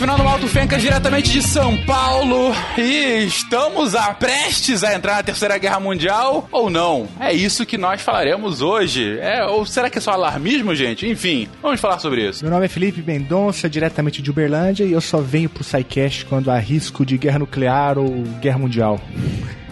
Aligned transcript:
Finando 0.00 0.22
Alto 0.22 0.48
Fencas 0.48 0.80
diretamente 0.80 1.30
de 1.30 1.42
São 1.42 1.76
Paulo 1.84 2.54
e 2.78 3.22
estamos 3.26 3.94
a 3.94 4.14
prestes 4.14 4.82
a 4.82 4.94
entrar 4.94 5.16
na 5.16 5.22
Terceira 5.22 5.58
Guerra 5.58 5.78
Mundial 5.78 6.48
ou 6.50 6.70
não? 6.70 7.06
É 7.20 7.34
isso 7.34 7.66
que 7.66 7.76
nós 7.76 8.00
falaremos 8.00 8.62
hoje. 8.62 9.18
É, 9.18 9.44
ou 9.44 9.66
será 9.66 9.90
que 9.90 9.98
é 9.98 10.00
só 10.00 10.12
alarmismo, 10.12 10.74
gente? 10.74 11.06
Enfim, 11.06 11.50
vamos 11.60 11.82
falar 11.82 11.98
sobre 11.98 12.26
isso. 12.26 12.42
Meu 12.42 12.50
nome 12.50 12.64
é 12.64 12.68
Felipe 12.68 13.02
Mendonça, 13.02 13.68
diretamente 13.68 14.22
de 14.22 14.30
Uberlândia, 14.30 14.84
e 14.84 14.92
eu 14.92 15.02
só 15.02 15.20
venho 15.20 15.50
pro 15.50 15.62
SciCast 15.62 16.24
quando 16.24 16.50
há 16.50 16.58
risco 16.58 17.04
de 17.04 17.18
guerra 17.18 17.40
nuclear 17.40 17.98
ou 17.98 18.22
guerra 18.40 18.58
mundial. 18.58 18.98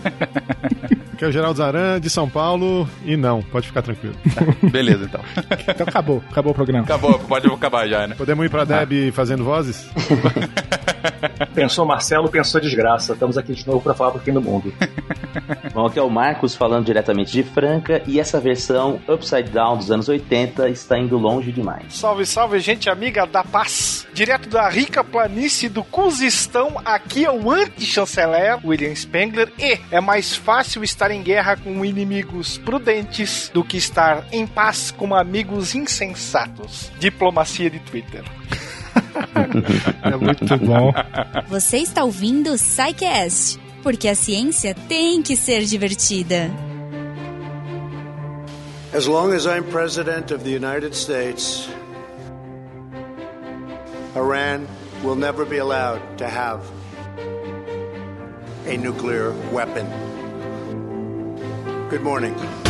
Aqui 1.18 1.24
é 1.24 1.28
o 1.28 1.32
Geraldo 1.32 1.58
Zaran, 1.58 2.00
de 2.00 2.08
São 2.08 2.30
Paulo, 2.30 2.88
e 3.04 3.16
não, 3.16 3.42
pode 3.42 3.66
ficar 3.66 3.82
tranquilo. 3.82 4.14
Beleza, 4.70 5.06
então. 5.06 5.20
Então 5.66 5.84
acabou, 5.84 6.22
acabou 6.30 6.52
o 6.52 6.54
programa. 6.54 6.84
Acabou, 6.84 7.18
pode 7.18 7.45
acabar 7.48 7.88
já, 7.88 8.06
né? 8.06 8.14
Podemos 8.14 8.46
ir 8.46 8.48
pra 8.48 8.62
Deb 8.62 9.10
fazendo 9.10 9.42
vozes? 9.42 9.90
Pensou 11.54 11.84
Marcelo, 11.84 12.28
pensou 12.28 12.60
desgraça. 12.60 13.12
Estamos 13.12 13.38
aqui 13.38 13.52
de 13.52 13.66
novo 13.66 13.80
para 13.80 13.95
falar 13.95 14.10
do 14.10 14.18
fim 14.20 14.32
do 14.32 14.40
mundo. 14.40 14.73
Bom, 15.73 15.86
aqui 15.86 15.98
é 15.98 16.02
o 16.02 16.10
Marcos 16.10 16.54
falando 16.54 16.86
diretamente 16.86 17.32
de 17.32 17.42
Franca 17.42 18.02
e 18.06 18.18
essa 18.18 18.40
versão 18.40 19.00
Upside 19.09 19.50
Down 19.50 19.76
dos 19.76 19.90
anos 19.90 20.09
80 20.09 20.68
está 20.68 20.98
indo 20.98 21.16
longe 21.16 21.52
demais. 21.52 21.96
Salve, 21.96 22.26
salve, 22.26 22.59
gente 22.60 22.88
amiga 22.88 23.26
da 23.26 23.45
paz. 23.45 24.06
Direto 24.12 24.48
da 24.48 24.68
rica 24.68 25.04
planície 25.04 25.68
do 25.68 25.84
Cuzistão, 25.84 26.80
aqui 26.84 27.24
é 27.24 27.30
o 27.30 27.50
anti-chanceler 27.50 28.59
William 28.64 28.95
Spengler 28.95 29.52
e 29.59 29.78
é 29.90 30.00
mais 30.00 30.34
fácil 30.34 30.82
estar 30.82 31.07
em 31.10 31.22
guerra 31.22 31.56
com 31.56 31.84
inimigos 31.84 32.58
prudentes 32.58 33.50
do 33.52 33.64
que 33.64 33.76
estar 33.76 34.26
em 34.32 34.46
paz 34.46 34.90
com 34.90 35.15
amigos 35.15 35.74
insensatos. 35.74 36.90
Diplomacia 36.98 37.70
de 37.70 37.78
Twitter. 37.80 38.24
É 40.02 40.16
muito 40.16 40.56
bom. 40.59 40.92
Você 41.48 41.78
está 41.78 42.04
ouvindo 42.04 42.52
o 42.52 42.59
SciCast, 42.59 43.59
porque 43.82 44.09
a 44.09 44.15
ciência 44.15 44.74
tem 44.74 45.23
que 45.23 45.37
ser 45.37 45.65
divertida. 45.65 46.50
As 48.95 49.06
long 49.06 49.32
as 49.32 49.45
I'm 49.45 49.65
President 49.65 50.32
of 50.32 50.45
the 50.45 50.50
United 50.50 50.95
States, 50.96 51.68
Iran 54.16 54.66
will 55.04 55.16
never 55.16 55.45
be 55.45 55.59
allowed 55.59 56.00
to 56.18 56.24
have 56.24 56.62
a 58.66 58.76
nuclear 58.76 59.32
weapon. 59.52 59.87
Good 61.88 62.02
morning. 62.02 62.68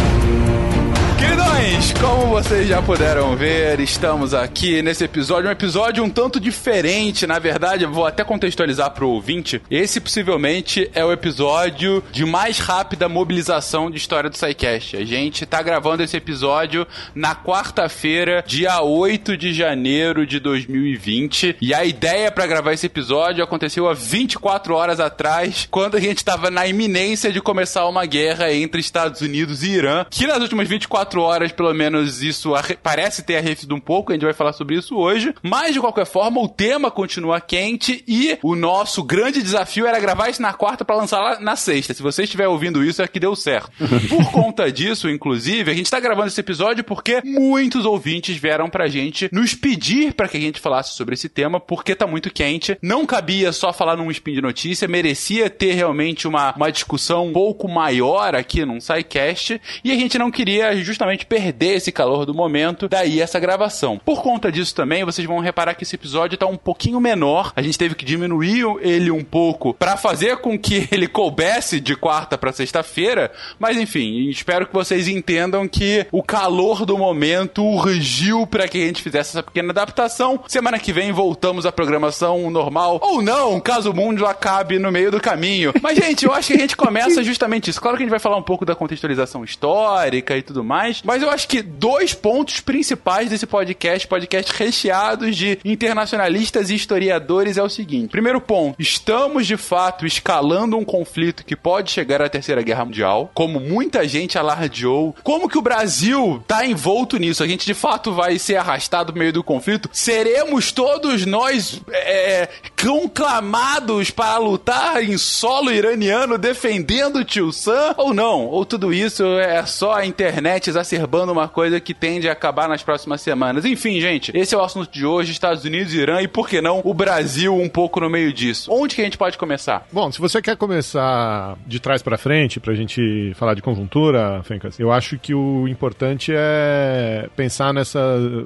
Queridões, 1.19 1.93
como 1.95 2.29
vocês 2.29 2.69
já 2.69 2.81
puderam 2.81 3.35
ver, 3.35 3.81
estamos 3.81 4.33
aqui 4.33 4.81
nesse 4.83 5.03
episódio, 5.03 5.49
um 5.49 5.53
episódio 5.53 6.05
um 6.05 6.09
tanto 6.09 6.39
diferente, 6.39 7.27
na 7.27 7.41
verdade, 7.41 7.85
vou 7.87 8.07
até 8.07 8.23
contextualizar 8.23 8.93
pro 8.93 9.09
ouvinte. 9.09 9.61
Esse 9.69 10.01
possivelmente 10.01 10.89
é 10.95 11.05
o 11.05 11.11
episódio 11.11 12.05
de 12.13 12.25
mais 12.25 12.61
rápida 12.61 13.09
mobilização 13.09 13.91
de 13.91 13.97
história 13.97 14.31
do 14.31 14.37
SciCast. 14.37 14.97
A 14.97 15.05
gente 15.05 15.45
tá 15.45 15.61
gravando 15.61 16.05
esse 16.05 16.17
episódio 16.17 16.87
na 17.17 17.35
quarta-feira, 17.35 18.45
dia 18.47 18.81
8 18.81 19.37
de 19.37 19.53
janeiro 19.53 20.25
de 20.25 20.39
2020, 20.39 21.57
e 21.61 21.75
a 21.75 21.85
ideia 21.85 22.31
para 22.31 22.47
gravar 22.47 22.75
esse 22.75 22.87
episódio 22.87 23.43
aconteceu 23.43 23.89
há 23.89 23.93
24 23.93 24.73
horas 24.73 25.01
atrás, 25.01 25.67
quando 25.69 25.97
a 25.97 26.01
gente 26.01 26.25
tava 26.25 26.49
na 26.49 26.65
iminência 26.69 27.33
de 27.33 27.41
começar 27.41 27.89
uma 27.89 28.07
guerra 28.07 28.53
entre 28.53 28.81
Estados 28.81 29.21
Unidos 29.21 29.65
e 29.65 29.71
Irã, 29.71 30.07
que 30.09 30.25
nas 30.25 30.41
últimas 30.41 30.69
24 30.69 31.08
horas, 31.17 31.53
pelo 31.53 31.73
menos, 31.73 32.23
isso 32.23 32.53
parece 32.83 33.23
ter 33.23 33.37
arrefecido 33.37 33.75
um 33.75 33.81
pouco, 33.81 34.13
a 34.13 34.15
gente 34.15 34.25
vai 34.25 34.35
falar 34.35 34.53
sobre 34.53 34.77
isso 34.77 34.97
hoje. 34.97 35.35
Mas, 35.43 35.73
de 35.73 35.81
qualquer 35.81 36.07
forma, 36.07 36.41
o 36.41 36.49
tema 36.49 36.91
continua 36.91 37.41
quente 37.41 38.05
e 38.07 38.39
o 38.43 38.55
nosso 38.55 39.03
grande 39.03 39.43
desafio 39.43 39.87
era 39.87 39.99
gravar 39.99 40.29
isso 40.29 40.43
na 40.43 40.53
quarta 40.53 40.85
para 40.85 40.97
lançar 40.97 41.21
lá 41.21 41.41
na 41.41 41.57
sexta. 41.57 41.95
Se 41.95 42.03
você 42.03 42.25
estiver 42.25 42.49
ouvindo 42.49 42.85
isso, 42.85 43.03
é 43.03 43.09
que 43.09 43.21
deu 43.21 43.35
certo. 43.35 43.71
Por 44.09 44.31
conta 44.31 44.71
disso, 44.71 45.09
inclusive, 45.09 45.71
a 45.71 45.75
gente 45.75 45.91
tá 45.91 46.01
gravando 46.01 46.29
esse 46.29 46.41
episódio 46.41 46.85
porque 46.85 47.23
muitos 47.25 47.85
ouvintes 47.85 48.37
vieram 48.37 48.69
pra 48.69 48.89
gente 48.89 49.29
nos 49.33 49.55
pedir 49.55 50.13
para 50.15 50.29
que 50.29 50.37
a 50.37 50.41
gente 50.41 50.61
falasse 50.61 50.95
sobre 50.95 51.15
esse 51.15 51.29
tema, 51.29 51.61
porque 51.61 51.95
tá 51.95 52.07
muito 52.07 52.31
quente. 52.31 52.77
Não 52.83 53.07
cabia 53.07 53.53
só 53.53 53.73
falar 53.73 53.97
num 53.97 54.11
spin 54.11 54.35
de 54.35 54.43
notícia, 54.43 54.89
merecia 54.89 55.49
ter 55.49 55.73
realmente 55.73 56.27
uma, 56.27 56.55
uma 56.55 56.71
discussão 56.71 57.29
um 57.29 57.33
pouco 57.33 57.69
maior 57.69 58.35
aqui 58.35 58.65
num 58.65 58.81
SciCast, 58.81 59.61
e 59.83 59.91
a 59.91 59.95
gente 59.95 60.19
não 60.19 60.31
queria 60.31 60.75
justamente 60.77 60.98
perder 61.27 61.77
esse 61.77 61.93
calor 61.93 62.25
do 62.25 62.35
momento, 62.35 62.89
daí 62.89 63.21
essa 63.21 63.39
gravação. 63.39 64.01
Por 64.05 64.23
conta 64.23 64.51
disso 64.51 64.75
também, 64.75 65.05
vocês 65.05 65.27
vão 65.27 65.39
reparar 65.39 65.75
que 65.75 65.85
esse 65.85 65.95
episódio 65.95 66.39
tá 66.39 66.47
um 66.47 66.57
pouquinho 66.57 67.01
menor. 67.01 67.53
A 67.55 67.63
gente 67.63 67.79
teve 67.79 67.95
que 67.95 68.05
diminuir 68.05 68.65
ele 68.81 69.11
um 69.11 69.23
pouco 69.23 69.75
para 69.75 69.97
fazer 69.97 70.39
com 70.39 70.59
que 70.59 70.89
ele 70.93 71.07
coubesse 71.07 71.81
de 71.81 71.95
quarta 71.97 72.39
para 72.39 72.53
sexta-feira, 72.53 73.31
mas 73.59 73.77
enfim, 73.77 74.29
espero 74.29 74.67
que 74.67 74.75
vocês 74.75 75.09
entendam 75.09 75.69
que 75.69 76.07
o 76.11 76.23
calor 76.23 76.85
do 76.85 76.97
momento 76.97 77.65
urgiu 77.65 78.47
para 78.47 78.69
que 78.69 78.83
a 78.83 78.87
gente 78.87 79.03
fizesse 79.03 79.31
essa 79.31 79.43
pequena 79.43 79.71
adaptação. 79.71 80.41
Semana 80.47 80.79
que 80.79 80.93
vem 80.93 81.13
voltamos 81.13 81.67
à 81.67 81.73
programação 81.73 82.51
normal 82.51 82.99
ou 83.03 83.23
não, 83.23 83.61
caso 83.61 83.91
o 83.91 83.95
mundo 83.95 84.27
acabe 84.27 84.79
no 84.79 84.91
meio 84.91 85.11
do 85.11 85.21
caminho. 85.21 85.73
Mas 85.83 85.99
gente, 85.99 86.25
eu 86.25 86.33
acho 86.33 86.49
que 86.49 86.55
a 86.55 86.61
gente 86.61 86.77
começa 86.77 87.23
justamente 87.25 87.71
isso. 87.71 87.81
Claro 87.81 87.97
que 87.97 88.03
a 88.03 88.07
gente 88.07 88.11
vai 88.11 88.21
falar 88.21 88.37
um 88.37 88.43
pouco 88.43 88.65
da 88.65 88.75
contextualização 88.75 89.45
histórica 89.45 90.37
e 90.37 90.43
tudo 90.43 90.65
mais, 90.65 90.88
mas 91.05 91.23
eu 91.23 91.31
acho 91.31 91.49
que 91.49 91.63
dois 91.63 92.15
pontos 92.15 92.61
principais 92.61 93.31
desse 93.31 93.47
podcast, 93.47 94.07
podcast 94.07 94.53
recheados 94.53 95.37
de 95.37 95.59
internacionalistas 95.65 96.71
e 96.71 96.75
historiadores, 96.75 97.57
é 97.57 97.63
o 97.63 97.69
seguinte: 97.69 98.11
primeiro 98.11 98.41
ponto, 98.41 98.77
estamos 98.79 99.47
de 99.47 99.57
fato 99.57 100.07
escalando 100.07 100.77
um 100.77 100.85
conflito 100.85 101.45
que 101.45 101.57
pode 101.57 101.91
chegar 101.91 102.23
à 102.23 102.29
Terceira 102.29 102.63
Guerra 102.63 102.85
Mundial, 102.85 103.31
como 103.35 103.61
muita 103.61 104.07
gente 104.07 104.39
alardeou. 104.39 105.15
Como 105.23 105.49
que 105.49 105.59
o 105.59 105.63
Brasil 105.63 106.43
tá 106.47 106.65
envolto 106.65 107.17
nisso? 107.19 107.43
A 107.43 107.47
gente 107.47 107.67
de 107.67 107.75
fato 107.75 108.13
vai 108.13 108.39
ser 108.39 108.57
arrastado 108.57 109.13
no 109.13 109.19
meio 109.19 109.33
do 109.33 109.45
conflito? 109.45 109.89
Seremos 109.93 110.73
todos 110.73 111.25
nós 111.27 111.81
é, 111.91 112.49
conclamados 112.81 114.11
para 114.11 114.39
lutar 114.39 115.03
em 115.03 115.17
solo 115.19 115.71
iraniano 115.71 116.39
defendendo 116.39 117.17
o 117.17 117.25
Tio 117.25 117.53
Sam? 117.53 117.95
Ou 117.97 118.15
não? 118.15 118.47
Ou 118.47 118.65
tudo 118.65 118.93
isso 118.93 119.25
é 119.39 119.65
só 119.67 119.95
a 119.95 120.07
internet 120.07 120.71
exacerbando 120.81 121.33
uma 121.33 121.49
coisa 121.49 121.81
que 121.81 121.95
tende 121.95 122.29
a 122.29 122.33
acabar 122.33 122.69
nas 122.69 122.83
próximas 122.83 123.21
semanas. 123.21 123.65
Enfim, 123.65 124.01
gente, 124.01 124.31
esse 124.35 124.55
é 124.55 124.59
o 124.59 124.63
assunto 124.63 124.91
de 124.91 125.05
hoje: 125.05 125.33
Estados 125.33 125.65
Unidos, 125.65 125.95
Irã 125.95 126.21
e, 126.21 126.29
por 126.29 126.49
que 126.49 126.61
não, 126.61 126.81
o 126.85 126.95
Brasil 126.95 127.55
um 127.55 127.69
pouco 127.69 128.01
no 128.01 128.11
meio 128.11 128.33
disso. 128.33 128.71
Onde 128.73 128.95
que 128.95 129.01
a 129.01 129.05
gente 129.05 129.19
pode 129.19 129.39
começar? 129.39 129.87
Bom, 129.93 130.11
se 130.11 130.21
você 130.21 130.41
quer 130.43 130.57
começar 130.57 131.57
de 131.67 131.81
trás 131.81 132.03
para 132.03 132.19
frente, 132.19 132.61
pra 132.61 132.75
gente 132.75 133.33
falar 133.35 133.55
de 133.55 133.63
conjuntura, 133.63 134.43
Fencas, 134.45 134.79
eu 134.79 134.91
acho 134.93 135.19
que 135.19 135.35
o 135.35 135.67
importante 135.69 136.33
é 136.35 137.29
pensar 137.37 137.73
nessa, 137.73 138.01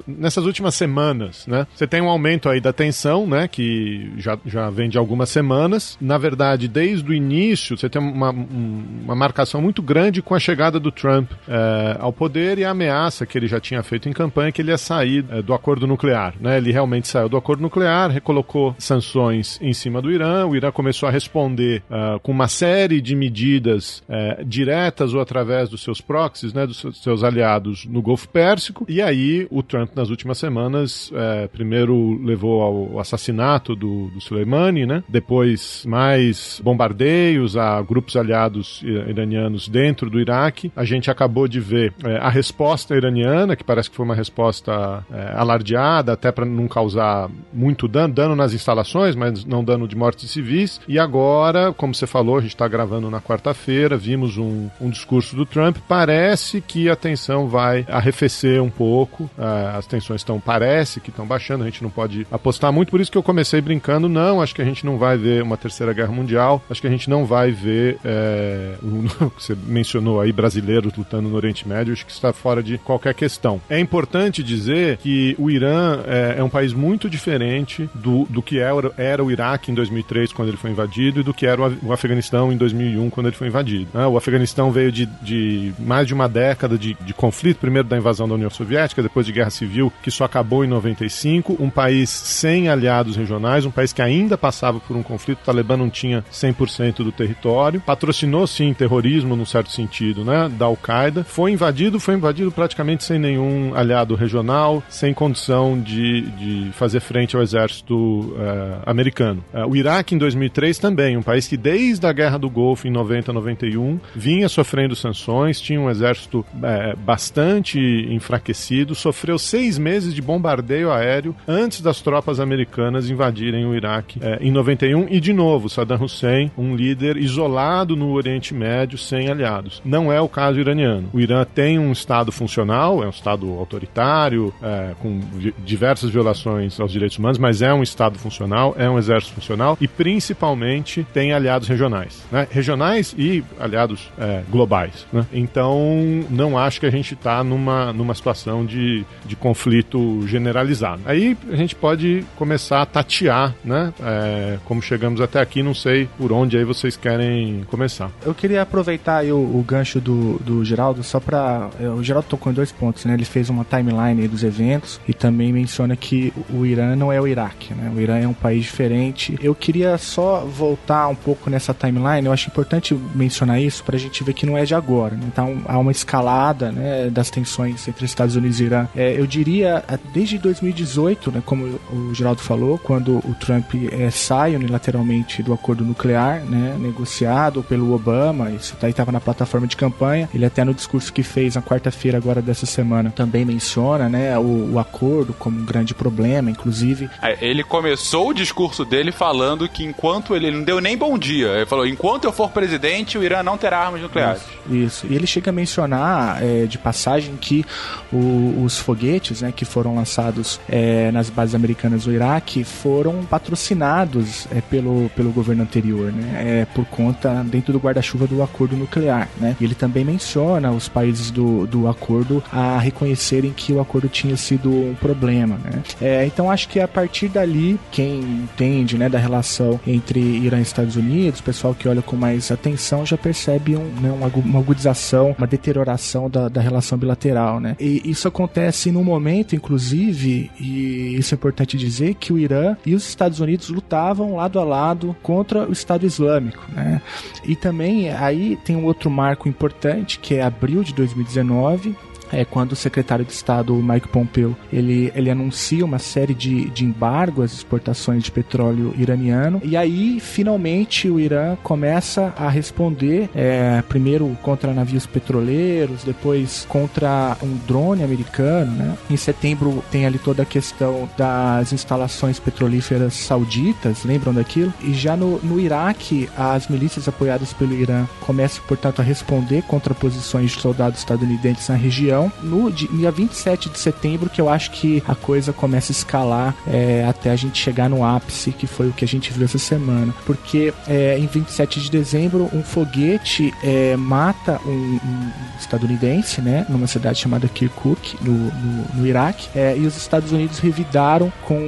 nessas 0.07 0.45
últimas 0.45 0.75
semanas, 0.75 1.45
né? 1.47 1.67
Você 1.75 1.87
tem 1.87 2.01
um 2.01 2.09
aumento 2.09 2.49
aí 2.49 2.59
da 2.59 2.73
tensão, 2.73 3.25
né? 3.27 3.47
Que 3.47 4.11
já, 4.17 4.37
já 4.45 4.69
vem 4.69 4.89
de 4.89 4.97
algumas 4.97 5.29
semanas. 5.29 5.97
Na 5.99 6.17
verdade, 6.17 6.67
desde 6.67 7.09
o 7.09 7.13
início, 7.13 7.77
você 7.77 7.89
tem 7.89 8.01
uma, 8.01 8.31
uma 8.31 9.15
marcação 9.15 9.61
muito 9.61 9.81
grande 9.81 10.21
com 10.21 10.35
a 10.35 10.39
chegada 10.39 10.79
do 10.79 10.91
Trump 10.91 11.31
é, 11.47 11.97
ao 11.99 12.11
poder 12.11 12.22
e 12.59 12.65
a 12.65 12.71
ameaça 12.71 13.25
que 13.25 13.37
ele 13.37 13.47
já 13.47 13.59
tinha 13.59 13.83
feito 13.83 14.07
em 14.09 14.13
campanha 14.13 14.51
que 14.51 14.61
ele 14.61 14.71
ia 14.71 14.77
sair 14.77 15.25
é, 15.29 15.41
do 15.41 15.53
acordo 15.53 15.87
nuclear. 15.87 16.33
Né? 16.39 16.57
Ele 16.57 16.71
realmente 16.71 17.07
saiu 17.07 17.29
do 17.29 17.37
acordo 17.37 17.61
nuclear, 17.61 18.09
recolocou 18.09 18.75
sanções 18.77 19.59
em 19.61 19.73
cima 19.73 20.01
do 20.01 20.11
Irã. 20.11 20.45
O 20.45 20.55
Irã 20.55 20.71
começou 20.71 21.07
a 21.07 21.11
responder 21.11 21.83
uh, 21.89 22.19
com 22.19 22.31
uma 22.31 22.47
série 22.47 23.01
de 23.01 23.15
medidas 23.15 24.03
uh, 24.09 24.43
diretas 24.45 25.13
ou 25.13 25.21
através 25.21 25.69
dos 25.69 25.83
seus 25.83 26.01
proxies, 26.01 26.53
né, 26.53 26.65
dos 26.65 26.85
seus 27.01 27.23
aliados 27.23 27.85
no 27.85 28.01
Golfo 28.01 28.27
Pérsico. 28.29 28.85
E 28.87 29.01
aí 29.01 29.47
o 29.49 29.61
Trump, 29.61 29.91
nas 29.95 30.09
últimas 30.09 30.37
semanas, 30.37 31.11
uh, 31.11 31.47
primeiro 31.49 32.21
levou 32.23 32.61
ao 32.61 32.99
assassinato 32.99 33.75
do, 33.75 34.09
do 34.09 34.21
Soleimani, 34.21 34.85
né? 34.85 35.03
depois 35.07 35.85
mais 35.87 36.61
bombardeios 36.63 37.57
a 37.57 37.81
grupos 37.81 38.15
aliados 38.15 38.81
iranianos 38.83 39.67
dentro 39.67 40.09
do 40.09 40.19
Iraque. 40.19 40.71
A 40.75 40.83
gente 40.83 41.09
acabou 41.09 41.47
de 41.47 41.59
ver 41.59 41.93
a 42.17 42.29
resposta 42.29 42.95
iraniana, 42.95 43.55
que 43.55 43.63
parece 43.63 43.89
que 43.89 43.95
foi 43.95 44.05
uma 44.05 44.15
resposta 44.15 45.05
é, 45.11 45.33
alardeada, 45.35 46.13
até 46.13 46.31
para 46.31 46.45
não 46.45 46.67
causar 46.67 47.29
muito 47.51 47.87
dano, 47.87 48.13
dano 48.13 48.35
nas 48.35 48.53
instalações, 48.53 49.15
mas 49.15 49.45
não 49.45 49.63
dano 49.63 49.87
de 49.87 49.95
mortes 49.95 50.31
civis. 50.31 50.79
E 50.87 50.99
agora, 50.99 51.73
como 51.73 51.93
você 51.93 52.07
falou, 52.07 52.37
a 52.37 52.41
gente 52.41 52.55
está 52.55 52.67
gravando 52.67 53.09
na 53.09 53.21
quarta-feira, 53.21 53.97
vimos 53.97 54.37
um, 54.37 54.69
um, 54.79 54.89
discurso 54.89 55.35
do 55.35 55.45
Trump. 55.45 55.77
Parece 55.87 56.61
que 56.61 56.89
a 56.89 56.95
tensão 56.95 57.47
vai 57.47 57.85
arrefecer 57.89 58.61
um 58.61 58.69
pouco, 58.69 59.29
é, 59.37 59.77
as 59.77 59.85
tensões 59.85 60.21
estão, 60.21 60.39
parece 60.39 60.99
que 60.99 61.09
estão 61.09 61.25
baixando, 61.25 61.63
a 61.63 61.67
gente 61.67 61.83
não 61.83 61.89
pode 61.89 62.25
apostar 62.31 62.71
muito, 62.71 62.89
por 62.89 63.01
isso 63.01 63.11
que 63.11 63.17
eu 63.17 63.23
comecei 63.23 63.61
brincando 63.61 64.07
não, 64.09 64.41
acho 64.41 64.53
que 64.53 64.61
a 64.61 64.65
gente 64.65 64.85
não 64.85 64.97
vai 64.97 65.17
ver 65.17 65.43
uma 65.43 65.57
terceira 65.57 65.93
guerra 65.93 66.11
mundial, 66.11 66.61
acho 66.69 66.81
que 66.81 66.87
a 66.87 66.89
gente 66.89 67.09
não 67.09 67.25
vai 67.25 67.51
ver, 67.51 67.97
é, 68.03 68.75
um, 68.83 69.07
você 69.37 69.55
mencionou 69.67 70.21
aí, 70.21 70.31
brasileiros 70.31 70.93
lutando 70.95 71.29
no 71.29 71.35
Oriente 71.35 71.67
Médio, 71.67 71.93
acho 72.03 72.05
que 72.05 72.11
está 72.11 72.33
fora 72.33 72.61
de 72.61 72.77
qualquer 72.77 73.13
questão. 73.13 73.61
É 73.69 73.79
importante 73.79 74.43
dizer 74.43 74.97
que 74.97 75.35
o 75.39 75.49
Irã 75.49 76.01
é, 76.05 76.35
é 76.37 76.43
um 76.43 76.49
país 76.49 76.73
muito 76.73 77.09
diferente 77.09 77.89
do, 77.93 78.25
do 78.25 78.41
que 78.41 78.59
era, 78.59 78.91
era 78.97 79.23
o 79.23 79.31
Iraque 79.31 79.71
em 79.71 79.73
2003, 79.73 80.33
quando 80.33 80.49
ele 80.49 80.57
foi 80.57 80.71
invadido, 80.71 81.21
e 81.21 81.23
do 81.23 81.33
que 81.33 81.45
era 81.45 81.61
o, 81.61 81.93
Afeganistão 81.93 82.51
em 82.51 82.57
2001, 82.57 83.09
quando 83.09 83.27
ele 83.27 83.35
foi 83.35 83.47
invadido. 83.47 83.87
Né? 83.93 84.05
O 84.05 84.17
Afeganistão 84.17 84.71
veio 84.71 84.91
de, 84.91 85.05
de 85.21 85.73
mais 85.79 86.07
de 86.07 86.13
uma 86.13 86.27
década 86.27 86.77
de, 86.77 86.95
de 87.01 87.13
conflito, 87.13 87.59
primeiro 87.59 87.87
da 87.87 87.97
invasão 87.97 88.27
da 88.27 88.35
União 88.35 88.49
Soviética, 88.49 89.01
depois 89.01 89.25
de 89.25 89.31
guerra 89.31 89.49
civil, 89.49 89.91
que 90.01 90.11
só 90.11 90.25
acabou 90.25 90.65
em 90.65 90.67
95, 90.67 91.57
um 91.59 91.69
país 91.69 92.09
sem 92.09 92.67
aliados 92.67 93.15
regionais, 93.15 93.65
um 93.65 93.71
país 93.71 93.93
que 93.93 94.01
ainda 94.01 94.37
passava 94.37 94.79
por 94.79 94.97
um 94.97 95.03
conflito, 95.03 95.39
o 95.41 95.45
Talibã 95.45 95.77
não 95.77 95.89
tinha 95.89 96.23
100% 96.31 96.97
do 96.97 97.11
território, 97.11 97.79
patrocinou 97.79 98.45
sim 98.47 98.73
terrorismo 98.73 99.35
num 99.35 99.45
certo 99.45 99.71
sentido, 99.71 100.25
né, 100.25 100.49
da 100.49 100.65
Al-Qaeda, 100.65 101.23
foi 101.23 101.51
invadido, 101.51 101.92
foi 101.99 102.15
invadido 102.15 102.51
praticamente 102.51 103.03
sem 103.03 103.19
nenhum 103.19 103.73
aliado 103.75 104.15
regional, 104.15 104.83
sem 104.89 105.13
condição 105.13 105.79
de, 105.79 106.21
de 106.21 106.71
fazer 106.73 106.99
frente 106.99 107.35
ao 107.35 107.41
exército 107.41 107.95
uh, 107.95 108.81
americano. 108.85 109.43
Uh, 109.53 109.67
o 109.69 109.75
Iraque 109.75 110.15
em 110.15 110.17
2003 110.17 110.77
também, 110.77 111.17
um 111.17 111.21
país 111.21 111.47
que 111.47 111.57
desde 111.57 112.05
a 112.05 112.13
Guerra 112.13 112.37
do 112.37 112.49
Golfo 112.49 112.87
em 112.87 112.91
90, 112.91 113.33
91, 113.33 113.99
vinha 114.15 114.49
sofrendo 114.49 114.95
sanções, 114.95 115.59
tinha 115.59 115.79
um 115.79 115.89
exército 115.89 116.39
uh, 116.39 116.97
bastante 116.97 117.79
enfraquecido, 118.09 118.95
sofreu 118.95 119.37
seis 119.37 119.77
meses 119.77 120.13
de 120.13 120.21
bombardeio 120.21 120.91
aéreo 120.91 121.35
antes 121.47 121.81
das 121.81 122.01
tropas 122.01 122.39
americanas 122.39 123.09
invadirem 123.09 123.65
o 123.65 123.75
Iraque 123.75 124.19
em 124.39 124.51
91 124.51 125.07
e 125.09 125.19
de 125.19 125.33
novo 125.33 125.69
Saddam 125.69 126.03
Hussein, 126.03 126.51
um 126.57 126.75
líder 126.75 127.17
isolado 127.17 127.95
no 127.95 128.11
Oriente 128.11 128.53
Médio, 128.53 128.97
sem 128.97 129.29
aliados. 129.29 129.81
Não 129.83 130.11
é 130.11 130.19
o 130.19 130.29
caso 130.29 130.59
iraniano. 130.59 131.09
O 131.13 131.19
Irã 131.19 131.45
tem 131.45 131.72
um 131.79 131.91
Estado 131.91 132.31
funcional, 132.31 133.03
é 133.03 133.07
um 133.07 133.11
Estado 133.11 133.49
autoritário, 133.59 134.53
é, 134.61 134.93
com 135.01 135.19
diversas 135.59 136.09
violações 136.09 136.79
aos 136.79 136.91
direitos 136.91 137.17
humanos, 137.17 137.37
mas 137.37 137.61
é 137.61 137.73
um 137.73 137.83
Estado 137.83 138.17
funcional, 138.19 138.75
é 138.77 138.89
um 138.89 138.97
exército 138.97 139.33
funcional 139.33 139.77
e 139.79 139.87
principalmente 139.87 141.05
tem 141.13 141.33
aliados 141.33 141.67
regionais. 141.67 142.23
Né? 142.31 142.47
Regionais 142.49 143.15
e 143.17 143.43
aliados 143.59 144.11
é, 144.17 144.43
globais. 144.49 145.05
Né? 145.11 145.25
Então, 145.31 146.23
não 146.29 146.57
acho 146.57 146.79
que 146.79 146.85
a 146.85 146.91
gente 146.91 147.13
está 147.13 147.43
numa, 147.43 147.93
numa 147.93 148.13
situação 148.13 148.65
de, 148.65 149.05
de 149.25 149.35
conflito 149.35 150.25
generalizado. 150.27 151.01
Aí 151.05 151.37
a 151.51 151.55
gente 151.55 151.75
pode 151.75 152.25
começar 152.35 152.81
a 152.81 152.85
tatear, 152.85 153.53
né? 153.63 153.93
É, 154.01 154.57
como 154.65 154.81
chegamos 154.81 155.21
até 155.21 155.39
aqui, 155.39 155.63
não 155.63 155.73
sei 155.73 156.07
por 156.17 156.31
onde 156.31 156.57
aí 156.57 156.63
vocês 156.63 156.95
querem 156.95 157.63
começar. 157.69 158.11
Eu 158.25 158.33
queria 158.33 158.61
aproveitar 158.61 159.23
o, 159.25 159.37
o, 159.37 159.63
gancho 159.67 159.99
do, 159.99 160.39
do 160.39 160.63
Geraldo 160.63 161.03
só 161.03 161.19
para 161.19 161.62
é, 161.79 161.87
O 161.87 162.03
Geraldo 162.03 162.27
tocou 162.27 162.51
em 162.51 162.55
dois 162.55 162.71
pontos, 162.71 163.05
né? 163.05 163.13
Ele 163.13 163.25
fez 163.25 163.49
uma 163.49 163.63
timeline 163.63 164.27
dos 164.27 164.43
eventos 164.43 164.99
e 165.07 165.13
também 165.13 165.51
menciona 165.51 165.95
que 165.95 166.33
o 166.49 166.65
Irã 166.65 166.95
não 166.95 167.11
é 167.11 167.19
o 167.19 167.27
Iraque, 167.27 167.73
né? 167.73 167.91
O 167.95 167.99
Irã 167.99 168.17
é 168.17 168.27
um 168.27 168.33
país 168.33 168.63
diferente. 168.63 169.37
Eu 169.41 169.55
queria 169.55 169.97
só 169.97 170.39
voltar 170.41 171.07
um 171.07 171.15
pouco 171.15 171.49
nessa 171.49 171.73
timeline. 171.73 172.25
Eu 172.25 172.33
acho 172.33 172.49
importante 172.49 172.97
mencionar 173.15 173.61
isso 173.61 173.83
para 173.83 173.95
a 173.95 173.99
gente 173.99 174.23
ver 174.23 174.33
que 174.33 174.45
não 174.45 174.57
é 174.57 174.65
de 174.65 174.75
agora. 174.75 175.15
Né? 175.15 175.23
Então 175.27 175.61
há 175.65 175.77
uma 175.77 175.91
escalada 175.91 176.71
né, 176.71 177.09
das 177.09 177.29
tensões 177.29 177.87
entre 177.87 178.05
Estados 178.05 178.35
Unidos 178.35 178.59
e 178.59 178.65
Irã. 178.65 178.87
É, 178.95 179.19
eu 179.19 179.25
diria 179.25 179.83
desde 180.13 180.37
2018, 180.37 181.31
né, 181.31 181.43
como 181.45 181.79
o 181.91 182.13
Geraldo 182.13 182.41
falou, 182.41 182.77
quando 182.77 183.17
o 183.17 183.35
Trump 183.39 183.73
é, 183.91 184.09
sai 184.09 184.55
unilateralmente 184.55 185.41
do 185.41 185.53
acordo 185.53 185.83
nuclear, 185.83 186.41
né, 186.41 186.75
negociado 186.79 187.63
pelo 187.63 187.93
Obama, 187.93 188.49
isso 188.51 188.75
daí 188.79 188.91
estava 188.91 189.11
na 189.11 189.19
plataforma 189.19 189.67
de 189.67 189.75
campanha. 189.75 190.29
Ele 190.33 190.45
até 190.45 190.63
no 190.63 190.73
discurso 190.73 191.11
que 191.11 191.23
fez 191.23 191.52
na 191.55 191.61
quarta-feira 191.61 192.17
agora 192.17 192.41
dessa 192.41 192.65
semana 192.65 193.11
também 193.11 193.45
menciona, 193.45 194.09
né, 194.09 194.37
o, 194.37 194.73
o, 194.73 194.79
acordo 194.79 195.33
como 195.33 195.59
um 195.59 195.65
grande 195.65 195.93
problema, 195.93 196.49
inclusive. 196.49 197.09
É, 197.21 197.37
ele 197.41 197.63
começou 197.63 198.29
o 198.29 198.33
discurso 198.33 198.85
dele 198.85 199.11
falando 199.11 199.67
que 199.67 199.83
enquanto 199.83 200.35
ele, 200.35 200.47
ele 200.47 200.57
não 200.57 200.63
deu 200.63 200.79
nem 200.79 200.97
bom 200.97 201.17
dia, 201.17 201.47
ele 201.49 201.65
falou: 201.65 201.85
enquanto 201.85 202.25
eu 202.25 202.31
for 202.31 202.49
presidente, 202.49 203.17
o 203.17 203.23
Irã 203.23 203.41
não 203.43 203.57
terá 203.57 203.79
armas 203.79 204.01
nucleares. 204.01 204.41
Isso. 204.69 204.75
isso. 204.75 205.07
E 205.09 205.15
ele 205.15 205.27
chega 205.27 205.49
a 205.49 205.53
mencionar 205.53 206.43
é, 206.43 206.65
de 206.65 206.77
passagem 206.77 207.35
que 207.37 207.65
o, 208.11 208.63
os 208.63 208.77
foguetes, 208.77 209.41
né, 209.41 209.51
que 209.51 209.65
foram 209.65 209.95
lançados 209.95 210.59
é, 210.69 211.11
nas 211.11 211.29
bases 211.29 211.55
americanas 211.55 212.05
do 212.05 212.11
Iraque 212.11 212.63
foram 212.63 213.23
patrocinados 213.25 214.47
é, 214.51 214.61
pelo, 214.61 215.09
pelo 215.15 215.31
governo 215.31 215.63
anterior, 215.63 216.11
né, 216.11 216.61
é, 216.61 216.65
por 216.65 216.85
conta 216.85 217.43
dentro 217.43 217.73
do 217.73 217.79
guarda-chuva 217.79 218.27
do 218.27 218.41
acordo 218.41 218.75
nuclear, 218.75 219.29
né. 219.37 219.55
E 219.59 219.63
ele 219.63 219.75
também 219.75 220.03
menciona 220.03 220.71
os 220.71 220.87
países 220.87 221.31
do, 221.31 221.42
do 221.69 221.87
acordo 221.87 222.43
a 222.51 222.77
reconhecerem 222.77 223.51
que 223.51 223.73
o 223.73 223.79
acordo 223.79 224.07
tinha 224.07 224.35
sido 224.37 224.69
um 224.69 224.95
problema, 224.95 225.57
né. 225.63 225.83
É, 226.01 226.25
então 226.25 226.49
acho 226.49 226.67
que 226.67 226.79
a 226.79 226.87
partir 226.87 227.27
dali, 227.27 227.79
quem 227.91 228.19
entende, 228.19 228.97
né, 228.97 229.09
da 229.09 229.19
relação 229.19 229.79
entre 229.85 230.19
Irã 230.19 230.59
e 230.59 230.61
Estados 230.61 230.95
Unidos, 230.95 231.39
o 231.39 231.43
pessoal 231.43 231.73
que 231.73 231.87
olha 231.87 232.01
com 232.01 232.15
mais 232.15 232.51
atenção 232.51 233.05
já 233.05 233.17
percebe 233.17 233.75
um, 233.75 233.85
né, 234.01 234.11
uma 234.11 234.59
agudização, 234.59 235.35
uma 235.37 235.47
deterioração 235.47 236.29
da, 236.29 236.49
da 236.49 236.61
relação 236.61 236.97
bilateral, 236.97 237.59
né. 237.59 237.75
E 237.79 238.01
isso 238.05 238.27
acontece 238.27 238.91
no 238.91 239.03
momento, 239.03 239.55
inclusive, 239.55 240.51
e 240.59 241.15
isso 241.17 241.33
é 241.33 241.35
importante 241.35 241.77
dizer, 241.77 242.15
que 242.15 242.33
o 242.33 242.37
Irã 242.37 242.75
e 242.85 242.95
os 242.95 243.07
Estados 243.07 243.39
Unidos 243.39 243.69
lutavam 243.69 244.35
lado 244.35 244.59
a 244.59 244.63
lado 244.63 245.15
contra 245.21 245.67
o 245.67 245.71
Estado 245.71 246.05
Islâmico, 246.05 246.63
né? 246.71 247.01
E 247.43 247.55
também 247.55 248.09
aí 248.11 248.57
tem 248.63 248.75
um 248.75 248.85
outro 248.85 249.09
marco 249.09 249.47
importante, 249.47 250.19
que 250.19 250.35
é 250.35 250.43
abril 250.43 250.83
de 250.83 250.93
2019, 250.93 251.32
XIX 251.33 251.95
é 252.33 252.43
quando 252.43 252.73
o 252.73 252.75
secretário 252.75 253.23
de 253.23 253.31
Estado, 253.31 253.73
Mike 253.75 254.07
Pompeo, 254.07 254.55
ele, 254.71 255.11
ele 255.15 255.29
anuncia 255.29 255.85
uma 255.85 255.99
série 255.99 256.33
de, 256.33 256.69
de 256.69 256.83
embargo 256.83 257.41
às 257.41 257.53
exportações 257.53 258.23
de 258.23 258.31
petróleo 258.31 258.93
iraniano. 258.97 259.61
E 259.63 259.77
aí, 259.77 260.19
finalmente, 260.19 261.09
o 261.09 261.19
Irã 261.19 261.55
começa 261.63 262.33
a 262.37 262.49
responder, 262.49 263.29
é, 263.35 263.81
primeiro 263.87 264.37
contra 264.41 264.73
navios 264.73 265.05
petroleiros, 265.05 266.03
depois 266.03 266.65
contra 266.67 267.37
um 267.41 267.55
drone 267.67 268.03
americano. 268.03 268.71
Né? 268.71 268.97
Em 269.09 269.17
setembro 269.17 269.83
tem 269.91 270.05
ali 270.05 270.17
toda 270.17 270.43
a 270.43 270.45
questão 270.45 271.09
das 271.17 271.71
instalações 271.71 272.39
petrolíferas 272.39 273.13
sauditas, 273.13 274.03
lembram 274.03 274.33
daquilo? 274.33 274.73
E 274.81 274.93
já 274.93 275.15
no, 275.15 275.39
no 275.39 275.59
Iraque, 275.59 276.29
as 276.35 276.67
milícias 276.67 277.07
apoiadas 277.07 277.53
pelo 277.53 277.73
Irã 277.73 278.05
começam, 278.21 278.63
portanto, 278.67 279.01
a 279.01 279.03
responder 279.03 279.61
contra 279.63 279.93
posições 279.93 280.51
de 280.51 280.61
soldados 280.61 280.99
estadunidenses 280.99 281.69
na 281.69 281.75
região 281.75 282.22
então, 282.23 282.31
no 282.41 282.71
dia 282.71 283.11
27 283.11 283.69
de 283.69 283.79
setembro, 283.79 284.29
que 284.29 284.39
eu 284.39 284.49
acho 284.49 284.71
que 284.71 285.03
a 285.07 285.15
coisa 285.15 285.51
começa 285.51 285.91
a 285.91 285.93
escalar 285.93 286.55
é, 286.67 287.05
até 287.07 287.31
a 287.31 287.35
gente 287.35 287.61
chegar 287.61 287.89
no 287.89 288.05
ápice, 288.05 288.51
que 288.51 288.67
foi 288.67 288.87
o 288.87 288.93
que 288.93 289.03
a 289.03 289.07
gente 289.07 289.31
viu 289.33 289.45
essa 289.45 289.57
semana. 289.57 290.13
Porque 290.25 290.73
é, 290.87 291.17
em 291.17 291.25
27 291.25 291.81
de 291.81 291.91
dezembro, 291.91 292.49
um 292.53 292.63
foguete 292.63 293.53
é, 293.63 293.95
mata 293.97 294.59
um, 294.65 294.69
um, 294.69 295.31
estadunidense, 295.59 296.41
né, 296.41 296.65
numa 296.69 296.87
cidade 296.87 297.19
chamada 297.19 297.47
Kirkuk, 297.47 298.17
no, 298.21 298.33
no, 298.33 298.85
no 298.95 299.07
Iraque, 299.07 299.47
é, 299.55 299.75
e 299.77 299.85
os 299.85 299.97
Estados 299.97 300.31
Unidos 300.31 300.59
revidaram 300.59 301.31
com 301.43 301.59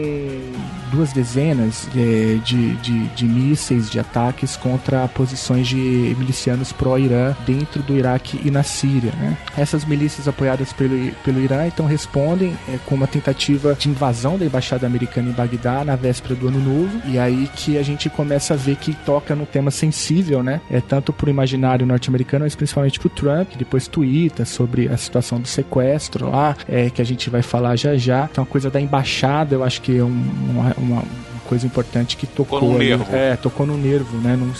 duas 0.91 1.11
dezenas 1.11 1.87
de, 1.91 2.39
de, 2.39 2.75
de, 2.77 3.07
de 3.07 3.25
mísseis, 3.25 3.89
de 3.89 3.99
ataques 3.99 4.55
contra 4.55 5.07
posições 5.07 5.67
de 5.67 6.15
milicianos 6.17 6.71
pró-Irã 6.71 7.35
dentro 7.45 7.81
do 7.83 7.95
Iraque 7.95 8.39
e 8.43 8.51
na 8.51 8.63
Síria. 8.63 9.11
Né? 9.17 9.37
Essas 9.57 9.83
milícias 9.85 10.27
apoiadas 10.27 10.44
pelo, 10.77 11.11
pelo 11.23 11.39
Irã 11.39 11.67
então 11.67 11.85
respondem 11.85 12.55
é, 12.67 12.77
com 12.85 12.95
uma 12.95 13.07
tentativa 13.07 13.73
de 13.75 13.89
invasão 13.89 14.37
da 14.37 14.45
embaixada 14.45 14.85
americana 14.85 15.29
em 15.29 15.31
Bagdá 15.31 15.83
na 15.83 15.95
véspera 15.95 16.35
do 16.35 16.47
Ano 16.47 16.59
Novo, 16.59 17.01
e 17.05 17.17
aí 17.17 17.49
que 17.55 17.77
a 17.77 17.83
gente 17.83 18.09
começa 18.09 18.53
a 18.53 18.57
ver 18.57 18.75
que 18.75 18.93
toca 18.93 19.35
no 19.35 19.45
tema 19.45 19.71
sensível, 19.71 20.43
né? 20.43 20.61
É 20.69 20.81
tanto 20.81 21.13
pro 21.13 21.29
imaginário 21.29 21.85
norte-americano, 21.85 22.45
mas 22.45 22.55
principalmente 22.55 22.99
pro 22.99 23.09
Trump, 23.09 23.49
que 23.49 23.57
depois 23.57 23.87
twitta 23.87 24.45
sobre 24.45 24.87
a 24.87 24.97
situação 24.97 25.39
do 25.39 25.47
sequestro 25.47 26.29
lá, 26.29 26.55
é, 26.67 26.89
que 26.89 27.01
a 27.01 27.05
gente 27.05 27.29
vai 27.29 27.41
falar 27.41 27.75
já 27.75 27.95
já. 27.97 28.27
Então 28.31 28.43
a 28.43 28.47
coisa 28.47 28.69
da 28.69 28.79
embaixada, 28.79 29.55
eu 29.55 29.63
acho 29.63 29.81
que 29.81 29.97
é 29.97 30.03
um, 30.03 30.31
uma, 30.49 30.73
uma 30.77 31.03
coisa 31.47 31.65
importante 31.65 32.17
que 32.17 32.27
tocou, 32.27 32.59
tocou 32.59 32.73
no 32.73 32.79
nervo. 32.79 33.15
É, 33.15 33.35
tocou 33.35 33.65
no 33.65 33.77
nervo, 33.77 34.17
né? 34.17 34.35
Num, 34.35 34.53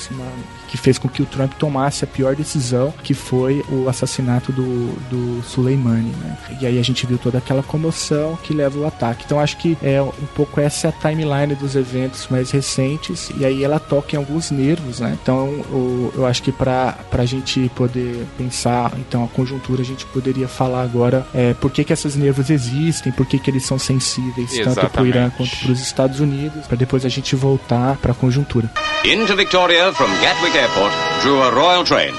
que 0.68 0.78
fez 0.78 0.98
com 0.98 1.08
que 1.08 1.22
o 1.22 1.26
Trump 1.26 1.54
tomasse 1.54 2.04
a 2.04 2.08
pior 2.08 2.36
decisão, 2.36 2.94
que 3.04 3.14
foi 3.14 3.64
o 3.70 3.90
assassinato 3.90 4.52
do, 4.52 4.94
do 5.10 5.44
Soleimani. 5.44 6.12
Né? 6.12 6.38
E 6.62 6.66
aí 6.66 6.80
a 6.80 6.84
gente 6.84 7.06
viu 7.06 7.18
toda 7.18 7.38
aquela 7.38 7.64
comoção 7.64 8.38
que 8.44 8.54
leva 8.54 8.80
o 8.80 8.86
ataque. 8.86 9.24
Então 9.26 9.40
acho 9.40 9.58
que 9.58 9.78
é 9.82 10.02
um 10.02 10.28
pouco 10.36 10.60
essa 10.60 10.92
timeline 10.92 11.56
dos 11.56 11.76
eventos 11.76 12.28
mais 12.30 12.52
recentes 12.52 13.32
e 13.38 13.46
aí 13.46 13.64
ela 13.64 13.80
toca 13.80 14.16
em 14.16 14.20
alguns 14.20 14.52
nervos, 14.52 15.00
né? 15.00 15.18
Então 15.22 15.48
o, 15.72 16.12
eu 16.16 16.26
acho 16.26 16.42
que 16.44 16.52
para 16.52 16.96
a 17.12 17.26
gente 17.26 17.70
poder 17.76 18.26
pensar 18.38 18.94
então 18.98 19.24
a 19.24 19.28
conjuntura 19.28 19.82
a 19.82 19.86
gente 19.86 20.06
poderia 20.08 20.48
falar 20.48 20.84
agora 20.84 21.26
é, 21.34 21.54
por 21.54 21.72
que, 21.72 21.84
que 21.84 21.94
esses 21.94 22.16
nervos 22.16 22.50
existem, 22.50 23.12
por 23.12 23.26
que, 23.26 23.40
que 23.40 23.50
eles 23.50 23.66
são 23.66 23.78
sensíveis 23.78 24.54
Exatamente. 24.54 24.76
tanto 24.76 24.90
para 24.92 25.04
o 25.04 25.08
Irã 25.08 25.30
quanto 25.36 25.56
para 25.58 25.72
os 25.72 25.80
Estados 25.80 26.20
Unidos, 26.20 26.68
para 26.68 26.78
depois 26.78 27.06
a 27.06 27.10
gente 27.10 27.36
voltar 27.36 27.98
para 27.98 28.12
a 28.12 28.16
conjuntura. 28.16 28.70
Into 29.04 29.36
Victoria 29.36 29.94
from 29.94 30.10
Gatwick 30.22 30.55
Airport 30.56 30.94
drew 31.22 31.42
a 31.42 31.54
royal 31.54 31.84
train. 31.84 32.14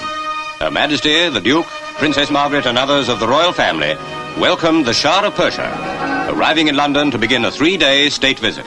Her 0.60 0.70
Majesty, 0.70 1.30
the 1.30 1.40
Duke, 1.40 1.66
Princess 1.96 2.30
Margaret, 2.30 2.66
and 2.66 2.76
others 2.76 3.08
of 3.08 3.18
the 3.18 3.26
royal 3.26 3.52
family 3.52 3.94
welcomed 4.38 4.84
the 4.84 4.92
Shah 4.92 5.26
of 5.26 5.34
Persia, 5.34 6.28
arriving 6.30 6.68
in 6.68 6.76
London 6.76 7.10
to 7.12 7.18
begin 7.18 7.46
a 7.46 7.50
three 7.50 7.78
day 7.78 8.10
state 8.10 8.38
visit. 8.38 8.66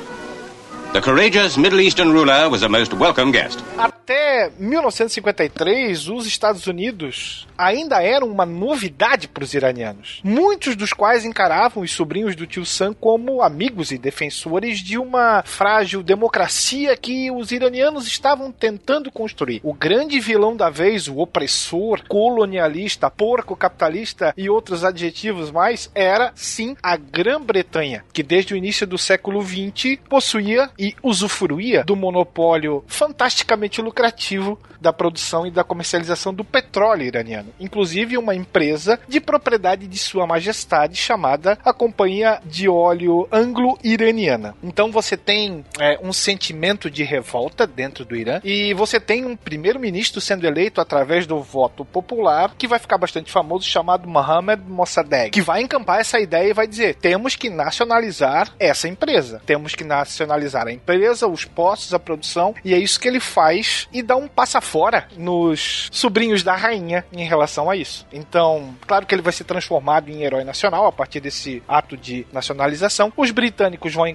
The 0.91 1.01
courageous 1.01 1.55
Middle 1.55 1.81
Eastern 1.81 2.11
ruler 2.11 2.49
was 2.49 2.63
a 2.63 2.67
most 2.67 2.95
welcome 2.95 3.31
guest. 3.31 3.59
Até 3.77 4.49
1953, 4.57 6.09
os 6.09 6.25
Estados 6.25 6.65
Unidos 6.65 7.47
ainda 7.55 8.01
eram 8.01 8.27
uma 8.27 8.43
novidade 8.43 9.27
para 9.27 9.43
os 9.43 9.53
iranianos. 9.53 10.19
Muitos 10.23 10.75
dos 10.75 10.91
quais 10.91 11.25
encaravam 11.25 11.83
os 11.83 11.91
sobrinhos 11.91 12.35
do 12.35 12.47
tio 12.47 12.65
Sam 12.65 12.91
como 12.93 13.43
amigos 13.43 13.91
e 13.91 13.99
defensores 13.99 14.79
de 14.79 14.97
uma 14.97 15.43
frágil 15.45 16.01
democracia 16.01 16.97
que 16.97 17.29
os 17.29 17.51
iranianos 17.51 18.07
estavam 18.07 18.51
tentando 18.51 19.11
construir. 19.11 19.61
O 19.63 19.75
grande 19.75 20.19
vilão 20.19 20.55
da 20.55 20.71
vez, 20.71 21.07
o 21.07 21.19
opressor, 21.19 22.01
colonialista, 22.07 23.11
porco 23.11 23.55
capitalista 23.55 24.33
e 24.35 24.49
outros 24.49 24.83
adjetivos 24.83 25.51
mais, 25.51 25.91
era 25.93 26.31
sim 26.33 26.75
a 26.81 26.97
Grã-Bretanha, 26.97 28.03
que 28.11 28.23
desde 28.23 28.55
o 28.55 28.57
início 28.57 28.87
do 28.87 28.97
século 28.97 29.43
XX 29.43 29.99
possuía 30.09 30.71
e 30.79 30.95
usufruía 31.03 31.83
do 31.83 31.93
monopólio 31.93 32.85
fantasticamente 32.87 33.81
lucrativo 33.81 34.57
da 34.79 34.93
produção 34.93 35.45
e 35.45 35.51
da 35.51 35.63
comercialização 35.63 36.33
do 36.33 36.43
petróleo 36.43 37.03
iraniano. 37.03 37.49
Inclusive 37.59 38.17
uma 38.17 38.35
empresa 38.35 38.99
de 39.07 39.19
propriedade 39.19 39.87
de 39.87 39.97
Sua 39.97 40.25
Majestade 40.25 40.95
chamada 40.95 41.57
a 41.63 41.73
Companhia 41.73 42.39
de 42.45 42.69
Óleo 42.69 43.27
Anglo-Iraniana. 43.31 44.55
Então 44.63 44.91
você 44.91 45.17
tem 45.17 45.65
é, 45.79 45.99
um 46.01 46.13
sentimento 46.13 46.89
de 46.89 47.03
revolta 47.03 47.65
dentro 47.67 48.05
do 48.05 48.15
Irã 48.15 48.39
e 48.43 48.73
você 48.73 48.99
tem 48.99 49.25
um 49.25 49.35
primeiro-ministro 49.35 50.21
sendo 50.21 50.45
eleito 50.45 50.81
através 50.81 51.25
do 51.25 51.41
voto 51.41 51.83
popular 51.83 52.53
que 52.57 52.67
vai 52.67 52.79
ficar 52.79 52.97
bastante 52.97 53.31
famoso 53.31 53.65
chamado 53.65 54.07
Mohammad 54.07 54.61
Mossadegh, 54.67 55.31
que 55.31 55.41
vai 55.41 55.61
encampar 55.61 55.99
essa 55.99 56.19
ideia 56.19 56.49
e 56.49 56.53
vai 56.53 56.67
dizer: 56.67 56.95
temos 56.95 57.35
que 57.35 57.49
nacionalizar 57.49 58.53
essa 58.59 58.87
empresa, 58.87 59.41
temos 59.45 59.75
que 59.75 59.83
nacionalizar 59.83 60.67
a 60.67 60.71
empresa, 60.71 61.27
os 61.27 61.45
postos, 61.45 61.93
a 61.93 61.99
produção 61.99 62.53
e 62.63 62.73
é 62.73 62.77
isso 62.77 62.99
que 62.99 63.07
ele 63.07 63.19
faz 63.19 63.87
e 63.91 64.01
dá 64.01 64.15
um 64.15 64.27
passa 64.27 64.61
fora 64.69 65.07
nos 65.17 65.89
sobrinhos 65.91 66.43
da 66.43 66.55
rainha 66.55 67.03
em 67.11 67.25
relação 67.25 67.69
a 67.69 67.75
isso. 67.75 68.05
Então, 68.13 68.75
claro 68.85 69.05
que 69.05 69.15
ele 69.15 69.23
vai 69.23 69.33
ser 69.33 69.43
transformado 69.43 70.09
em 70.09 70.21
herói 70.21 70.43
nacional 70.43 70.85
a 70.85 70.91
partir 70.91 71.19
desse 71.19 71.63
ato 71.67 71.97
de 71.97 72.27
nacionalização. 72.31 73.11
Os 73.17 73.31
britânicos 73.31 73.93
vão, 73.93 74.05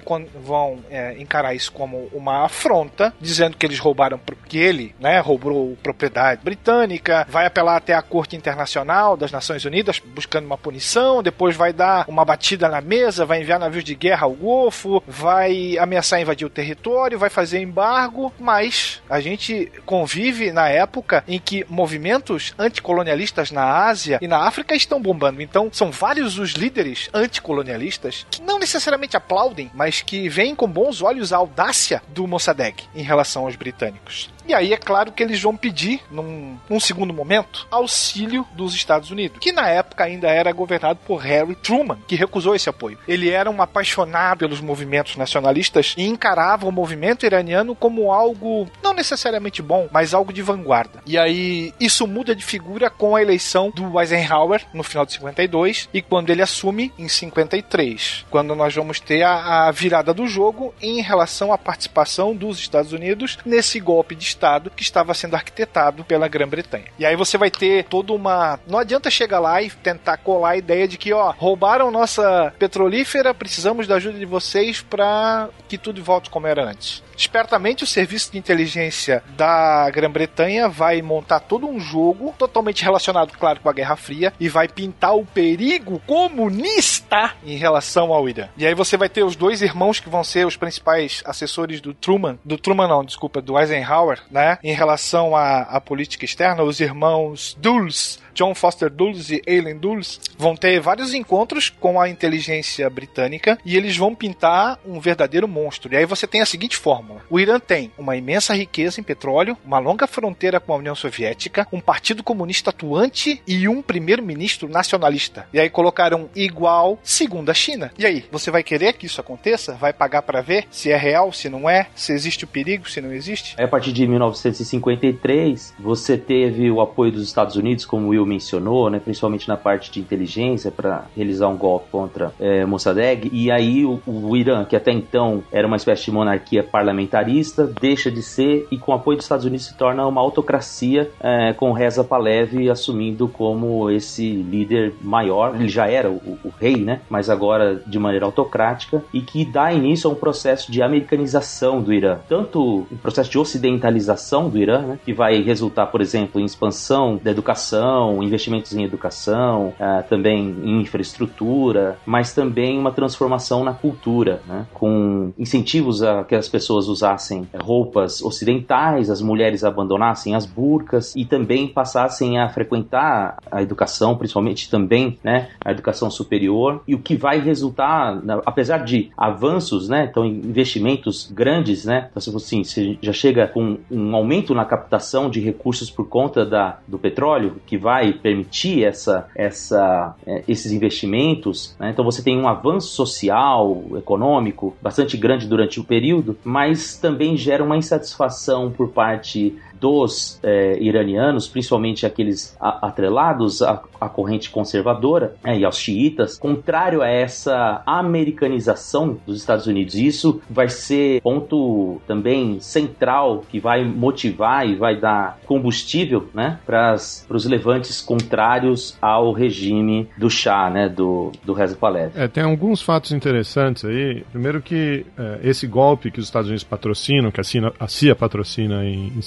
vão 0.41 0.79
é, 0.89 1.15
encarar 1.19 1.53
isso 1.53 1.73
como 1.73 2.09
uma 2.13 2.45
afronta, 2.45 3.13
dizendo 3.19 3.57
que 3.57 3.65
eles 3.65 3.79
roubaram, 3.79 4.19
que 4.47 4.57
ele, 4.57 4.95
né, 4.97 5.19
roubou 5.19 5.77
propriedade 5.83 6.41
britânica, 6.41 7.27
vai 7.29 7.45
apelar 7.45 7.75
até 7.75 7.93
a 7.93 8.01
Corte 8.01 8.37
Internacional 8.37 9.17
das 9.17 9.31
Nações 9.31 9.65
Unidas 9.65 9.99
buscando 9.99 10.45
uma 10.45 10.57
punição, 10.57 11.21
depois 11.21 11.55
vai 11.55 11.73
dar 11.73 12.05
uma 12.07 12.23
batida 12.23 12.69
na 12.69 12.79
mesa, 12.79 13.25
vai 13.25 13.41
enviar 13.41 13.59
navios 13.59 13.83
de 13.83 13.95
guerra 13.95 14.25
ao 14.25 14.33
Golfo, 14.33 15.03
vai 15.05 15.77
ameaçar 15.77 16.21
invadir 16.21 16.45
o 16.45 16.49
território, 16.49 17.19
vai 17.19 17.29
fazer 17.29 17.59
embargo, 17.59 18.31
mas 18.39 19.01
a 19.09 19.19
gente 19.19 19.71
convive 19.85 20.44
na 20.51 20.69
época 20.69 21.23
em 21.27 21.39
que 21.39 21.65
movimentos 21.69 22.53
anticolonialistas 22.57 23.51
na 23.51 23.85
Ásia 23.85 24.19
e 24.21 24.27
na 24.27 24.39
África 24.39 24.75
estão 24.75 25.01
bombando. 25.01 25.41
Então, 25.41 25.69
são 25.71 25.91
vários 25.91 26.37
os 26.37 26.51
líderes 26.51 27.09
anticolonialistas 27.13 28.25
que 28.29 28.41
não 28.41 28.59
necessariamente 28.59 29.17
aplaudem, 29.17 29.71
mas 29.73 30.01
que 30.01 30.29
veem 30.29 30.55
com 30.55 30.67
bons 30.67 31.01
olhos 31.01 31.33
a 31.33 31.37
audácia 31.37 32.01
do 32.09 32.27
Mossadegh 32.27 32.83
em 32.95 33.03
relação 33.03 33.45
aos 33.45 33.55
britânicos. 33.55 34.34
E 34.47 34.53
aí 34.53 34.73
é 34.73 34.77
claro 34.77 35.11
que 35.11 35.23
eles 35.23 35.41
vão 35.41 35.55
pedir, 35.55 36.01
num, 36.11 36.57
num, 36.69 36.79
segundo 36.79 37.13
momento, 37.13 37.67
auxílio 37.71 38.45
dos 38.53 38.75
Estados 38.75 39.09
Unidos, 39.09 39.39
que 39.39 39.51
na 39.51 39.67
época 39.67 40.03
ainda 40.03 40.27
era 40.27 40.51
governado 40.51 40.99
por 41.05 41.17
Harry 41.17 41.55
Truman, 41.55 41.97
que 42.07 42.15
recusou 42.15 42.55
esse 42.55 42.69
apoio. 42.69 42.97
Ele 43.07 43.29
era 43.29 43.49
um 43.49 43.61
apaixonado 43.61 44.39
pelos 44.39 44.61
movimentos 44.61 45.15
nacionalistas 45.15 45.95
e 45.97 46.03
encarava 46.03 46.67
o 46.67 46.71
movimento 46.71 47.25
iraniano 47.25 47.75
como 47.75 48.11
algo 48.11 48.69
não 48.83 48.93
necessariamente 48.93 49.61
bom, 49.61 49.87
mas 49.91 50.13
algo 50.13 50.31
de 50.31 50.41
vanguarda. 50.41 51.01
E 51.05 51.17
aí 51.17 51.73
isso 51.79 52.05
muda 52.05 52.35
de 52.35 52.43
figura 52.43 52.89
com 52.89 53.15
a 53.15 53.21
eleição 53.21 53.71
do 53.71 53.99
Eisenhower 53.99 54.63
no 54.73 54.83
final 54.83 55.05
de 55.05 55.13
52 55.13 55.89
e 55.93 56.01
quando 56.01 56.29
ele 56.29 56.41
assume 56.41 56.93
em 56.99 57.07
53, 57.07 58.25
quando 58.29 58.55
nós 58.55 58.75
vamos 58.75 58.99
ter 58.99 59.23
a, 59.23 59.67
a 59.67 59.71
virada 59.71 60.13
do 60.13 60.27
jogo 60.27 60.73
em 60.81 61.01
relação 61.01 61.51
à 61.51 61.57
participação 61.57 62.35
dos 62.35 62.59
Estados 62.59 62.93
Unidos 62.93 63.39
nesse 63.45 63.79
golpe 63.79 64.15
de 64.15 64.25
Estado 64.35 64.69
que 64.69 64.83
estava 64.83 65.13
sendo 65.13 65.35
arquitetado 65.35 66.03
pela 66.03 66.27
Grã-Bretanha. 66.27 66.85
E 66.99 67.05
aí 67.05 67.15
você 67.15 67.37
vai 67.37 67.49
ter 67.49 67.85
toda 67.85 68.13
uma. 68.13 68.59
Não 68.67 68.79
adianta 68.79 69.09
chegar 69.09 69.39
lá 69.39 69.61
e 69.61 69.69
tentar 69.69 70.17
colar 70.17 70.51
a 70.51 70.57
ideia 70.57 70.87
de 70.87 70.97
que, 70.97 71.13
ó, 71.13 71.31
roubaram 71.31 71.89
nossa 71.89 72.53
petrolífera, 72.59 73.33
precisamos 73.33 73.87
da 73.87 73.95
ajuda 73.95 74.19
de 74.19 74.25
vocês 74.25 74.81
para 74.81 75.49
que 75.67 75.77
tudo 75.77 76.03
volte 76.03 76.29
como 76.29 76.47
era 76.47 76.63
antes. 76.63 77.03
Espertamente, 77.17 77.83
o 77.83 77.87
serviço 77.87 78.31
de 78.31 78.37
inteligência 78.37 79.23
da 79.37 79.89
Grã-Bretanha 79.89 80.67
vai 80.67 81.01
montar 81.01 81.39
todo 81.39 81.67
um 81.67 81.79
jogo 81.79 82.33
totalmente 82.37 82.83
relacionado, 82.83 83.31
claro, 83.37 83.61
com 83.61 83.69
a 83.69 83.73
Guerra 83.73 83.95
Fria 83.95 84.33
e 84.39 84.49
vai 84.49 84.67
pintar 84.67 85.15
o 85.15 85.25
perigo 85.25 86.01
comunista 86.05 87.31
em 87.45 87.55
relação 87.55 88.13
ao 88.13 88.27
Irã. 88.27 88.49
E 88.57 88.67
aí 88.67 88.73
você 88.73 88.97
vai 88.97 89.07
ter 89.07 89.23
os 89.23 89.35
dois 89.35 89.61
irmãos 89.61 89.99
que 89.99 90.09
vão 90.09 90.23
ser 90.23 90.45
os 90.45 90.57
principais 90.57 91.23
assessores 91.25 91.79
do 91.79 91.93
Truman, 91.93 92.37
do 92.43 92.57
Truman 92.57 92.87
não, 92.87 93.05
desculpa, 93.05 93.41
do 93.41 93.57
Eisenhower, 93.57 94.21
né, 94.29 94.57
em 94.63 94.73
relação 94.73 95.35
à, 95.35 95.61
à 95.61 95.81
política 95.81 96.25
externa, 96.25 96.63
os 96.63 96.79
irmãos 96.79 97.55
Dulles, 97.59 98.19
John 98.35 98.53
Foster 98.53 98.89
Dulles 98.89 99.31
e 99.31 99.41
Aileen 99.47 99.77
Dulles 99.77 100.19
vão 100.37 100.57
ter 100.57 100.79
vários 100.81 101.13
encontros 101.13 101.69
com 101.79 101.99
a 101.99 102.09
inteligência 102.09 102.89
britânica 102.89 103.57
e 103.65 103.77
eles 103.77 103.95
vão 103.95 104.13
pintar 104.13 104.77
um 104.85 104.99
verdadeiro 104.99 105.47
monstro. 105.47 105.93
E 105.93 105.97
aí 105.97 106.05
você 106.05 106.27
tem 106.27 106.41
a 106.41 106.45
seguinte 106.45 106.75
fórmula: 106.75 107.21
o 107.29 107.39
Irã 107.39 107.59
tem 107.59 107.91
uma 107.97 108.17
imensa 108.17 108.53
riqueza 108.53 108.99
em 108.99 109.03
petróleo, 109.03 109.57
uma 109.65 109.79
longa 109.79 110.05
fronteira 110.05 110.59
com 110.59 110.73
a 110.73 110.77
União 110.77 110.93
Soviética, 110.93 111.65
um 111.71 111.79
partido 111.79 112.23
comunista 112.23 112.71
atuante 112.71 113.41
e 113.47 113.69
um 113.69 113.81
primeiro-ministro 113.81 114.67
nacionalista. 114.67 115.47
E 115.53 115.59
aí 115.59 115.69
colocaram 115.69 116.29
igual 116.35 116.99
segundo 117.01 117.49
a 117.49 117.53
China. 117.53 117.91
E 117.97 118.05
aí, 118.05 118.25
você 118.29 118.51
vai 118.51 118.63
querer 118.63 118.93
que 118.93 119.05
isso 119.05 119.21
aconteça? 119.21 119.73
Vai 119.75 119.93
pagar 119.93 120.23
para 120.23 120.41
ver 120.41 120.67
se 120.69 120.91
é 120.91 120.97
real, 120.97 121.31
se 121.31 121.47
não 121.47 121.69
é, 121.69 121.87
se 121.95 122.11
existe 122.11 122.43
o 122.43 122.47
perigo, 122.47 122.89
se 122.89 122.99
não 122.99 123.13
existe? 123.13 123.55
A 123.61 123.67
partir 123.67 123.93
de 123.93 124.03
1953, 124.15 125.73
você 125.79 126.17
teve 126.17 126.69
o 126.71 126.81
apoio 126.81 127.11
dos 127.11 127.23
Estados 127.23 127.55
Unidos, 127.55 127.85
como 127.85 128.07
o 128.07 128.09
Will 128.09 128.25
mencionou, 128.25 128.89
né, 128.89 128.99
principalmente 128.99 129.47
na 129.47 129.57
parte 129.57 129.91
de 129.91 129.99
inteligência, 129.99 130.71
para 130.71 131.05
realizar 131.15 131.47
um 131.47 131.57
golpe 131.57 131.87
contra 131.91 132.33
é, 132.39 132.65
Mossadegh. 132.65 133.29
E 133.31 133.51
aí 133.51 133.85
o, 133.85 134.01
o, 134.05 134.35
Irã, 134.35 134.65
que 134.65 134.75
até 134.75 134.91
então 134.91 135.43
era 135.51 135.67
uma 135.67 135.75
espécie 135.75 136.05
de 136.05 136.11
monarquia 136.11 136.63
parlamentarista, 136.63 137.69
deixa 137.79 138.09
de 138.09 138.21
ser 138.21 138.67
e 138.71 138.77
com 138.77 138.91
o 138.91 138.95
apoio 138.95 139.17
dos 139.17 139.25
Estados 139.25 139.45
Unidos 139.45 139.65
se 139.65 139.77
torna 139.77 140.05
uma 140.05 140.21
autocracia 140.21 141.09
é, 141.19 141.53
com 141.53 141.71
Reza 141.71 142.03
Pahlavi 142.03 142.69
assumindo 142.69 143.27
como 143.27 143.89
esse 143.89 144.31
líder 144.31 144.93
maior. 145.01 145.55
Ele 145.55 145.67
já 145.67 145.87
era 145.87 146.09
o, 146.09 146.37
o, 146.43 146.53
rei, 146.59 146.77
né? 146.77 147.01
Mas 147.09 147.29
agora 147.29 147.81
de 147.85 147.99
maneira 147.99 148.25
autocrática 148.25 149.03
e 149.13 149.21
que 149.21 149.43
dá 149.43 149.73
início 149.73 150.09
a 150.09 150.13
um 150.13 150.15
processo 150.15 150.71
de 150.71 150.81
americanização 150.81 151.81
do 151.81 151.93
Irã, 151.93 152.19
tanto 152.27 152.87
um 152.91 152.97
processo 152.97 153.29
de 153.29 153.37
ocidentalização 153.37 154.04
do 154.49 154.57
Irã, 154.57 154.81
né, 154.81 154.99
que 155.03 155.13
vai 155.13 155.41
resultar, 155.41 155.87
por 155.87 156.01
exemplo, 156.01 156.39
em 156.39 156.45
expansão 156.45 157.19
da 157.21 157.31
educação, 157.31 158.21
investimentos 158.21 158.73
em 158.73 158.83
educação, 158.83 159.73
uh, 159.79 160.03
também 160.09 160.55
em 160.63 160.81
infraestrutura, 160.81 161.97
mas 162.05 162.33
também 162.33 162.77
uma 162.77 162.91
transformação 162.91 163.63
na 163.63 163.73
cultura, 163.73 164.41
né? 164.47 164.65
com 164.73 165.33
incentivos 165.37 166.03
a 166.03 166.23
que 166.23 166.35
as 166.35 166.47
pessoas 166.47 166.87
usassem 166.87 167.47
roupas 167.61 168.21
ocidentais, 168.21 169.09
as 169.09 169.21
mulheres 169.21 169.63
abandonassem 169.63 170.35
as 170.35 170.45
burcas 170.45 171.15
e 171.15 171.25
também 171.25 171.67
passassem 171.67 172.39
a 172.39 172.49
frequentar 172.49 173.37
a 173.51 173.61
educação, 173.61 174.15
principalmente 174.17 174.69
também 174.69 175.17
né, 175.23 175.49
a 175.63 175.71
educação 175.71 176.09
superior, 176.09 176.81
e 176.87 176.95
o 176.95 176.99
que 176.99 177.15
vai 177.15 177.39
resultar, 177.39 178.21
apesar 178.45 178.79
de 178.79 179.11
avanços, 179.17 179.89
né, 179.89 180.07
então 180.09 180.25
investimentos 180.25 181.29
grandes, 181.31 181.85
né, 181.85 182.09
então, 182.11 182.35
assim, 182.35 182.63
você 182.63 182.97
já 183.01 183.13
chega 183.13 183.47
com 183.47 183.77
um 183.95 184.15
aumento 184.15 184.53
na 184.53 184.65
captação 184.65 185.29
de 185.29 185.39
recursos 185.39 185.89
por 185.89 186.07
conta 186.07 186.45
da, 186.45 186.79
do 186.87 186.97
petróleo, 186.99 187.55
que 187.65 187.77
vai 187.77 188.13
permitir 188.13 188.83
essa, 188.83 189.27
essa, 189.35 190.15
é, 190.25 190.43
esses 190.47 190.71
investimentos, 190.71 191.75
né, 191.79 191.91
então 191.91 192.03
você 192.03 192.21
tem 192.21 192.37
um 192.37 192.47
avanço 192.47 192.89
social, 192.89 193.83
econômico 193.95 194.75
bastante 194.81 195.15
grande 195.17 195.47
durante 195.47 195.79
o 195.79 195.83
período, 195.83 196.37
mas 196.43 196.97
também 196.97 197.37
gera 197.37 197.63
uma 197.63 197.77
insatisfação 197.77 198.71
por 198.71 198.89
parte 198.89 199.55
dos 199.85 200.39
é, 200.41 200.79
iranianos, 200.81 201.47
principalmente 201.47 202.07
aqueles 202.07 202.57
atrelados 202.59 203.61
à, 203.61 203.83
à 204.01 204.09
corrente 204.09 204.49
conservadora 204.49 205.35
é, 205.43 205.59
e 205.59 205.63
aos 205.63 205.77
xiitas, 205.77 206.39
contrário 206.39 207.03
a 207.03 207.07
essa 207.07 207.83
americanização 207.85 209.19
dos 209.27 209.37
Estados 209.37 209.67
Unidos. 209.67 209.93
Isso 209.93 210.41
vai 210.49 210.69
ser 210.69 211.21
ponto 211.21 212.01
também 212.07 212.59
central 212.59 213.43
que 213.47 213.59
vai 213.59 213.85
motivar 213.85 214.67
e 214.67 214.73
vai 214.73 214.99
dar 214.99 215.37
combustível 215.45 216.29
né, 216.33 216.57
para 216.65 216.95
os 217.29 217.45
levantes 217.45 218.01
contrários 218.01 218.97
ao 218.99 219.31
regime 219.33 220.09
do 220.17 220.31
Shah, 220.31 220.71
né, 220.71 220.89
do, 220.89 221.31
do 221.43 221.53
Reza 221.53 221.75
Pahlavi. 221.75 222.13
É, 222.15 222.27
tem 222.27 222.43
alguns 222.43 222.81
fatos 222.81 223.11
interessantes 223.11 223.85
aí. 223.85 224.23
Primeiro 224.31 224.63
que 224.63 225.05
é, 225.15 225.41
esse 225.43 225.67
golpe 225.67 226.09
que 226.09 226.19
os 226.19 226.25
Estados 226.25 226.47
Unidos 226.47 226.63
patrocinam, 226.63 227.29
que 227.29 227.39
a 227.39 227.43
CIA, 227.43 227.71
a 227.79 227.87
CIA 227.87 228.15
patrocina 228.15 228.83
em, 228.83 229.13
em 229.15 229.21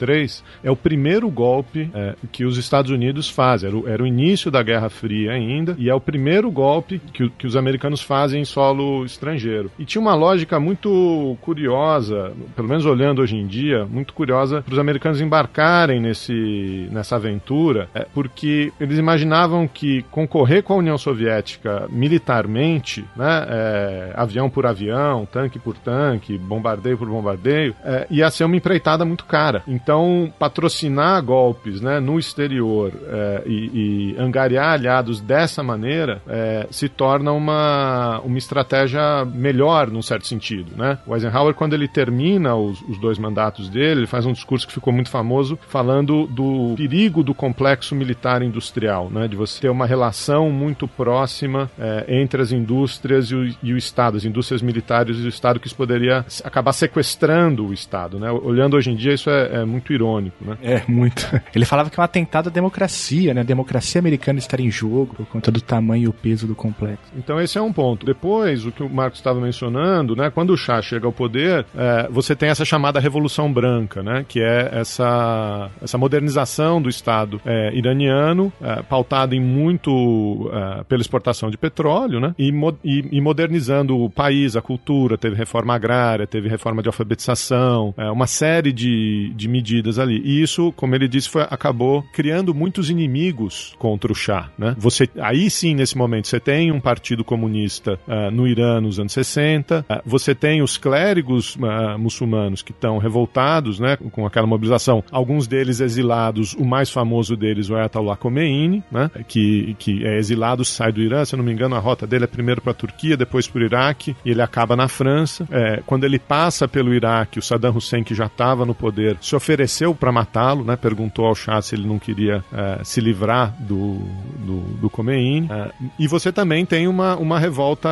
53, 0.00 0.44
é 0.64 0.70
o 0.70 0.76
primeiro 0.76 1.28
golpe 1.30 1.90
é, 1.94 2.14
que 2.32 2.44
os 2.44 2.56
Estados 2.56 2.90
Unidos 2.90 3.28
fazem. 3.28 3.68
Era 3.68 3.78
o, 3.78 3.88
era 3.88 4.02
o, 4.02 4.06
início 4.06 4.50
da 4.50 4.62
Guerra 4.62 4.88
Fria 4.88 5.32
ainda, 5.32 5.76
e 5.78 5.90
é 5.90 5.94
o 5.94 6.00
primeiro 6.00 6.50
golpe 6.50 7.00
que, 7.12 7.28
que 7.30 7.46
os 7.46 7.56
americanos 7.56 8.00
fazem 8.00 8.40
em 8.40 8.44
solo 8.44 9.04
estrangeiro. 9.04 9.70
E 9.78 9.84
tinha 9.84 10.00
uma 10.00 10.14
lógica 10.14 10.58
muito 10.58 11.36
curiosa, 11.40 12.32
pelo 12.56 12.68
menos 12.68 12.86
olhando 12.86 13.20
hoje 13.20 13.36
em 13.36 13.46
dia, 13.46 13.84
muito 13.84 14.14
curiosa 14.14 14.62
para 14.62 14.72
os 14.72 14.78
americanos 14.78 15.20
embarcarem 15.20 16.00
nesse, 16.00 16.88
nessa 16.90 17.16
aventura, 17.16 17.88
é, 17.94 18.06
porque 18.12 18.72
eles 18.80 18.98
imaginavam 18.98 19.68
que 19.68 20.02
concorrer 20.10 20.62
com 20.62 20.72
a 20.72 20.76
União 20.76 20.96
Soviética 20.96 21.86
militarmente, 21.90 23.04
né, 23.14 23.46
é, 23.48 24.12
avião 24.16 24.48
por 24.48 24.66
avião, 24.66 25.26
tanque 25.26 25.58
por 25.58 25.76
tanque, 25.76 26.38
bombardeio 26.38 26.96
por 26.96 27.08
bombardeio, 27.08 27.74
é, 27.84 28.06
ia 28.10 28.30
ser 28.30 28.44
uma 28.44 28.56
empreitada 28.56 29.04
muito 29.04 29.24
cara. 29.24 29.62
Então, 29.82 30.32
patrocinar 30.38 31.22
golpes 31.22 31.80
né, 31.80 32.00
no 32.00 32.18
exterior 32.18 32.92
é, 33.08 33.42
e, 33.46 34.14
e, 34.14 34.16
angariar 34.18 34.74
aliados 34.74 35.20
dessa 35.20 35.62
maneira 35.62 36.20
é, 36.28 36.66
se 36.70 36.88
torna 36.88 37.32
uma, 37.32 38.20
uma 38.20 38.38
estratégia 38.38 39.24
melhor, 39.24 39.90
num 39.90 40.02
certo 40.02 40.26
sentido. 40.26 40.72
Né? 40.76 40.98
O 41.06 41.14
Eisenhower, 41.14 41.54
quando 41.54 41.74
ele 41.74 41.88
termina 41.88 42.54
os, 42.54 42.80
os 42.82 42.98
dois 42.98 43.18
mandatos 43.18 43.68
dele, 43.68 44.00
ele 44.00 44.06
faz 44.06 44.26
um 44.26 44.32
discurso 44.32 44.66
que 44.66 44.72
ficou 44.72 44.92
muito 44.92 45.10
famoso, 45.10 45.58
falando 45.68 46.26
do 46.26 46.74
perigo 46.76 47.22
do 47.22 47.34
complexo 47.34 47.94
militar 47.94 48.42
industrial, 48.42 49.10
né, 49.10 49.26
de 49.28 49.36
você 49.36 49.60
ter 49.60 49.68
uma 49.68 49.86
relação 49.86 50.50
muito 50.50 50.86
próxima 50.86 51.70
é, 51.78 52.04
entre 52.20 52.42
as 52.42 52.52
indústrias 52.52 53.30
e 53.30 53.34
o, 53.34 53.54
e 53.62 53.72
o, 53.72 53.76
Estado, 53.76 54.16
as 54.16 54.24
indústrias 54.24 54.62
militares 54.62 55.16
e 55.18 55.22
o 55.22 55.28
Estado, 55.28 55.58
que 55.58 55.66
isso 55.66 55.76
poderia 55.76 56.24
acabar 56.44 56.72
sequestrando 56.72 57.66
o 57.66 57.72
Estado. 57.72 58.18
Né? 58.18 58.30
Olhando 58.30 58.76
hoje 58.76 58.90
em 58.90 58.96
dia, 58.96 59.14
isso 59.14 59.30
é, 59.30 59.60
é 59.60 59.64
muito 59.70 59.92
irônico, 59.92 60.44
né? 60.44 60.56
É, 60.62 60.82
muito. 60.88 61.28
Ele 61.54 61.64
falava 61.64 61.90
que 61.90 61.98
é 61.98 62.00
um 62.00 62.04
atentado 62.04 62.48
à 62.48 62.52
democracia, 62.52 63.32
né? 63.34 63.40
A 63.40 63.44
democracia 63.44 63.98
americana 63.98 64.38
estar 64.38 64.60
em 64.60 64.70
jogo 64.70 65.14
por 65.14 65.26
conta 65.26 65.50
do 65.50 65.60
tamanho 65.60 66.04
e 66.04 66.08
o 66.08 66.12
peso 66.12 66.46
do 66.46 66.54
complexo. 66.54 67.12
Então 67.16 67.40
esse 67.40 67.56
é 67.56 67.62
um 67.62 67.72
ponto. 67.72 68.04
Depois, 68.04 68.66
o 68.66 68.72
que 68.72 68.82
o 68.82 68.88
Marcos 68.88 69.20
estava 69.20 69.40
mencionando, 69.40 70.16
né? 70.16 70.30
Quando 70.30 70.50
o 70.50 70.56
Shah 70.56 70.82
chega 70.82 71.06
ao 71.06 71.12
poder, 71.12 71.64
é, 71.76 72.08
você 72.10 72.34
tem 72.34 72.48
essa 72.48 72.64
chamada 72.64 73.00
Revolução 73.00 73.52
Branca, 73.52 74.02
né? 74.02 74.24
Que 74.26 74.40
é 74.40 74.70
essa, 74.72 75.70
essa 75.82 75.98
modernização 75.98 76.80
do 76.80 76.88
Estado 76.88 77.40
é, 77.44 77.74
iraniano, 77.74 78.52
é, 78.60 78.82
pautada 78.82 79.34
em 79.34 79.40
muito 79.40 80.50
é, 80.52 80.84
pela 80.84 81.00
exportação 81.00 81.50
de 81.50 81.58
petróleo, 81.58 82.20
né? 82.20 82.34
E, 82.38 82.52
e, 82.84 83.08
e, 83.12 83.20
modernizando 83.20 83.98
o 83.98 84.10
país, 84.10 84.56
a 84.56 84.62
cultura, 84.62 85.16
teve 85.16 85.36
reforma 85.36 85.74
agrária, 85.74 86.26
teve 86.26 86.48
reforma 86.48 86.82
de 86.82 86.88
alfabetização, 86.88 87.94
é, 87.96 88.10
uma 88.10 88.26
série 88.26 88.72
de, 88.72 89.32
de 89.34 89.48
medidas 89.60 89.98
ali. 89.98 90.20
E 90.24 90.42
isso, 90.42 90.72
como 90.72 90.94
ele 90.94 91.06
disse, 91.06 91.28
foi, 91.28 91.42
acabou 91.42 92.02
criando 92.12 92.54
muitos 92.54 92.88
inimigos 92.88 93.74
contra 93.78 94.10
o 94.10 94.14
Shah. 94.14 94.50
Né? 94.58 94.74
Você, 94.78 95.08
aí 95.20 95.50
sim, 95.50 95.74
nesse 95.74 95.96
momento, 95.96 96.26
você 96.26 96.40
tem 96.40 96.72
um 96.72 96.80
partido 96.80 97.22
comunista 97.22 97.98
uh, 98.08 98.30
no 98.30 98.48
Irã 98.48 98.80
nos 98.80 98.98
anos 98.98 99.12
60, 99.12 99.84
uh, 99.88 100.00
você 100.04 100.34
tem 100.34 100.62
os 100.62 100.78
clérigos 100.78 101.56
uh, 101.56 101.98
muçulmanos 101.98 102.62
que 102.62 102.72
estão 102.72 102.98
revoltados 102.98 103.78
né, 103.78 103.96
com 103.96 104.26
aquela 104.26 104.46
mobilização, 104.46 105.04
alguns 105.12 105.46
deles 105.46 105.80
exilados, 105.80 106.54
o 106.54 106.64
mais 106.64 106.90
famoso 106.90 107.36
deles, 107.36 107.68
o 107.68 107.76
Ayatollah 107.76 108.16
Khomeini, 108.16 108.82
né, 108.90 109.10
que, 109.28 109.76
que 109.78 110.06
é 110.06 110.16
exilado, 110.16 110.64
sai 110.64 110.90
do 110.90 111.02
Irã, 111.02 111.24
se 111.24 111.34
eu 111.34 111.36
não 111.36 111.44
me 111.44 111.52
engano, 111.52 111.76
a 111.76 111.78
rota 111.78 112.06
dele 112.06 112.24
é 112.24 112.26
primeiro 112.26 112.62
para 112.62 112.72
a 112.72 112.74
Turquia, 112.74 113.16
depois 113.16 113.46
para 113.46 113.60
o 113.60 113.64
Iraque, 113.64 114.16
e 114.24 114.30
ele 114.30 114.42
acaba 114.42 114.74
na 114.74 114.88
França. 114.88 115.46
É, 115.50 115.82
quando 115.84 116.04
ele 116.04 116.18
passa 116.18 116.66
pelo 116.66 116.94
Iraque, 116.94 117.38
o 117.38 117.42
Saddam 117.42 117.76
Hussein, 117.76 118.02
que 118.02 118.14
já 118.14 118.26
estava 118.26 118.64
no 118.64 118.74
poder, 118.74 119.18
se 119.20 119.34
ofereceu 119.50 119.94
para 119.94 120.12
matá-lo, 120.12 120.64
né? 120.64 120.76
Perguntou 120.76 121.26
ao 121.26 121.34
Shah 121.34 121.60
se 121.60 121.74
ele 121.74 121.86
não 121.86 121.98
queria 121.98 122.38
uh, 122.52 122.84
se 122.84 123.00
livrar 123.00 123.52
do, 123.58 123.98
do, 124.38 124.60
do 124.80 124.90
Khomeini. 124.90 125.46
Uh, 125.46 125.90
e 125.98 126.06
você 126.06 126.30
também 126.30 126.64
tem 126.64 126.86
uma, 126.86 127.16
uma 127.16 127.38
revolta 127.38 127.88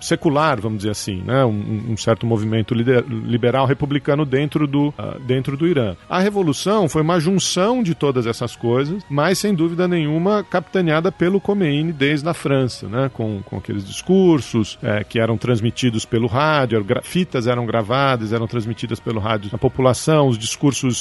secular, 0.00 0.60
vamos 0.60 0.78
dizer 0.78 0.90
assim, 0.90 1.22
né? 1.22 1.44
Um, 1.44 1.86
um 1.90 1.96
certo 1.96 2.24
movimento 2.26 2.74
liberal 2.74 3.66
republicano 3.66 4.24
dentro 4.24 4.68
do, 4.68 4.88
uh, 4.88 5.18
dentro 5.20 5.56
do 5.56 5.66
Irã. 5.66 5.96
A 6.08 6.20
revolução 6.20 6.88
foi 6.88 7.02
uma 7.02 7.18
junção 7.18 7.82
de 7.82 7.94
todas 7.94 8.26
essas 8.26 8.54
coisas, 8.54 9.02
mas 9.10 9.38
sem 9.38 9.54
dúvida 9.54 9.88
nenhuma 9.88 10.44
capitaneada 10.44 11.10
pelo 11.10 11.40
Khomeini 11.40 11.92
desde 11.92 12.28
a 12.28 12.34
França, 12.34 12.88
né? 12.88 13.10
Com, 13.12 13.42
com 13.42 13.56
aqueles 13.56 13.84
discursos 13.84 14.78
é, 14.80 15.02
que 15.02 15.18
eram 15.18 15.36
transmitidos 15.36 16.04
pelo 16.04 16.28
rádio, 16.28 16.84
fitas 17.02 17.48
eram 17.48 17.66
gravadas, 17.66 18.32
eram 18.32 18.46
transmitidas 18.46 19.00
pelo 19.00 19.18
rádio 19.18 19.50
na 19.50 19.58
população, 19.58 20.28
os 20.28 20.38
discursos 20.38 20.51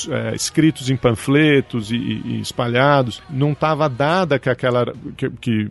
é, 0.09 0.35
escritos 0.35 0.89
em 0.89 0.95
panfletos 0.95 1.91
e, 1.91 1.95
e 1.95 2.39
espalhados, 2.41 3.21
não 3.29 3.51
estava 3.51 3.87
dada 3.89 4.39
que 4.39 4.49
aquela, 4.49 4.93
que, 5.15 5.29
que 5.29 5.69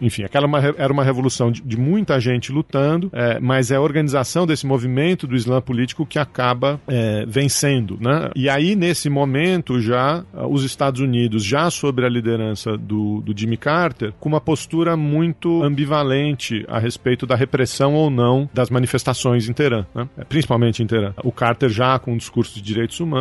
enfim, 0.00 0.22
aquela 0.24 0.46
uma, 0.46 0.58
era 0.58 0.92
uma 0.92 1.04
revolução 1.04 1.50
de, 1.50 1.62
de 1.62 1.76
muita 1.76 2.20
gente 2.20 2.52
lutando, 2.52 3.10
é, 3.12 3.38
mas 3.40 3.70
é 3.70 3.76
a 3.76 3.80
organização 3.80 4.46
desse 4.46 4.66
movimento 4.66 5.26
do 5.26 5.36
Islã 5.36 5.60
político 5.60 6.06
que 6.06 6.18
acaba 6.18 6.80
é, 6.86 7.24
vencendo, 7.26 7.98
né? 8.00 8.30
E 8.34 8.48
aí 8.48 8.74
nesse 8.74 9.08
momento 9.08 9.80
já 9.80 10.24
os 10.48 10.64
Estados 10.64 11.00
Unidos, 11.00 11.44
já 11.44 11.70
sobre 11.70 12.06
a 12.06 12.08
liderança 12.08 12.76
do, 12.76 13.20
do 13.20 13.38
Jimmy 13.38 13.56
Carter, 13.56 14.12
com 14.18 14.28
uma 14.28 14.40
postura 14.40 14.96
muito 14.96 15.62
ambivalente 15.62 16.64
a 16.68 16.78
respeito 16.78 17.26
da 17.26 17.34
repressão 17.34 17.94
ou 17.94 18.10
não 18.10 18.48
das 18.52 18.70
manifestações 18.70 19.48
em 19.48 19.52
Teherã, 19.52 19.86
né? 19.94 20.08
principalmente 20.28 20.82
em 20.82 20.86
Teherã. 20.86 21.12
O 21.24 21.32
Carter 21.32 21.68
já 21.68 21.98
com 21.98 22.12
um 22.12 22.16
discurso 22.16 22.54
de 22.54 22.62
direitos 22.62 23.00
humanos, 23.00 23.19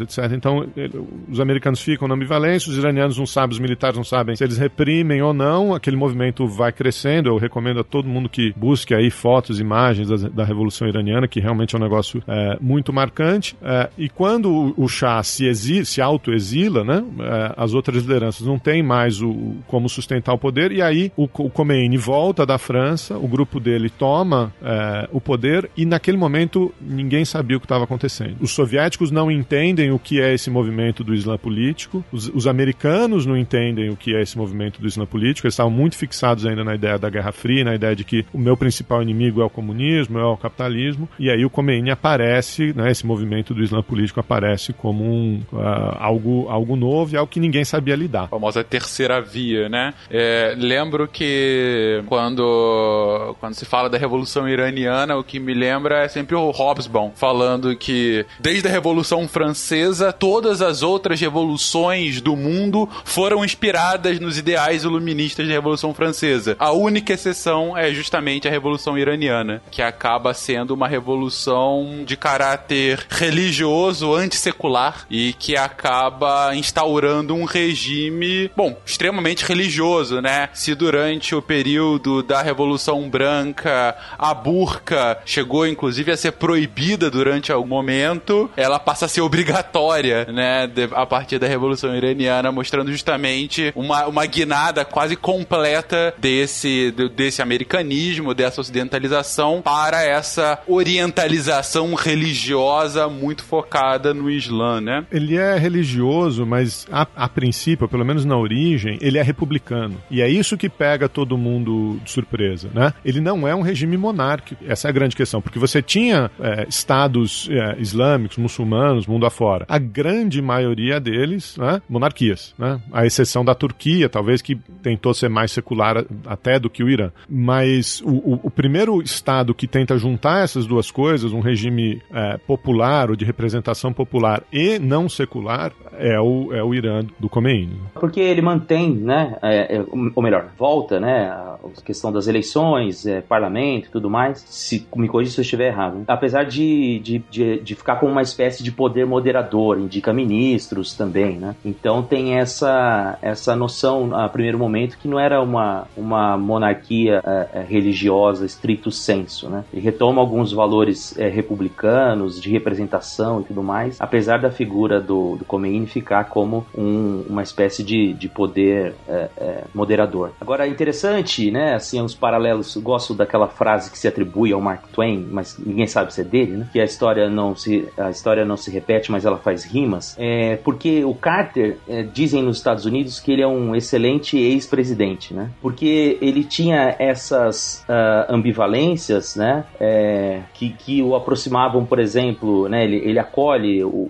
etc. 0.00 0.32
Então, 0.32 0.66
ele, 0.76 1.00
os 1.28 1.40
americanos 1.40 1.80
ficam 1.80 2.08
na 2.08 2.14
ambivalência, 2.14 2.70
os 2.70 2.78
iranianos 2.78 3.18
não 3.18 3.26
sabem, 3.26 3.54
os 3.54 3.60
militares 3.60 3.96
não 3.96 4.04
sabem 4.04 4.36
se 4.36 4.44
eles 4.44 4.58
reprimem 4.58 5.22
ou 5.22 5.34
não, 5.34 5.74
aquele 5.74 5.96
movimento 5.96 6.46
vai 6.46 6.72
crescendo. 6.72 7.28
Eu 7.28 7.36
recomendo 7.36 7.80
a 7.80 7.84
todo 7.84 8.08
mundo 8.08 8.28
que 8.28 8.52
busque 8.56 8.94
aí 8.94 9.10
fotos, 9.10 9.60
imagens 9.60 10.08
da, 10.08 10.28
da 10.28 10.44
Revolução 10.44 10.88
Iraniana, 10.88 11.26
que 11.26 11.40
realmente 11.40 11.74
é 11.74 11.78
um 11.78 11.82
negócio 11.82 12.22
é, 12.26 12.58
muito 12.60 12.92
marcante. 12.92 13.56
É, 13.62 13.90
e 13.96 14.08
quando 14.08 14.74
o 14.76 14.88
Shah 14.88 15.22
se, 15.22 15.46
exila, 15.46 15.84
se 15.84 16.00
autoexila, 16.00 16.84
né, 16.84 17.04
é, 17.20 17.54
as 17.56 17.74
outras 17.74 18.02
lideranças 18.02 18.46
não 18.46 18.58
têm 18.58 18.82
mais 18.82 19.20
o, 19.20 19.56
como 19.66 19.88
sustentar 19.88 20.32
o 20.32 20.38
poder, 20.38 20.72
e 20.72 20.82
aí 20.82 21.12
o, 21.16 21.24
o 21.24 21.50
Khomeini 21.50 21.96
volta 21.96 22.44
da 22.46 22.58
França, 22.58 23.16
o 23.16 23.26
grupo 23.28 23.60
dele 23.60 23.90
toma 23.90 24.52
é, 24.62 25.08
o 25.12 25.20
poder, 25.20 25.70
e 25.76 25.84
naquele 25.84 26.16
momento 26.16 26.72
ninguém 26.80 27.24
sabia 27.24 27.56
o 27.56 27.60
que 27.60 27.66
estava 27.66 27.84
acontecendo. 27.84 28.36
Os 28.40 28.52
soviéticos 28.52 29.10
não 29.10 29.27
entendem 29.30 29.90
o 29.90 29.98
que 29.98 30.20
é 30.20 30.34
esse 30.34 30.50
movimento 30.50 31.02
do 31.04 31.14
Islã 31.14 31.36
político, 31.36 32.04
os, 32.12 32.28
os 32.28 32.46
americanos 32.46 33.26
não 33.26 33.36
entendem 33.36 33.90
o 33.90 33.96
que 33.96 34.14
é 34.14 34.22
esse 34.22 34.36
movimento 34.36 34.80
do 34.80 34.86
Islã 34.86 35.06
político, 35.06 35.46
eles 35.46 35.54
estavam 35.54 35.72
muito 35.72 35.96
fixados 35.96 36.46
ainda 36.46 36.64
na 36.64 36.74
ideia 36.74 36.98
da 36.98 37.10
Guerra 37.10 37.32
Fria, 37.32 37.64
na 37.64 37.74
ideia 37.74 37.94
de 37.94 38.04
que 38.04 38.24
o 38.32 38.38
meu 38.38 38.56
principal 38.56 39.02
inimigo 39.02 39.40
é 39.40 39.44
o 39.44 39.50
comunismo, 39.50 40.18
é 40.18 40.24
o 40.24 40.36
capitalismo, 40.36 41.08
e 41.18 41.30
aí 41.30 41.44
o 41.44 41.50
Khomeini 41.50 41.90
aparece, 41.90 42.72
né, 42.74 42.90
esse 42.90 43.06
movimento 43.06 43.54
do 43.54 43.62
Islã 43.62 43.82
político 43.82 44.20
aparece 44.20 44.72
como 44.72 45.04
um, 45.04 45.42
uh, 45.52 45.58
algo, 45.98 46.48
algo 46.48 46.76
novo 46.76 47.14
e 47.14 47.16
algo 47.16 47.30
que 47.30 47.40
ninguém 47.40 47.64
sabia 47.64 47.96
lidar. 47.96 48.24
A 48.24 48.28
famosa 48.28 48.62
terceira 48.62 49.20
via, 49.20 49.68
né? 49.68 49.94
É, 50.10 50.54
lembro 50.56 51.08
que 51.08 52.02
quando, 52.06 53.36
quando 53.40 53.54
se 53.54 53.64
fala 53.64 53.88
da 53.88 53.98
Revolução 53.98 54.48
Iraniana, 54.48 55.16
o 55.16 55.24
que 55.24 55.38
me 55.38 55.54
lembra 55.54 56.02
é 56.02 56.08
sempre 56.08 56.34
o 56.34 56.50
Hobsbawm 56.50 57.10
falando 57.14 57.74
que 57.76 58.24
desde 58.40 58.68
a 58.68 58.70
Revolução 58.70 59.17
Francesa, 59.26 60.12
todas 60.12 60.60
as 60.60 60.82
outras 60.82 61.20
revoluções 61.20 62.20
do 62.20 62.36
mundo 62.36 62.88
foram 63.04 63.44
inspiradas 63.44 64.20
nos 64.20 64.36
ideais 64.36 64.84
iluministas 64.84 65.46
da 65.46 65.54
Revolução 65.54 65.94
Francesa. 65.94 66.56
A 66.58 66.72
única 66.72 67.12
exceção 67.12 67.76
é 67.76 67.92
justamente 67.92 68.46
a 68.46 68.50
Revolução 68.50 68.98
Iraniana, 68.98 69.62
que 69.70 69.80
acaba 69.80 70.34
sendo 70.34 70.74
uma 70.74 70.86
revolução 70.86 72.02
de 72.04 72.16
caráter 72.16 73.06
religioso, 73.08 74.14
antissecular 74.14 75.06
e 75.10 75.32
que 75.32 75.56
acaba 75.56 76.54
instaurando 76.54 77.34
um 77.34 77.44
regime, 77.44 78.50
bom, 78.56 78.76
extremamente 78.84 79.44
religioso, 79.44 80.20
né? 80.20 80.50
Se 80.52 80.74
durante 80.74 81.34
o 81.34 81.42
período 81.42 82.22
da 82.22 82.42
Revolução 82.42 83.08
Branca 83.08 83.96
a 84.18 84.34
burca 84.34 85.18
chegou 85.24 85.66
inclusive 85.66 86.12
a 86.12 86.16
ser 86.16 86.32
proibida 86.32 87.10
durante 87.10 87.52
algum 87.52 87.68
momento, 87.68 88.50
ela 88.56 88.78
passa 88.98 89.06
a 89.06 89.08
ser 89.08 89.20
obrigatória, 89.20 90.24
né? 90.24 90.68
A 90.92 91.06
partir 91.06 91.38
da 91.38 91.46
Revolução 91.46 91.94
Iraniana, 91.94 92.50
mostrando 92.50 92.90
justamente 92.90 93.72
uma, 93.76 94.06
uma 94.06 94.26
guinada 94.26 94.84
quase 94.84 95.14
completa 95.14 96.12
desse, 96.18 96.92
desse 97.14 97.40
americanismo, 97.40 98.34
dessa 98.34 98.60
ocidentalização 98.60 99.62
para 99.62 100.02
essa 100.02 100.58
orientalização 100.66 101.94
religiosa 101.94 103.08
muito 103.08 103.44
focada 103.44 104.12
no 104.12 104.28
Islã, 104.28 104.80
né? 104.80 105.06
Ele 105.12 105.36
é 105.36 105.56
religioso, 105.56 106.44
mas 106.44 106.84
a, 106.90 107.06
a 107.14 107.28
princípio, 107.28 107.88
pelo 107.88 108.04
menos 108.04 108.24
na 108.24 108.36
origem, 108.36 108.98
ele 109.00 109.18
é 109.18 109.22
republicano. 109.22 110.02
E 110.10 110.20
é 110.20 110.28
isso 110.28 110.56
que 110.56 110.68
pega 110.68 111.08
todo 111.08 111.38
mundo 111.38 112.00
de 112.04 112.10
surpresa, 112.10 112.68
né? 112.74 112.92
Ele 113.04 113.20
não 113.20 113.46
é 113.46 113.54
um 113.54 113.62
regime 113.62 113.96
monárquico. 113.96 114.64
Essa 114.66 114.88
é 114.88 114.90
a 114.90 114.92
grande 114.92 115.14
questão, 115.14 115.40
porque 115.40 115.58
você 115.58 115.80
tinha 115.80 116.30
é, 116.40 116.66
estados 116.68 117.48
é, 117.50 117.76
islâmicos, 117.78 118.36
muçulmanos, 118.38 118.87
mundo 119.08 119.26
afora. 119.26 119.64
A 119.68 119.78
grande 119.78 120.40
maioria 120.40 121.00
deles, 121.00 121.56
né, 121.56 121.80
monarquias, 121.88 122.54
né? 122.58 122.80
A 122.92 123.06
exceção 123.06 123.44
da 123.44 123.54
Turquia, 123.54 124.08
talvez 124.08 124.42
que 124.42 124.56
tentou 124.82 125.12
ser 125.14 125.28
mais 125.28 125.52
secular 125.52 126.04
até 126.26 126.58
do 126.58 126.70
que 126.70 126.82
o 126.82 126.88
Irã. 126.88 127.10
Mas 127.28 128.00
o, 128.02 128.10
o, 128.10 128.40
o 128.44 128.50
primeiro 128.50 129.00
estado 129.02 129.54
que 129.54 129.66
tenta 129.66 129.98
juntar 129.98 130.44
essas 130.44 130.66
duas 130.66 130.90
coisas, 130.90 131.32
um 131.32 131.40
regime 131.40 132.00
é, 132.12 132.38
popular 132.38 133.10
ou 133.10 133.16
de 133.16 133.24
representação 133.24 133.92
popular 133.92 134.42
e 134.52 134.78
não 134.78 135.08
secular, 135.08 135.72
é 135.98 136.18
o, 136.20 136.52
é 136.54 136.62
o 136.62 136.74
Irã 136.74 137.04
do 137.18 137.28
Khomeini. 137.28 137.76
Porque 137.94 138.20
ele 138.20 138.40
mantém, 138.40 138.92
né, 138.94 139.36
é, 139.42 139.76
é 139.76 139.84
ou 140.14 140.22
melhor, 140.22 140.48
volta, 140.56 141.00
né, 141.00 141.28
a 141.28 141.58
questão 141.84 142.12
das 142.12 142.28
eleições, 142.28 143.04
é, 143.06 143.20
parlamento 143.20 143.88
e 143.88 143.90
tudo 143.90 144.08
mais, 144.08 144.38
se 144.48 144.86
me 144.96 145.08
corrija 145.08 145.32
se 145.32 145.40
eu 145.40 145.42
estiver 145.42 145.68
errado. 145.68 146.04
Apesar 146.06 146.44
de, 146.44 147.00
de, 147.00 147.18
de, 147.30 147.60
de, 147.60 147.74
ficar 147.74 147.96
com 147.96 148.06
uma 148.06 148.22
espécie 148.22 148.62
de 148.62 148.70
poder 148.78 149.04
moderador, 149.04 149.76
indica 149.80 150.12
ministros 150.12 150.94
também, 150.94 151.36
né? 151.36 151.56
Então 151.64 152.00
tem 152.00 152.38
essa, 152.38 153.18
essa 153.20 153.56
noção, 153.56 154.14
a 154.14 154.28
primeiro 154.28 154.56
momento, 154.56 154.96
que 154.96 155.08
não 155.08 155.18
era 155.18 155.42
uma, 155.42 155.88
uma 155.96 156.38
monarquia 156.38 157.20
é, 157.26 157.48
é 157.54 157.62
religiosa 157.68 158.46
estrito 158.46 158.92
senso, 158.92 159.48
né? 159.48 159.64
Retoma 159.74 160.20
alguns 160.20 160.52
valores 160.52 161.18
é, 161.18 161.28
republicanos, 161.28 162.40
de 162.40 162.48
representação 162.50 163.40
e 163.40 163.44
tudo 163.44 163.64
mais, 163.64 163.96
apesar 164.00 164.38
da 164.38 164.50
figura 164.50 165.00
do, 165.00 165.34
do 165.34 165.44
Khomeini 165.44 165.88
ficar 165.88 166.26
como 166.26 166.64
um, 166.76 167.24
uma 167.28 167.42
espécie 167.42 167.82
de, 167.82 168.12
de 168.12 168.28
poder 168.28 168.94
é, 169.08 169.28
é, 169.36 169.64
moderador. 169.74 170.30
Agora, 170.40 170.68
é 170.68 170.70
interessante, 170.70 171.50
né, 171.50 171.74
assim, 171.74 172.00
os 172.00 172.14
paralelos, 172.14 172.76
gosto 172.76 173.12
daquela 173.12 173.48
frase 173.48 173.90
que 173.90 173.98
se 173.98 174.06
atribui 174.06 174.52
ao 174.52 174.60
Mark 174.60 174.84
Twain, 174.92 175.26
mas 175.28 175.58
ninguém 175.58 175.88
sabe 175.88 176.14
se 176.14 176.20
é 176.20 176.24
dele, 176.24 176.52
né, 176.58 176.68
que 176.72 176.80
a 176.80 176.84
história 176.84 177.28
não 177.28 177.56
se, 177.56 177.88
a 177.98 178.10
história 178.10 178.44
não 178.44 178.56
se 178.56 178.67
repete, 178.70 179.10
mas 179.10 179.24
ela 179.24 179.38
faz 179.38 179.64
rimas, 179.64 180.16
é, 180.18 180.56
porque 180.56 181.04
o 181.04 181.14
Carter, 181.14 181.78
é, 181.88 182.02
dizem 182.02 182.42
nos 182.42 182.56
Estados 182.56 182.84
Unidos 182.84 183.20
que 183.20 183.32
ele 183.32 183.42
é 183.42 183.46
um 183.46 183.74
excelente 183.74 184.36
ex-presidente, 184.36 185.34
né, 185.34 185.50
porque 185.60 186.18
ele 186.20 186.44
tinha 186.44 186.94
essas 186.98 187.84
uh, 187.88 188.32
ambivalências, 188.32 189.36
né, 189.36 189.64
é, 189.80 190.40
que, 190.54 190.70
que 190.70 191.02
o 191.02 191.14
aproximavam, 191.14 191.84
por 191.84 191.98
exemplo, 191.98 192.68
né, 192.68 192.84
ele, 192.84 192.96
ele 192.96 193.18
acolhe 193.18 193.82
o, 193.84 194.08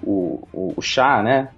o, 0.53 0.73
o 0.77 0.83
chá, 0.83 1.23
né, 1.23 1.49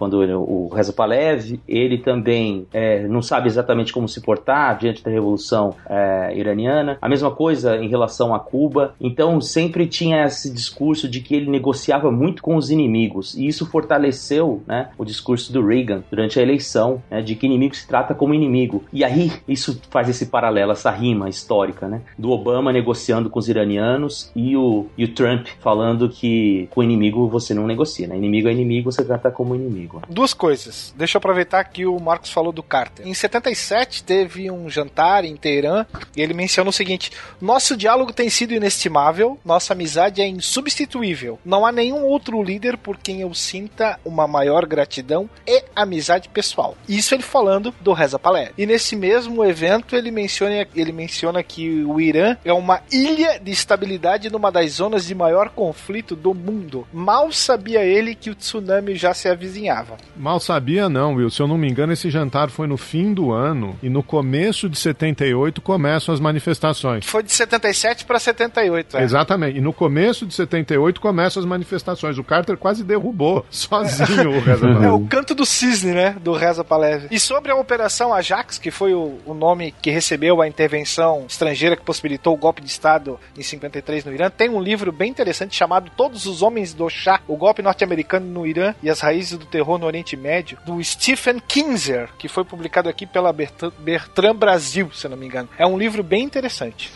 quando 0.00 0.22
ele, 0.22 0.32
o 0.32 0.70
Reza 0.74 0.94
Palev, 0.94 1.60
ele 1.68 1.98
também 1.98 2.66
é, 2.72 3.06
não 3.06 3.20
sabe 3.20 3.48
exatamente 3.48 3.92
como 3.92 4.08
se 4.08 4.22
portar 4.22 4.78
diante 4.78 5.04
da 5.04 5.10
revolução 5.10 5.74
é, 5.86 6.34
iraniana. 6.34 6.96
A 7.02 7.08
mesma 7.08 7.30
coisa 7.30 7.76
em 7.76 7.86
relação 7.86 8.34
a 8.34 8.40
Cuba. 8.40 8.94
Então 8.98 9.42
sempre 9.42 9.86
tinha 9.86 10.24
esse 10.24 10.50
discurso 10.50 11.06
de 11.06 11.20
que 11.20 11.34
ele 11.34 11.50
negociava 11.50 12.10
muito 12.10 12.42
com 12.42 12.56
os 12.56 12.70
inimigos 12.70 13.34
e 13.34 13.46
isso 13.46 13.66
fortaleceu 13.66 14.62
né, 14.66 14.88
o 14.96 15.04
discurso 15.04 15.52
do 15.52 15.66
Reagan 15.66 16.02
durante 16.10 16.40
a 16.40 16.42
eleição, 16.42 17.02
né, 17.10 17.20
de 17.20 17.34
que 17.34 17.44
inimigo 17.44 17.76
se 17.76 17.86
trata 17.86 18.14
como 18.14 18.32
inimigo. 18.32 18.82
E 18.90 19.04
aí 19.04 19.30
isso 19.46 19.82
faz 19.90 20.08
esse 20.08 20.26
paralelo, 20.26 20.72
essa 20.72 20.90
rima 20.90 21.28
histórica, 21.28 21.86
né, 21.86 22.00
do 22.18 22.30
Obama 22.30 22.72
negociando 22.72 23.28
com 23.28 23.38
os 23.38 23.50
iranianos 23.50 24.32
e 24.34 24.56
o, 24.56 24.86
e 24.96 25.04
o 25.04 25.14
Trump 25.14 25.46
falando 25.60 26.08
que 26.08 26.68
com 26.70 26.82
inimigo 26.82 27.28
você 27.28 27.52
não 27.52 27.66
negocia, 27.66 28.06
né? 28.06 28.16
Inimigo 28.16 28.48
é 28.48 28.52
inimigo, 28.52 28.90
você 28.90 29.04
trata 29.04 29.30
como 29.30 29.54
inimigo. 29.54 29.89
Duas 30.08 30.34
coisas. 30.34 30.94
Deixa 30.96 31.16
eu 31.16 31.18
aproveitar 31.18 31.64
que 31.64 31.86
o 31.86 31.98
Marcos 31.98 32.30
falou 32.30 32.52
do 32.52 32.62
Carter. 32.62 33.06
Em 33.06 33.14
77 33.14 34.04
teve 34.04 34.50
um 34.50 34.68
jantar 34.68 35.24
em 35.24 35.36
Teherã 35.36 35.86
e 36.16 36.22
ele 36.22 36.34
menciona 36.34 36.70
o 36.70 36.72
seguinte: 36.72 37.10
Nosso 37.40 37.76
diálogo 37.76 38.12
tem 38.12 38.30
sido 38.30 38.54
inestimável, 38.54 39.38
nossa 39.44 39.72
amizade 39.72 40.20
é 40.20 40.26
insubstituível. 40.26 41.38
Não 41.44 41.64
há 41.64 41.72
nenhum 41.72 42.04
outro 42.04 42.42
líder 42.42 42.76
por 42.76 42.96
quem 42.96 43.20
eu 43.20 43.32
sinta 43.34 43.98
uma 44.04 44.26
maior 44.26 44.66
gratidão 44.66 45.28
e 45.46 45.64
amizade 45.74 46.28
pessoal. 46.28 46.76
Isso 46.88 47.14
ele 47.14 47.22
falando 47.22 47.74
do 47.80 47.92
Reza 47.92 48.18
Palé. 48.18 48.52
E 48.56 48.66
nesse 48.66 48.94
mesmo 48.94 49.44
evento 49.44 49.96
ele 49.96 50.10
menciona, 50.10 50.66
ele 50.74 50.92
menciona 50.92 51.42
que 51.42 51.82
o 51.84 52.00
Irã 52.00 52.36
é 52.44 52.52
uma 52.52 52.82
ilha 52.92 53.38
de 53.38 53.50
estabilidade 53.50 54.30
numa 54.30 54.50
das 54.50 54.72
zonas 54.72 55.06
de 55.06 55.14
maior 55.14 55.50
conflito 55.50 56.14
do 56.14 56.34
mundo. 56.34 56.86
Mal 56.92 57.32
sabia 57.32 57.82
ele 57.84 58.14
que 58.14 58.30
o 58.30 58.34
tsunami 58.34 58.94
já 58.94 59.14
se 59.14 59.28
avizinhava. 59.28 59.79
Mal 60.16 60.40
sabia 60.40 60.88
não, 60.88 61.14
Will. 61.14 61.30
Se 61.30 61.40
eu 61.40 61.48
não 61.48 61.58
me 61.58 61.68
engano, 61.68 61.92
esse 61.92 62.10
jantar 62.10 62.50
foi 62.50 62.66
no 62.66 62.76
fim 62.76 63.12
do 63.12 63.32
ano 63.32 63.78
e 63.82 63.88
no 63.88 64.02
começo 64.02 64.68
de 64.68 64.78
78 64.78 65.60
começam 65.60 66.14
as 66.14 66.20
manifestações. 66.20 67.06
Foi 67.06 67.22
de 67.22 67.32
77 67.32 68.04
para 68.04 68.18
78, 68.18 68.96
é. 68.96 69.02
Exatamente. 69.02 69.58
E 69.58 69.60
no 69.60 69.72
começo 69.72 70.26
de 70.26 70.34
78 70.34 71.00
começam 71.00 71.40
as 71.40 71.46
manifestações. 71.46 72.18
O 72.18 72.24
Carter 72.24 72.56
quase 72.56 72.84
derrubou 72.84 73.44
sozinho 73.50 74.36
o 74.36 74.40
Reza 74.40 74.66
Palev. 74.66 74.84
É 74.84 74.92
o 74.92 75.00
canto 75.06 75.34
do 75.34 75.46
cisne, 75.46 75.92
né, 75.92 76.16
do 76.20 76.32
Reza 76.32 76.64
Palev. 76.64 77.06
E 77.10 77.18
sobre 77.18 77.52
a 77.52 77.56
Operação 77.56 78.12
Ajax, 78.12 78.58
que 78.58 78.70
foi 78.70 78.94
o, 78.94 79.18
o 79.24 79.34
nome 79.34 79.72
que 79.82 79.90
recebeu 79.90 80.40
a 80.40 80.48
intervenção 80.48 81.24
estrangeira 81.28 81.76
que 81.76 81.84
possibilitou 81.84 82.34
o 82.34 82.36
golpe 82.36 82.62
de 82.62 82.68
Estado 82.68 83.18
em 83.36 83.42
53 83.42 84.04
no 84.04 84.12
Irã, 84.12 84.30
tem 84.30 84.48
um 84.48 84.60
livro 84.60 84.92
bem 84.92 85.10
interessante 85.10 85.56
chamado 85.56 85.90
Todos 85.96 86.26
os 86.26 86.42
Homens 86.42 86.74
do 86.74 86.88
Chá, 86.88 87.20
o 87.28 87.36
golpe 87.36 87.62
norte-americano 87.62 88.26
no 88.26 88.46
Irã 88.46 88.74
e 88.82 88.90
as 88.90 89.00
raízes 89.00 89.38
do 89.38 89.46
terror 89.46 89.69
no 89.78 89.86
Oriente 89.86 90.16
Médio, 90.16 90.58
do 90.64 90.82
Stephen 90.82 91.40
Kinzer, 91.40 92.10
que 92.18 92.28
foi 92.28 92.44
publicado 92.44 92.88
aqui 92.88 93.06
pela 93.06 93.32
Bertrand 93.32 94.34
Brasil, 94.34 94.90
se 94.92 95.08
não 95.08 95.16
me 95.16 95.26
engano. 95.26 95.48
É 95.58 95.66
um 95.66 95.78
livro 95.78 96.02
bem 96.02 96.24
interessante. 96.24 96.90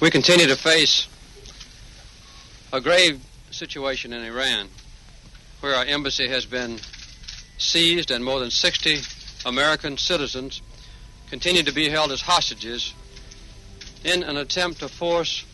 We 0.00 0.10
continue 0.10 0.46
to 0.48 0.56
face 0.56 1.08
a 2.72 2.80
grave 2.80 3.20
situation 3.50 4.12
in 4.12 4.24
Iran, 4.24 4.66
where 5.60 5.76
our 5.76 5.86
embassy 5.86 6.26
has 6.28 6.44
been 6.44 6.78
seized 7.58 8.10
and 8.10 8.24
more 8.24 8.40
than 8.40 8.50
60 8.50 9.02
American 9.44 9.96
citizens 9.96 10.62
continue 11.30 11.62
to 11.62 11.72
be 11.72 11.88
held 11.88 12.10
as 12.10 12.22
hostages 12.22 12.94
in 14.04 14.22
an 14.22 14.36
attempt 14.36 14.80
to 14.80 14.88
force 14.88 15.44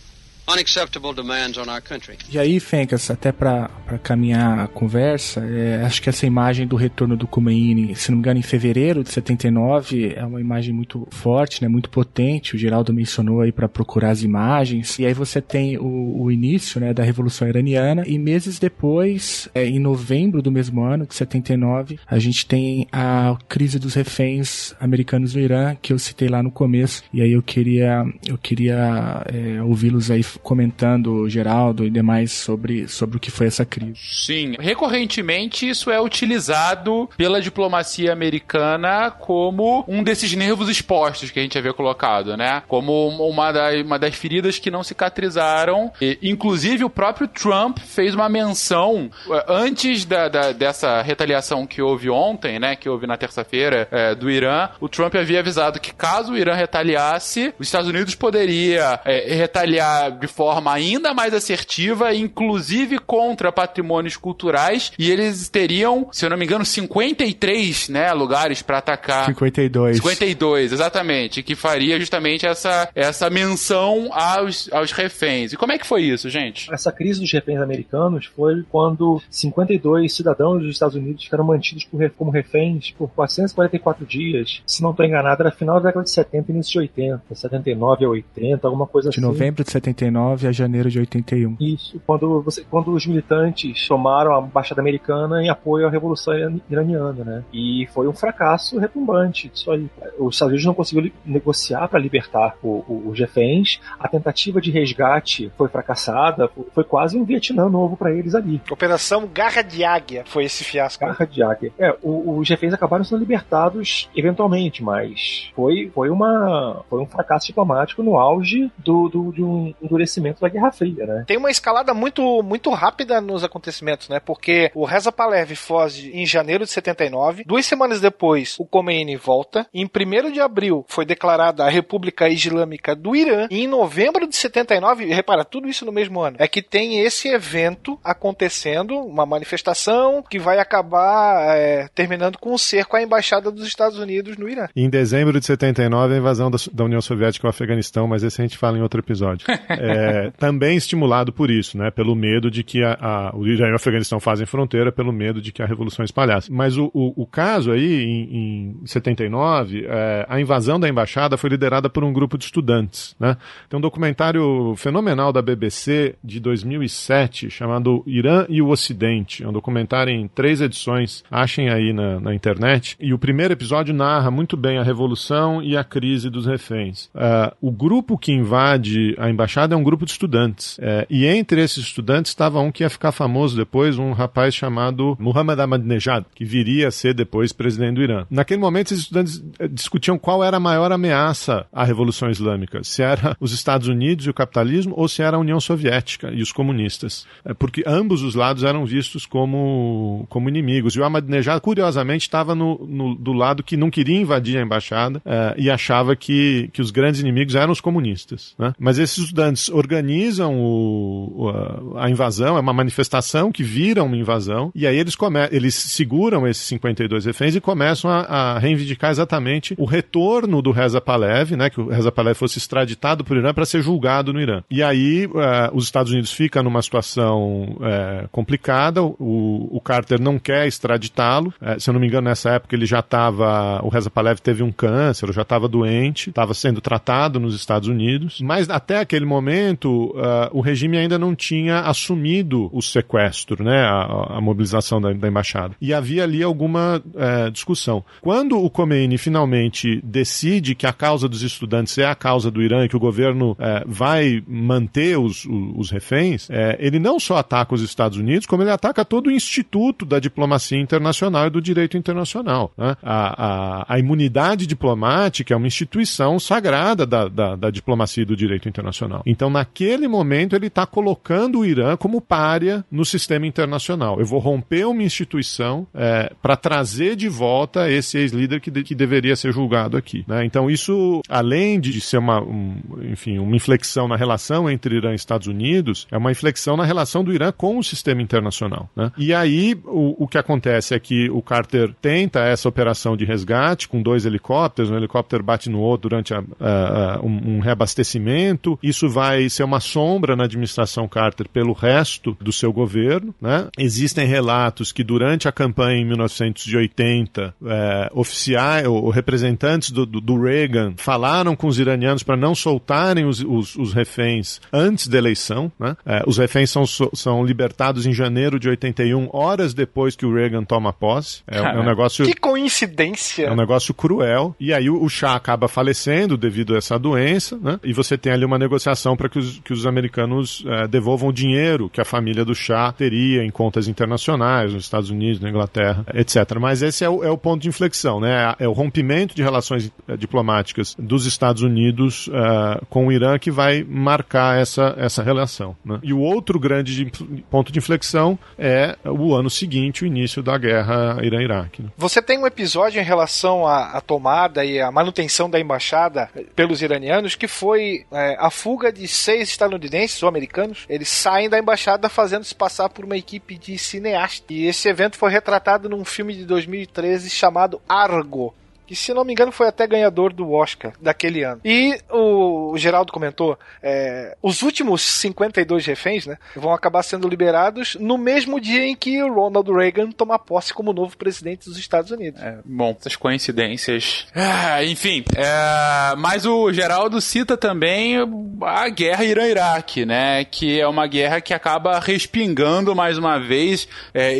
unacceptable 0.48 1.14
demands 1.14 1.58
on 1.58 1.70
our 1.70 1.82
country. 1.82 2.16
E 2.30 2.38
aí, 2.38 2.58
Fencas, 2.58 3.10
até 3.10 3.30
para 3.30 3.68
caminhar 4.02 4.60
a 4.60 4.66
conversa, 4.66 5.40
é, 5.40 5.84
acho 5.84 6.00
que 6.00 6.08
essa 6.08 6.26
imagem 6.26 6.66
do 6.66 6.76
retorno 6.76 7.16
do 7.16 7.26
Khomeini, 7.26 7.94
se 7.94 8.10
não 8.10 8.16
me 8.16 8.20
engano, 8.20 8.40
em 8.40 8.42
fevereiro 8.42 9.02
de 9.04 9.10
79, 9.10 10.14
é 10.16 10.24
uma 10.24 10.40
imagem 10.40 10.72
muito 10.72 11.06
forte, 11.10 11.62
né, 11.62 11.68
muito 11.68 11.90
potente. 11.90 12.54
O 12.54 12.58
Geraldo 12.58 12.92
mencionou 12.92 13.40
aí 13.40 13.52
para 13.52 13.68
procurar 13.68 14.10
as 14.10 14.22
imagens. 14.22 14.98
E 14.98 15.06
aí 15.06 15.12
você 15.12 15.40
tem 15.40 15.76
o, 15.76 16.22
o, 16.22 16.30
início 16.30 16.80
né, 16.80 16.94
da 16.94 17.02
Revolução 17.02 17.46
Iraniana, 17.46 18.04
e 18.06 18.18
meses 18.18 18.58
depois, 18.58 19.48
é, 19.54 19.66
em 19.66 19.78
novembro 19.78 20.40
do 20.40 20.50
mesmo 20.50 20.82
ano, 20.82 21.06
de 21.06 21.14
79, 21.14 21.98
a 22.06 22.18
gente 22.18 22.46
tem 22.46 22.86
a 22.90 23.36
crise 23.48 23.78
dos 23.78 23.94
reféns 23.94 24.74
americanos 24.80 25.34
no 25.34 25.40
Irã, 25.40 25.76
que 25.80 25.92
eu 25.92 25.98
citei 25.98 26.28
lá 26.28 26.42
no 26.42 26.50
começo. 26.50 27.02
E 27.12 27.20
aí 27.20 27.32
eu 27.32 27.42
queria, 27.42 28.04
eu 28.26 28.38
queria 28.38 29.24
é, 29.26 29.62
ouvi-los 29.62 30.10
aí 30.10 30.22
comentando, 30.42 31.28
Geraldo 31.28 31.84
e 31.84 31.90
demais, 31.90 32.32
sobre, 32.32 32.88
sobre 32.88 33.16
o 33.16 33.20
que 33.20 33.30
foi 33.30 33.46
essa 33.46 33.64
crise. 33.64 33.94
Sim, 33.96 34.54
recorrentemente 34.58 35.68
isso 35.68 35.90
é 35.90 36.00
utilizado 36.00 37.08
pela 37.16 37.40
diplomacia 37.40 38.12
americana 38.12 39.10
como 39.10 39.84
um 39.88 40.02
desses 40.02 40.34
nervos 40.34 40.68
expostos 40.68 41.30
que 41.30 41.38
a 41.38 41.42
gente 41.42 41.58
havia 41.58 41.72
colocado, 41.72 42.36
né? 42.36 42.62
Como 42.68 43.08
uma, 43.28 43.52
da, 43.52 43.70
uma 43.84 43.98
das 43.98 44.14
feridas 44.14 44.58
que 44.58 44.70
não 44.70 44.82
cicatrizaram. 44.82 45.92
E, 46.00 46.18
inclusive, 46.22 46.84
o 46.84 46.90
próprio 46.90 47.26
Trump 47.26 47.78
fez 47.78 48.14
uma 48.14 48.28
menção 48.28 49.10
eh, 49.30 49.44
antes 49.48 50.04
da, 50.04 50.28
da, 50.28 50.52
dessa 50.52 51.02
retaliação 51.02 51.66
que 51.66 51.82
houve 51.82 52.08
ontem, 52.08 52.58
né? 52.58 52.76
Que 52.76 52.88
houve 52.88 53.06
na 53.06 53.16
terça-feira 53.16 53.88
é, 53.90 54.14
do 54.14 54.30
Irã. 54.30 54.68
O 54.80 54.88
Trump 54.88 55.14
havia 55.14 55.40
avisado 55.40 55.80
que 55.80 55.92
caso 55.92 56.32
o 56.32 56.36
Irã 56.36 56.54
retaliasse, 56.54 57.52
os 57.58 57.66
Estados 57.66 57.88
Unidos 57.88 58.14
poderia 58.14 59.00
é, 59.04 59.34
retaliar 59.34 60.12
de 60.12 60.26
forma 60.28 60.72
ainda 60.72 61.14
mais 61.14 61.34
assertiva, 61.34 62.14
inclusive 62.14 62.98
contra 62.98 63.50
patrimônios 63.50 64.16
culturais, 64.16 64.92
e 64.98 65.10
eles 65.10 65.48
teriam, 65.48 66.08
se 66.12 66.24
eu 66.24 66.30
não 66.30 66.36
me 66.36 66.44
engano, 66.44 66.64
53 66.64 67.88
né, 67.88 68.12
lugares 68.12 68.62
para 68.62 68.78
atacar. 68.78 69.26
52. 69.26 69.96
52, 69.96 70.72
exatamente, 70.72 71.42
que 71.42 71.54
faria 71.54 71.98
justamente 71.98 72.46
essa, 72.46 72.88
essa 72.94 73.30
menção 73.30 74.10
aos, 74.12 74.70
aos 74.72 74.92
reféns. 74.92 75.52
E 75.52 75.56
como 75.56 75.72
é 75.72 75.78
que 75.78 75.86
foi 75.86 76.02
isso, 76.02 76.28
gente? 76.28 76.72
Essa 76.72 76.92
crise 76.92 77.20
dos 77.20 77.32
reféns 77.32 77.60
americanos 77.60 78.26
foi 78.26 78.64
quando 78.70 79.20
52 79.30 80.14
cidadãos 80.14 80.62
dos 80.62 80.72
Estados 80.72 80.94
Unidos 80.94 81.24
ficaram 81.24 81.44
mantidos 81.44 81.84
por, 81.84 82.08
como 82.10 82.30
reféns 82.30 82.90
por 82.90 83.08
444 83.10 84.04
dias. 84.06 84.62
Se 84.66 84.82
não 84.82 84.90
estou 84.90 85.04
enganado, 85.04 85.42
era 85.42 85.50
final 85.50 85.80
da 85.80 85.88
década 85.88 86.04
de 86.04 86.10
70 86.10 86.52
início 86.52 86.72
de 86.72 86.78
80, 86.78 87.22
79 87.34 88.04
a 88.04 88.08
80, 88.08 88.66
alguma 88.66 88.86
coisa 88.86 89.10
de 89.10 89.16
assim. 89.16 89.20
De 89.20 89.26
novembro 89.26 89.64
de 89.64 89.70
79 89.70 90.10
a 90.26 90.52
janeiro 90.52 90.90
de 90.90 90.98
81. 90.98 91.56
Isso, 91.60 92.00
quando, 92.06 92.42
você, 92.42 92.64
quando 92.70 92.92
os 92.92 93.06
militantes 93.06 93.86
tomaram 93.86 94.34
a 94.34 94.40
Baixada 94.40 94.80
Americana 94.80 95.42
em 95.42 95.48
apoio 95.48 95.86
à 95.86 95.90
Revolução 95.90 96.34
Iraniana, 96.70 97.24
né? 97.24 97.44
E 97.52 97.86
foi 97.92 98.08
um 98.08 98.12
fracasso 98.12 98.78
retumbante 98.78 99.48
disso 99.48 99.70
aí. 99.70 99.88
Os 100.18 100.34
Estados 100.34 100.52
Unidos 100.52 100.64
não 100.64 100.74
conseguiu 100.74 101.12
negociar 101.24 101.88
para 101.88 101.98
libertar 101.98 102.56
o, 102.62 102.84
o, 102.88 103.08
os 103.10 103.18
reféns, 103.18 103.80
a 103.98 104.08
tentativa 104.08 104.60
de 104.60 104.70
resgate 104.70 105.50
foi 105.56 105.68
fracassada, 105.68 106.50
foi 106.72 106.84
quase 106.84 107.18
um 107.18 107.24
Vietnã 107.24 107.68
novo 107.68 107.96
para 107.96 108.12
eles 108.12 108.34
ali. 108.34 108.60
Operação 108.70 109.26
Garra 109.26 109.62
de 109.62 109.84
Águia 109.84 110.24
foi 110.26 110.44
esse 110.44 110.64
fiasco. 110.64 111.04
Garra 111.04 111.26
de 111.26 111.42
Águia. 111.42 111.72
É, 111.78 111.94
o, 112.02 112.38
os 112.38 112.48
reféns 112.48 112.72
acabaram 112.72 113.04
sendo 113.04 113.20
libertados 113.20 114.08
eventualmente, 114.16 114.82
mas 114.82 115.50
foi, 115.54 115.90
foi, 115.94 116.10
uma, 116.10 116.84
foi 116.88 117.00
um 117.00 117.06
fracasso 117.06 117.46
diplomático 117.46 118.02
no 118.02 118.18
auge 118.18 118.70
do, 118.78 119.08
do, 119.08 119.32
de 119.32 119.42
um 119.42 119.74
endurecimento 119.82 120.07
da 120.40 120.48
Guerra 120.48 120.72
Fria, 120.72 121.06
né? 121.06 121.24
Tem 121.26 121.36
uma 121.36 121.50
escalada 121.50 121.94
muito, 121.94 122.42
muito 122.42 122.70
rápida 122.70 123.20
nos 123.20 123.44
acontecimentos, 123.44 124.08
né? 124.08 124.20
Porque 124.20 124.70
o 124.74 124.84
Reza 124.84 125.12
Pahlavi 125.12 125.56
foge 125.56 126.10
em 126.12 126.26
janeiro 126.26 126.64
de 126.64 126.70
79, 126.70 127.44
duas 127.44 127.66
semanas 127.66 128.00
depois 128.00 128.56
o 128.58 128.64
Khomeini 128.64 129.16
volta, 129.16 129.66
em 129.72 129.84
1 129.84 130.32
de 130.32 130.40
abril 130.40 130.84
foi 130.88 131.04
declarada 131.04 131.64
a 131.64 131.70
República 131.70 132.28
Islâmica 132.28 132.94
do 132.94 133.14
Irã, 133.14 133.46
e 133.50 133.64
em 133.64 133.66
novembro 133.66 134.26
de 134.26 134.36
79, 134.36 135.06
repara, 135.06 135.44
tudo 135.44 135.68
isso 135.68 135.84
no 135.84 135.92
mesmo 135.92 136.20
ano, 136.20 136.36
é 136.38 136.48
que 136.48 136.62
tem 136.62 137.00
esse 137.00 137.28
evento 137.28 137.98
acontecendo, 138.02 138.98
uma 138.98 139.26
manifestação 139.26 140.22
que 140.28 140.38
vai 140.38 140.58
acabar 140.58 141.56
é, 141.56 141.88
terminando 141.94 142.38
com 142.38 142.52
o 142.52 142.58
cerco 142.58 142.96
à 142.96 143.02
embaixada 143.02 143.50
dos 143.50 143.66
Estados 143.66 143.98
Unidos 143.98 144.36
no 144.36 144.48
Irã. 144.48 144.68
Em 144.74 144.88
dezembro 144.88 145.38
de 145.38 145.46
79, 145.46 146.14
a 146.14 146.18
invasão 146.18 146.50
da, 146.50 146.58
da 146.72 146.84
União 146.84 147.00
Soviética 147.00 147.46
ao 147.46 147.50
Afeganistão, 147.50 148.06
mas 148.06 148.22
esse 148.22 148.40
a 148.40 148.44
gente 148.44 148.58
fala 148.58 148.78
em 148.78 148.82
outro 148.82 149.00
episódio. 149.00 149.46
é, 149.68 149.87
também 150.36 150.76
estimulado 150.76 151.32
por 151.32 151.50
isso, 151.50 151.76
né? 151.76 151.90
Pelo 151.90 152.14
medo 152.14 152.50
de 152.50 152.62
que 152.62 152.82
a, 152.82 152.96
a, 153.00 153.36
o 153.36 153.46
Irã 153.46 153.68
e 153.68 153.72
o 153.72 153.76
Afeganistão 153.76 154.20
fazem 154.20 154.46
fronteira, 154.46 154.92
pelo 154.92 155.12
medo 155.12 155.40
de 155.40 155.52
que 155.52 155.62
a 155.62 155.66
revolução 155.66 156.04
espalhasse. 156.04 156.52
Mas 156.52 156.76
o, 156.76 156.90
o, 156.94 157.22
o 157.22 157.26
caso 157.26 157.72
aí, 157.72 158.02
em, 158.02 158.36
em 158.82 158.86
79, 158.86 159.86
é, 159.86 160.26
a 160.28 160.40
invasão 160.40 160.78
da 160.78 160.88
embaixada 160.88 161.36
foi 161.36 161.50
liderada 161.50 161.88
por 161.88 162.04
um 162.04 162.12
grupo 162.12 162.38
de 162.38 162.44
estudantes, 162.44 163.14
né? 163.18 163.36
Tem 163.68 163.78
um 163.78 163.80
documentário 163.80 164.74
fenomenal 164.76 165.32
da 165.32 165.42
BBC 165.42 166.14
de 166.22 166.40
2007 166.40 167.50
chamado 167.50 168.02
Irã 168.06 168.46
e 168.48 168.60
o 168.62 168.68
Ocidente. 168.68 169.42
É 169.42 169.48
um 169.48 169.52
documentário 169.52 170.12
em 170.12 170.28
três 170.28 170.60
edições, 170.60 171.24
achem 171.30 171.68
aí 171.68 171.92
na, 171.92 172.20
na 172.20 172.34
internet. 172.34 172.96
E 173.00 173.12
o 173.12 173.18
primeiro 173.18 173.52
episódio 173.52 173.94
narra 173.94 174.30
muito 174.30 174.56
bem 174.56 174.78
a 174.78 174.82
revolução 174.82 175.62
e 175.62 175.76
a 175.76 175.84
crise 175.84 176.30
dos 176.30 176.46
reféns. 176.46 177.06
Uh, 177.06 177.54
o 177.60 177.70
grupo 177.70 178.18
que 178.18 178.32
invade 178.32 179.14
a 179.18 179.30
embaixada 179.30 179.74
é 179.74 179.77
um 179.78 179.82
grupo 179.82 180.04
de 180.04 180.12
estudantes. 180.12 180.78
Uh, 180.78 181.06
e 181.08 181.26
entre 181.26 181.62
esses 181.62 181.84
estudantes 181.84 182.30
estava 182.30 182.60
um 182.60 182.70
que 182.70 182.82
ia 182.82 182.90
ficar 182.90 183.12
famoso 183.12 183.56
depois, 183.56 183.98
um 183.98 184.12
rapaz 184.12 184.54
chamado 184.54 185.16
Muhammad 185.18 185.58
Ahmadinejad, 185.58 186.24
que 186.34 186.44
viria 186.44 186.88
a 186.88 186.90
ser 186.90 187.14
depois 187.14 187.52
presidente 187.52 187.94
do 187.94 188.02
Irã. 188.02 188.26
Naquele 188.30 188.60
momento, 188.60 188.92
esses 188.92 189.00
estudantes 189.00 189.42
eh, 189.58 189.68
discutiam 189.68 190.18
qual 190.18 190.42
era 190.42 190.56
a 190.56 190.60
maior 190.60 190.92
ameaça 190.92 191.66
à 191.72 191.84
Revolução 191.84 192.30
Islâmica, 192.30 192.82
se 192.82 193.02
era 193.02 193.36
os 193.40 193.52
Estados 193.52 193.88
Unidos 193.88 194.26
e 194.26 194.30
o 194.30 194.34
capitalismo 194.34 194.94
ou 194.96 195.08
se 195.08 195.22
era 195.22 195.36
a 195.36 195.40
União 195.40 195.60
Soviética 195.60 196.30
e 196.32 196.42
os 196.42 196.52
comunistas. 196.52 197.26
Uh, 197.44 197.54
porque 197.54 197.82
ambos 197.86 198.22
os 198.22 198.34
lados 198.34 198.64
eram 198.64 198.84
vistos 198.84 199.26
como, 199.26 200.26
como 200.28 200.48
inimigos. 200.48 200.94
E 200.94 201.00
o 201.00 201.04
Ahmadinejad, 201.04 201.60
curiosamente, 201.60 202.22
estava 202.22 202.54
no, 202.54 202.86
no, 202.86 203.14
do 203.14 203.32
lado 203.32 203.62
que 203.62 203.76
não 203.76 203.90
queria 203.90 204.20
invadir 204.20 204.58
a 204.58 204.62
embaixada 204.62 205.22
e 205.56 205.70
achava 205.70 206.16
que, 206.16 206.68
que 206.72 206.80
os 206.80 206.90
grandes 206.90 207.20
inimigos 207.20 207.54
eram 207.54 207.72
os 207.72 207.80
comunistas. 207.80 208.54
Né? 208.58 208.72
Mas 208.78 208.98
esses 208.98 209.18
estudantes 209.18 209.67
organizam 209.70 210.58
o, 210.58 211.52
a, 211.96 212.08
invasão, 212.10 212.56
é 212.56 212.60
uma 212.60 212.72
manifestação 212.72 213.52
que 213.52 213.62
vira 213.62 214.02
uma 214.02 214.16
invasão, 214.16 214.70
e 214.74 214.86
aí 214.86 214.98
eles, 214.98 215.14
come, 215.14 215.40
eles 215.50 215.74
seguram 215.74 216.46
esses 216.46 216.64
52 216.64 217.24
reféns 217.24 217.54
e 217.54 217.60
começam 217.60 218.10
a, 218.10 218.20
a 218.20 218.58
reivindicar 218.58 219.10
exatamente 219.10 219.74
o 219.78 219.84
retorno 219.84 220.62
do 220.62 220.70
Reza 220.70 221.00
Palev, 221.00 221.56
né, 221.56 221.70
que 221.70 221.80
o 221.80 221.88
Reza 221.88 222.12
Palev 222.12 222.36
fosse 222.36 222.58
extraditado 222.58 223.24
para 223.24 223.34
o 223.34 223.38
Irã 223.38 223.54
para 223.54 223.64
ser 223.64 223.82
julgado 223.82 224.32
no 224.32 224.40
Irã. 224.40 224.62
E 224.70 224.82
aí 224.82 225.26
uh, 225.26 225.30
os 225.72 225.84
Estados 225.84 226.12
Unidos 226.12 226.32
ficam 226.32 226.62
numa 226.62 226.82
situação 226.82 227.76
uh, 227.76 228.28
complicada, 228.30 229.02
o, 229.02 229.68
o, 229.70 229.80
Carter 229.80 230.20
não 230.20 230.38
quer 230.38 230.66
extraditá-lo, 230.66 231.52
uh, 231.60 231.80
se 231.80 231.88
eu 231.90 231.94
não 231.94 232.00
me 232.00 232.06
engano 232.06 232.28
nessa 232.28 232.50
época 232.50 232.74
ele 232.74 232.86
já 232.86 233.00
estava, 233.00 233.80
o 233.82 233.88
Reza 233.88 234.10
Palev 234.10 234.40
teve 234.40 234.62
um 234.62 234.72
câncer, 234.72 235.32
já 235.32 235.42
estava 235.42 235.68
doente, 235.68 236.30
estava 236.30 236.54
sendo 236.54 236.80
tratado 236.80 237.40
nos 237.40 237.54
Estados 237.54 237.88
Unidos, 237.88 238.40
mas 238.40 238.68
até 238.70 238.98
aquele 239.00 239.24
momento 239.24 239.57
uh, 239.66 240.48
o 240.52 240.60
regime 240.60 240.96
ainda 240.98 241.18
não 241.18 241.34
tinha 241.34 241.80
assumido 241.80 242.68
o 242.72 242.82
sequestro, 242.82 243.64
né, 243.64 243.80
a, 243.82 244.36
a 244.36 244.40
mobilização 244.40 245.00
da, 245.00 245.12
da, 245.12 245.28
embaixada. 245.28 245.74
E 245.80 245.92
havia 245.92 246.24
ali 246.24 246.42
alguma 246.42 247.02
uh, 247.04 247.50
discussão. 247.50 248.04
Quando 248.20 248.58
o 248.58 248.70
Khomeini 248.70 249.18
finalmente 249.18 250.00
decide 250.02 250.74
que 250.74 250.86
a 250.86 250.92
causa 250.92 251.28
dos 251.28 251.42
estudantes 251.42 251.96
é 251.98 252.06
a 252.06 252.14
causa 252.14 252.50
do 252.50 252.62
Irã 252.62 252.84
e 252.84 252.88
que 252.88 252.96
o 252.96 253.00
governo 253.00 253.52
uh, 253.52 253.56
vai 253.86 254.42
manter 254.46 255.18
os, 255.18 255.44
os, 255.44 255.88
os 255.88 255.90
reféns, 255.90 256.48
eh, 256.50 256.76
ele 256.78 256.98
não 256.98 257.18
só 257.18 257.36
ataca 257.36 257.74
os 257.74 257.82
Estados 257.82 258.18
Unidos, 258.18 258.46
como 258.46 258.62
ele 258.62 258.70
ataca 258.70 259.04
todo 259.04 259.28
o 259.28 259.30
instituto 259.30 260.04
da 260.04 260.18
diplomacia 260.18 260.78
internacional 260.80 261.46
e 261.46 261.50
do 261.50 261.60
direito 261.60 261.96
internacional. 261.96 262.72
Né? 262.76 262.96
A, 263.02 263.46
a, 263.46 263.94
a 263.94 263.98
imunidade 263.98 264.66
diplomática 264.66 265.54
é 265.54 265.56
uma 265.56 265.66
instituição 265.66 266.38
sagrada 266.38 267.06
da, 267.06 267.28
da, 267.28 267.56
da, 267.56 267.70
diplomacia 267.70 268.22
e 268.22 268.26
do 268.26 268.36
direito 268.36 268.68
internacional. 268.68 269.22
Então, 269.26 269.47
naquele 269.50 270.08
momento, 270.08 270.56
ele 270.56 270.66
está 270.66 270.86
colocando 270.86 271.60
o 271.60 271.64
Irã 271.64 271.96
como 271.96 272.20
párea 272.20 272.84
no 272.90 273.04
sistema 273.04 273.46
internacional. 273.46 274.18
Eu 274.18 274.26
vou 274.26 274.38
romper 274.38 274.86
uma 274.86 275.02
instituição 275.02 275.86
é, 275.94 276.32
para 276.42 276.56
trazer 276.56 277.16
de 277.16 277.28
volta 277.28 277.90
esse 277.90 278.18
ex-líder 278.18 278.60
que, 278.60 278.70
de, 278.70 278.82
que 278.82 278.94
deveria 278.94 279.36
ser 279.36 279.52
julgado 279.52 279.96
aqui. 279.96 280.24
Né? 280.26 280.44
Então, 280.44 280.70
isso, 280.70 281.20
além 281.28 281.80
de 281.80 282.00
ser 282.00 282.18
uma, 282.18 282.42
um, 282.42 282.76
enfim, 283.10 283.38
uma 283.38 283.56
inflexão 283.56 284.08
na 284.08 284.16
relação 284.16 284.68
entre 284.68 284.96
Irã 284.96 285.12
e 285.12 285.16
Estados 285.16 285.46
Unidos, 285.46 286.06
é 286.10 286.16
uma 286.16 286.30
inflexão 286.30 286.76
na 286.76 286.84
relação 286.84 287.22
do 287.22 287.32
Irã 287.32 287.52
com 287.52 287.78
o 287.78 287.84
sistema 287.84 288.22
internacional. 288.22 288.88
Né? 288.96 289.12
E 289.16 289.32
aí, 289.32 289.78
o, 289.84 290.24
o 290.24 290.28
que 290.28 290.38
acontece 290.38 290.94
é 290.94 290.98
que 290.98 291.30
o 291.30 291.42
Carter 291.42 291.94
tenta 292.00 292.40
essa 292.40 292.68
operação 292.68 293.16
de 293.16 293.24
resgate 293.24 293.88
com 293.88 294.02
dois 294.02 294.24
helicópteros, 294.26 294.90
um 294.90 294.96
helicóptero 294.96 295.42
bate 295.42 295.68
no 295.70 295.80
outro 295.80 296.08
durante 296.08 296.32
a, 296.34 296.42
a, 296.60 297.14
a, 297.16 297.20
um, 297.20 297.56
um, 297.56 297.60
reabastecimento. 297.60 298.78
Isso 298.82 299.08
vai 299.08 299.37
vai 299.38 299.48
ser 299.48 299.62
uma 299.62 299.80
sombra 299.80 300.34
na 300.34 300.44
administração 300.44 301.06
Carter 301.06 301.48
pelo 301.48 301.72
resto 301.72 302.36
do 302.40 302.52
seu 302.52 302.72
governo. 302.72 303.34
Né? 303.40 303.68
Existem 303.78 304.26
relatos 304.26 304.90
que 304.90 305.04
durante 305.04 305.46
a 305.46 305.52
campanha 305.52 306.00
em 306.00 306.04
1980, 306.04 307.54
é, 307.64 308.10
oficiais 308.12 308.86
ou 308.86 309.08
representantes 309.10 309.90
do, 309.90 310.04
do, 310.04 310.20
do, 310.20 310.40
Reagan 310.40 310.94
falaram 310.96 311.54
com 311.54 311.66
os 311.66 311.78
iranianos 311.78 312.22
para 312.22 312.36
não 312.36 312.54
soltarem 312.54 313.24
os, 313.24 313.40
os, 313.40 313.76
os, 313.76 313.92
reféns 313.92 314.60
antes 314.72 315.08
da 315.08 315.18
eleição. 315.18 315.70
Né? 315.78 315.96
É, 316.04 316.22
os 316.26 316.38
reféns 316.38 316.70
são, 316.70 316.84
são 316.86 317.44
libertados 317.44 318.06
em 318.06 318.12
janeiro 318.12 318.58
de 318.58 318.68
81, 318.68 319.28
horas 319.32 319.74
depois 319.74 320.16
que 320.16 320.26
o 320.26 320.34
Reagan 320.34 320.64
toma 320.64 320.92
posse. 320.92 321.42
É, 321.46 321.58
é 321.58 321.78
um 321.78 321.84
negócio. 321.84 322.24
Que 322.24 322.34
coincidência! 322.34 323.46
É 323.46 323.52
um 323.52 323.56
negócio 323.56 323.94
cruel. 323.94 324.54
E 324.58 324.72
aí 324.72 324.90
o, 324.90 325.02
o 325.02 325.08
chá 325.08 325.34
acaba 325.34 325.68
falecendo 325.68 326.36
devido 326.36 326.74
a 326.74 326.78
essa 326.78 326.98
doença, 326.98 327.58
né? 327.60 327.78
E 327.84 327.92
você 327.92 328.16
tem 328.16 328.32
ali 328.32 328.44
uma 328.44 328.58
negociação 328.58 329.16
para 329.16 329.27
que 329.28 329.38
os, 329.38 329.58
que 329.58 329.72
os 329.72 329.86
americanos 329.86 330.64
é, 330.66 330.86
devolvam 330.86 331.30
o 331.30 331.32
dinheiro 331.32 331.88
que 331.88 332.00
a 332.00 332.04
família 332.04 332.44
do 332.44 332.54
chá 332.54 332.92
teria 332.92 333.44
em 333.44 333.50
contas 333.50 333.88
internacionais, 333.88 334.72
nos 334.72 334.84
Estados 334.84 335.10
Unidos, 335.10 335.40
na 335.40 335.48
Inglaterra, 335.48 336.04
etc. 336.14 336.58
Mas 336.60 336.82
esse 336.82 337.04
é 337.04 337.08
o, 337.08 337.24
é 337.24 337.30
o 337.30 337.38
ponto 337.38 337.62
de 337.62 337.68
inflexão, 337.68 338.20
né? 338.20 338.54
É 338.58 338.68
o 338.68 338.72
rompimento 338.72 339.34
de 339.34 339.42
relações 339.42 339.92
é, 340.06 340.16
diplomáticas 340.16 340.94
dos 340.98 341.26
Estados 341.26 341.62
Unidos 341.62 342.28
uh, 342.28 342.84
com 342.88 343.06
o 343.06 343.12
Irã 343.12 343.38
que 343.38 343.50
vai 343.50 343.84
marcar 343.84 344.58
essa, 344.58 344.94
essa 344.98 345.22
relação. 345.22 345.76
Né? 345.84 345.98
E 346.02 346.12
o 346.12 346.20
outro 346.20 346.58
grande 346.58 347.10
ponto 347.50 347.72
de 347.72 347.78
inflexão 347.78 348.38
é 348.58 348.96
o 349.04 349.34
ano 349.34 349.50
seguinte, 349.50 350.04
o 350.04 350.06
início 350.06 350.42
da 350.42 350.56
guerra 350.58 351.18
Irã-Iraque. 351.22 351.82
Né? 351.82 351.88
Você 351.96 352.22
tem 352.22 352.38
um 352.38 352.46
episódio 352.46 353.00
em 353.00 353.04
relação 353.04 353.66
à, 353.66 353.96
à, 353.96 354.00
tomada 354.00 354.64
e 354.64 354.80
à 354.80 354.90
manutenção 354.90 355.48
da 355.48 355.60
embaixada 355.60 356.30
pelos 356.54 356.82
iranianos 356.82 357.34
que 357.34 357.48
foi 357.48 358.04
é, 358.12 358.36
a 358.38 358.50
fuga 358.50 358.92
de 358.92 359.04
seis 359.18 359.50
estadunidenses 359.50 360.22
ou 360.22 360.28
americanos. 360.28 360.84
Eles 360.88 361.08
saem 361.08 361.48
da 361.48 361.58
embaixada 361.58 362.08
fazendo-se 362.08 362.54
passar 362.54 362.88
por 362.88 363.04
uma 363.04 363.16
equipe 363.16 363.56
de 363.56 363.78
cineastas. 363.78 364.46
E 364.50 364.66
esse 364.66 364.88
evento 364.88 365.16
foi 365.16 365.30
retratado 365.30 365.88
num 365.88 366.04
filme 366.04 366.34
de 366.34 366.44
2013 366.44 367.30
chamado 367.30 367.80
Argo 367.88 368.54
que 368.88 368.96
se 368.96 369.12
não 369.12 369.22
me 369.22 369.32
engano 369.32 369.52
foi 369.52 369.68
até 369.68 369.86
ganhador 369.86 370.32
do 370.32 370.50
Oscar 370.50 370.94
daquele 370.98 371.44
ano. 371.44 371.60
E 371.62 372.00
o, 372.10 372.72
Geraldo 372.78 373.12
comentou, 373.12 373.58
é, 373.82 374.34
os 374.42 374.62
últimos 374.62 375.02
52 375.02 375.84
reféns, 375.84 376.26
né, 376.26 376.38
vão 376.56 376.72
acabar 376.72 377.02
sendo 377.02 377.28
liberados 377.28 377.96
no 378.00 378.16
mesmo 378.16 378.58
dia 378.58 378.86
em 378.86 378.96
que 378.96 379.22
o 379.22 379.32
Ronald 379.32 379.70
Reagan 379.70 380.10
toma 380.10 380.38
posse 380.38 380.72
como 380.72 380.94
novo 380.94 381.18
presidente 381.18 381.68
dos 381.68 381.76
Estados 381.76 382.10
Unidos. 382.10 382.40
É, 382.42 382.58
bom, 382.64 382.96
essas 382.98 383.14
coincidências. 383.14 384.26
Ah, 384.34 384.82
enfim, 384.82 385.22
é, 385.36 386.16
mas 386.16 386.46
o 386.46 386.72
Geraldo 386.72 387.20
cita 387.20 387.58
também 387.58 388.16
a 388.62 388.88
guerra 388.88 389.24
Irã-Iraque, 389.24 390.06
né, 390.06 390.44
que 390.46 390.80
é 390.80 390.88
uma 390.88 391.06
guerra 391.06 391.42
que 391.42 391.52
acaba 391.52 391.98
respingando 391.98 392.94
mais 392.94 393.18
uma 393.18 393.38
vez, 393.38 393.86
é, 394.14 394.38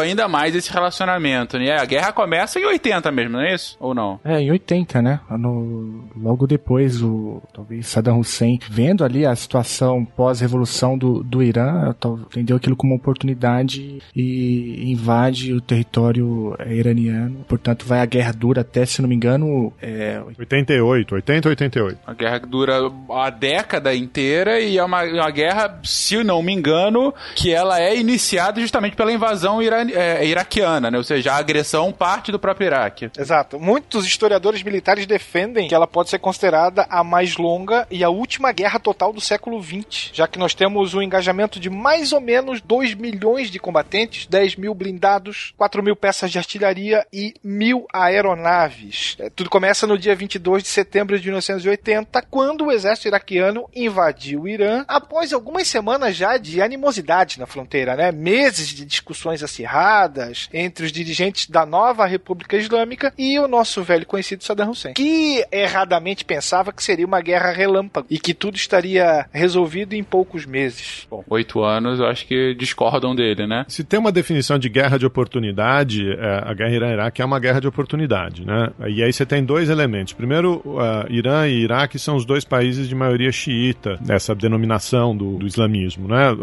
ainda 0.00 0.26
mais 0.28 0.56
esse 0.56 0.72
relacionamento. 0.72 1.58
Né? 1.58 1.76
A 1.78 1.84
guerra 1.84 2.10
começa 2.12 2.58
em 2.58 2.64
80 2.64 3.12
mesmo, 3.12 3.36
né? 3.36 3.49
Isso? 3.54 3.76
Ou 3.80 3.94
não? 3.94 4.20
É, 4.24 4.40
em 4.40 4.50
80, 4.50 5.02
né? 5.02 5.20
No, 5.30 6.04
logo 6.16 6.46
depois, 6.46 7.02
o 7.02 7.42
talvez 7.52 7.86
Saddam 7.86 8.18
Hussein, 8.18 8.58
vendo 8.68 9.04
ali 9.04 9.26
a 9.26 9.34
situação 9.34 10.04
pós-revolução 10.04 10.96
do, 10.96 11.22
do 11.22 11.42
Irã, 11.42 11.94
entendeu 12.26 12.56
aquilo 12.56 12.76
como 12.76 12.92
uma 12.92 12.98
oportunidade 12.98 14.02
e 14.14 14.90
invade 14.90 15.52
o 15.52 15.60
território 15.60 16.54
é, 16.58 16.74
iraniano. 16.74 17.44
Portanto, 17.48 17.86
vai 17.86 18.00
a 18.00 18.06
guerra 18.06 18.32
dura 18.32 18.60
até, 18.62 18.84
se 18.86 19.02
não 19.02 19.08
me 19.08 19.14
engano, 19.14 19.72
é... 19.80 20.20
88, 20.38 21.14
80 21.14 21.48
88. 21.48 21.98
A 22.06 22.14
guerra 22.14 22.38
dura 22.40 22.78
a 23.10 23.30
década 23.30 23.94
inteira 23.94 24.60
e 24.60 24.78
é 24.78 24.84
uma, 24.84 25.02
uma 25.04 25.30
guerra, 25.30 25.80
se 25.84 26.22
não 26.22 26.42
me 26.42 26.52
engano, 26.52 27.14
que 27.34 27.52
ela 27.52 27.80
é 27.80 27.96
iniciada 27.96 28.60
justamente 28.60 28.96
pela 28.96 29.12
invasão 29.12 29.62
ira, 29.62 29.82
é, 29.90 30.26
iraquiana, 30.26 30.90
né? 30.90 30.98
Ou 30.98 31.04
seja, 31.04 31.32
a 31.32 31.36
agressão 31.36 31.92
parte 31.92 32.32
do 32.32 32.38
próprio 32.38 32.66
Iraque. 32.66 33.10
Exato. 33.18 33.39
Exato. 33.40 33.58
Muitos 33.58 34.06
historiadores 34.06 34.62
militares 34.62 35.06
defendem 35.06 35.68
que 35.68 35.74
ela 35.74 35.86
pode 35.86 36.10
ser 36.10 36.18
considerada 36.18 36.86
a 36.90 37.02
mais 37.02 37.36
longa 37.36 37.86
e 37.90 38.04
a 38.04 38.10
última 38.10 38.52
guerra 38.52 38.78
total 38.78 39.12
do 39.12 39.20
século 39.20 39.62
XX, 39.62 40.10
já 40.12 40.28
que 40.28 40.38
nós 40.38 40.54
temos 40.54 40.92
um 40.92 41.00
engajamento 41.00 41.58
de 41.58 41.70
mais 41.70 42.12
ou 42.12 42.20
menos 42.20 42.60
2 42.60 42.94
milhões 42.94 43.50
de 43.50 43.58
combatentes, 43.58 44.26
10 44.26 44.56
mil 44.56 44.74
blindados, 44.74 45.54
4 45.56 45.82
mil 45.82 45.96
peças 45.96 46.30
de 46.30 46.38
artilharia 46.38 47.06
e 47.12 47.34
mil 47.42 47.86
aeronaves. 47.92 49.16
É, 49.18 49.30
tudo 49.30 49.48
começa 49.48 49.86
no 49.86 49.98
dia 49.98 50.14
22 50.14 50.62
de 50.62 50.68
setembro 50.68 51.18
de 51.18 51.24
1980, 51.24 52.22
quando 52.30 52.66
o 52.66 52.72
exército 52.72 53.08
iraquiano 53.08 53.68
invadiu 53.74 54.42
o 54.42 54.48
Irã, 54.48 54.84
após 54.86 55.32
algumas 55.32 55.66
semanas 55.66 56.14
já 56.14 56.36
de 56.36 56.60
animosidade 56.60 57.38
na 57.38 57.46
fronteira, 57.46 57.96
né? 57.96 58.12
Meses 58.12 58.68
de 58.68 58.84
discussões 58.84 59.42
acirradas 59.42 60.48
entre 60.52 60.84
os 60.84 60.92
dirigentes 60.92 61.48
da 61.48 61.64
nova 61.64 62.04
República 62.04 62.56
Islâmica 62.56 63.12
e 63.16 63.29
o 63.38 63.48
nosso 63.48 63.82
velho 63.82 64.06
conhecido 64.06 64.44
Saddam 64.44 64.70
Hussein, 64.70 64.94
que 64.94 65.44
erradamente 65.52 66.24
pensava 66.24 66.72
que 66.72 66.82
seria 66.82 67.06
uma 67.06 67.20
guerra 67.20 67.52
relâmpago 67.52 68.06
e 68.10 68.18
que 68.18 68.34
tudo 68.34 68.56
estaria 68.56 69.26
resolvido 69.32 69.94
em 69.94 70.02
poucos 70.02 70.46
meses. 70.46 71.06
Bom, 71.10 71.24
oito 71.28 71.62
anos, 71.62 72.00
eu 72.00 72.06
acho 72.06 72.26
que 72.26 72.54
discordam 72.54 73.14
dele, 73.14 73.46
né? 73.46 73.64
Se 73.68 73.84
tem 73.84 73.98
uma 73.98 74.12
definição 74.12 74.58
de 74.58 74.68
guerra 74.68 74.98
de 74.98 75.06
oportunidade, 75.06 76.10
é, 76.12 76.42
a 76.44 76.54
guerra 76.54 76.74
Irã-Iraque 76.74 77.22
é 77.22 77.24
uma 77.24 77.38
guerra 77.38 77.60
de 77.60 77.68
oportunidade, 77.68 78.44
né? 78.44 78.70
E 78.88 79.02
aí 79.02 79.12
você 79.12 79.26
tem 79.26 79.44
dois 79.44 79.68
elementos. 79.68 80.12
Primeiro, 80.12 80.62
uh, 80.64 81.10
Irã 81.10 81.46
e 81.46 81.62
Iraque 81.62 81.98
são 81.98 82.16
os 82.16 82.24
dois 82.24 82.44
países 82.44 82.88
de 82.88 82.94
maioria 82.94 83.30
xiita, 83.30 83.98
nessa 84.04 84.34
denominação 84.34 85.16
do, 85.16 85.38
do 85.38 85.46
islamismo, 85.46 86.08
né? 86.08 86.34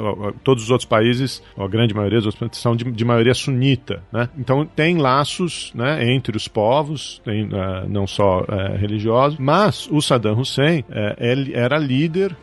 Todos 0.43 0.63
os 0.63 0.69
outros 0.69 0.87
países, 0.87 1.41
a 1.57 1.67
grande 1.67 1.93
maioria 1.93 2.19
dos 2.19 2.27
outros 2.41 2.61
são 2.61 2.75
de, 2.75 2.85
de 2.91 3.05
maioria 3.05 3.33
sunita, 3.33 4.03
né? 4.11 4.29
Então 4.37 4.65
tem 4.65 4.97
laços, 4.97 5.71
né, 5.73 6.11
entre 6.11 6.35
os 6.35 6.47
povos 6.47 6.76
povos, 6.77 7.19
tem, 7.25 7.45
uh, 7.45 7.89
não 7.89 8.05
só 8.05 8.41
uh, 8.41 8.77
religiosos, 8.77 9.39
mas 9.39 9.87
o 9.91 9.99
Saddam 10.01 10.39
Hussein 10.39 10.81
uh, 10.81 11.15
ele 11.17 11.53
era 11.53 11.77
líder 11.77 12.35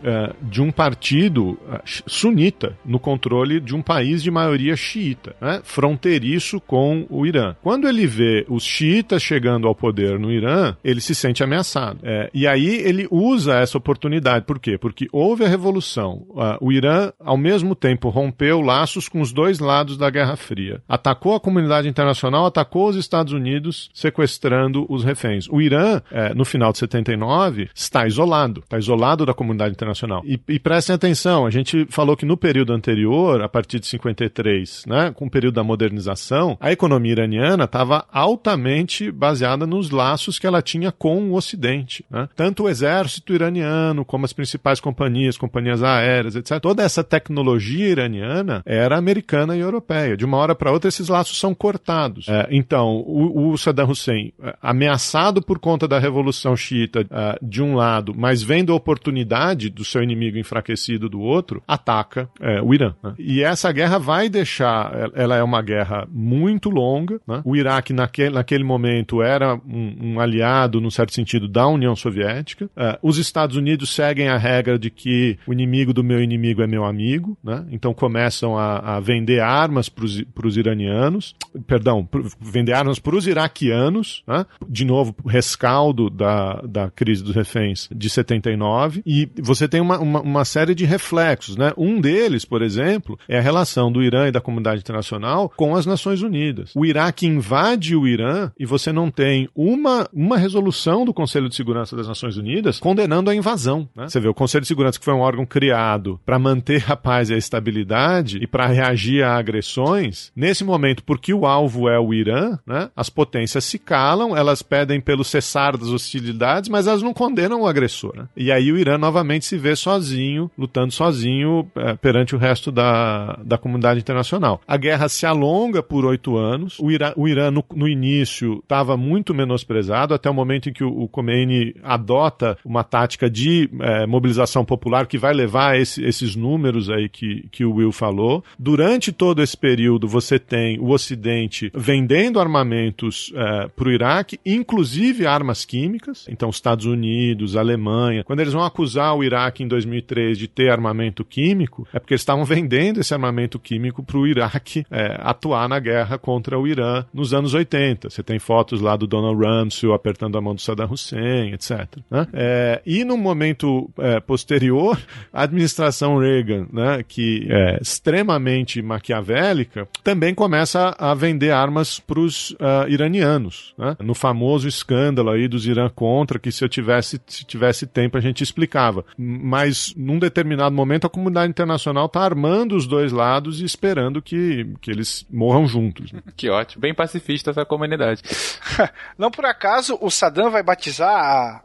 de 0.43 0.61
um 0.61 0.71
partido 0.71 1.59
sunita 2.07 2.77
no 2.85 2.99
controle 2.99 3.61
de 3.61 3.75
um 3.75 3.83
país 3.83 4.23
de 4.23 4.31
maioria 4.31 4.77
xiita, 4.77 5.35
né, 5.41 5.61
fronteiriço 5.63 6.61
com 6.61 7.07
o 7.09 7.27
Irã. 7.27 7.55
Quando 7.63 7.89
ele 7.89 8.07
vê 8.07 8.45
os 8.49 8.65
xiitas 8.65 9.23
chegando 9.23 9.67
ao 9.67 9.75
poder 9.75 10.19
no 10.19 10.31
Irã, 10.31 10.77
ele 10.85 11.01
se 11.01 11.15
sente 11.15 11.43
ameaçado. 11.43 12.01
e 12.33 12.47
aí 12.47 12.77
ele 12.85 13.07
usa 13.11 13.55
essa 13.59 13.79
oportunidade. 13.79 14.45
Por 14.45 14.59
quê? 14.59 14.79
Porque 14.79 15.07
houve 15.13 15.45
a 15.45 15.49
revolução. 15.49 16.27
o 16.61 16.73
Irã, 16.73 17.13
ao 17.21 17.37
mesmo 17.37 17.75
tempo, 17.75 18.09
rompeu 18.09 18.61
laços 18.61 19.09
com 19.09 19.21
os 19.21 19.33
dois 19.33 19.59
lados 19.59 19.97
da 19.97 20.11
Guerra 20.11 20.37
Fria. 20.37 20.83
Atacou 20.89 21.35
a 21.35 21.41
comunidade 21.41 21.89
internacional, 21.89 22.47
atacou 22.47 22.89
os 22.89 22.97
Estados 22.97 23.33
Unidos, 23.33 23.91
sequestrando 24.25 24.87
os 24.89 25.05
reféns. 25.05 25.47
O 25.51 25.61
Irã, 25.61 26.01
é, 26.11 26.35
no 26.35 26.45
final 26.45 26.73
de 26.73 26.79
79, 26.79 27.69
está 27.75 28.07
isolado, 28.07 28.61
está 28.61 28.79
isolado 28.79 29.27
da 29.27 29.35
comunidade 29.35 29.73
internacional. 29.73 30.23
E, 30.25 30.41
e 30.49 30.59
prestem 30.59 30.95
atenção, 30.95 31.47
a 31.47 31.51
gente 31.51 31.87
falou 31.91 32.17
que 32.17 32.25
no 32.25 32.37
período 32.37 32.73
anterior, 32.73 33.43
a 33.43 33.49
partir 33.49 33.79
de 33.79 33.87
53, 33.87 34.85
né, 34.87 35.13
com 35.15 35.27
o 35.27 35.31
período 35.31 35.55
da 35.55 35.65
modernização, 35.65 36.57
a 36.61 36.73
economia 36.73 37.13
iraniana 37.13 37.65
estava 37.65 38.07
altamente 38.11 39.11
baseada 39.11 39.67
nos 39.67 39.91
laços 39.91 40.39
que 40.39 40.47
ela 40.47 40.63
tinha 40.63 40.91
com 40.91 41.31
o 41.31 41.35
Ocidente. 41.35 42.05
Né? 42.11 42.29
Tanto 42.35 42.65
o 42.65 42.69
exército 42.69 43.35
iraniano, 43.35 44.05
como 44.05 44.25
as 44.25 44.33
principais 44.33 44.81
companhias, 44.81 45.37
companhias 45.37 45.83
aéreas, 45.83 46.37
etc. 46.37 46.59
Toda 46.61 46.83
essa 46.83 47.05
tecnologia 47.05 47.89
iraniana 47.89 48.63
era 48.65 48.97
americana 48.97 49.57
e 49.57 49.61
europeia. 49.61 50.17
De 50.17 50.25
uma 50.25 50.39
hora 50.39 50.55
para 50.55 50.73
outra, 50.73 50.89
esses 50.89 51.09
laços 51.09 51.39
são 51.39 51.55
cortados. 51.55 52.29
É, 52.29 52.49
então, 52.51 52.97
o, 52.97 53.51
o 53.51 53.59
Saddam 53.59 53.91
Hussein 53.91 54.04
Hussein, 54.05 54.33
ameaçado 54.61 55.41
por 55.41 55.59
conta 55.59 55.89
da 55.89 55.99
revolução 55.99 56.57
xiita 56.57 57.01
uh, 57.03 57.47
de 57.47 57.63
um 57.63 57.75
lado, 57.75 58.15
mas 58.17 58.43
vendo 58.43 58.73
a 58.73 58.77
oportunidade 58.77 59.71
do 59.71 59.85
seu 59.85 60.03
inimigo 60.03 60.37
enfraquecido 60.37 61.09
do 61.09 61.21
outro, 61.21 61.63
ataca 61.67 62.29
uh, 62.41 62.65
o 62.65 62.75
Irã. 62.75 62.95
Né? 63.03 63.15
E 63.19 63.43
essa 63.43 63.73
guerra 63.73 63.99
vai 63.99 64.29
deixar, 64.29 65.11
ela 65.15 65.37
é 65.37 65.43
uma 65.43 65.63
guerra 65.63 66.07
muito 66.11 66.69
longa. 66.69 67.21
Né? 67.27 67.41
O 67.45 67.57
Iraque, 67.57 67.93
naquele, 67.93 68.31
naquele 68.31 68.65
momento, 68.65 69.23
era 69.23 69.55
um, 69.55 69.97
um, 70.01 70.21
aliado, 70.21 70.81
num 70.81 70.91
certo 70.91 71.15
sentido, 71.15 71.49
da 71.49 71.67
União 71.67 71.97
Soviética. 71.97 72.67
Uh, 72.67 72.99
os 73.03 73.19
Estados 73.19 73.57
Unidos 73.57 73.95
seguem 73.95 74.29
a 74.29 74.37
regra 74.37 74.79
de 74.79 74.91
que 74.91 75.39
o 75.47 75.53
inimigo 75.53 75.93
do 75.93 76.05
meu 76.05 76.23
inimigo 76.23 76.63
é 76.63 76.67
meu 76.67 76.85
amigo. 76.85 77.37
Né? 77.43 77.65
Então 77.71 77.95
começam 77.95 78.59
a, 78.59 78.97
a 78.97 79.01
vender 79.01 79.41
armas 79.41 79.89
para 79.89 80.05
os 80.47 80.57
iranianos, 80.57 81.35
perdão, 81.67 82.07
vender 82.41 82.73
armas 82.73 82.99
para 82.99 83.17
os 83.17 83.27
iraquianos 83.27 83.94
anos, 83.95 84.23
né? 84.27 84.45
de 84.69 84.85
novo, 84.85 85.15
rescaldo 85.27 86.11
da, 86.11 86.61
da 86.63 86.91
crise 86.91 87.23
dos 87.23 87.35
reféns 87.35 87.89
de 87.95 88.11
79, 88.11 89.03
e 89.07 89.29
você 89.41 89.69
tem 89.69 89.81
uma, 89.81 89.99
uma, 89.99 90.21
uma 90.21 90.45
série 90.45 90.75
de 90.75 90.85
reflexos. 90.85 91.57
Né? 91.57 91.73
Um 91.77 92.01
deles, 92.01 92.45
por 92.45 92.63
exemplo, 92.63 93.19
é 93.29 93.39
a 93.39 93.43
relação 93.43 93.93
do 93.93 94.03
Irã 94.03 94.29
e 94.29 94.33
da 94.33 94.41
comunidade 94.41 94.81
internacional 94.81 95.53
com 95.57 95.77
as 95.77 95.87
Nações 95.87 96.23
Unidas. 96.23 96.73
O 96.75 96.85
Iraque 96.85 97.27
invade 97.27 97.95
o 97.95 98.07
Irã 98.07 98.51
e 98.59 98.67
você 98.67 98.93
não 98.93 99.11
tem 99.11 99.49
uma, 99.55 100.09
uma 100.13 100.37
resolução 100.37 101.05
do 101.05 101.15
Conselho 101.15 101.49
de 101.49 101.55
Segurança 101.55 101.97
das 101.97 102.09
Nações 102.09 102.37
Unidas 102.37 102.81
condenando 102.81 103.31
a 103.31 103.35
invasão. 103.35 103.89
Né? 103.95 104.09
Você 104.09 104.21
vê, 104.21 104.29
o 104.29 104.35
Conselho 104.35 104.63
de 104.63 104.69
Segurança, 104.69 104.99
que 104.99 105.05
foi 105.05 105.15
um 105.15 105.21
órgão 105.21 105.47
criado 105.47 106.21
para 106.25 106.39
manter 106.39 106.91
a 106.91 106.97
paz 106.97 107.31
e 107.31 107.35
a 107.35 107.39
estabilidade 107.39 108.39
e 108.39 108.47
para 108.47 108.67
reagir 108.67 109.23
a 109.23 109.37
agressões, 109.37 110.33
nesse 110.35 110.65
momento, 110.65 111.05
porque 111.05 111.33
o 111.33 111.47
alvo 111.47 111.89
é 111.89 111.99
o 111.99 112.13
Irã, 112.13 112.59
né, 112.67 112.91
as 112.97 113.09
potências 113.09 113.65
se 113.65 113.79
calam, 113.85 114.37
elas 114.37 114.63
pedem 114.63 115.01
pelo 115.01 115.25
cessar 115.25 115.77
das 115.77 115.89
hostilidades, 115.89 116.69
mas 116.69 116.87
elas 116.87 117.03
não 117.03 117.13
condenam 117.13 117.63
o 117.63 117.67
agressor. 117.67 118.13
Né? 118.17 118.29
E 118.37 118.51
aí 118.51 118.73
o 118.73 118.79
Irã 118.79 118.99
novamente 118.99 119.45
se 119.45 119.57
vê 119.57 119.77
sozinho, 119.77 120.51
lutando 120.57 120.93
sozinho 120.93 121.69
é, 121.77 121.95
perante 121.95 122.35
o 122.35 122.39
resto 122.39 122.73
da, 122.73 123.39
da 123.45 123.59
comunidade 123.59 124.01
internacional. 124.01 124.61
A 124.67 124.77
guerra 124.77 125.09
se 125.09 125.27
alonga 125.27 125.83
por 125.83 126.05
oito 126.05 126.37
anos. 126.37 126.79
O 126.79 126.91
Irã, 126.91 127.13
o 127.17 127.29
Irã 127.29 127.51
no, 127.51 127.65
no 127.75 127.89
início, 127.89 128.61
estava 128.63 128.97
muito 128.97 129.35
menosprezado, 129.35 130.15
até 130.15 130.29
o 130.31 130.35
momento 130.35 130.69
em 130.69 130.73
que 130.73 130.85
o, 130.85 131.03
o 131.03 131.09
Khomeini 131.09 131.75
adota 131.83 132.57
uma 132.65 132.83
tática 132.83 133.29
de 133.29 133.69
é, 133.81 134.07
mobilização 134.07 134.65
popular 134.65 135.07
que 135.07 135.19
vai 135.19 135.35
levar 135.35 135.79
esse, 135.79 136.03
esses 136.05 136.35
números 136.35 136.91
aí 136.91 137.09
que, 137.09 137.47
que 137.51 137.65
o 137.65 137.75
Will 137.75 137.93
falou. 137.93 138.43
Durante 138.59 139.13
todo 139.13 139.43
esse 139.43 139.57
período, 139.57 140.09
você 140.09 140.39
tem 140.39 140.79
o 140.79 140.91
Ocidente 140.91 141.71
vendendo 141.75 142.41
armamentos 142.41 143.33
é, 143.35 143.69
para 143.75 143.89
o 143.89 143.93
Iraque, 143.93 144.39
inclusive 144.45 145.27
armas 145.27 145.65
químicas. 145.65 146.27
Então, 146.29 146.51
Estados 146.51 146.87
Unidos, 146.87 147.57
Alemanha, 147.57 148.25
quando 148.25 148.41
eles 148.41 148.53
vão 148.53 148.65
acusar 148.65 149.15
o 149.17 149.25
Iraque 149.25 149.63
em 149.63 149.69
2003 149.69 150.39
de 150.39 150.49
ter 150.49 150.71
armamento 150.71 151.25
químico, 151.25 151.87
é 151.93 151.99
porque 151.99 152.15
eles 152.15 152.23
estavam 152.23 152.45
vendendo 152.45 153.01
esse 153.01 153.13
armamento 153.13 153.59
químico 153.59 154.03
para 154.03 154.19
o 154.19 154.27
Iraque 154.27 154.85
é, 154.91 155.19
atuar 155.21 155.69
na 155.69 155.79
guerra 155.79 156.19
contra 156.19 156.59
o 156.59 156.67
Irã 156.67 157.05
nos 157.13 157.35
anos 157.35 157.55
80. 157.55 158.11
Você 158.11 158.23
tem 158.23 158.39
fotos 158.39 158.81
lá 158.81 158.97
do 158.97 159.07
Donald 159.07 159.41
Rumsfeld 159.43 159.95
apertando 159.95 160.39
a 160.39 160.41
mão 160.41 160.55
do 160.55 160.61
Saddam 160.61 160.91
Hussein, 160.91 161.53
etc. 161.53 161.99
Né? 162.11 162.27
É, 162.33 162.83
e 162.87 163.05
no 163.05 163.17
momento 163.17 163.91
é, 163.99 164.21
posterior, 164.21 164.99
a 165.33 165.43
administração 165.43 166.19
Reagan, 166.19 166.67
né, 166.73 167.03
que 167.07 167.47
é 167.51 167.79
extremamente 167.81 168.81
maquiavélica, 168.83 169.89
também 170.03 170.35
começa 170.35 170.95
a 170.99 171.15
vender 171.15 171.51
armas 171.51 171.99
para 171.99 172.21
os 172.21 172.51
uh, 172.53 172.89
iranianos. 172.89 173.64
Né? 173.77 173.97
No 174.01 174.15
famoso 174.15 174.69
escândalo 174.69 175.31
aí 175.31 175.49
dos 175.49 175.67
Irã 175.67 175.89
contra, 175.89 176.39
que 176.39 176.53
se 176.53 176.65
eu 176.65 176.69
tivesse, 176.69 177.21
se 177.27 177.45
tivesse 177.45 177.87
tempo 177.87 178.17
a 178.17 178.21
gente 178.21 178.43
explicava. 178.43 179.05
Mas 179.17 179.95
num 179.97 180.19
determinado 180.19 180.75
momento 180.75 181.07
a 181.07 181.11
comunidade 181.11 181.51
internacional 181.51 182.07
está 182.07 182.21
armando 182.21 182.77
os 182.77 182.87
dois 182.87 183.13
lados 183.13 183.61
e 183.61 183.65
esperando 183.65 184.23
que, 184.23 184.67
que 184.81 184.91
eles 184.91 185.27
morram 185.31 185.67
juntos. 185.67 186.13
Né? 186.13 186.21
Que 186.37 186.51
ótimo, 186.51 186.81
bem 186.81 186.95
pacifista 186.95 187.51
essa 187.51 187.65
comunidade. 187.65 188.23
Não 189.19 189.31
por 189.31 189.45
acaso 189.45 189.99
o 190.01 190.11
Saddam 190.11 190.51
vai 190.51 190.63
batizar 190.63 191.11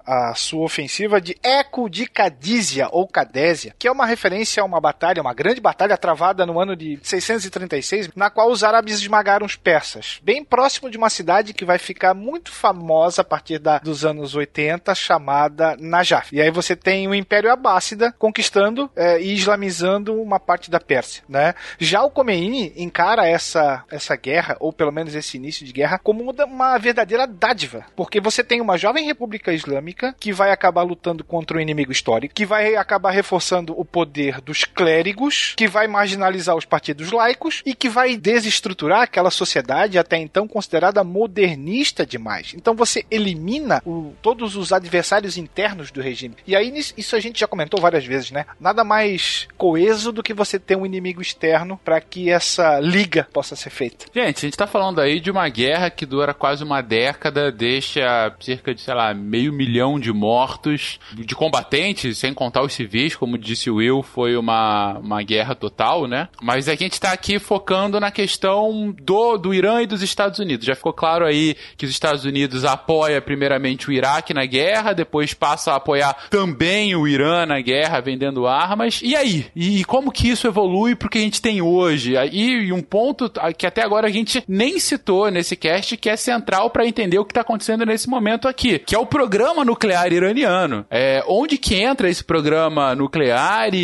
a, 0.05 0.29
a 0.31 0.35
sua 0.35 0.63
ofensiva 0.63 1.19
de 1.19 1.35
Eco 1.43 1.89
de 1.89 2.07
Cadísia 2.07 2.87
ou 2.91 3.07
Cadésia, 3.07 3.75
que 3.77 3.87
é 3.87 3.91
uma 3.91 4.05
referência 4.05 4.61
a 4.61 4.65
uma 4.65 4.79
batalha, 4.79 5.21
uma 5.21 5.33
grande 5.33 5.61
batalha 5.61 5.97
travada 5.97 6.45
no 6.45 6.59
ano 6.59 6.75
de 6.75 6.99
636, 7.01 8.09
na 8.15 8.29
qual 8.29 8.49
os 8.51 8.63
árabes 8.63 8.95
esmagaram 8.95 9.45
os 9.45 9.55
persas, 9.55 10.19
bem 10.23 10.43
próximo 10.43 10.89
de 10.89 10.97
uma 10.97 11.09
cidade 11.09 11.53
que 11.53 11.65
vai 11.65 11.77
ficar 11.89 12.13
muito 12.13 12.51
famosa 12.51 13.23
a 13.23 13.25
partir 13.25 13.57
da, 13.57 13.79
dos 13.79 14.05
anos 14.05 14.35
80, 14.35 14.93
chamada 14.93 15.75
Najaf. 15.79 16.35
E 16.35 16.39
aí 16.39 16.51
você 16.51 16.75
tem 16.75 17.07
o 17.07 17.15
Império 17.15 17.51
Abássida 17.51 18.13
conquistando 18.19 18.91
é, 18.95 19.19
e 19.19 19.33
islamizando 19.33 20.13
uma 20.21 20.39
parte 20.39 20.69
da 20.69 20.79
Pérsia, 20.79 21.23
né? 21.27 21.55
Já 21.79 22.03
o 22.03 22.11
Khomeini 22.11 22.73
encara 22.77 23.27
essa, 23.27 23.83
essa 23.89 24.15
guerra, 24.15 24.55
ou 24.59 24.71
pelo 24.71 24.91
menos 24.91 25.15
esse 25.15 25.37
início 25.37 25.65
de 25.65 25.73
guerra, 25.73 25.97
como 25.97 26.21
uma, 26.21 26.77
verdadeira 26.77 27.25
dádiva, 27.25 27.85
porque 27.95 28.21
você 28.21 28.43
tem 28.43 28.61
uma 28.61 28.77
jovem 28.77 29.05
república 29.05 29.51
islâmica 29.51 30.15
que 30.19 30.31
vai 30.31 30.51
acabar 30.51 30.83
lutando 30.83 31.23
contra 31.23 31.57
o 31.57 31.59
inimigo 31.61 31.91
histórico, 31.91 32.35
que 32.35 32.45
vai 32.45 32.75
acabar 32.75 33.09
reforçando 33.09 33.73
o 33.75 33.83
poder 33.83 34.41
dos 34.41 34.63
clérigos, 34.63 35.55
que 35.57 35.67
vai 35.67 35.87
marginalizar 35.87 36.55
os 36.55 36.65
partidos 36.65 37.11
laicos 37.11 37.63
e 37.65 37.73
que 37.73 37.89
vai 37.89 38.15
desestruturar 38.15 39.01
aquela 39.01 39.31
sociedade 39.31 39.97
até 39.97 40.17
então 40.17 40.47
considerada 40.47 41.03
modernista 41.03 41.78
demais. 42.05 42.53
Então 42.55 42.73
você 42.73 43.05
elimina 43.09 43.81
o, 43.85 44.13
todos 44.21 44.55
os 44.55 44.71
adversários 44.71 45.37
internos 45.37 45.91
do 45.91 46.01
regime. 46.01 46.35
E 46.45 46.55
aí 46.55 46.73
isso 46.97 47.15
a 47.15 47.19
gente 47.19 47.39
já 47.39 47.47
comentou 47.47 47.79
várias 47.79 48.05
vezes, 48.05 48.31
né? 48.31 48.45
Nada 48.59 48.83
mais 48.83 49.47
coeso 49.57 50.11
do 50.11 50.23
que 50.23 50.33
você 50.33 50.59
ter 50.59 50.75
um 50.75 50.85
inimigo 50.85 51.21
externo 51.21 51.79
para 51.83 51.99
que 52.01 52.29
essa 52.29 52.79
liga 52.79 53.27
possa 53.31 53.55
ser 53.55 53.69
feita. 53.69 54.05
Gente, 54.13 54.37
a 54.37 54.41
gente 54.41 54.57
tá 54.57 54.67
falando 54.67 54.99
aí 54.99 55.19
de 55.19 55.31
uma 55.31 55.47
guerra 55.49 55.89
que 55.89 56.05
dura 56.05 56.33
quase 56.33 56.63
uma 56.63 56.81
década, 56.81 57.51
deixa 57.51 58.35
cerca 58.39 58.73
de, 58.73 58.81
sei 58.81 58.93
lá, 58.93 59.13
meio 59.13 59.51
milhão 59.53 59.99
de 59.99 60.11
mortos, 60.11 60.99
de 61.13 61.35
combatentes, 61.35 62.17
sem 62.17 62.33
contar 62.33 62.63
os 62.63 62.73
civis, 62.73 63.15
como 63.15 63.37
disse 63.37 63.69
o 63.69 63.75
Will, 63.75 64.01
foi 64.01 64.35
uma, 64.35 64.97
uma 64.99 65.21
guerra 65.23 65.55
total, 65.55 66.07
né? 66.07 66.29
Mas 66.41 66.67
a 66.67 66.75
gente 66.75 66.99
tá 66.99 67.11
aqui 67.11 67.39
focando 67.39 67.99
na 67.99 68.11
questão 68.11 68.91
do, 68.91 69.37
do 69.37 69.53
Irã 69.53 69.81
e 69.81 69.87
dos 69.87 70.01
Estados 70.01 70.39
Unidos. 70.39 70.65
Já 70.65 70.75
ficou 70.75 70.93
claro 70.93 71.25
aí 71.25 71.55
que 71.77 71.85
os 71.85 71.91
Estados 71.91 72.25
Unidos 72.25 72.65
apoia 72.65 73.21
primeiramente 73.21 73.89
o 73.89 73.91
Iraque 73.91 74.33
na 74.33 74.45
guerra, 74.45 74.93
depois 74.93 75.33
passa 75.33 75.71
a 75.71 75.75
apoiar 75.75 76.15
também 76.29 76.95
o 76.95 77.07
Irã 77.07 77.45
na 77.45 77.61
guerra, 77.61 78.01
vendendo 78.01 78.47
armas. 78.47 78.99
E 79.03 79.15
aí? 79.15 79.47
E 79.55 79.83
como 79.85 80.11
que 80.11 80.29
isso 80.29 80.47
evolui 80.47 80.95
pro 80.95 81.09
que 81.09 81.17
a 81.17 81.21
gente 81.21 81.41
tem 81.41 81.61
hoje? 81.61 82.13
E 82.31 82.71
um 82.71 82.81
ponto 82.81 83.31
que 83.57 83.65
até 83.65 83.83
agora 83.83 84.07
a 84.07 84.11
gente 84.11 84.43
nem 84.47 84.79
citou 84.79 85.29
nesse 85.29 85.55
cast, 85.55 85.97
que 85.97 86.09
é 86.09 86.15
central 86.15 86.69
para 86.69 86.85
entender 86.85 87.19
o 87.19 87.25
que 87.25 87.33
tá 87.33 87.41
acontecendo 87.41 87.85
nesse 87.85 88.09
momento 88.09 88.47
aqui, 88.47 88.79
que 88.79 88.95
é 88.95 88.99
o 88.99 89.05
programa 89.05 89.65
nuclear 89.65 90.11
iraniano. 90.11 90.85
É, 90.89 91.23
onde 91.27 91.57
que 91.57 91.75
entra 91.75 92.09
esse 92.09 92.23
programa 92.23 92.95
nuclear 92.95 93.73
e, 93.73 93.77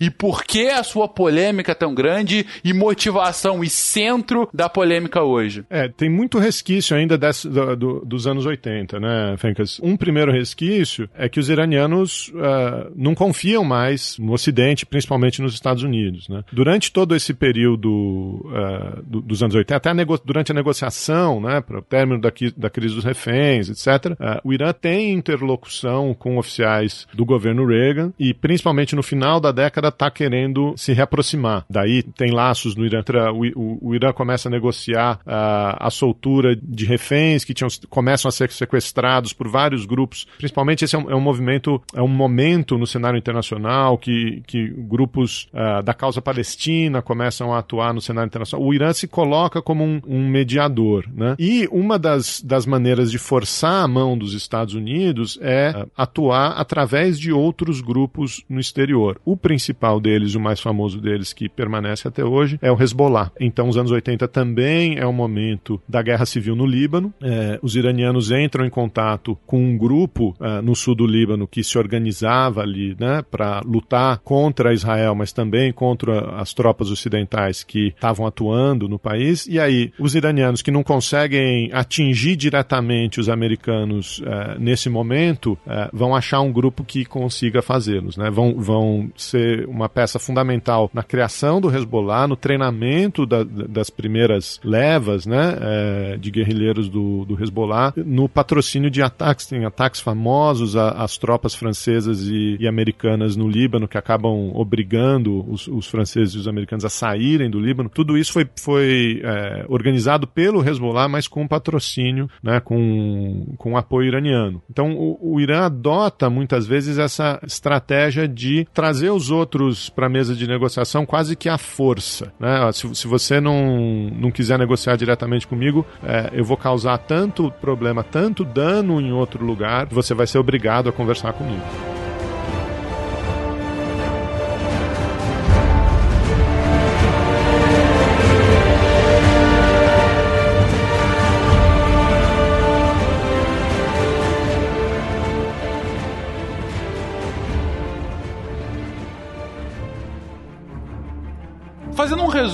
e, 0.00 0.06
e 0.06 0.10
por 0.10 0.44
que 0.44 0.68
a 0.68 0.82
sua 0.82 1.08
polêmica 1.08 1.74
tão 1.74 1.94
grande 1.94 2.46
e 2.64 2.72
motivação 2.72 3.62
e 3.62 3.70
centro 3.70 4.48
da 4.52 4.68
polêmica 4.68 5.22
hoje? 5.22 5.64
É, 5.70 5.88
tem 5.88 6.08
muito 6.08 6.38
resquício 6.38 6.96
ainda 7.00 7.18
desse, 7.18 7.48
do, 7.48 7.76
do, 7.76 8.04
dos 8.04 8.26
anos 8.26 8.46
80, 8.46 9.00
né, 9.00 9.34
Fencas? 9.38 9.80
Um 9.82 9.96
primeiro 9.96 10.32
resquício 10.32 11.08
é 11.14 11.28
que 11.28 11.40
os 11.40 11.48
iranianos 11.48 12.28
uh, 12.28 12.92
não 12.94 13.14
confiam 13.14 13.64
mais 13.64 14.18
no 14.18 14.32
Ocidente, 14.32 14.86
principalmente 14.86 15.42
nos 15.42 15.54
Estados 15.54 15.82
Unidos. 15.82 16.28
Né? 16.28 16.44
Durante 16.52 16.92
todo 16.92 17.14
esse 17.14 17.34
período 17.34 17.90
uh, 17.90 19.02
do, 19.02 19.20
dos 19.20 19.42
anos 19.42 19.54
80, 19.54 19.76
até 19.76 19.90
a 19.90 19.94
durante 20.24 20.52
a 20.52 20.54
negociação, 20.54 21.40
né, 21.40 21.60
para 21.60 21.78
o 21.78 21.82
término 21.82 22.20
da, 22.20 22.32
da, 22.56 22.70
crise 22.70 22.94
dos 22.94 23.04
reféns, 23.04 23.68
etc., 23.68 24.12
uh, 24.12 24.40
o 24.44 24.52
Irã 24.52 24.72
tem 24.72 25.12
interlocução 25.12 26.14
com 26.14 26.38
oficiais 26.38 27.06
do 27.12 27.24
governo 27.24 27.66
Reagan 27.66 28.12
e, 28.18 28.32
principalmente 28.32 28.96
no 28.96 29.02
final 29.02 29.40
da 29.40 29.52
década, 29.52 29.88
está 29.88 30.10
querendo 30.10 30.74
se 30.76 30.92
reaproximar. 30.92 31.64
Daí 31.68 32.02
tem 32.02 32.30
laços 32.30 32.76
no 32.76 32.84
Irã. 32.84 33.02
O, 33.32 33.60
o, 33.60 33.88
o 33.90 33.94
Irã 33.94 34.12
começa 34.12 34.48
a 34.48 34.50
negociar 34.50 35.20
a 35.26 35.90
soltura 35.90 36.56
de 36.56 36.79
reféns 36.84 37.44
que 37.44 37.54
tinham, 37.54 37.68
começam 37.88 38.28
a 38.28 38.32
ser 38.32 38.50
sequestrados 38.50 39.32
por 39.32 39.48
vários 39.48 39.84
grupos. 39.84 40.26
Principalmente 40.38 40.84
esse 40.84 40.96
é 40.96 40.98
um, 40.98 41.10
é 41.10 41.14
um 41.14 41.20
movimento, 41.20 41.82
é 41.94 42.02
um 42.02 42.08
momento 42.08 42.78
no 42.78 42.86
cenário 42.86 43.18
internacional 43.18 43.98
que, 43.98 44.42
que 44.46 44.68
grupos 44.68 45.48
uh, 45.52 45.82
da 45.82 45.94
causa 45.94 46.20
palestina 46.20 47.02
começam 47.02 47.52
a 47.52 47.58
atuar 47.58 47.94
no 47.94 48.00
cenário 48.00 48.28
internacional. 48.28 48.66
O 48.66 48.74
Irã 48.74 48.92
se 48.92 49.06
coloca 49.06 49.62
como 49.62 49.84
um, 49.84 50.00
um 50.06 50.28
mediador. 50.28 51.06
Né? 51.12 51.36
E 51.38 51.68
uma 51.70 51.98
das, 51.98 52.42
das 52.42 52.66
maneiras 52.66 53.10
de 53.10 53.18
forçar 53.18 53.84
a 53.84 53.88
mão 53.88 54.16
dos 54.16 54.34
Estados 54.34 54.74
Unidos 54.74 55.38
é 55.42 55.72
uh, 55.76 55.90
atuar 55.96 56.52
através 56.52 57.18
de 57.18 57.32
outros 57.32 57.80
grupos 57.80 58.44
no 58.48 58.60
exterior. 58.60 59.20
O 59.24 59.36
principal 59.36 60.00
deles, 60.00 60.34
o 60.34 60.40
mais 60.40 60.60
famoso 60.60 61.00
deles, 61.00 61.32
que 61.32 61.48
permanece 61.48 62.06
até 62.06 62.24
hoje, 62.24 62.58
é 62.62 62.70
o 62.70 62.80
Hezbollah. 62.80 63.30
Então, 63.40 63.68
os 63.68 63.76
anos 63.76 63.90
80 63.90 64.26
também 64.28 64.98
é 64.98 65.06
o 65.06 65.12
momento 65.12 65.80
da 65.88 66.02
guerra 66.02 66.26
civil 66.26 66.54
no 66.54 66.66
Líbano. 66.70 67.12
É, 67.20 67.58
os 67.62 67.76
iranianos 67.76 68.30
entram 68.30 68.64
em 68.64 68.70
contato 68.70 69.36
com 69.46 69.62
um 69.62 69.76
grupo 69.76 70.34
uh, 70.40 70.62
no 70.62 70.74
sul 70.74 70.94
do 70.94 71.06
Líbano 71.06 71.46
que 71.46 71.64
se 71.64 71.76
organizava 71.78 72.62
ali 72.62 72.96
né, 72.98 73.22
para 73.28 73.60
lutar 73.64 74.18
contra 74.18 74.72
Israel, 74.72 75.14
mas 75.14 75.32
também 75.32 75.72
contra 75.72 76.36
as 76.36 76.54
tropas 76.54 76.90
ocidentais 76.90 77.64
que 77.64 77.88
estavam 77.88 78.26
atuando 78.26 78.88
no 78.88 78.98
país. 78.98 79.46
E 79.46 79.58
aí, 79.58 79.92
os 79.98 80.14
iranianos 80.14 80.62
que 80.62 80.70
não 80.70 80.82
conseguem 80.82 81.70
atingir 81.72 82.36
diretamente 82.36 83.20
os 83.20 83.28
americanos 83.28 84.20
uh, 84.20 84.58
nesse 84.58 84.88
momento 84.88 85.52
uh, 85.66 85.90
vão 85.92 86.14
achar 86.14 86.40
um 86.40 86.52
grupo 86.52 86.84
que 86.84 87.04
consiga 87.04 87.62
fazê-los. 87.62 88.16
Né? 88.16 88.30
Vão, 88.30 88.54
vão 88.56 89.10
ser 89.16 89.66
uma 89.66 89.88
peça 89.88 90.18
fundamental 90.18 90.90
na 90.92 91.02
criação 91.02 91.60
do 91.60 91.74
Hezbollah, 91.74 92.28
no 92.28 92.36
treinamento 92.36 93.26
da, 93.26 93.42
das 93.42 93.90
primeiras 93.90 94.60
levas 94.62 95.26
né, 95.26 95.56
uh, 95.56 96.18
de 96.18 96.30
guerrilheiros 96.30 96.59
brasileiros 96.60 96.88
do, 96.88 97.24
do 97.24 97.42
Hezbollah 97.42 97.92
no 97.96 98.28
patrocínio 98.28 98.90
de 98.90 99.02
ataques. 99.02 99.46
Tem 99.46 99.64
ataques 99.64 100.00
famosos 100.00 100.76
às 100.76 101.16
tropas 101.16 101.54
francesas 101.54 102.26
e, 102.26 102.56
e, 102.60 102.68
americanas 102.68 103.34
no 103.36 103.48
Líbano 103.48 103.88
que 103.88 103.96
acabam 103.96 104.52
obrigando 104.54 105.44
os, 105.50 105.66
os, 105.66 105.88
franceses 105.88 106.34
e 106.34 106.38
os 106.38 106.46
americanos 106.46 106.84
a 106.84 106.90
saírem 106.90 107.50
do 107.50 107.58
Líbano. 107.58 107.88
Tudo 107.88 108.16
isso 108.16 108.32
foi, 108.32 108.48
foi 108.56 109.20
é, 109.24 109.64
organizado 109.68 110.26
pelo 110.26 110.66
Hezbollah, 110.66 111.08
mas 111.08 111.26
com 111.26 111.48
patrocínio, 111.48 112.28
né, 112.42 112.60
com, 112.60 113.54
com 113.56 113.76
apoio 113.76 114.08
iraniano. 114.08 114.62
Então 114.70 114.92
o, 114.92 115.34
o 115.34 115.40
Irã 115.40 115.64
adota 115.64 116.28
muitas 116.28 116.66
vezes 116.66 116.98
essa 116.98 117.40
estratégia 117.46 118.28
de 118.28 118.66
trazer 118.72 119.10
os 119.10 119.30
outros 119.30 119.88
para 119.88 120.06
a 120.06 120.10
mesa 120.10 120.34
de 120.34 120.46
negociação 120.46 121.06
quase 121.06 121.34
que 121.34 121.48
à 121.48 121.56
força. 121.56 122.32
Né? 122.38 122.70
Se, 122.72 122.94
se 122.94 123.06
você 123.06 123.40
não, 123.40 124.10
não 124.10 124.30
quiser 124.30 124.58
negociar 124.58 124.96
diretamente 124.96 125.46
comigo, 125.46 125.86
é, 126.02 126.30
eu 126.32 126.44
vou 126.50 126.56
causar 126.56 126.98
tanto 126.98 127.48
problema, 127.60 128.02
tanto 128.02 128.44
dano 128.44 129.00
em 129.00 129.12
outro 129.12 129.44
lugar, 129.44 129.86
você 129.86 130.12
vai 130.14 130.26
ser 130.26 130.38
obrigado 130.38 130.88
a 130.88 130.92
conversar 130.92 131.32
comigo. 131.32 131.89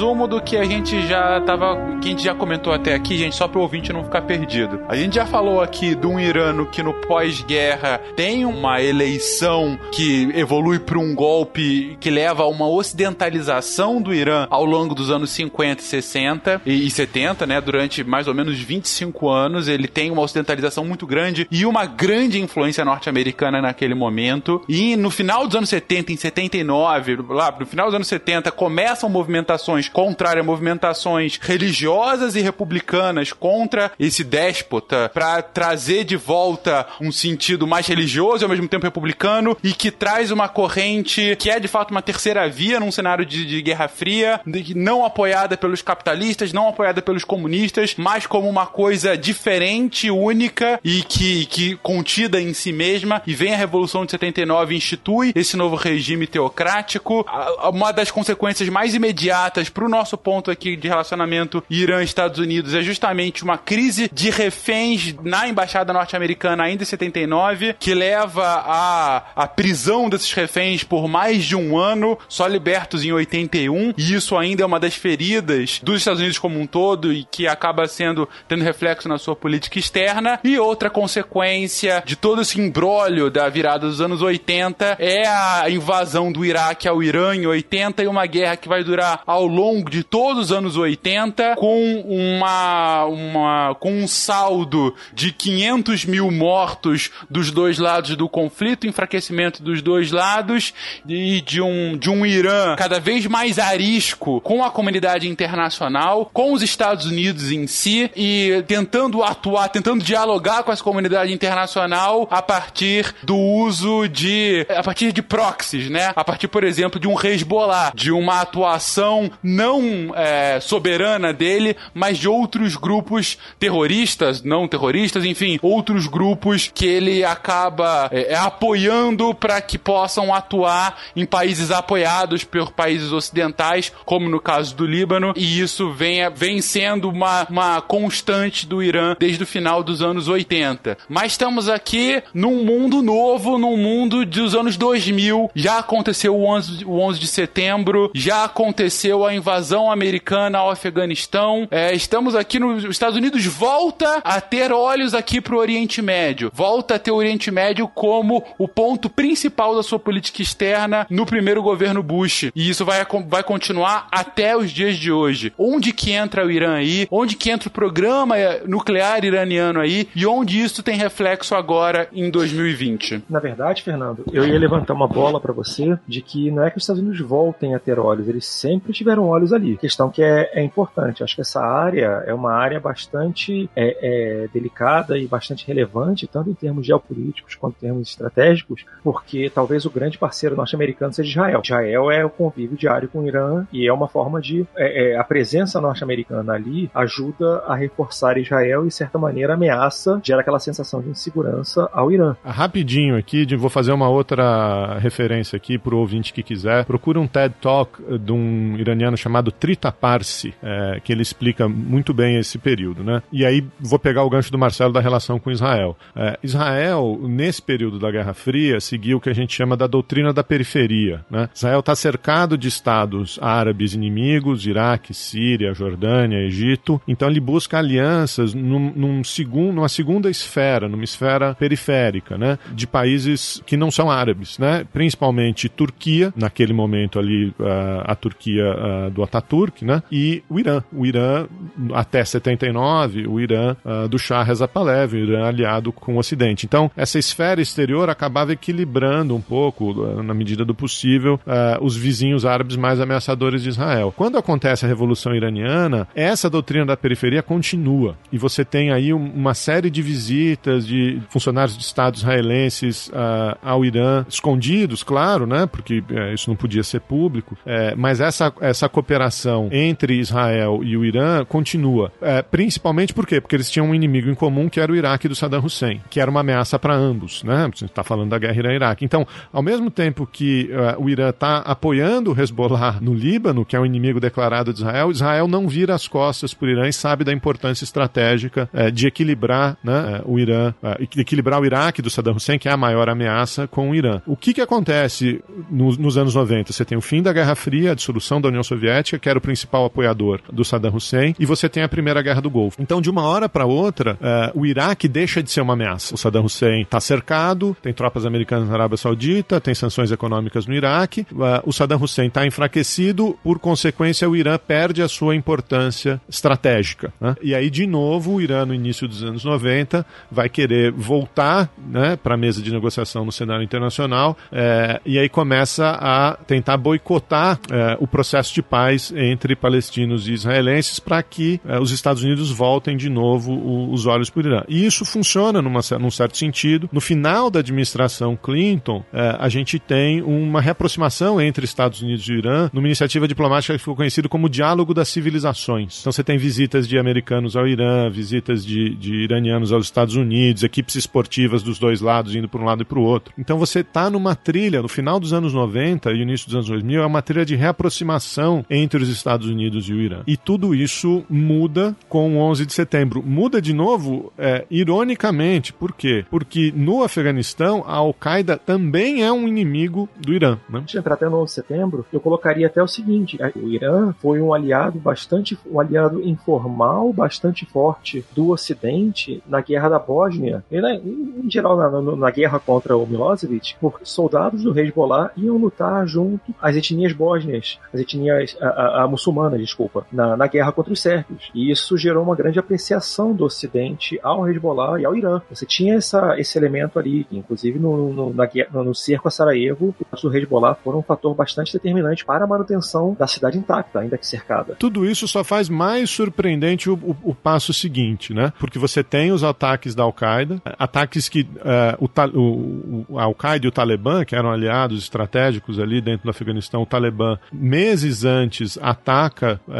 Resumo 0.07 0.29
do 0.29 0.41
que 0.41 0.57
a 0.57 0.65
gente 0.65 1.07
já 1.09 1.41
tava. 1.41 1.77
que 2.01 2.09
a 2.09 2.11
gente 2.11 2.23
já 2.23 2.35
comentou 2.35 2.73
até 2.73 2.95
aqui, 2.95 3.19
gente, 3.19 3.35
só 3.35 3.49
para 3.49 3.59
o 3.59 3.63
ouvinte 3.63 3.93
não 3.93 4.05
ficar 4.05 4.23
perdido. 4.23 4.81
A 4.89 4.95
gente 4.95 5.17
já 5.17 5.27
falou 5.27 5.61
aqui 5.61 5.95
de 5.95 6.07
um 6.07 6.21
Irano 6.21 6.67
que 6.67 6.83
no 6.83 6.95
pós-guerra 6.95 8.01
tem 8.15 8.45
uma 8.45 8.81
eleição 8.81 9.79
que 9.91 10.31
evolui 10.35 10.79
para 10.79 10.99
um 10.99 11.15
golpe 11.15 11.97
que 11.99 12.11
leva 12.11 12.45
a 12.45 12.47
uma 12.47 12.69
ocidentalização 12.69 14.01
do 14.01 14.15
Irã 14.15 14.47
ao 14.49 14.65
longo 14.65 14.95
dos 14.95 15.11
anos 15.11 15.31
50, 15.31 15.83
60 15.83 16.63
e 16.65 16.89
70, 16.91 17.47
né? 17.47 17.61
Durante 17.61 18.05
mais 18.05 18.29
ou 18.29 18.35
menos 18.35 18.59
25 18.59 19.29
anos, 19.29 19.67
ele 19.67 19.89
tem 19.89 20.11
uma 20.11 20.23
ocidentalização 20.23 20.85
muito 20.85 21.07
grande 21.07 21.49
e 21.51 21.67
uma 21.67 21.85
grande 21.85 22.41
influência 22.41 22.85
norte-americana 22.85 23.61
naquele 23.61 23.95
momento. 23.95 24.63
E 24.69 24.95
no 24.97 25.11
final 25.11 25.47
dos 25.47 25.57
anos 25.57 25.69
70, 25.69 26.13
em 26.13 26.17
79, 26.17 27.17
lá 27.29 27.55
no 27.59 27.67
final 27.67 27.87
dos 27.87 27.95
anos 27.95 28.07
70, 28.07 28.53
começa 28.53 29.07
um 29.07 29.11
movimento 29.11 29.27
movimentações 29.27 29.89
contrárias 29.97 30.43
a 30.43 30.47
movimentações 30.47 31.39
religiosas 31.41 32.37
e 32.37 32.43
republicanas 32.43 33.33
contra 33.33 33.91
esse 33.99 34.23
déspota 34.23 35.11
para 35.15 35.41
trazer 35.41 36.05
de 36.05 36.17
volta 36.17 36.87
um 37.01 37.11
sentido 37.11 37.67
mais 37.67 37.87
religioso 37.87 38.43
e 38.43 38.45
ao 38.45 38.51
mesmo 38.51 38.69
tempo 38.69 38.85
republicano 38.85 39.57
e 39.65 39.73
que 39.73 39.91
traz 39.91 40.31
uma 40.31 40.51
corrente 40.51 41.35
que 41.37 41.49
é 41.49 41.59
de 41.59 41.67
fato 41.67 41.93
uma 41.93 42.03
terceira 42.03 42.47
via 42.47 42.79
num 42.79 42.93
cenário 42.93 43.25
de, 43.25 43.47
de 43.47 43.63
Guerra 43.63 43.89
Fria, 43.89 44.39
não 44.75 45.03
apoiada 45.03 45.57
pelos 45.57 45.81
capitalistas, 45.81 46.53
não 46.53 46.69
apoiada 46.69 47.01
pelos 47.01 47.25
comunistas, 47.25 47.95
mas 47.97 48.27
como 48.27 48.51
uma 48.51 48.67
coisa 48.67 49.17
diferente, 49.17 50.11
única 50.11 50.79
e 50.85 51.03
que, 51.05 51.47
que 51.47 51.75
contida 51.77 52.39
em 52.39 52.53
si 52.53 52.71
mesma. 52.71 53.23
E 53.27 53.33
vem 53.35 53.55
a 53.55 53.57
Revolução 53.57 54.05
de 54.05 54.11
79 54.11 54.75
e 54.75 54.77
institui 54.77 55.33
esse 55.35 55.57
novo 55.57 55.75
regime 55.75 56.27
teocrático. 56.27 57.25
Uma 57.73 57.93
das 57.93 58.11
consequências 58.11 58.69
mais 58.69 58.95
imediatas 58.95 59.47
imediatas 59.57 59.71
para 59.71 59.86
o 59.87 59.91
nosso 59.91 60.17
ponto 60.19 60.51
aqui 60.51 60.77
de 60.77 60.89
relacionamento 60.89 61.63
Irã-Estados 61.71 62.39
Unidos 62.39 62.75
é 62.75 62.83
justamente 62.83 63.45
uma 63.45 63.57
crise 63.57 64.11
de 64.13 64.31
reféns 64.31 65.15
na 65.23 65.49
embaixada 65.49 65.93
norte-americana 65.93 66.65
ainda 66.65 66.83
em 66.83 66.87
79, 66.87 67.75
que 67.79 67.95
leva 67.95 68.45
à, 68.45 69.23
à 69.35 69.47
prisão 69.47 70.09
desses 70.09 70.33
reféns 70.33 70.85
por 70.85 71.09
mais 71.09 71.45
de 71.45 71.57
um 71.57 71.79
ano, 71.79 72.19
só 72.29 72.47
libertos 72.47 73.05
em 73.05 73.13
81, 73.13 73.95
e 73.97 74.15
isso 74.15 74.37
ainda 74.37 74.63
é 74.63 74.67
uma 74.67 74.81
das 74.81 74.95
feridas 74.95 75.81
dos 75.83 75.99
Estados 75.99 76.21
Unidos 76.21 76.39
como 76.39 76.59
um 76.61 76.67
todo 76.67 77.13
e 77.13 77.25
que 77.25 77.47
acaba 77.47 77.87
sendo 77.87 78.29
tendo 78.49 78.65
reflexo 78.65 79.09
na 79.09 79.19
sua 79.19 79.37
política 79.37 79.79
externa. 79.79 80.41
E 80.43 80.59
outra 80.59 80.91
consequência 80.91 82.03
de 82.05 82.17
todo 82.17 82.43
esse 82.43 82.61
imbróglio 82.61 83.31
da 83.31 83.49
virada 83.49 83.87
dos 83.87 84.01
anos 84.01 84.23
80 84.23 84.97
é 84.99 85.27
a 85.27 85.65
invasão 85.71 86.33
do 86.33 86.45
Iraque 86.45 86.89
ao 86.89 87.03
Irã 87.03 87.35
em 87.35 87.47
80 87.47 88.03
e 88.03 88.07
uma 88.07 88.27
guerra 88.27 88.57
que 88.57 88.69
vai 88.69 88.83
durar 88.83 89.23
ao 89.27 89.47
longo 89.47 89.76
de 89.85 90.03
todos 90.03 90.47
os 90.47 90.53
anos 90.53 90.77
80 90.77 91.57
com 91.57 92.01
uma, 92.01 93.05
uma 93.05 93.75
com 93.79 93.93
um 93.93 94.09
saldo 94.09 94.95
de 95.13 95.33
500 95.33 96.05
mil 96.05 96.31
mortos 96.31 97.11
dos 97.29 97.51
dois 97.51 97.79
lados 97.79 98.17
do 98.17 98.29
conflito, 98.29 98.87
enfraquecimento 98.87 99.63
dos 99.63 99.83
dois 99.83 100.11
lados 100.11 100.73
e 101.09 101.41
de 101.41 101.61
um, 101.61 101.97
de 101.97 102.11
um 102.11 102.25
Irã 102.25 102.77
cada 102.77 103.01
vez 103.01 103.27
mais 103.27 103.59
arisco 103.59 104.41
com 104.41 104.63
a 104.63 104.71
comunidade 104.71 105.29
internacional, 105.29 106.31
com 106.33 106.53
os 106.53 106.63
Estados 106.63 107.07
Unidos 107.07 107.51
em 107.51 107.67
si 107.67 108.11
e 108.17 108.65
tentando 108.67 109.23
atuar, 109.23 109.69
tentando 109.69 110.03
dialogar 110.03 110.63
com 110.63 110.73
essa 110.73 110.83
comunidade 110.83 111.33
internacional 111.33 112.29
a 112.31 112.43
partir 112.43 113.15
do 113.23 113.37
uso 113.37 114.09
de 114.09 114.67
a 114.69 114.83
partir 114.83 115.13
de 115.13 115.23
proxies, 115.23 115.91
né? 115.91 116.13
A 116.15 116.25
partir, 116.25 116.49
por 116.49 116.65
exemplo, 116.65 117.01
de 117.01 117.09
um 117.09 117.17
Hezbollah, 117.19 117.93
de 117.95 118.13
uma 118.13 118.41
atuação 118.41 119.31
não 119.43 119.66
é, 120.15 120.59
soberana 120.61 121.33
dele, 121.33 121.77
mas 121.95 122.19
de 122.19 122.29
outros 122.29 122.77
grupos 122.77 123.39
terroristas, 123.59 124.43
não 124.43 124.69
terroristas, 124.69 125.25
enfim, 125.25 125.59
outros 125.63 126.07
grupos 126.07 126.71
que 126.73 126.87
ele 126.87 127.25
acaba 127.25 128.09
é, 128.13 128.33
é 128.33 128.37
apoiando 128.37 129.35
para 129.35 129.61
que 129.61 129.79
possam 129.79 130.33
atuar 130.33 130.99
em 131.15 131.25
países 131.25 131.71
apoiados 131.71 132.45
por 132.45 132.71
países 132.73 133.13
ocidentais, 133.13 133.93
como 134.05 134.29
no 134.29 134.41
caso 134.41 134.75
do 134.75 134.87
Líbano, 134.87 135.33
e 135.37 135.61
isso 135.61 135.93
vem, 135.93 136.29
vem 136.35 136.61
sendo 136.61 137.09
uma, 137.09 137.47
uma 137.49 137.81
constante 137.81 138.67
do 138.67 138.83
Irã 138.83 139.17
desde 139.19 139.43
o 139.43 139.47
final 139.47 139.83
dos 139.83 140.03
anos 140.03 140.29
80. 140.29 140.99
Mas 141.09 141.33
estamos 141.33 141.69
aqui 141.69 142.23
num 142.33 142.65
mundo 142.65 143.03
novo, 143.03 143.59
num 143.59 143.77
mundo 143.77 144.25
dos 144.25 144.55
anos 144.55 144.77
2000. 144.77 145.51
Já 145.55 145.79
aconteceu 145.79 146.37
o 146.37 146.45
11, 146.45 146.85
o 146.85 146.99
11 147.01 147.19
de 147.19 147.27
setembro, 147.27 148.11
já 148.15 148.45
aconteceu 148.45 149.25
a 149.25 149.35
invasão 149.35 149.56
americana 149.91 150.59
ao 150.59 150.71
Afeganistão. 150.71 151.67
É, 151.71 151.95
estamos 151.95 152.35
aqui 152.35 152.59
nos 152.59 152.85
Estados 152.85 153.17
Unidos, 153.17 153.45
volta 153.47 154.21
a 154.25 154.41
ter 154.41 154.73
olhos 154.73 155.15
aqui 155.15 155.41
para 155.41 155.55
o 155.55 155.59
Oriente 155.59 156.03
Médio. 156.03 156.51
Volta 156.53 156.97
a 156.97 156.99
ter 156.99 157.11
o 157.11 157.17
Oriente 157.17 157.51
Médio 157.51 157.89
como 157.89 158.45
o 158.59 158.69
ponto 158.69 159.09
principal 159.09 159.75
da 159.75 159.83
sua 159.83 159.99
política 159.99 160.43
externa 160.43 161.07
no 161.09 161.25
primeiro 161.25 161.63
governo 161.63 162.03
Bush. 162.03 162.51
E 162.55 162.69
isso 162.69 162.85
vai, 162.85 163.05
vai 163.29 163.43
continuar 163.43 164.09
até 164.11 164.57
os 164.57 164.71
dias 164.71 164.97
de 164.97 165.11
hoje. 165.11 165.53
Onde 165.59 165.93
que 165.93 166.13
entra 166.13 166.47
o 166.47 166.51
Irã 166.51 166.75
aí? 166.75 167.07
Onde 167.11 167.37
que 167.37 167.51
entra 167.51 167.69
o 167.69 167.73
programa 167.73 168.37
nuclear 168.67 169.25
iraniano 169.25 169.81
aí? 169.81 170.09
E 170.15 170.27
onde 170.27 170.61
isso 170.61 170.83
tem 170.83 170.97
reflexo 170.97 171.55
agora 171.55 172.09
em 172.13 172.31
2020? 172.31 173.25
Na 173.29 173.41
verdade, 173.41 173.83
Fernando, 173.83 174.25
eu 174.33 174.47
ia 174.47 174.59
levantar 174.59 174.95
uma 174.95 175.09
bola 175.09 175.41
para 175.41 175.53
você 175.53 175.99
de 176.07 176.21
que 176.21 176.51
não 176.51 176.65
é 176.65 176.71
que 176.71 176.77
os 176.77 176.83
Estados 176.83 177.03
Unidos 177.03 177.21
voltem 177.21 177.75
a 177.75 177.79
ter 177.79 177.99
olhos, 177.99 178.29
eles 178.29 178.47
sempre 178.47 178.93
tiveram 178.93 179.25
olhos 179.25 179.46
ali. 179.53 179.77
Questão 179.77 180.11
que 180.11 180.23
é, 180.23 180.51
é 180.53 180.63
importante. 180.63 181.23
Acho 181.23 181.35
que 181.35 181.41
essa 181.41 181.61
área 181.61 182.25
é 182.27 182.35
uma 182.35 182.53
área 182.53 182.81
bastante 182.81 183.69
é, 183.75 183.97
é, 184.01 184.49
delicada 184.53 185.19
e 185.19 185.27
bastante 185.27 185.67
relevante, 185.67 186.27
tanto 186.27 186.51
em 186.51 186.55
termos 186.55 186.87
geopolíticos 186.87 187.55
quanto 187.55 187.77
em 187.77 187.87
termos 187.87 188.09
estratégicos, 188.11 188.85
porque 189.03 189.51
talvez 189.51 189.85
o 189.85 189.91
grande 189.91 190.19
parceiro 190.19 190.57
norte-americano 190.57 191.13
seja 191.13 191.31
Israel. 191.31 191.61
Israel 191.65 192.11
é 192.11 192.25
o 192.25 192.31
convívio 192.31 192.77
diário 192.77 193.09
com 193.09 193.21
o 193.21 193.27
Irã 193.27 193.67
e 193.73 193.87
é 193.87 193.93
uma 193.93 194.09
forma 194.09 194.41
de. 194.41 194.67
É, 194.77 195.13
é, 195.13 195.17
a 195.19 195.25
presença 195.25 195.81
norte-americana 195.81 196.53
ali 196.53 196.91
ajuda 196.95 197.65
a 197.67 197.75
reforçar 197.75 198.39
Israel 198.39 198.85
e, 198.85 198.89
de 198.89 198.95
certa 198.95 199.19
maneira, 199.19 199.55
ameaça, 199.55 200.21
gera 200.23 200.41
aquela 200.41 200.59
sensação 200.59 201.01
de 201.01 201.11
insegurança 201.11 201.89
ao 201.93 202.11
Irã. 202.11 202.37
Rapidinho 202.45 203.17
aqui, 203.17 203.47
vou 203.57 203.71
fazer 203.71 203.93
uma 203.93 204.09
outra 204.09 204.99
referência 204.99 205.57
aqui 205.57 205.79
para 205.79 205.95
o 205.95 205.99
ouvinte 205.99 206.33
que 206.33 206.43
quiser. 206.43 206.85
Procura 206.85 207.21
um 207.21 207.27
TED 207.27 207.55
Talk 207.61 208.19
de 208.19 208.33
um 208.33 208.77
iraniano 208.77 209.17
chamado 209.17 209.36
Trita 209.51 209.91
Parsi, 209.93 210.55
é, 210.63 211.01
que 211.03 211.13
ele 211.13 211.23
explica 211.23 211.69
muito 211.69 212.13
bem 212.13 212.37
esse 212.37 212.59
período. 212.59 213.03
Né? 213.03 213.23
E 213.33 213.45
aí 213.45 213.65
vou 213.81 213.99
pegar 213.99 214.25
o 214.25 214.31
gancho 214.31 214.51
do 214.51 214.59
Marcelo 214.59 214.93
da 214.93 215.01
relação 215.01 215.39
com 215.39 215.51
Israel. 215.51 215.97
É, 216.15 216.39
Israel, 216.43 217.19
nesse 217.23 217.63
período 217.63 217.99
da 217.99 218.11
Guerra 218.11 218.35
Fria, 218.35 218.81
seguiu 218.81 219.19
o 219.19 219.21
que 219.21 219.31
a 219.31 219.35
gente 219.35 219.55
chama 219.55 219.77
da 219.77 219.87
doutrina 219.87 220.33
da 220.33 220.45
periferia. 220.45 221.25
Né? 221.31 221.49
Israel 221.55 221.81
está 221.81 221.95
cercado 221.95 222.57
de 222.57 222.69
estados 222.69 223.39
árabes 223.41 223.95
inimigos, 223.95 224.67
Iraque, 224.67 225.15
Síria, 225.15 225.75
Jordânia, 225.75 226.39
Egito. 226.39 227.01
Então 227.07 227.29
ele 227.29 227.41
busca 227.41 227.79
alianças 227.79 228.55
num, 228.55 228.93
num 228.95 229.25
segundo, 229.25 229.75
numa 229.75 229.89
segunda 229.89 230.31
esfera, 230.31 230.89
numa 230.89 231.05
esfera 231.05 231.55
periférica, 231.55 232.37
né? 232.39 232.59
de 232.73 232.87
países 232.87 233.63
que 233.67 233.77
não 233.77 233.91
são 233.91 234.11
árabes, 234.11 234.59
né? 234.59 234.87
principalmente 234.93 235.69
Turquia, 235.69 236.33
naquele 236.37 236.73
momento 236.73 237.19
ali 237.19 237.53
a, 237.61 238.13
a 238.13 238.15
Turquia 238.15 238.65
uh, 238.65 239.11
do 239.11 239.23
Ataturk, 239.27 239.85
né? 239.85 240.03
E 240.11 240.43
o 240.49 240.59
Irã. 240.59 240.83
O 240.93 241.05
Irã, 241.05 241.47
até 241.95 242.25
79, 242.25 243.27
o 243.27 243.41
Irã 243.41 243.77
uh, 243.85 244.09
do 244.09 244.19
Shah 244.19 244.43
Reza 244.43 244.67
Pahlavi, 244.67 245.19
o 245.19 245.25
Irã 245.25 245.47
aliado 245.47 245.93
com 245.93 246.17
o 246.17 246.19
Ocidente. 246.19 246.67
Então, 246.67 246.91
essa 246.97 247.19
esfera 247.19 247.61
exterior 247.61 248.09
acabava 248.09 248.53
equilibrando 248.53 249.35
um 249.35 249.41
pouco, 249.41 249.93
na 250.23 250.35
medida 250.35 250.65
do 250.65 250.75
possível, 250.75 251.39
os 251.81 251.97
vizinhos 251.97 252.45
árabes 252.45 252.77
mais 252.77 253.01
ameaçadores 253.01 253.63
de 253.63 253.69
Israel. 253.69 254.13
Quando 254.17 254.39
acontece 254.39 254.85
a 254.85 254.89
Revolução 254.89 255.35
Iraniana, 255.35 256.09
essa 256.15 256.49
doutrina 256.49 256.87
da 256.87 256.97
periferia 256.97 257.43
continua. 257.43 258.17
E 258.33 258.39
você 258.39 258.65
tem 258.65 258.93
aí 258.93 259.13
uma 259.13 259.55
série 259.55 259.91
de 259.91 260.03
visitas 260.03 260.87
de 260.87 261.21
funcionários 261.29 261.77
de 261.77 261.83
Estado 261.83 262.17
israelenses 262.17 263.09
uh, 263.09 263.57
ao 263.63 263.85
Irã, 263.85 264.25
escondidos, 264.29 265.03
claro, 265.03 265.47
né? 265.47 265.67
Porque 265.67 265.99
uh, 265.99 266.35
isso 266.35 266.51
não 266.51 266.57
podia 266.57 266.83
ser 266.83 267.01
público. 267.01 267.57
Uh, 267.65 267.97
mas 267.97 268.21
essa, 268.21 268.53
essa 268.61 268.89
cooperação 269.07 269.69
entre 269.71 270.19
Israel 270.19 270.81
e 270.83 270.97
o 270.97 271.05
Irã 271.05 271.45
continua. 271.45 272.13
É, 272.21 272.43
principalmente 272.43 273.15
por 273.15 273.25
quê? 273.27 273.41
Porque 273.41 273.55
eles 273.55 273.71
tinham 273.71 273.89
um 273.89 273.95
inimigo 273.95 274.29
em 274.29 274.35
comum 274.35 274.69
que 274.69 274.81
era 274.81 274.91
o 274.91 274.97
Iraque 274.97 275.29
do 275.29 275.35
Saddam 275.35 275.65
Hussein, 275.65 276.01
que 276.11 276.21
era 276.21 276.29
uma 276.31 276.41
ameaça 276.41 276.77
para 276.79 276.95
ambos, 276.95 277.45
né? 277.45 277.71
Você 277.73 277.85
está 277.85 278.03
falando 278.03 278.31
da 278.31 278.39
guerra 278.39 278.59
Irã-Iraque. 278.59 279.05
Então, 279.05 279.27
ao 279.53 279.63
mesmo 279.63 279.91
tempo 279.91 280.27
que 280.27 280.69
o 280.99 281.09
Irã 281.09 281.31
está 281.31 281.59
apoiando 281.59 282.33
o 282.33 282.41
Hezbollah 282.41 282.99
no 283.01 283.15
Líbano, 283.15 283.65
que 283.65 283.77
é 283.77 283.81
um 283.81 283.87
inimigo 283.87 284.19
declarado 284.19 284.73
de 284.73 284.81
Israel, 284.81 285.11
Israel 285.11 285.47
não 285.47 285.69
vira 285.69 285.95
as 285.95 286.09
costas 286.09 286.53
para 286.53 286.67
o 286.67 286.71
Irã 286.71 286.89
e 286.89 286.93
sabe 286.93 287.23
da 287.23 287.33
importância 287.33 287.85
estratégica 287.85 288.69
de 288.93 289.07
equilibrar 289.07 289.77
né, 289.85 290.21
o 290.25 290.39
Irã, 290.39 290.75
equilibrar 290.99 291.61
o 291.61 291.65
Iraque 291.65 292.03
do 292.03 292.11
Saddam 292.11 292.35
Hussein, 292.35 292.59
que 292.59 292.69
é 292.69 292.73
a 292.73 292.77
maior 292.77 293.09
ameaça, 293.09 293.69
com 293.69 293.91
o 293.91 293.95
Irã. 293.95 294.21
O 294.27 294.37
que, 294.37 294.53
que 294.53 294.61
acontece 294.61 295.43
no, 295.71 295.93
nos 295.93 296.19
anos 296.19 296.35
90? 296.35 296.73
Você 296.73 296.85
tem 296.85 296.99
o 296.99 297.01
fim 297.01 297.23
da 297.23 297.33
Guerra 297.33 297.55
Fria, 297.55 297.93
a 297.93 297.95
dissolução 297.95 298.41
da 298.41 298.49
União 298.49 298.63
Soviética, 298.63 298.96
que 299.03 299.29
era 299.29 299.39
o 299.39 299.43
principal 299.43 299.85
apoiador 299.85 300.41
do 300.53 300.65
Saddam 300.65 300.95
Hussein, 300.95 301.35
e 301.39 301.47
você 301.47 301.69
tem 301.69 301.83
a 301.83 301.89
Primeira 301.89 302.23
Guerra 302.23 302.41
do 302.41 302.51
Golfo. 302.51 302.81
Então, 302.81 303.01
de 303.01 303.11
uma 303.11 303.23
hora 303.23 303.49
para 303.49 303.67
outra, 303.67 304.15
uh, 304.15 304.59
o 304.59 304.67
Iraque 304.67 305.09
deixa 305.09 305.43
de 305.43 305.51
ser 305.51 305.61
uma 305.61 305.75
ameaça. 305.75 306.15
O 306.15 306.19
Saddam 306.19 306.45
Hussein 306.45 306.83
está 306.83 307.01
cercado, 307.01 307.77
tem 307.83 307.93
tropas 307.93 308.27
americanas 308.27 308.69
na 308.69 308.75
Arábia 308.75 308.97
Saudita, 308.97 309.61
tem 309.61 309.75
sanções 309.75 310.11
econômicas 310.11 310.67
no 310.67 310.75
Iraque, 310.75 311.27
uh, 311.33 311.63
o 311.65 311.73
Saddam 311.73 312.03
Hussein 312.03 312.29
está 312.29 312.47
enfraquecido, 312.47 313.39
por 313.43 313.59
consequência, 313.59 314.29
o 314.29 314.37
Irã 314.37 314.59
perde 314.59 315.03
a 315.03 315.09
sua 315.09 315.35
importância 315.37 316.21
estratégica. 316.29 317.13
Né? 317.21 317.35
E 317.43 317.55
aí, 317.55 317.71
de 317.71 317.87
novo, 317.87 318.35
o 318.35 318.41
Irã, 318.41 318.65
no 318.65 318.75
início 318.75 319.07
dos 319.07 319.23
anos 319.23 319.45
90, 319.45 320.05
vai 320.31 320.49
querer 320.49 320.93
voltar 320.93 321.71
né, 321.79 322.17
para 322.17 322.35
a 322.35 322.37
mesa 322.37 322.63
de 322.63 322.73
negociação 322.73 323.25
no 323.25 323.33
cenário 323.33 323.63
internacional 323.63 324.37
é, 324.51 325.01
e 325.05 325.19
aí 325.19 325.29
começa 325.29 325.91
a 325.91 326.37
tentar 326.47 326.77
boicotar 326.77 327.59
o 327.99 328.07
processo 328.07 328.55
de 328.55 328.63
paz 328.63 328.86
entre 329.15 329.57
palestinos 329.57 330.29
e 330.29 330.33
israelenses 330.33 330.99
para 330.99 331.23
que 331.23 331.61
é, 331.67 331.79
os 331.79 331.91
Estados 331.91 332.23
Unidos 332.23 332.51
voltem 332.51 332.97
de 332.97 333.09
novo 333.09 333.53
o, 333.53 333.93
os 333.93 334.07
olhos 334.07 334.31
para 334.31 334.43
o 334.43 334.47
Irã. 334.47 334.63
E 334.69 334.85
isso 334.85 335.05
funciona 335.05 335.63
numa, 335.63 335.81
num 335.99 336.11
certo 336.11 336.37
sentido. 336.37 336.89
No 336.93 337.01
final 337.01 337.51
da 337.51 337.61
administração 337.61 338.37
Clinton, 338.37 339.05
é, 339.13 339.37
a 339.39 339.49
gente 339.49 339.79
tem 339.79 340.23
uma 340.23 340.61
reaproximação 340.61 341.41
entre 341.41 341.65
Estados 341.65 342.03
Unidos 342.03 342.29
e 342.29 342.35
Irã 342.35 342.71
numa 342.73 342.87
iniciativa 342.87 343.27
diplomática 343.27 343.75
que 343.75 343.79
ficou 343.79 343.97
conhecida 343.97 344.29
como 344.29 344.49
Diálogo 344.49 344.95
das 344.95 345.09
Civilizações. 345.09 346.01
Então 346.01 346.13
você 346.13 346.23
tem 346.23 346.39
visitas 346.39 346.87
de 346.87 346.99
americanos 346.99 347.57
ao 347.57 347.67
Irã, 347.67 348.11
visitas 348.11 348.65
de, 348.65 348.95
de 348.95 349.15
iranianos 349.15 349.73
aos 349.73 349.87
Estados 349.87 350.17
Unidos, 350.17 350.63
equipes 350.63 350.95
esportivas 350.97 351.63
dos 351.63 351.79
dois 351.79 352.01
lados 352.01 352.35
indo 352.35 352.49
para 352.49 352.61
um 352.61 352.65
lado 352.65 352.83
e 352.83 352.85
para 352.85 352.99
o 352.99 353.03
outro. 353.03 353.33
Então 353.39 353.59
você 353.59 353.81
está 353.81 354.11
numa 354.11 354.35
trilha, 354.35 354.83
no 354.83 354.89
final 354.89 355.19
dos 355.19 355.33
anos 355.33 355.53
90 355.53 356.13
e 356.13 356.27
início 356.27 356.47
dos 356.47 356.55
anos 356.55 356.69
2000, 356.69 357.03
é 357.03 357.07
uma 357.07 357.23
trilha 357.23 357.45
de 357.45 357.55
reaproximação 357.55 358.65
entre 358.77 359.03
os 359.03 359.09
Estados 359.09 359.49
Unidos 359.49 359.89
e 359.89 359.93
o 359.93 360.01
Irã. 360.01 360.23
E 360.27 360.37
tudo 360.37 360.75
isso 360.75 361.25
muda 361.29 361.95
com 362.09 362.37
o 362.37 362.39
11 362.39 362.67
de 362.67 362.73
setembro. 362.73 363.23
Muda 363.23 363.61
de 363.61 363.73
novo, 363.73 364.33
é, 364.39 364.65
ironicamente, 364.71 365.73
por 365.73 365.93
quê? 365.93 366.25
Porque 366.31 366.73
no 366.75 367.03
Afeganistão, 367.03 367.85
a 367.87 367.95
Al-Qaeda 367.95 368.57
também 368.57 369.23
é 369.23 369.33
um 369.33 369.47
inimigo 369.49 370.09
do 370.19 370.33
Irã. 370.33 370.59
Né? 370.69 370.81
Antes 370.81 370.93
de 370.93 370.99
entrar 370.99 371.15
até 371.15 371.29
no 371.29 371.39
11 371.43 371.47
de 371.47 371.55
setembro, 371.55 372.07
eu 372.13 372.21
colocaria 372.21 372.67
até 372.67 372.83
o 372.83 372.89
seguinte: 372.89 373.39
o 373.57 373.69
Irã 373.69 374.15
foi 374.21 374.41
um 374.41 374.53
aliado 374.53 374.99
bastante, 374.99 375.59
um 375.67 375.81
aliado 375.81 376.23
informal, 376.27 377.13
bastante 377.13 377.65
forte 377.67 378.25
do 378.35 378.51
Ocidente 378.51 379.43
na 379.47 379.61
guerra 379.61 379.89
da 379.89 379.99
Bósnia. 379.99 380.65
E, 380.71 380.81
né, 380.81 381.01
em 381.03 381.51
geral, 381.51 381.77
na, 381.77 381.91
na, 381.91 382.17
na, 382.17 382.31
guerra 382.31 382.59
contra 382.59 382.97
o 382.97 383.07
Milosevic, 383.07 383.77
porque 383.81 384.05
soldados 384.05 384.63
do 384.63 384.79
Hezbollah 384.79 385.31
iam 385.37 385.57
lutar 385.57 386.07
junto 386.07 386.55
às 386.61 386.77
etnias 386.77 387.13
bósnias, 387.13 387.79
as 387.93 388.01
etnias 388.01 388.57
a, 388.67 388.71
a, 388.71 389.05
a 389.05 389.09
muçulmanas, 389.09 389.61
desculpa, 389.61 390.07
na, 390.13 390.37
na 390.37 390.47
guerra 390.47 390.73
contra 390.73 390.93
os 390.93 391.01
sérvios. 391.01 391.51
E 391.55 391.71
isso 391.71 391.97
gerou 391.97 392.23
uma 392.23 392.37
grande 392.37 392.59
apreciação 392.59 393.33
do 393.33 393.45
Ocidente 393.45 394.19
ao 394.23 394.49
Hezbollah 394.49 395.01
e 395.01 395.05
ao 395.05 395.17
Irã. 395.17 395.41
Você 395.51 395.67
tinha 395.67 395.95
essa, 395.95 396.39
esse 396.39 396.59
elemento 396.59 396.99
ali, 396.99 397.27
inclusive 397.31 397.79
no, 397.79 398.13
no, 398.13 398.35
na, 398.35 398.49
no, 398.73 398.95
cerco 398.95 399.29
a 399.29 399.31
Sarajevo, 399.31 399.95
do 400.23 400.37
Hezbollah 400.37 400.75
foram 400.75 401.01
um 401.01 401.03
fator 401.03 401.35
bastante 401.35 401.73
determinante 401.73 402.25
para 402.25 402.45
a 402.45 402.47
manutenção 402.47 403.17
da 403.19 403.27
cidade 403.27 403.59
intacta, 403.59 404.01
ainda 404.01 404.19
que 404.19 404.27
cercada. 404.27 404.75
Tudo 404.79 405.05
isso 405.05 405.29
só 405.29 405.45
faz 405.45 405.69
mais 405.69 406.11
surpreendente 406.11 406.89
o, 406.89 406.95
o, 406.95 407.17
o 407.23 407.35
passo 407.35 407.73
seguinte, 407.73 408.33
né? 408.33 408.53
Porque 408.59 408.79
você 408.79 409.03
tem 409.03 409.33
os 409.33 409.45
ataques 409.45 409.95
da 409.95 410.03
Al-Qaeda, 410.03 410.61
ataques 410.79 411.29
que 411.29 411.43
uh, 411.43 411.97
o, 411.99 412.39
o, 412.39 413.07
o 413.09 413.19
Al-Qaeda 413.19 413.67
e 413.67 413.69
o 413.69 413.73
Talibã, 413.73 414.25
que 414.25 414.35
eram 414.35 414.51
aliados 414.51 415.03
estratégicos 415.03 415.79
ali 415.79 416.01
dentro 416.01 416.25
do 416.25 416.31
Afeganistão, 416.31 416.83
o 416.83 416.87
Talibã, 416.87 417.39
meses 417.53 418.25
antes, 418.25 418.56
ataca 418.81 419.61
uh, 419.67 419.73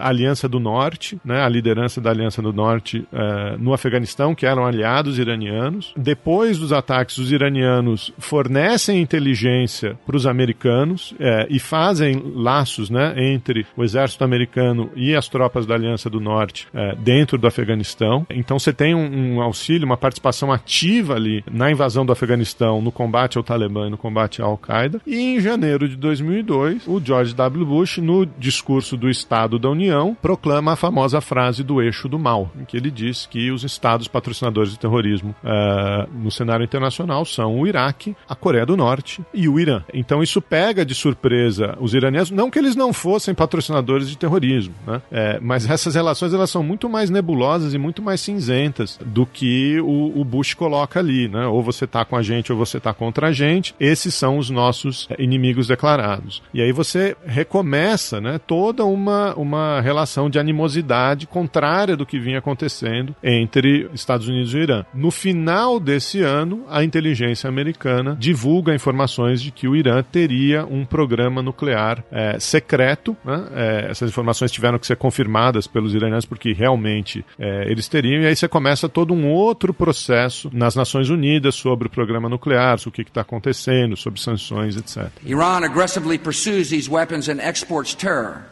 a 0.00 0.08
Aliança 0.08 0.48
do 0.48 0.58
Norte, 0.58 1.18
né? 1.24 1.42
A 1.42 1.48
liderança 1.48 2.00
da 2.00 2.10
Aliança 2.10 2.40
do 2.40 2.52
Norte 2.52 3.06
uh, 3.12 3.58
no 3.58 3.72
Afeganistão, 3.72 4.34
que 4.34 4.46
eram 4.46 4.64
aliados 4.64 5.18
iranianos. 5.18 5.92
Depois 5.96 6.58
dos 6.58 6.72
ataques, 6.72 7.18
os 7.18 7.32
iranianos 7.32 8.12
fornecem 8.18 9.00
inteligência 9.00 9.98
para 10.06 10.16
os 10.16 10.26
americanos 10.26 11.14
e 11.48 11.58
fazem 11.58 12.22
laços, 12.34 12.90
né? 12.90 13.14
Entre 13.16 13.66
o 13.76 13.82
exército 13.82 14.24
americano 14.24 14.90
e 14.94 15.14
as 15.14 15.28
tropas 15.28 15.66
da 15.66 15.74
Aliança 15.74 16.08
do 16.08 16.20
Norte 16.20 16.68
dentro 16.98 17.38
do 17.38 17.46
Afeganistão. 17.46 18.26
Então 18.30 18.58
você 18.58 18.72
tem 18.72 18.94
um, 18.94 19.36
um 19.36 19.40
auxílio, 19.40 19.86
uma 19.86 19.96
participação 19.96 20.52
ativa 20.52 21.14
ali 21.14 21.44
na 21.50 21.70
invasão 21.70 22.04
do 22.04 22.12
Afeganistão, 22.12 22.80
no 22.80 22.92
combate 22.92 23.38
ao 23.38 23.44
Talibã 23.44 23.86
e 23.86 23.90
no 23.90 23.98
combate 23.98 24.42
à 24.42 24.44
Al-Qaeda. 24.44 25.00
E 25.06 25.16
em 25.16 25.40
janeiro 25.40 25.88
de 25.88 25.96
2002, 25.96 26.86
o 26.86 27.00
George 27.00 27.34
W. 27.34 27.64
Bush, 27.64 27.98
no 27.98 28.23
discurso 28.38 28.96
do 28.96 29.08
Estado 29.08 29.58
da 29.58 29.68
União, 29.68 30.16
proclama 30.20 30.72
a 30.72 30.76
famosa 30.76 31.20
frase 31.20 31.62
do 31.62 31.80
eixo 31.80 32.08
do 32.08 32.18
mal, 32.18 32.50
em 32.58 32.64
que 32.64 32.76
ele 32.76 32.90
diz 32.90 33.26
que 33.26 33.50
os 33.50 33.64
estados 33.64 34.08
patrocinadores 34.08 34.70
de 34.70 34.78
terrorismo 34.78 35.34
uh, 35.42 36.10
no 36.12 36.30
cenário 36.30 36.64
internacional 36.64 37.24
são 37.24 37.58
o 37.58 37.66
Iraque, 37.66 38.16
a 38.28 38.34
Coreia 38.34 38.66
do 38.66 38.76
Norte 38.76 39.22
e 39.32 39.48
o 39.48 39.58
Irã. 39.58 39.82
Então 39.92 40.22
isso 40.22 40.40
pega 40.40 40.84
de 40.84 40.94
surpresa 40.94 41.76
os 41.80 41.94
iranianos, 41.94 42.30
não 42.30 42.50
que 42.50 42.58
eles 42.58 42.76
não 42.76 42.92
fossem 42.92 43.34
patrocinadores 43.34 44.08
de 44.08 44.16
terrorismo, 44.16 44.74
né? 44.86 45.02
É, 45.10 45.38
mas 45.40 45.68
essas 45.68 45.94
relações 45.94 46.32
elas 46.32 46.50
são 46.50 46.62
muito 46.62 46.88
mais 46.88 47.10
nebulosas 47.10 47.74
e 47.74 47.78
muito 47.78 48.02
mais 48.02 48.20
cinzentas 48.20 48.98
do 49.04 49.26
que 49.26 49.80
o, 49.80 50.20
o 50.20 50.24
Bush 50.24 50.54
coloca 50.54 50.98
ali, 51.00 51.28
né? 51.28 51.46
Ou 51.46 51.62
você 51.62 51.86
tá 51.86 52.04
com 52.04 52.16
a 52.16 52.22
gente 52.22 52.52
ou 52.52 52.58
você 52.58 52.80
tá 52.80 52.92
contra 52.92 53.28
a 53.28 53.32
gente. 53.32 53.74
Esses 53.78 54.14
são 54.14 54.38
os 54.38 54.50
nossos 54.50 55.08
inimigos 55.18 55.68
declarados. 55.68 56.42
E 56.52 56.60
aí 56.60 56.72
você 56.72 57.16
recomeça, 57.26 58.13
né, 58.20 58.40
toda 58.46 58.84
uma, 58.84 59.34
uma 59.34 59.80
relação 59.80 60.28
de 60.28 60.38
animosidade 60.38 61.26
contrária 61.26 61.96
do 61.96 62.06
que 62.06 62.18
vinha 62.18 62.38
acontecendo 62.38 63.14
entre 63.22 63.88
Estados 63.94 64.28
Unidos 64.28 64.54
e 64.54 64.58
Irã. 64.58 64.84
No 64.94 65.10
final 65.10 65.78
desse 65.80 66.20
ano, 66.20 66.64
a 66.68 66.82
inteligência 66.82 67.48
americana 67.48 68.16
divulga 68.18 68.74
informações 68.74 69.40
de 69.40 69.50
que 69.50 69.68
o 69.68 69.76
Irã 69.76 70.02
teria 70.02 70.64
um 70.64 70.84
programa 70.84 71.42
nuclear 71.42 72.04
é, 72.10 72.38
secreto. 72.38 73.16
Né? 73.24 73.46
É, 73.54 73.86
essas 73.90 74.10
informações 74.10 74.50
tiveram 74.50 74.78
que 74.78 74.86
ser 74.86 74.96
confirmadas 74.96 75.66
pelos 75.66 75.94
iranianos 75.94 76.24
porque 76.24 76.52
realmente 76.52 77.24
é, 77.38 77.70
eles 77.70 77.88
teriam. 77.88 78.22
E 78.22 78.26
aí 78.26 78.36
você 78.36 78.48
começa 78.48 78.88
todo 78.88 79.14
um 79.14 79.30
outro 79.30 79.72
processo 79.72 80.50
nas 80.52 80.74
Nações 80.74 81.10
Unidas 81.10 81.54
sobre 81.54 81.88
o 81.88 81.90
programa 81.90 82.28
nuclear, 82.28 82.78
sobre 82.78 83.00
o 83.00 83.04
que 83.04 83.10
está 83.10 83.22
acontecendo, 83.22 83.96
sobre 83.96 84.20
sanções, 84.20 84.76
etc. 84.76 85.10
Iran 85.24 85.64
aggressively 85.64 86.18
pursues 86.18 86.70
these 86.70 86.90
weapons 86.90 87.28
and 87.28 87.40
exports 87.40 87.93
terror, 87.94 88.46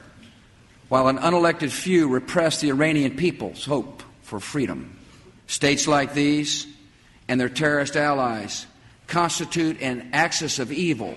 while 0.88 1.08
an 1.08 1.18
unelected 1.18 1.70
few 1.70 2.08
repress 2.08 2.60
the 2.60 2.70
Iranian 2.70 3.16
people's 3.16 3.64
hope 3.64 4.02
for 4.22 4.40
freedom. 4.40 4.98
States 5.46 5.86
like 5.86 6.14
these 6.14 6.66
and 7.28 7.40
their 7.40 7.48
terrorist 7.48 7.96
allies 7.96 8.66
constitute 9.06 9.80
an 9.80 10.10
axis 10.12 10.58
of 10.58 10.72
evil, 10.72 11.14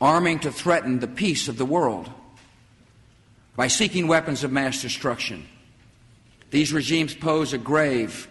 arming 0.00 0.40
to 0.40 0.50
threaten 0.50 0.98
the 0.98 1.06
peace 1.06 1.48
of 1.48 1.56
the 1.56 1.64
world. 1.64 2.10
By 3.56 3.68
seeking 3.68 4.08
weapons 4.08 4.42
of 4.42 4.50
mass 4.50 4.82
destruction, 4.82 5.46
these 6.50 6.72
regimes 6.72 7.14
pose 7.14 7.52
a 7.52 7.58
grave. 7.58 8.28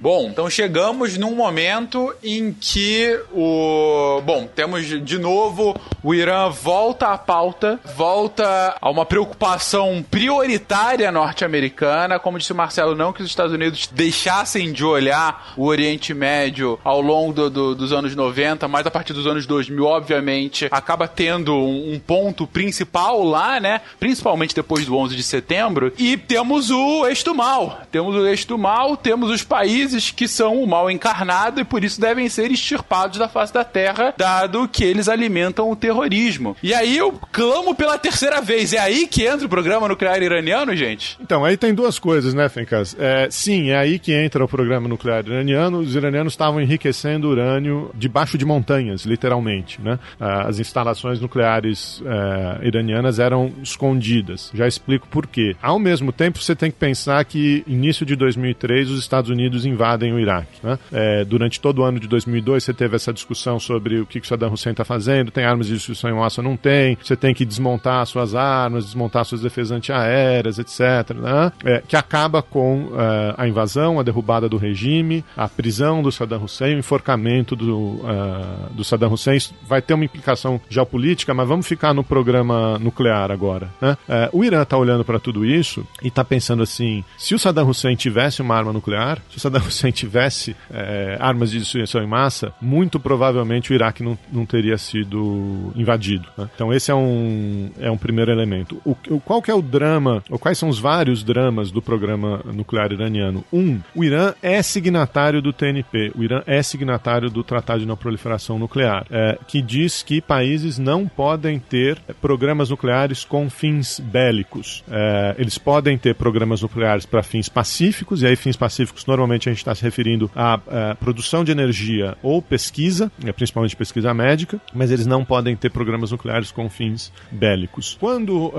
Bom, 0.00 0.30
então 0.30 0.50
chegamos 0.50 1.16
num 1.16 1.36
momento 1.36 2.12
em 2.20 2.52
que 2.52 3.16
o. 3.32 4.20
Bom, 4.24 4.48
temos 4.52 4.84
de 4.84 5.18
novo 5.18 5.80
o 6.02 6.12
Irã 6.12 6.48
volta 6.48 7.06
à 7.12 7.16
pauta, 7.16 7.78
volta 7.96 8.76
a 8.80 8.90
uma 8.90 9.06
preocupação 9.06 10.04
prioritária 10.10 11.12
norte-americana. 11.12 12.18
Como 12.18 12.38
disse 12.38 12.50
o 12.50 12.56
Marcelo, 12.56 12.96
não 12.96 13.12
que 13.12 13.22
os 13.22 13.28
Estados 13.28 13.52
Unidos 13.52 13.88
deixassem 13.92 14.72
de 14.72 14.84
olhar 14.84 15.52
o 15.56 15.66
Oriente 15.66 16.12
Médio 16.12 16.76
ao 16.82 17.00
longo 17.00 17.32
do, 17.32 17.50
do, 17.50 17.74
dos 17.76 17.92
anos 17.92 18.16
90, 18.16 18.66
mas 18.66 18.84
a 18.84 18.90
partir 18.90 19.12
dos 19.12 19.28
anos 19.28 19.46
2000, 19.46 19.84
obviamente, 19.84 20.66
acaba 20.72 21.06
tendo 21.06 21.54
um, 21.54 21.94
um 21.94 22.00
ponto 22.00 22.48
principal 22.48 23.22
lá, 23.22 23.60
né? 23.60 23.80
Principalmente 24.00 24.56
depois 24.56 24.86
do 24.86 24.96
11 24.96 25.14
de 25.14 25.22
setembro. 25.22 25.92
E 25.96 26.16
temos 26.16 26.68
o 26.68 27.06
eixo 27.06 27.32
mal. 27.32 27.82
Temos 27.92 28.16
o 28.16 28.26
eixo 28.26 28.58
mal 28.58 28.71
mal, 28.72 28.96
temos 28.96 29.30
os 29.30 29.44
países 29.44 30.10
que 30.10 30.26
são 30.26 30.62
o 30.62 30.66
mal 30.66 30.90
encarnado 30.90 31.60
e 31.60 31.64
por 31.64 31.84
isso 31.84 32.00
devem 32.00 32.26
ser 32.28 32.50
extirpados 32.50 33.18
da 33.18 33.28
face 33.28 33.52
da 33.52 33.62
terra, 33.62 34.14
dado 34.16 34.66
que 34.66 34.82
eles 34.82 35.08
alimentam 35.10 35.70
o 35.70 35.76
terrorismo. 35.76 36.56
E 36.62 36.72
aí 36.72 36.96
eu 36.96 37.12
clamo 37.30 37.74
pela 37.74 37.98
terceira 37.98 38.40
vez. 38.40 38.72
É 38.72 38.78
aí 38.78 39.06
que 39.06 39.26
entra 39.26 39.44
o 39.44 39.48
programa 39.48 39.86
nuclear 39.86 40.22
iraniano, 40.22 40.74
gente? 40.74 41.18
Então, 41.20 41.44
aí 41.44 41.56
tem 41.56 41.74
duas 41.74 41.98
coisas, 41.98 42.32
né, 42.32 42.48
Fencas? 42.48 42.96
É, 42.98 43.28
sim, 43.30 43.70
é 43.70 43.76
aí 43.76 43.98
que 43.98 44.12
entra 44.12 44.42
o 44.42 44.48
programa 44.48 44.88
nuclear 44.88 45.22
iraniano. 45.26 45.80
Os 45.80 45.94
iranianos 45.94 46.32
estavam 46.32 46.60
enriquecendo 46.60 47.28
urânio 47.28 47.90
debaixo 47.94 48.38
de 48.38 48.46
montanhas, 48.46 49.04
literalmente, 49.04 49.80
né? 49.82 49.98
Ah, 50.18 50.48
as 50.48 50.58
instalações 50.58 51.20
nucleares 51.20 52.02
é, 52.06 52.66
iranianas 52.66 53.18
eram 53.18 53.52
escondidas. 53.62 54.50
Já 54.54 54.66
explico 54.66 55.06
por 55.08 55.26
quê. 55.26 55.54
Ao 55.60 55.78
mesmo 55.78 56.10
tempo, 56.10 56.38
você 56.38 56.56
tem 56.56 56.70
que 56.70 56.78
pensar 56.78 57.22
que 57.26 57.62
início 57.66 58.06
de 58.06 58.16
2013 58.16 58.51
2003 58.52 58.90
os 58.90 59.00
Estados 59.00 59.30
Unidos 59.30 59.64
invadem 59.64 60.12
o 60.12 60.18
Iraque. 60.18 60.58
Né? 60.62 60.78
É, 60.92 61.24
durante 61.24 61.60
todo 61.60 61.80
o 61.80 61.84
ano 61.84 61.98
de 61.98 62.06
2002 62.06 62.64
você 62.64 62.74
teve 62.74 62.96
essa 62.96 63.12
discussão 63.12 63.58
sobre 63.58 64.00
o 64.00 64.06
que, 64.06 64.20
que 64.20 64.26
Saddam 64.26 64.52
Hussein 64.52 64.72
está 64.72 64.84
fazendo, 64.84 65.30
tem 65.30 65.44
armas 65.44 65.66
de 65.66 65.74
destruição 65.74 66.10
em 66.10 66.14
massa, 66.14 66.42
não 66.42 66.56
tem, 66.56 66.96
você 67.02 67.16
tem 67.16 67.34
que 67.34 67.44
desmontar 67.44 68.04
suas 68.06 68.34
armas, 68.34 68.84
desmontar 68.84 69.24
suas 69.24 69.40
defesas 69.40 69.72
antiaéreas, 69.72 70.58
etc. 70.58 71.14
Né? 71.16 71.52
É, 71.64 71.82
que 71.86 71.96
acaba 71.96 72.42
com 72.42 72.84
uh, 72.84 73.34
a 73.36 73.48
invasão, 73.48 73.98
a 73.98 74.02
derrubada 74.02 74.48
do 74.48 74.56
regime, 74.56 75.24
a 75.36 75.48
prisão 75.48 76.02
do 76.02 76.12
Saddam 76.12 76.44
Hussein, 76.44 76.76
o 76.76 76.78
enforcamento 76.78 77.56
do, 77.56 77.78
uh, 77.78 78.70
do 78.72 78.84
Saddam 78.84 79.12
Hussein. 79.12 79.36
Isso 79.36 79.54
vai 79.66 79.80
ter 79.80 79.94
uma 79.94 80.04
implicação 80.04 80.60
geopolítica, 80.68 81.32
mas 81.32 81.48
vamos 81.48 81.66
ficar 81.66 81.94
no 81.94 82.04
programa 82.04 82.78
nuclear 82.78 83.30
agora. 83.30 83.70
Né? 83.80 83.96
Uh, 84.08 84.38
o 84.38 84.44
Irã 84.44 84.62
está 84.62 84.76
olhando 84.76 85.04
para 85.04 85.18
tudo 85.18 85.44
isso 85.44 85.86
e 86.02 86.08
está 86.08 86.24
pensando 86.24 86.62
assim: 86.62 87.04
se 87.16 87.34
o 87.34 87.38
Saddam 87.38 87.68
Hussein 87.68 87.96
tivesse 87.96 88.41
uma 88.42 88.56
arma 88.56 88.72
nuclear, 88.72 89.18
se 89.30 89.36
o 89.36 89.40
Saddam 89.40 89.62
Hussein 89.66 89.90
tivesse 89.90 90.56
é, 90.70 91.16
armas 91.20 91.50
de 91.50 91.58
destruição 91.58 92.02
em 92.02 92.06
massa, 92.06 92.52
muito 92.60 92.98
provavelmente 93.00 93.72
o 93.72 93.74
Iraque 93.74 94.02
não, 94.02 94.18
não 94.30 94.44
teria 94.44 94.76
sido 94.78 95.72
invadido. 95.74 96.28
Né? 96.36 96.48
Então 96.54 96.72
esse 96.72 96.90
é 96.90 96.94
um, 96.94 97.70
é 97.78 97.90
um 97.90 97.96
primeiro 97.96 98.30
elemento. 98.30 98.80
O, 98.84 98.96
o, 99.08 99.20
qual 99.20 99.42
é 99.46 99.54
o 99.54 99.62
drama, 99.62 100.22
ou 100.30 100.38
quais 100.38 100.58
são 100.58 100.68
os 100.68 100.78
vários 100.78 101.22
dramas 101.22 101.70
do 101.70 101.80
programa 101.80 102.40
nuclear 102.52 102.92
iraniano? 102.92 103.44
Um, 103.52 103.80
o 103.94 104.04
Irã 104.04 104.34
é 104.42 104.62
signatário 104.62 105.40
do 105.40 105.52
TNP, 105.52 106.12
o 106.14 106.22
Irã 106.22 106.42
é 106.46 106.62
signatário 106.62 107.30
do 107.30 107.42
Tratado 107.42 107.80
de 107.80 107.86
Não 107.86 107.96
Proliferação 107.96 108.58
Nuclear, 108.58 109.06
é, 109.10 109.38
que 109.46 109.62
diz 109.62 110.02
que 110.02 110.20
países 110.20 110.78
não 110.78 111.06
podem 111.06 111.58
ter 111.58 111.98
programas 112.20 112.70
nucleares 112.70 113.24
com 113.24 113.48
fins 113.48 114.00
bélicos. 114.00 114.84
É, 114.90 115.34
eles 115.38 115.58
podem 115.58 115.96
ter 115.96 116.14
programas 116.14 116.62
nucleares 116.62 117.06
para 117.06 117.22
fins 117.22 117.48
pacíficos, 117.48 118.22
e 118.22 118.26
aí 118.26 118.31
fins 118.36 118.56
pacíficos, 118.56 119.06
normalmente 119.06 119.48
a 119.48 119.52
gente 119.52 119.60
está 119.60 119.74
se 119.74 119.82
referindo 119.82 120.30
à, 120.34 120.54
à, 120.54 120.94
produção 120.94 121.44
de 121.44 121.52
energia 121.52 122.16
ou 122.22 122.40
pesquisa, 122.40 123.10
né, 123.22 123.32
principalmente 123.32 123.76
pesquisa 123.76 124.12
médica, 124.14 124.60
mas 124.74 124.90
eles 124.90 125.06
não 125.06 125.24
podem 125.24 125.56
ter 125.56 125.70
programas 125.70 126.10
nucleares 126.10 126.50
com 126.50 126.68
fins 126.68 127.12
bélicos. 127.30 127.96
Quando 127.98 128.48
uh, 128.48 128.52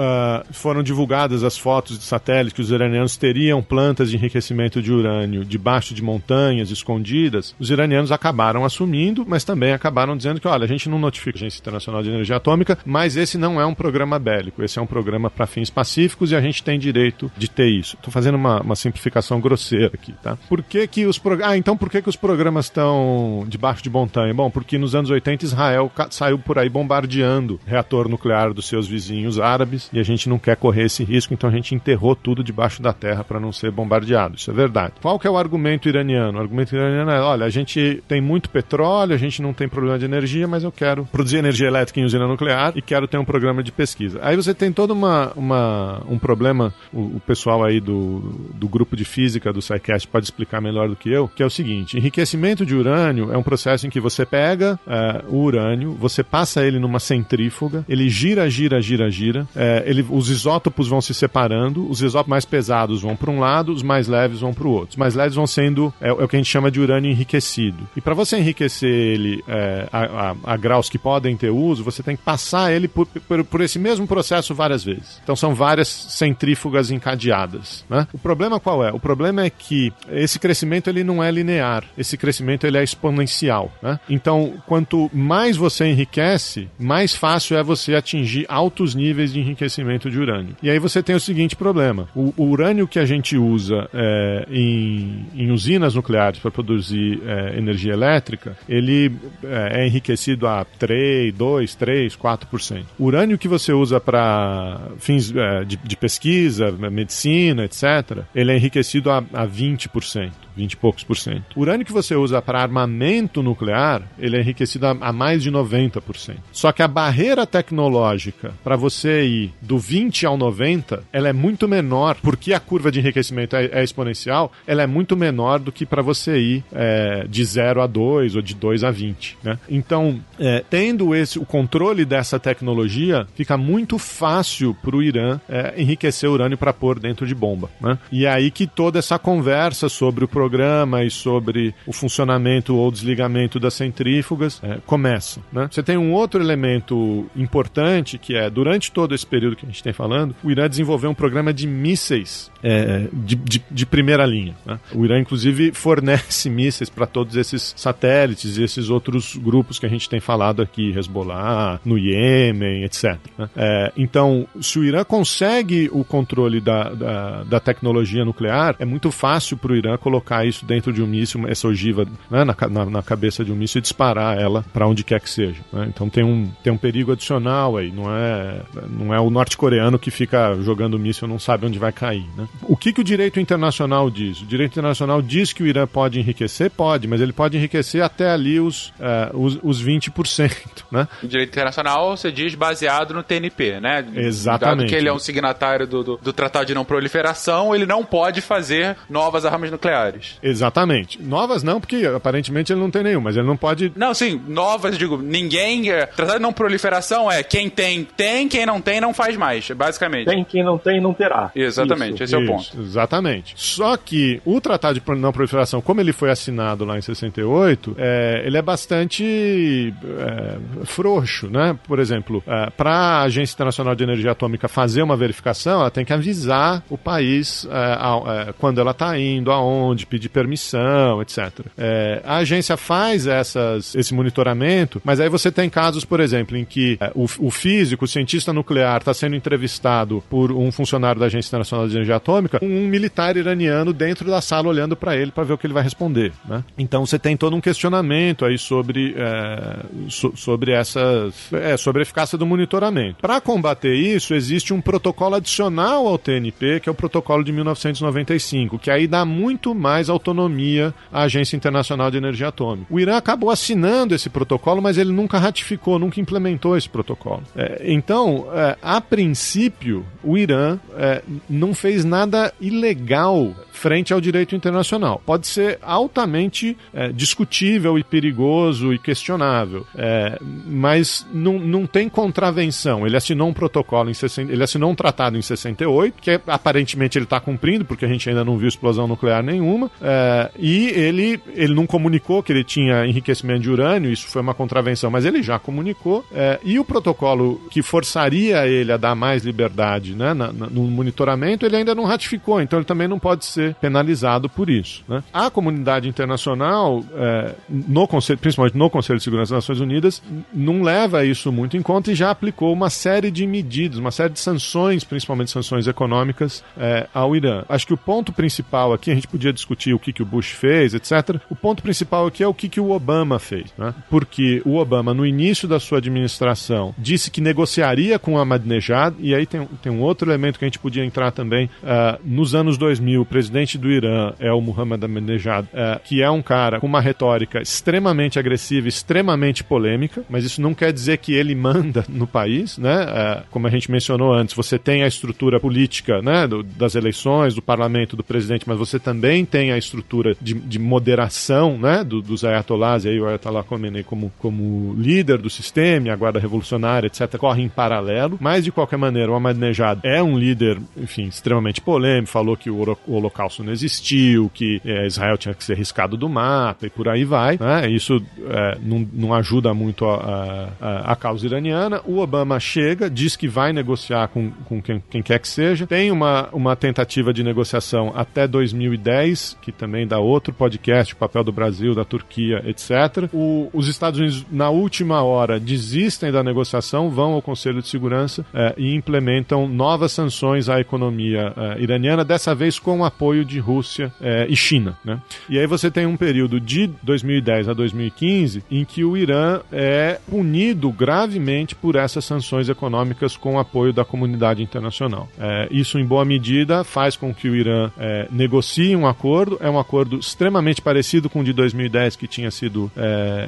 foram 0.52 0.84
divulgadas 0.84 1.44
as 1.44 1.58
fotos 1.58 1.98
de 1.98 2.06
satélites 2.06 2.54
que 2.54 2.62
os 2.62 2.72
iranianos 2.72 3.18
teriam 3.18 3.62
plantas 3.62 4.10
de 4.10 4.18
enriquecimento 4.18 4.82
de 4.82 4.92
urânio 4.92 5.46
debaixo 5.46 5.94
de 5.94 6.04
montanhas 6.04 6.72
escondidas, 6.72 7.56
os 7.60 7.70
iranianos 7.70 8.12
acabaram 8.12 8.66
assumindo, 8.66 9.26
mas 9.28 9.44
também 9.44 9.74
acabaram 9.74 10.16
dizendo 10.16 10.40
que, 10.40 10.48
olha, 10.48 10.66
a 10.66 10.68
gente 10.68 10.90
não 10.90 11.00
notifica 11.00 11.38
a 11.38 11.40
Agência 11.40 11.60
Internacional 11.60 12.04
de 12.04 12.10
Energia 12.10 12.36
Atômica, 12.36 12.78
mas 12.86 13.18
esse 13.18 13.38
não 13.38 13.60
é 13.60 13.66
um 13.66 13.74
programa 13.74 14.20
bélico, 14.20 14.64
esse 14.64 14.80
é 14.80 14.82
um 14.82 14.88
programa 14.88 15.30
para 15.30 15.48
fins 15.48 15.70
pacíficos 15.70 16.32
e 16.32 16.36
a 16.36 16.42
gente 16.42 16.64
tem 16.64 16.78
direito 16.78 17.32
de 17.38 17.50
ter 17.50 17.68
isso. 17.68 17.96
Estou 17.96 18.12
fazendo 18.12 18.36
uma, 18.36 18.62
uma 18.62 18.76
simplificação 18.76 19.40
grosseira 19.40 19.63
aqui, 19.72 20.14
tá? 20.22 20.38
Por 20.50 20.62
que 20.64 20.88
que 20.88 21.06
os 21.06 21.18
pro... 21.18 21.44
Ah, 21.44 21.58
então 21.58 21.78
por 21.78 21.90
que 21.90 22.02
que 22.02 22.10
os 22.10 22.16
programas 22.16 22.66
estão 22.66 23.46
debaixo 23.48 23.84
de 23.84 23.90
montanha? 23.90 24.34
Bom, 24.34 24.50
porque 24.50 24.78
nos 24.78 24.96
anos 24.96 25.10
80 25.10 25.46
Israel 25.46 25.92
saiu 26.10 26.40
por 26.40 26.58
aí 26.58 26.70
bombardeando 26.70 27.60
reator 27.66 28.10
nuclear 28.10 28.54
dos 28.54 28.68
seus 28.68 28.88
vizinhos 28.88 29.40
árabes 29.40 29.90
e 29.94 30.00
a 30.00 30.04
gente 30.04 30.28
não 30.28 30.40
quer 30.40 30.56
correr 30.56 30.86
esse 30.86 31.04
risco, 31.04 31.34
então 31.34 31.50
a 31.50 31.54
gente 31.54 31.76
enterrou 31.76 32.16
tudo 32.16 32.44
debaixo 32.44 32.82
da 32.82 32.94
terra 32.94 33.24
para 33.24 33.40
não 33.40 33.52
ser 33.52 33.72
bombardeado. 33.72 34.36
Isso 34.36 34.52
é 34.52 34.54
verdade. 34.54 34.94
Qual 35.02 35.20
que 35.20 35.28
é 35.28 35.30
o 35.30 35.38
argumento 35.38 35.88
iraniano? 35.88 36.38
O 36.38 36.42
argumento 36.42 36.76
iraniano 36.76 37.12
é, 37.12 37.22
olha, 37.22 37.46
a 37.46 37.50
gente 37.50 38.04
tem 38.08 38.22
muito 38.22 38.50
petróleo, 38.50 39.14
a 39.14 39.18
gente 39.18 39.42
não 39.42 39.54
tem 39.54 39.68
problema 39.68 39.98
de 40.00 40.06
energia, 40.06 40.48
mas 40.48 40.64
eu 40.64 40.72
quero 40.72 41.06
produzir 41.06 41.38
energia 41.38 41.68
elétrica 41.68 42.00
em 42.00 42.04
usina 42.04 42.28
nuclear 42.28 42.74
e 42.76 42.82
quero 42.82 43.08
ter 43.08 43.18
um 43.18 43.26
programa 43.26 43.64
de 43.64 43.72
pesquisa. 43.72 44.20
Aí 44.22 44.36
você 44.36 44.54
tem 44.54 44.72
todo 44.72 44.92
uma, 44.92 45.32
uma 45.36 46.02
um 46.10 46.18
problema, 46.18 46.74
o, 46.92 47.18
o 47.18 47.22
pessoal 47.26 47.64
aí 47.64 47.80
do, 47.80 48.20
do 48.54 48.68
grupo 48.68 48.96
de 48.96 49.06
física 49.06 49.53
do 49.54 49.62
SciCast 49.62 50.08
pode 50.08 50.26
explicar 50.26 50.62
melhor 50.62 50.90
do 50.90 50.96
que 50.96 51.10
eu, 51.10 51.28
que 51.28 51.44
é 51.44 51.46
o 51.46 51.50
seguinte: 51.50 51.98
enriquecimento 51.98 52.66
de 52.66 52.76
urânio 52.76 53.32
é 53.32 53.38
um 53.38 53.44
processo 53.44 53.88
em 53.88 53.90
que 53.90 54.00
você 54.00 54.26
pega 54.26 54.80
uh, 54.86 55.34
o 55.34 55.44
urânio, 55.44 55.94
você 55.94 56.24
passa 56.24 56.66
ele 56.66 56.80
numa 56.80 57.00
centrífuga, 57.00 57.86
ele 57.88 58.10
gira, 58.10 58.50
gira, 58.50 58.82
gira, 58.82 59.10
gira, 59.10 59.44
uh, 59.44 59.84
ele, 59.86 60.06
os 60.10 60.30
isótopos 60.30 60.88
vão 60.88 61.02
se 61.02 61.14
separando, 61.14 61.90
os 61.90 62.02
isótopos 62.02 62.30
mais 62.30 62.46
pesados 62.46 63.02
vão 63.02 63.16
para 63.16 63.32
um 63.32 63.40
lado, 63.40 63.72
os 63.72 63.84
mais 63.84 64.08
leves 64.08 64.40
vão 64.40 64.54
para 64.54 64.68
o 64.68 64.72
outro. 64.72 64.92
Os 64.92 64.98
mais 64.98 65.16
leves 65.16 65.36
vão 65.36 65.48
sendo 65.48 65.94
é, 66.02 66.10
é, 66.10 66.12
o 66.12 66.28
que 66.28 66.36
a 66.36 66.40
gente 66.40 66.50
chama 66.50 66.72
de 66.72 66.80
urânio 66.80 67.12
enriquecido. 67.12 67.88
E 67.96 68.02
para 68.02 68.14
você 68.14 68.38
enriquecer 68.38 68.90
ele 68.90 69.44
é, 69.48 69.88
a, 69.92 70.04
a, 70.04 70.36
a, 70.54 70.58
graus 70.58 70.90
que 70.90 70.98
podem 70.98 71.36
ter 71.36 71.50
uso, 71.50 71.84
você 71.84 72.02
tem 72.02 72.16
que 72.16 72.24
passar 72.24 72.72
ele 72.72 72.88
por, 72.88 73.06
por, 73.06 73.44
por, 73.44 73.62
esse 73.62 73.78
mesmo 73.80 74.08
processo 74.08 74.54
várias 74.56 74.84
vezes. 74.84 75.20
Então 75.24 75.36
são 75.36 75.54
várias 75.54 75.88
centrífugas 75.88 76.92
encadeadas. 76.92 77.86
Né? 77.90 78.08
O 78.14 78.18
problema 78.18 78.60
qual 78.60 78.84
é? 78.84 78.92
O 78.92 79.00
problema 79.00 79.43
é 79.43 79.43
que 79.50 79.94
esse 80.12 80.40
crescimento 80.40 80.90
ele 80.90 81.04
não 81.04 81.24
é 81.24 81.32
linear, 81.32 81.84
esse 81.98 82.18
crescimento 82.18 82.66
ele 82.66 82.78
é 82.78 82.84
exponencial. 82.84 83.72
Né? 83.82 84.00
Então, 84.10 84.54
quanto 84.66 85.10
mais 85.14 85.58
você 85.58 85.86
enriquece, 85.86 86.70
mais 86.80 87.16
fácil 87.16 87.58
é 87.58 87.64
você 87.64 87.96
atingir 87.96 88.46
altos 88.50 88.96
níveis 88.96 89.34
de 89.34 89.40
enriquecimento 89.40 90.10
de 90.10 90.20
urânio. 90.20 90.56
E 90.62 90.70
aí 90.70 90.80
você 90.80 91.02
tem 91.02 91.16
o 91.16 91.20
seguinte 91.20 91.56
problema: 91.56 92.08
o, 92.16 92.34
o 92.38 92.44
urânio 92.44 92.88
que 92.88 93.00
a 93.00 93.06
gente 93.06 93.38
usa 93.38 93.90
é, 93.94 94.46
em, 94.50 95.26
em, 95.36 95.52
usinas 95.52 95.96
nucleares 95.96 96.40
para 96.40 96.52
produzir 96.52 97.22
é, 97.26 97.58
energia 97.58 97.94
elétrica, 97.94 98.58
ele 98.68 99.12
é, 99.44 99.82
é 99.82 99.88
enriquecido 99.88 100.48
a 100.48 100.66
3, 100.66 101.34
2, 101.34 101.76
3, 101.76 102.16
4%. 102.16 102.84
O 102.98 103.06
urânio 103.06 103.38
que 103.38 103.48
você 103.48 103.74
usa 103.74 104.00
para 104.00 104.80
fins 104.98 105.34
é, 105.36 105.64
de, 105.64 105.78
de, 105.78 105.98
pesquisa, 105.98 106.72
medicina, 106.72 107.66
etc., 107.66 108.24
ele 108.34 108.52
é 108.52 108.58
enriquecido 108.58 109.10
a, 109.12 109.24
a 109.34 109.48
20%, 109.48 110.32
20 110.56 110.74
e 110.74 110.78
poucos 110.78 111.04
por 111.04 111.18
cento. 111.18 111.44
O 111.56 111.62
urânio 111.62 111.86
que 111.86 111.92
você 111.92 112.16
usa 112.16 112.42
para 112.42 112.62
armamento 112.62 113.42
nuclear, 113.42 114.04
ele 114.18 114.38
é 114.38 114.42
enriquecido 114.42 114.88
a, 114.88 114.92
a 115.02 115.14
mais 115.14 115.44
de 115.44 115.52
90%. 115.52 116.36
Só 116.52 116.72
que 116.72 116.82
a 116.82 116.88
barreira 116.88 117.46
tecnológica 117.46 118.54
para 118.64 118.76
você 118.76 119.24
ir 119.24 119.54
do 119.62 119.78
20 119.78 120.26
ao 120.26 120.38
90, 120.38 121.04
ela 121.12 121.30
é 121.30 121.34
muito 121.34 121.68
menor, 121.68 122.18
porque 122.22 122.54
a 122.54 122.60
curva 122.60 122.92
de 122.92 123.00
enriquecimento 123.00 123.56
é, 123.56 123.66
é 123.66 123.84
exponencial, 123.84 124.52
ela 124.66 124.84
é 124.84 124.88
muito 124.88 125.16
menor 125.16 125.60
do 125.60 125.72
que 125.72 125.86
para 125.86 126.02
você 126.02 126.38
ir 126.38 126.64
é, 126.72 127.26
de 127.28 127.44
0 127.44 127.82
a 127.82 127.88
2 127.88 128.36
ou 128.36 128.42
de 128.42 128.54
2 128.54 128.84
a 128.84 128.92
20. 128.92 129.38
Né? 129.44 129.60
Então, 129.70 130.20
é, 130.40 130.64
tendo 130.70 131.16
esse, 131.16 131.40
o 131.40 131.46
controle 131.46 132.06
dessa 132.06 132.40
tecnologia, 132.40 133.28
fica 133.36 133.58
muito 133.58 133.98
fácil 133.98 134.76
para 134.82 134.96
o 134.96 135.04
Irã 135.04 135.40
é, 135.50 135.74
enriquecer 135.78 136.30
urânio 136.30 136.58
para 136.58 136.74
pôr 136.74 137.00
dentro 137.00 137.26
de 137.26 137.36
bomba. 137.36 137.70
Né? 137.80 137.98
E 138.12 138.26
é 138.26 138.32
aí 138.32 138.52
que 138.52 138.68
toda 138.68 139.00
essa 139.00 139.18
conversa 139.18 139.90
sobre 139.90 140.26
o 140.26 140.28
programa 140.44 141.04
e 141.04 141.10
sobre 141.10 141.74
o 141.88 141.94
funcionamento 141.94 142.76
ou 142.76 142.92
desligamento 142.92 143.60
das 143.60 143.74
centrífugas 143.76 144.60
é, 144.62 144.80
começam. 144.86 145.42
Né? 145.54 145.70
Você 145.72 145.82
tem 145.82 145.98
um 145.98 146.12
outro 146.12 146.42
elemento 146.42 147.26
importante 147.34 148.18
que 148.18 148.36
é, 148.36 148.50
durante 148.50 148.92
todo 148.92 149.16
esse 149.16 149.26
período 149.26 149.56
que 149.56 149.66
a 149.66 149.70
gente 149.70 149.82
tem 149.82 149.94
falando, 149.94 150.36
o 150.44 150.52
Irã 150.52 150.68
desenvolveu 150.68 151.10
um 151.10 151.14
programa 151.14 151.54
de 151.54 151.66
mísseis 151.66 152.52
é, 152.62 153.08
de, 153.14 153.36
de, 153.36 153.64
de, 153.72 153.86
primeira 153.86 154.26
linha. 154.26 154.56
Né? 154.66 154.80
O 154.94 155.06
Irã, 155.06 155.20
inclusive, 155.20 155.72
fornece 155.72 156.50
mísseis 156.52 156.90
para 156.90 157.06
todos 157.06 157.38
esses 157.38 157.74
satélites 157.78 158.58
e 158.58 158.64
esses 158.64 158.90
outros 158.90 159.38
grupos 159.38 159.80
que 159.80 159.86
a 159.86 159.90
gente 159.90 160.10
tem 160.10 160.20
falado 160.20 160.62
aqui, 160.62 160.98
Hezbollah, 160.98 161.80
no 161.86 161.98
Iêmen, 161.98 162.84
etc. 162.84 163.18
Né? 163.38 163.50
É, 163.56 163.94
então, 163.96 164.46
se 164.62 164.78
o 164.78 164.84
Irã 164.84 165.06
consegue 165.06 165.90
o 165.94 166.04
controle 166.04 166.60
da, 166.60 166.90
da, 166.90 167.44
da 167.44 167.60
tecnologia 167.60 168.26
nuclear, 168.26 168.76
é 168.80 168.86
muito 168.86 169.10
fácil 169.10 169.58
para 169.58 169.72
o 169.72 169.76
Irã 169.76 169.98
colocar 169.98 170.33
isso 170.46 170.66
dentro 170.66 170.92
de 170.92 171.02
um 171.02 171.08
míssil, 171.08 171.48
essa 171.48 171.68
ogiva 171.68 172.06
né, 172.30 172.44
na, 172.44 172.56
na, 172.70 172.86
na, 172.86 173.04
cabeça 173.04 173.44
de 173.44 173.52
um 173.52 173.56
míssil 173.56 173.80
e 173.80 173.82
disparar 173.82 174.40
ela 174.40 174.64
para 174.74 174.88
onde 174.88 175.04
quer 175.04 175.20
que 175.20 175.30
seja. 175.30 175.62
Né? 175.72 175.88
Então 175.90 176.10
tem 176.10 176.24
um, 176.24 176.50
tem 176.64 176.72
um 176.72 176.78
perigo 176.78 177.12
adicional 177.12 177.78
aí, 177.78 177.92
não 177.92 178.06
é, 178.16 178.62
não 178.90 179.14
é 179.14 179.20
o 179.20 179.30
norte-coreano 179.30 180.00
que 180.00 180.10
fica 180.10 180.56
jogando 180.62 180.98
míssil 180.98 181.28
não 181.28 181.38
sabe 181.38 181.66
onde 181.66 181.78
vai 181.78 181.92
cair. 181.92 182.26
Né? 182.36 182.48
O 182.64 182.78
que, 182.78 182.94
que 182.94 183.02
o 183.02 183.04
direito 183.04 183.40
internacional 183.40 184.10
diz? 184.10 184.42
O 184.42 184.46
direito 184.46 184.72
internacional 184.72 185.22
diz 185.22 185.54
que 185.54 185.62
o 185.62 185.68
Irã 185.68 185.86
pode 185.86 186.20
enriquecer? 186.20 186.72
Pode, 186.72 187.08
mas 187.08 187.22
ele 187.22 187.34
pode 187.34 187.58
enriquecer 187.58 188.02
até 188.02 188.30
ali 188.32 188.60
os, 188.60 188.88
uh, 188.90 189.38
os, 189.38 189.60
os 189.62 189.84
20%. 189.84 190.84
Né? 190.94 191.08
O 191.24 191.28
direito 191.28 191.50
internacional, 191.50 192.16
você 192.16 192.32
diz, 192.32 192.54
baseado 192.54 193.16
no 193.16 193.24
TNP, 193.24 193.80
né? 193.80 194.06
Exatamente. 194.16 194.78
Dado 194.78 194.90
que 194.90 194.96
ele 194.96 195.10
é 195.10 195.14
um 195.14 195.18
signatário 195.18 195.88
do, 195.88 196.04
do, 196.04 196.18
do 196.18 196.32
Tratado 196.32 196.68
de 196.68 196.74
Não 196.76 196.86
Proliferação, 196.86 197.74
ele 197.74 197.86
não 197.86 198.06
pode 198.06 198.42
fazer 198.42 198.96
novas 199.10 199.44
armas 199.44 199.72
nucleares. 199.72 200.23
Exatamente. 200.42 201.22
Novas 201.22 201.64
não, 201.64 201.80
porque 201.80 202.06
aparentemente 202.06 202.72
ele 202.72 202.80
não 202.80 202.92
tem 202.92 203.04
nenhum, 203.04 203.22
mas 203.22 203.38
ele 203.38 203.48
não 203.48 203.58
pode. 203.58 203.92
Não, 203.96 204.14
sim, 204.14 204.42
novas, 204.48 204.98
digo, 204.98 205.18
ninguém. 205.18 205.90
É, 205.90 206.06
tratado 206.06 206.38
de 206.38 206.44
Não 206.44 206.54
Proliferação 206.54 207.32
é 207.32 207.44
quem 207.44 207.70
tem, 207.70 208.04
tem, 208.04 208.48
quem 208.48 208.66
não 208.66 208.82
tem, 208.82 209.02
não 209.02 209.14
faz 209.14 209.36
mais, 209.36 209.70
basicamente. 209.72 210.26
Tem, 210.26 210.44
quem 210.44 210.64
não 210.64 210.78
tem, 210.78 211.02
não 211.02 211.14
terá. 211.14 211.52
Exatamente, 211.56 212.16
isso, 212.16 212.24
esse 212.24 212.36
é 212.36 212.38
o 212.38 212.46
ponto. 212.46 212.80
Exatamente. 212.80 213.54
Só 213.56 213.98
que 213.98 214.42
o 214.46 214.60
Tratado 214.62 215.00
de 215.00 215.16
Não 215.16 215.32
Proliferação, 215.32 215.82
como 215.82 216.00
ele 216.00 216.14
foi 216.14 216.30
assinado 216.30 216.86
lá 216.86 216.98
em 216.98 217.02
68, 217.02 217.96
é, 217.98 218.44
ele 218.46 218.58
é 218.58 218.62
bastante 218.62 219.94
é, 220.04 220.86
frouxo, 220.86 221.48
né? 221.50 221.78
Por 221.88 222.00
exemplo, 222.00 222.44
é, 222.48 222.70
para 222.72 222.92
a 222.92 223.22
Agência 223.24 223.54
Internacional 223.54 223.96
de 223.96 224.04
Energia 224.04 224.32
Atômica 224.32 224.68
fazer 224.68 225.02
uma 225.02 225.16
verificação, 225.16 225.82
ela 225.82 225.92
tem 225.92 226.06
que 226.06 226.14
avisar 226.14 226.84
o 226.90 226.98
país 226.98 227.68
é, 227.70 227.74
a, 227.74 228.48
é, 228.50 228.54
quando 228.54 228.80
ela 228.80 228.92
está 228.92 229.18
indo, 229.18 229.52
aonde, 229.52 230.06
pedir 230.14 230.30
permissão, 230.30 231.24
etc. 231.24 231.66
É, 231.76 232.22
a 232.24 232.36
agência 232.38 232.78
faz 232.78 233.26
essas, 233.26 233.96
esse 233.96 234.14
monitoramento, 234.14 235.02
mas 235.04 235.20
aí 235.20 235.28
você 235.28 235.52
tem 235.52 235.68
casos, 235.72 236.06
por 236.06 236.20
exemplo, 236.20 236.56
em 236.56 236.64
que 236.64 237.00
o, 237.16 237.26
o 237.40 237.50
físico, 237.50 238.06
o 238.06 238.08
cientista 238.08 238.54
nuclear, 238.54 238.98
está 238.98 239.12
sendo 239.12 239.36
entrevistado 239.36 240.24
por 240.30 240.52
um 240.52 240.72
funcionário 240.72 241.20
da 241.20 241.26
Agência 241.26 241.50
Internacional 241.50 241.88
de 241.88 241.96
Energia 241.96 242.18
Atômica, 242.18 242.60
um 242.62 242.88
militar 242.88 243.36
iraniano 243.36 243.92
dentro 243.92 244.30
da 244.30 244.40
sala 244.40 244.68
olhando 244.68 244.96
para 244.96 245.18
ele 245.18 245.32
para 245.32 245.44
ver 245.44 245.54
o 245.54 245.58
que 245.58 245.66
ele 245.66 245.74
vai 245.74 245.82
responder. 245.82 246.32
Né? 246.46 246.64
Então 246.78 247.04
você 247.08 247.18
tem 247.18 247.36
todo 247.36 247.56
um 247.56 247.62
questionamento 247.62 248.46
aí 248.46 248.60
sobre, 248.60 249.16
é, 249.18 249.80
so, 250.10 250.32
sobre 250.36 250.74
essas, 250.74 251.52
é, 251.54 251.76
sobre 251.76 252.02
a 252.02 252.04
eficácia 252.04 252.38
do 252.38 252.46
monitoramento. 252.46 253.16
Para 253.20 253.42
combater 253.42 253.96
isso, 253.96 254.36
existe 254.36 254.76
um 254.76 254.80
protocolo 254.80 255.34
adicional 255.34 256.08
ao 256.08 256.20
TNP, 256.20 256.82
que 256.82 256.88
é 256.88 256.92
o 256.92 256.96
protocolo 256.96 257.44
de 257.44 257.52
1995, 257.52 258.78
que 258.78 258.92
aí 258.92 259.08
dá 259.08 259.26
muito 259.26 259.74
mais 259.74 260.03
autonomia 260.10 260.94
à 261.12 261.24
Agência 261.24 261.56
Internacional 261.56 262.10
de 262.12 262.18
Energia 262.18 262.48
Atômica. 262.48 262.88
O 262.90 263.00
Irã 263.00 263.18
acabou 263.18 263.50
assinando 263.50 264.14
esse 264.14 264.30
protocolo, 264.30 264.82
mas 264.82 264.98
ele 264.98 265.12
nunca 265.12 265.38
ratificou, 265.38 266.00
nunca 266.00 266.20
implementou 266.20 266.78
esse 266.78 266.90
protocolo. 266.90 267.44
É, 267.56 267.84
então, 267.86 268.48
é, 268.54 268.78
a 268.82 269.00
princípio, 269.02 270.06
o 270.24 270.38
Irã 270.38 270.80
é, 270.96 271.22
não 271.50 271.74
fez 271.74 272.04
nada 272.06 272.54
ilegal 272.60 273.54
frente 273.74 274.14
ao 274.14 274.22
direito 274.22 274.56
internacional. 274.56 275.22
Pode 275.26 275.48
ser 275.48 275.80
altamente 275.82 276.78
é, 276.94 277.12
discutível 277.12 277.98
e 277.98 278.04
perigoso 278.04 278.94
e 278.94 279.00
questionável, 279.00 279.86
é, 279.96 280.38
mas 280.66 281.26
não, 281.34 281.60
não 281.60 281.86
tem 281.86 282.08
contravenção. 282.08 283.06
Ele 283.06 283.18
assinou 283.18 283.50
um 283.50 283.54
protocolo 283.54 284.10
em 284.10 284.14
60, 284.14 284.52
ele 284.52 284.64
assinou 284.64 284.92
um 284.92 284.96
tratado 284.96 285.38
em 285.38 285.42
68, 285.42 286.22
que 286.22 286.40
aparentemente 286.48 287.18
ele 287.18 287.26
está 287.26 287.40
cumprindo, 287.40 287.84
porque 287.84 288.06
a 288.06 288.08
gente 288.08 288.30
ainda 288.30 288.46
não 288.46 288.58
viu 288.58 288.68
explosão 288.68 289.08
nuclear 289.08 289.44
nenhuma, 289.44 289.90
é, 290.02 290.52
e 290.58 290.88
ele, 290.90 291.42
ele 291.56 291.74
não 291.74 291.88
comunicou 291.88 292.44
que 292.44 292.52
ele 292.52 292.64
tinha 292.64 293.06
enriquecimento 293.06 293.62
de 293.62 293.72
urânio, 293.72 294.12
isso 294.12 294.28
foi 294.28 294.42
uma 294.42 294.54
contravenção, 294.54 295.10
mas 295.10 295.26
ele 295.26 295.42
já 295.42 295.58
comunicou, 295.58 296.24
é, 296.32 296.60
e 296.64 296.80
o 296.80 296.86
protocolo 296.86 297.60
que 297.72 297.82
forçaria 297.82 298.68
ele 298.68 298.92
a 298.92 298.98
dar 298.98 299.16
mais 299.16 299.44
liberdade 299.44 300.16
né, 300.16 300.34
na, 300.34 300.54
na, 300.54 300.68
no 300.68 300.84
monitoramento, 300.84 301.66
ele 301.66 301.76
ainda 301.76 301.96
não 301.96 302.04
ratificou, 302.04 302.62
então 302.62 302.78
ele 302.78 302.86
também 302.86 303.08
não 303.08 303.18
pode 303.18 303.46
ser 303.46 303.63
penalizado 303.80 304.50
por 304.50 304.70
isso. 304.70 305.04
Né? 305.08 305.24
A 305.34 305.50
comunidade 305.50 306.08
internacional, 306.08 307.04
é, 307.16 307.56
no 307.70 308.08
conselho, 308.08 308.40
principalmente 308.40 308.78
no 308.78 308.90
Conselho 308.90 309.18
de 309.18 309.24
Segurança 309.24 309.54
das 309.56 309.64
Nações 309.64 309.80
Unidas, 309.80 310.22
não 310.54 310.82
leva 310.82 311.26
isso 311.26 311.52
muito 311.52 311.78
em 311.78 311.82
conta 311.82 312.12
e 312.12 312.16
já 312.16 312.32
aplicou 312.32 312.74
uma 312.74 312.90
série 312.90 313.32
de 313.32 313.46
medidas, 313.46 313.98
uma 313.98 314.12
série 314.12 314.34
de 314.34 314.40
sanções, 314.40 315.04
principalmente 315.04 315.52
sanções 315.52 315.88
econômicas, 315.88 316.64
é, 316.78 317.08
ao 317.14 317.36
Irã. 317.36 317.64
Acho 317.70 317.88
que 317.88 317.94
o 317.94 317.98
ponto 317.98 318.32
principal 318.32 318.94
aqui, 318.94 319.12
a 319.12 319.16
gente 319.16 319.28
podia 319.28 319.54
discutir 319.54 319.94
o 319.94 320.00
que, 320.00 320.12
que 320.12 320.24
o 320.24 320.26
Bush 320.26 320.52
fez, 320.52 320.94
etc. 320.94 321.40
O 321.50 321.56
ponto 321.56 321.84
principal 321.84 322.28
aqui 322.28 322.44
é 322.44 322.48
o 322.48 322.54
que, 322.54 322.70
que 322.70 322.80
o 322.80 322.92
Obama 322.92 323.40
fez. 323.40 323.74
Né? 323.78 323.94
Porque 324.10 324.62
o 324.66 324.78
Obama, 324.78 325.14
no 325.14 325.26
início 325.26 325.68
da 325.68 325.80
sua 325.80 326.00
administração, 326.00 326.94
disse 326.98 327.30
que 327.32 327.42
negociaria 327.42 328.18
com 328.18 328.38
Ahmadinejad, 328.38 329.16
e 329.20 329.34
aí 329.34 329.46
tem, 329.46 329.66
tem 329.82 329.92
um 329.92 330.02
outro 330.02 330.30
elemento 330.30 330.60
que 330.60 330.66
a 330.66 330.68
gente 330.68 330.80
podia 330.80 331.06
entrar 331.06 331.32
também. 331.32 331.70
Uh, 331.84 332.20
nos 332.24 332.56
anos 332.56 332.78
2000, 332.78 333.22
o 333.22 333.26
presidente 333.26 333.53
presidente 333.54 333.78
do 333.78 333.92
Irã 333.92 334.34
é 334.40 334.52
o 334.52 334.60
Muhammad 334.60 335.04
Ahmadinejad, 335.04 335.68
é, 335.74 336.00
que 336.04 336.24
é 336.24 336.30
um 336.30 336.42
cara 336.42 336.80
com 336.80 336.88
uma 336.88 337.00
retórica 337.00 337.62
extremamente 337.62 338.40
agressiva, 338.40 338.88
extremamente 338.88 339.64
polêmica, 339.64 340.24
mas 340.28 340.44
isso 340.44 340.60
não 340.60 340.74
quer 340.74 340.92
dizer 340.92 341.18
que 341.18 341.34
ele 341.34 341.54
manda 341.54 342.04
no 342.10 342.26
país, 342.26 342.80
né? 342.80 343.06
É, 343.08 343.44
como 343.52 343.68
a 343.68 343.70
gente 343.70 343.92
mencionou 343.92 344.34
antes, 344.34 344.56
você 344.56 344.80
tem 344.80 345.04
a 345.04 345.08
estrutura 345.08 345.60
política, 345.60 346.20
né, 346.22 346.48
do, 346.48 346.64
das 346.64 346.96
eleições, 346.96 347.54
do 347.54 347.62
parlamento, 347.62 348.16
do 348.16 348.24
presidente, 348.24 348.68
mas 348.68 348.80
você 348.80 348.98
também 348.98 349.46
tem 349.46 349.72
a 349.72 349.78
estrutura 349.78 350.36
de, 350.42 350.56
de 350.56 350.80
moderação, 350.80 351.78
né, 351.78 352.04
do, 352.04 352.22
dos 352.22 352.44
ayatollahs, 352.44 353.06
e 353.06 353.10
aí 353.10 353.22
o 353.22 353.28
Ayatollah 353.28 353.64
Khomeini 353.64 354.04
como, 354.04 354.32
como 354.40 354.96
líder 354.98 355.38
do 355.38 355.50
sistema, 355.50 356.12
a 356.12 356.16
guarda 356.16 356.40
revolucionária, 356.40 357.06
etc., 357.06 357.38
corre 357.38 357.62
em 357.62 357.70
paralelo, 357.70 358.38
mas 358.42 358.64
de 358.64 358.72
qualquer 358.72 358.98
maneira, 358.98 359.32
o 359.32 359.36
Ahmadinejad 359.36 360.00
é 360.04 360.24
um 360.24 360.40
líder, 360.40 360.80
enfim, 360.98 361.28
extremamente 361.28 361.80
polêmico, 361.80 362.32
falou 362.32 362.58
que 362.58 362.72
o 362.72 362.98
holocausto 363.08 363.43
não 363.64 363.72
existiu, 363.72 364.50
que 364.54 364.82
é, 364.86 365.06
Israel 365.06 365.38
tinha 365.38 365.54
que 365.54 365.64
ser 365.64 365.78
riscado 365.78 366.16
do 366.16 366.30
mapa 366.30 366.86
e 366.86 366.90
por 366.90 367.08
aí 367.08 367.24
vai. 367.24 367.58
Né? 367.60 367.90
Isso 367.90 368.22
é, 368.50 368.78
não, 368.82 369.08
não, 369.14 369.34
ajuda 369.34 369.74
muito 369.74 370.06
a, 370.06 370.70
a, 370.80 371.12
a, 371.12 371.16
causa 371.16 371.46
iraniana. 371.46 372.02
O 372.06 372.20
Obama 372.20 372.60
chega, 372.60 373.10
diz 373.10 373.36
que 373.36 373.48
vai 373.48 373.74
negociar 373.74 374.28
com, 374.28 374.52
com 374.66 374.82
quem, 374.82 375.04
quem, 375.10 375.22
quer 375.22 375.40
que 375.40 375.48
seja. 375.48 375.88
Tem 375.88 376.12
uma, 376.12 376.50
uma 376.52 376.76
tentativa 376.76 377.34
de 377.34 377.44
negociação 377.44 378.12
até 378.16 378.48
2010, 378.48 379.58
que 379.62 379.72
também 379.72 380.08
dá 380.08 380.20
outro 380.20 380.54
podcast, 380.54 381.14
o 381.14 381.18
papel 381.18 381.44
do 381.44 381.52
Brasil, 381.52 381.96
da 381.96 382.06
Turquia, 382.06 382.64
etc. 382.66 383.30
O, 383.34 383.70
os 383.74 383.88
Estados 383.88 384.20
Unidos, 384.20 384.46
na 384.52 384.70
última 384.70 385.24
hora, 385.24 385.60
desistem 385.60 386.32
da 386.32 386.44
negociação, 386.44 387.10
vão 387.10 387.34
ao 387.34 387.42
Conselho 387.42 387.82
de 387.82 387.88
Segurança 387.88 388.46
é, 388.54 388.74
e 388.78 388.96
implementam 388.96 389.68
novas 389.68 390.12
sanções 390.12 390.70
à 390.70 390.80
economia 390.80 391.54
é, 391.56 391.82
iraniana, 391.82 392.24
dessa 392.24 392.54
vez 392.54 392.80
com 392.80 393.04
apoio 393.04 393.33
apoio 393.34 393.44
de 393.44 393.60
Rússia 393.60 394.14
é, 394.22 394.46
e 394.48 394.56
China. 394.56 394.98
Né? 395.04 395.20
E 395.50 395.58
aí 395.58 395.66
você 395.66 395.90
tem 395.90 396.06
um 396.06 396.16
período 396.16 396.60
de 396.60 396.88
2010 397.02 397.70
a 397.70 397.74
2015 397.74 398.64
em 398.70 398.86
que 398.86 399.04
o 399.04 399.18
Irã 399.18 399.62
é 399.72 400.20
punido 400.30 400.92
gravemente 400.92 401.76
por 401.76 401.96
essas 401.96 402.24
sanções 402.24 402.70
econômicas 402.70 403.36
com 403.36 403.60
apoio 403.60 403.92
da 403.92 404.06
comunidade 404.06 404.62
internacional. 404.62 405.28
É, 405.40 405.68
isso, 405.72 405.98
em 405.98 406.06
boa 406.06 406.24
medida, 406.24 406.84
faz 406.84 407.16
com 407.16 407.34
que 407.34 407.50
o 407.50 407.56
Irã 407.56 407.90
é, 407.98 408.28
negocie 408.32 408.96
um 408.96 409.08
acordo. 409.08 409.58
É 409.60 409.70
um 409.70 409.80
acordo 409.80 410.20
extremamente 410.20 410.82
parecido 410.82 411.30
com 411.30 411.40
o 411.40 411.44
de 411.44 411.54
2010 411.54 412.16
que 412.16 412.28
tinha 412.28 412.52
sido 412.52 412.92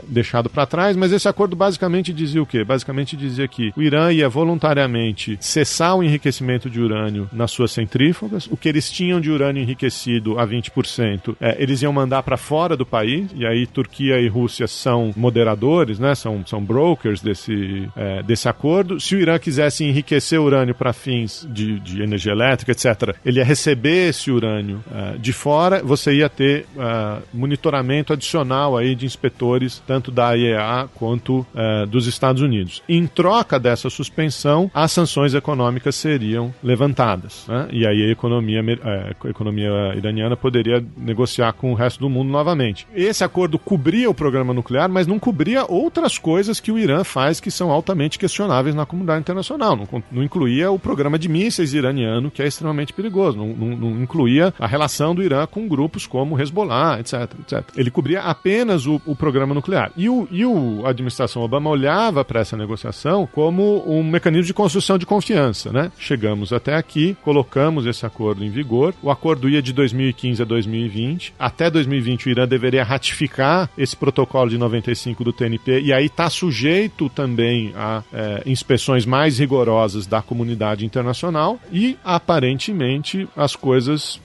deixado 0.08 0.50
para 0.50 0.66
trás, 0.66 0.98
mas 0.98 1.12
esse 1.12 1.28
acordo 1.28 1.56
basicamente 1.56 2.12
dizia 2.14 2.42
o 2.42 2.46
quê? 2.46 2.64
Basicamente 2.64 3.16
dizia 3.16 3.48
que 3.48 3.72
o 3.76 3.82
Irã 3.82 4.12
ia 4.12 4.28
voluntariamente 4.28 5.38
cessar 5.40 5.96
o 5.96 6.04
enriquecimento 6.04 6.70
de 6.70 6.82
urânio 6.82 7.30
nas 7.32 7.52
suas 7.52 7.72
centrífugas. 7.72 8.48
O 8.48 8.58
que 8.58 8.70
eles 8.70 8.90
tinham 8.90 9.20
de 9.20 9.30
urânio 9.30 9.62
enriquecido 9.62 9.75
enriquecido 9.76 10.40
a 10.40 10.48
20%, 10.48 11.36
é, 11.40 11.62
eles 11.62 11.82
iam 11.82 11.92
mandar 11.92 12.24
para 12.24 12.38
fora 12.38 12.76
do 12.78 12.86
país, 12.86 13.30
e 13.36 13.46
aí 13.46 13.68
Turquia 13.68 14.20
e 14.20 14.28
Rússia 14.28 14.68
são 14.68 15.12
moderadores, 15.16 16.00
né? 16.00 16.16
São, 16.16 16.46
são 16.46 16.64
brokers 16.64 17.22
desse, 17.22 17.90
é, 17.96 18.24
desse 18.24 18.48
acordo. 18.48 19.00
Se 19.00 19.16
o 19.16 19.20
Irã 19.20 19.38
quisesse 19.38 19.84
enriquecer 19.84 20.40
urânio 20.40 20.74
para 20.74 20.94
fins 20.94 21.48
de, 21.52 21.80
de, 21.80 22.02
energia 22.02 22.32
elétrica, 22.32 22.72
etc., 22.72 23.16
ele 23.26 23.40
ia 23.40 23.46
receber 23.46 24.10
esse 24.10 24.32
urânio 24.32 24.84
uh, 24.88 25.20
de 25.20 25.34
fora, 25.34 25.84
você 25.84 26.14
ia 26.14 26.30
ter 26.30 26.66
uh, 26.76 27.22
monitoramento 27.34 28.14
adicional 28.14 28.78
aí 28.78 28.96
de 28.96 29.06
inspetores, 29.06 29.82
tanto 29.86 30.12
da 30.12 30.36
IEA 30.36 30.88
quanto 30.96 31.40
uh, 31.40 31.86
dos 31.88 32.08
Estados 32.08 32.42
Unidos. 32.42 32.82
Em 32.88 33.06
troca 33.06 33.60
dessa 33.60 33.90
suspensão, 33.90 34.72
as 34.74 34.92
sanções 34.92 35.34
econômicas 35.34 35.96
seriam 35.96 36.54
levantadas. 36.64 37.46
Né? 37.48 37.68
E 37.72 37.88
aí 37.88 38.04
a 38.04 38.12
economia, 38.12 38.62
a 38.62 39.28
economia 39.28 39.65
iraniana 39.96 40.36
poderia 40.36 40.84
negociar 40.98 41.54
com 41.54 41.72
o 41.72 41.76
resto 41.76 42.00
do 42.00 42.10
mundo 42.10 42.30
novamente. 42.30 42.88
Esse 42.94 43.24
acordo 43.24 43.58
cobria 43.58 44.10
o 44.10 44.14
programa 44.14 44.54
nuclear, 44.54 44.90
mas 44.90 45.08
não 45.08 45.20
cobria 45.20 45.66
outras 45.68 46.18
coisas 46.18 46.60
que 46.60 46.72
o 46.72 46.78
Irã 46.78 47.04
faz 47.04 47.40
que 47.40 47.52
são 47.52 47.72
altamente 47.72 48.20
questionáveis 48.20 48.76
na 48.76 48.86
comunidade 48.86 49.22
internacional. 49.22 49.76
Não, 49.76 50.04
não 50.12 50.24
incluía 50.24 50.72
o 50.72 50.80
programa 50.80 51.18
de 51.18 51.30
mísseis 51.30 51.74
iraniano, 51.74 52.32
que 52.32 52.42
é 52.42 52.48
extremamente 52.48 52.94
perigoso. 52.94 53.38
Não, 53.38 53.48
não, 53.48 53.78
não, 53.78 54.02
incluía 54.02 54.54
a 54.60 54.68
relação 54.68 55.16
do 55.16 55.24
Irã 55.24 55.46
com 55.46 55.68
grupos 55.68 56.06
como 56.06 56.40
Hezbollah, 56.40 57.00
etc, 57.00 57.14
etc. 57.42 57.64
Ele 57.76 57.92
cobria 57.92 58.22
apenas 58.22 58.86
o, 58.86 59.02
o 59.06 59.16
programa 59.16 59.54
nuclear. 59.54 59.92
E, 59.96 60.10
o, 60.10 60.28
e 60.32 60.46
o, 60.46 60.86
a 60.86 60.90
administração 60.90 61.42
Obama 61.42 61.70
olhava 61.70 62.24
para 62.24 62.40
essa 62.40 62.58
negociação 62.58 63.28
como 63.32 63.84
um 63.88 64.04
mecanismo 64.04 64.46
de 64.46 64.54
construção 64.54 64.98
de 64.98 65.06
confiança. 65.06 65.72
Né? 65.72 65.92
Chegamos 65.98 66.52
até 66.54 66.76
aqui, 66.76 67.16
colocamos 67.24 67.86
esse 67.86 68.06
acordo 68.06 68.44
em 68.44 68.50
vigor. 68.50 68.94
O 69.02 69.10
acordo 69.10 69.50
de 69.62 69.74
2015 69.74 70.42
a 70.42 70.46
2020. 70.46 71.34
Até 71.38 71.70
2020 71.70 72.28
o 72.28 72.30
Irã 72.30 72.48
deveria 72.48 72.84
ratificar 72.84 73.70
esse 73.78 73.96
protocolo 73.96 74.50
de 74.50 74.58
95 74.58 75.24
do 75.24 75.34
TNP 75.34 75.82
e 75.82 75.94
aí 75.94 76.06
está 76.06 76.30
sujeito 76.30 77.10
também 77.10 77.74
a 77.76 78.04
é, 78.14 78.44
inspeções 78.46 79.06
mais 79.06 79.40
rigorosas 79.40 80.06
da 80.06 80.22
comunidade 80.22 80.86
internacional 80.86 81.60
e 81.72 81.98
aparentemente 82.04 83.28
as 83.36 83.56
coisas 83.56 84.22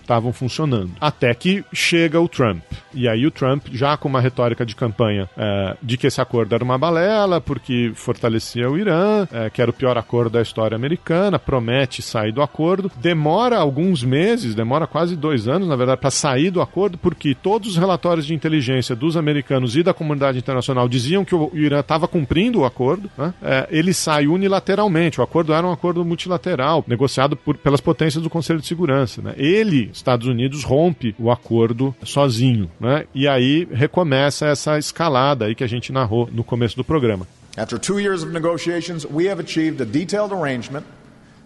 estavam 0.00 0.30
é, 0.30 0.32
funcionando. 0.32 0.92
Até 1.00 1.32
que 1.34 1.64
chega 1.72 2.20
o 2.20 2.28
Trump. 2.28 2.62
E 2.98 3.06
aí 3.06 3.24
o 3.24 3.30
Trump, 3.30 3.68
já 3.70 3.96
com 3.96 4.08
uma 4.08 4.20
retórica 4.20 4.66
de 4.66 4.74
campanha 4.74 5.30
é, 5.36 5.76
de 5.80 5.96
que 5.96 6.08
esse 6.08 6.20
acordo 6.20 6.52
era 6.52 6.64
uma 6.64 6.76
balela, 6.76 7.40
porque 7.40 7.92
fortalecia 7.94 8.68
o 8.68 8.76
Irã, 8.76 9.24
é, 9.30 9.48
que 9.48 9.62
era 9.62 9.70
o 9.70 9.74
pior 9.74 9.96
acordo 9.96 10.30
da 10.30 10.42
história 10.42 10.74
americana, 10.74 11.38
promete 11.38 12.02
sair 12.02 12.32
do 12.32 12.42
acordo. 12.42 12.90
Demora 12.96 13.56
alguns 13.56 14.02
meses, 14.02 14.52
demora 14.52 14.84
quase 14.84 15.14
dois 15.14 15.46
anos, 15.46 15.68
na 15.68 15.76
verdade, 15.76 16.00
para 16.00 16.10
sair 16.10 16.50
do 16.50 16.60
acordo, 16.60 16.98
porque 16.98 17.36
todos 17.36 17.68
os 17.68 17.76
relatórios 17.76 18.26
de 18.26 18.34
inteligência 18.34 18.96
dos 18.96 19.16
americanos 19.16 19.76
e 19.76 19.84
da 19.84 19.94
comunidade 19.94 20.38
internacional 20.38 20.88
diziam 20.88 21.24
que 21.24 21.36
o 21.36 21.52
Irã 21.54 21.78
estava 21.78 22.08
cumprindo 22.08 22.62
o 22.62 22.64
acordo. 22.64 23.08
Né? 23.16 23.32
É, 23.40 23.68
ele 23.70 23.94
sai 23.94 24.26
unilateralmente. 24.26 25.20
O 25.20 25.22
acordo 25.22 25.52
era 25.52 25.64
um 25.64 25.70
acordo 25.70 26.04
multilateral, 26.04 26.84
negociado 26.88 27.36
por, 27.36 27.56
pelas 27.56 27.80
potências 27.80 28.24
do 28.24 28.28
Conselho 28.28 28.58
de 28.58 28.66
Segurança. 28.66 29.22
Né? 29.22 29.34
Ele, 29.36 29.88
Estados 29.92 30.26
Unidos, 30.26 30.64
rompe 30.64 31.14
o 31.16 31.30
acordo 31.30 31.94
sozinho. 32.02 32.68
Né? 32.80 32.87
E 33.14 33.26
aí 33.28 33.68
recomeça 33.70 34.46
essa 34.46 34.78
escalada 34.78 35.46
aí 35.46 35.54
que 35.54 35.64
a 35.64 35.68
gente 35.68 35.92
narrou 35.92 36.28
no 36.32 36.44
começo 36.44 36.76
do 36.76 36.84
programa. 36.84 37.26
After 37.56 37.78
two 37.78 37.98
years 37.98 38.22
of 38.22 38.32
negotiations, 38.32 39.04
we 39.04 39.28
have 39.28 39.40
achieved 39.40 39.80
a 39.80 39.84
detailed 39.84 40.32
arrangement 40.32 40.86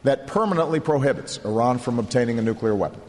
that 0.05 0.27
permanently 0.27 0.79
prohibits 0.79 1.41
Iran 1.45 1.79
from 1.79 1.99
obtaining 1.99 2.39
a 2.39 2.43
nuclear 2.43 2.75
weapon. 2.75 3.01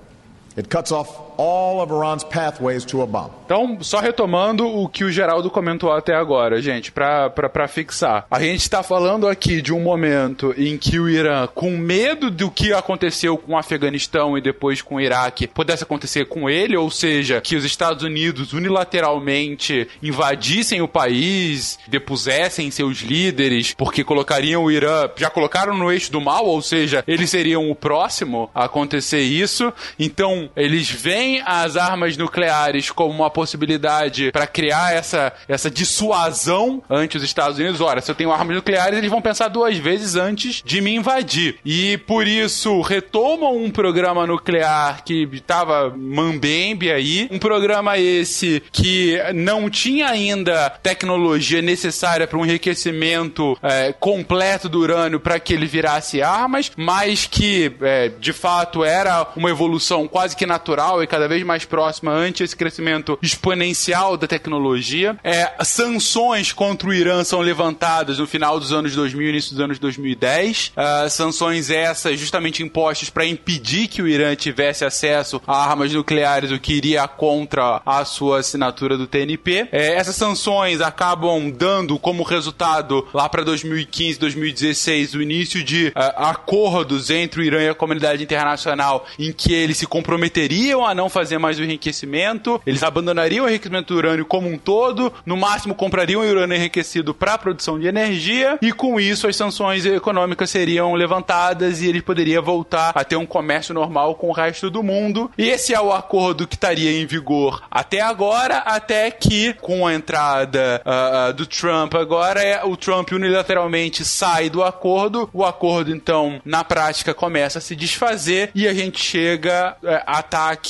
It 0.58 0.70
cuts 0.70 0.92
off 0.92 1.12
all 1.38 1.82
of 1.82 1.92
Iran's 1.92 2.24
pathways 2.24 2.86
to 2.86 3.02
a 3.02 3.06
bomb. 3.06 3.32
Então, 3.46 3.78
só 3.82 4.00
retomando 4.00 4.68
o 4.68 4.88
que 4.88 5.04
o 5.04 5.12
Geraldo 5.12 5.50
comentou 5.50 5.92
até 5.92 6.14
agora, 6.16 6.62
gente, 6.62 6.92
para 6.92 7.68
fixar. 7.68 8.26
A 8.30 8.40
gente 8.40 8.62
está 8.62 8.82
falando 8.84 9.28
aqui 9.28 9.62
de 9.62 9.74
um 9.74 9.80
momento 9.80 10.54
em 10.58 10.78
que 10.78 11.00
o 11.00 11.10
Irã, 11.10 11.48
com 11.54 11.72
medo 11.72 12.32
do 12.32 12.50
que 12.50 12.72
aconteceu 12.74 13.38
com 13.38 13.54
o 13.54 13.58
Afeganistão 13.58 14.38
e 14.38 14.42
depois 14.42 14.82
com 14.82 14.96
o 14.96 15.02
Iraque, 15.02 15.48
pudesse 15.48 15.84
acontecer 15.84 16.26
com 16.26 16.50
ele, 16.50 16.78
ou 16.78 16.90
seja, 16.90 17.42
que 17.42 17.56
os 17.56 17.66
Estados 17.66 18.04
Unidos 18.04 18.54
unilateralmente 18.54 19.88
invadissem 20.02 20.82
o 20.82 20.88
país, 20.88 21.78
depusessem 21.88 22.72
seus 22.72 23.00
líderes, 23.00 23.74
porque 23.74 24.04
colocariam 24.04 24.64
o 24.64 24.72
Irã, 24.72 25.10
já 25.16 25.30
colocaram 25.30 25.78
no 25.78 25.92
eixo 25.92 26.12
do 26.12 26.22
mal, 26.22 26.46
ou 26.46 26.62
seja, 26.62 27.04
eles 27.08 27.30
seriam 27.30 27.70
o 27.70 27.76
próximo 27.76 28.50
a 28.54 28.66
acontecer 28.66 29.22
isso. 29.22 29.72
Então, 30.00 30.43
eles 30.56 30.90
veem 30.90 31.42
as 31.46 31.78
armas 31.78 32.18
nucleares 32.18 32.92
como 32.92 33.14
uma 33.14 33.30
possibilidade 33.30 34.32
para 34.32 34.48
criar 34.48 34.94
essa, 34.94 35.34
essa 35.48 35.70
dissuasão 35.70 36.82
ante 36.90 37.18
os 37.18 37.24
Estados 37.24 37.58
Unidos. 37.58 37.82
Olha, 37.82 38.02
se 38.02 38.10
eu 38.10 38.16
tenho 38.16 38.32
armas 38.32 38.56
nucleares, 38.56 38.98
eles 38.98 39.10
vão 39.10 39.22
pensar 39.22 39.48
duas 39.48 39.78
vezes 39.78 40.16
antes 40.16 40.62
de 40.66 40.82
me 40.82 40.96
invadir. 40.96 41.58
E 41.66 41.98
por 42.00 42.28
isso 42.28 42.82
retomam 42.82 43.58
um 43.58 43.70
programa 43.70 44.26
nuclear 44.28 45.04
que 45.04 45.28
estava 45.34 45.94
mambembe 45.96 46.92
aí, 46.92 47.28
um 47.32 47.40
programa 47.40 47.98
esse 47.98 48.62
que 48.72 49.18
não 49.34 49.70
tinha 49.70 50.08
ainda 50.08 50.70
tecnologia 50.70 51.62
necessária 51.62 52.28
para 52.28 52.38
um 52.38 52.46
enriquecimento 52.46 53.58
é, 53.62 53.94
completo 53.94 54.70
do 54.70 54.80
urânio 54.80 55.20
para 55.20 55.40
que 55.40 55.54
ele 55.54 55.66
virasse 55.66 56.22
armas, 56.22 56.72
mas 56.76 57.26
que 57.26 57.72
é, 57.82 58.10
de 58.10 58.34
fato 58.34 58.84
era 58.84 59.28
uma 59.36 59.50
evolução 59.50 60.08
quase 60.08 60.33
que 60.36 60.46
natural 60.46 61.04
e 61.04 61.08
cada 61.08 61.28
vez 61.28 61.44
mais 61.44 61.66
próxima 61.66 62.12
ante 62.12 62.44
esse 62.44 62.56
crescimento 62.56 63.18
exponencial 63.22 64.18
da 64.18 64.28
tecnologia. 64.28 65.18
É, 65.24 65.52
sanções 65.64 66.52
contra 66.52 66.90
o 66.90 66.94
Irã 66.94 67.24
são 67.24 67.40
levantadas 67.40 68.20
no 68.20 68.28
final 68.28 68.60
dos 68.60 68.72
anos 68.72 68.96
2000 68.96 69.28
e 69.28 69.30
início 69.30 69.52
dos 69.52 69.60
anos 69.60 69.80
2010. 69.80 70.68
Uh, 70.68 70.72
ah, 70.76 71.10
sanções 71.10 71.70
essas 71.70 72.20
justamente 72.20 72.62
impostas 72.62 73.10
para 73.10 73.26
impedir 73.26 73.88
que 73.88 74.02
o 74.02 74.08
Irã 74.08 74.36
tivesse 74.36 74.86
acesso 74.86 75.42
a 75.48 75.70
armas 75.70 75.92
nucleares, 75.92 76.52
o 76.52 76.60
que 76.60 76.74
iria 76.74 77.08
contra 77.08 77.82
a 77.86 78.06
sua 78.06 78.40
assinatura 78.40 78.98
do 78.98 79.08
TNP. 79.08 79.70
É, 79.72 79.96
essas 79.96 80.16
sanções 80.16 80.82
acabam 80.82 81.50
dando 81.50 81.98
como 82.00 82.24
resultado, 82.24 83.08
lá 83.14 83.28
para 83.28 83.44
2015, 83.44 84.20
2016, 84.20 85.16
o 85.16 85.22
início 85.22 85.64
de 85.64 85.88
uh, 85.88 85.94
acordos 86.18 87.10
entre 87.10 87.42
o 87.42 87.44
Irã 87.44 87.62
e 87.62 87.70
a 87.70 87.76
comunidade 87.76 88.24
internacional 88.24 89.06
em 89.18 89.32
que 89.32 89.54
eles 89.54 89.78
se 89.78 89.88
comprometeriam 90.24 90.86
a 90.86 90.96
não 90.96 91.10
fazer 91.10 91.38
mais 91.38 91.60
o 91.60 91.64
enriquecimento, 91.64 92.62
eles 92.66 92.84
abandonariam 92.84 93.46
o 93.46 93.50
enriquecimento 93.50 93.94
do 93.94 93.98
urânio 93.98 94.26
como 94.26 94.48
um 94.48 94.58
todo, 94.58 95.12
no 95.26 95.36
máximo 95.36 95.76
comprariam 95.76 96.22
o 96.22 96.26
urânio 96.26 96.56
enriquecido 96.56 97.14
para 97.14 97.34
a 97.34 97.38
produção 97.38 97.80
de 97.80 97.88
energia, 97.88 98.58
e 98.62 98.72
com 98.72 99.00
isso 99.00 99.28
as 99.28 99.36
sanções 99.36 99.86
econômicas 99.86 100.50
seriam 100.50 100.94
levantadas 100.94 101.82
e 101.82 101.88
ele 101.88 102.02
poderia 102.02 102.42
voltar 102.42 102.92
a 102.96 103.04
ter 103.04 103.16
um 103.16 103.26
comércio 103.26 103.74
normal 103.74 104.16
com 104.16 104.30
o 104.30 104.32
resto 104.32 104.70
do 104.70 104.82
mundo. 104.82 105.30
E 105.38 105.50
esse 105.50 105.74
é 105.74 105.82
o 105.82 105.92
acordo 105.92 106.48
que 106.48 106.56
estaria 106.56 106.92
em 106.92 107.06
vigor 107.06 107.64
até 107.70 108.00
agora, 108.00 108.58
até 108.60 109.12
que 109.12 109.54
com 109.56 109.86
a 109.86 109.94
entrada 109.94 110.82
uh, 110.86 111.34
do 111.34 111.46
Trump 111.46 111.96
agora, 111.96 112.42
é, 112.42 112.64
o 112.64 112.78
Trump 112.78 113.12
unilateralmente 113.12 114.06
sai 114.06 114.50
do 114.50 114.64
acordo, 114.64 115.30
o 115.34 115.44
acordo 115.44 115.94
então 115.94 116.42
na 116.46 116.64
prática 116.64 117.14
começa 117.14 117.60
a 117.60 117.62
se 117.62 117.76
desfazer 117.76 118.52
e 118.56 118.68
a 118.68 118.74
gente 118.74 119.04
chega 119.04 119.76
uh, 119.84 120.13
a 120.18 120.20
estar 120.20 120.56
tá. 120.56 120.62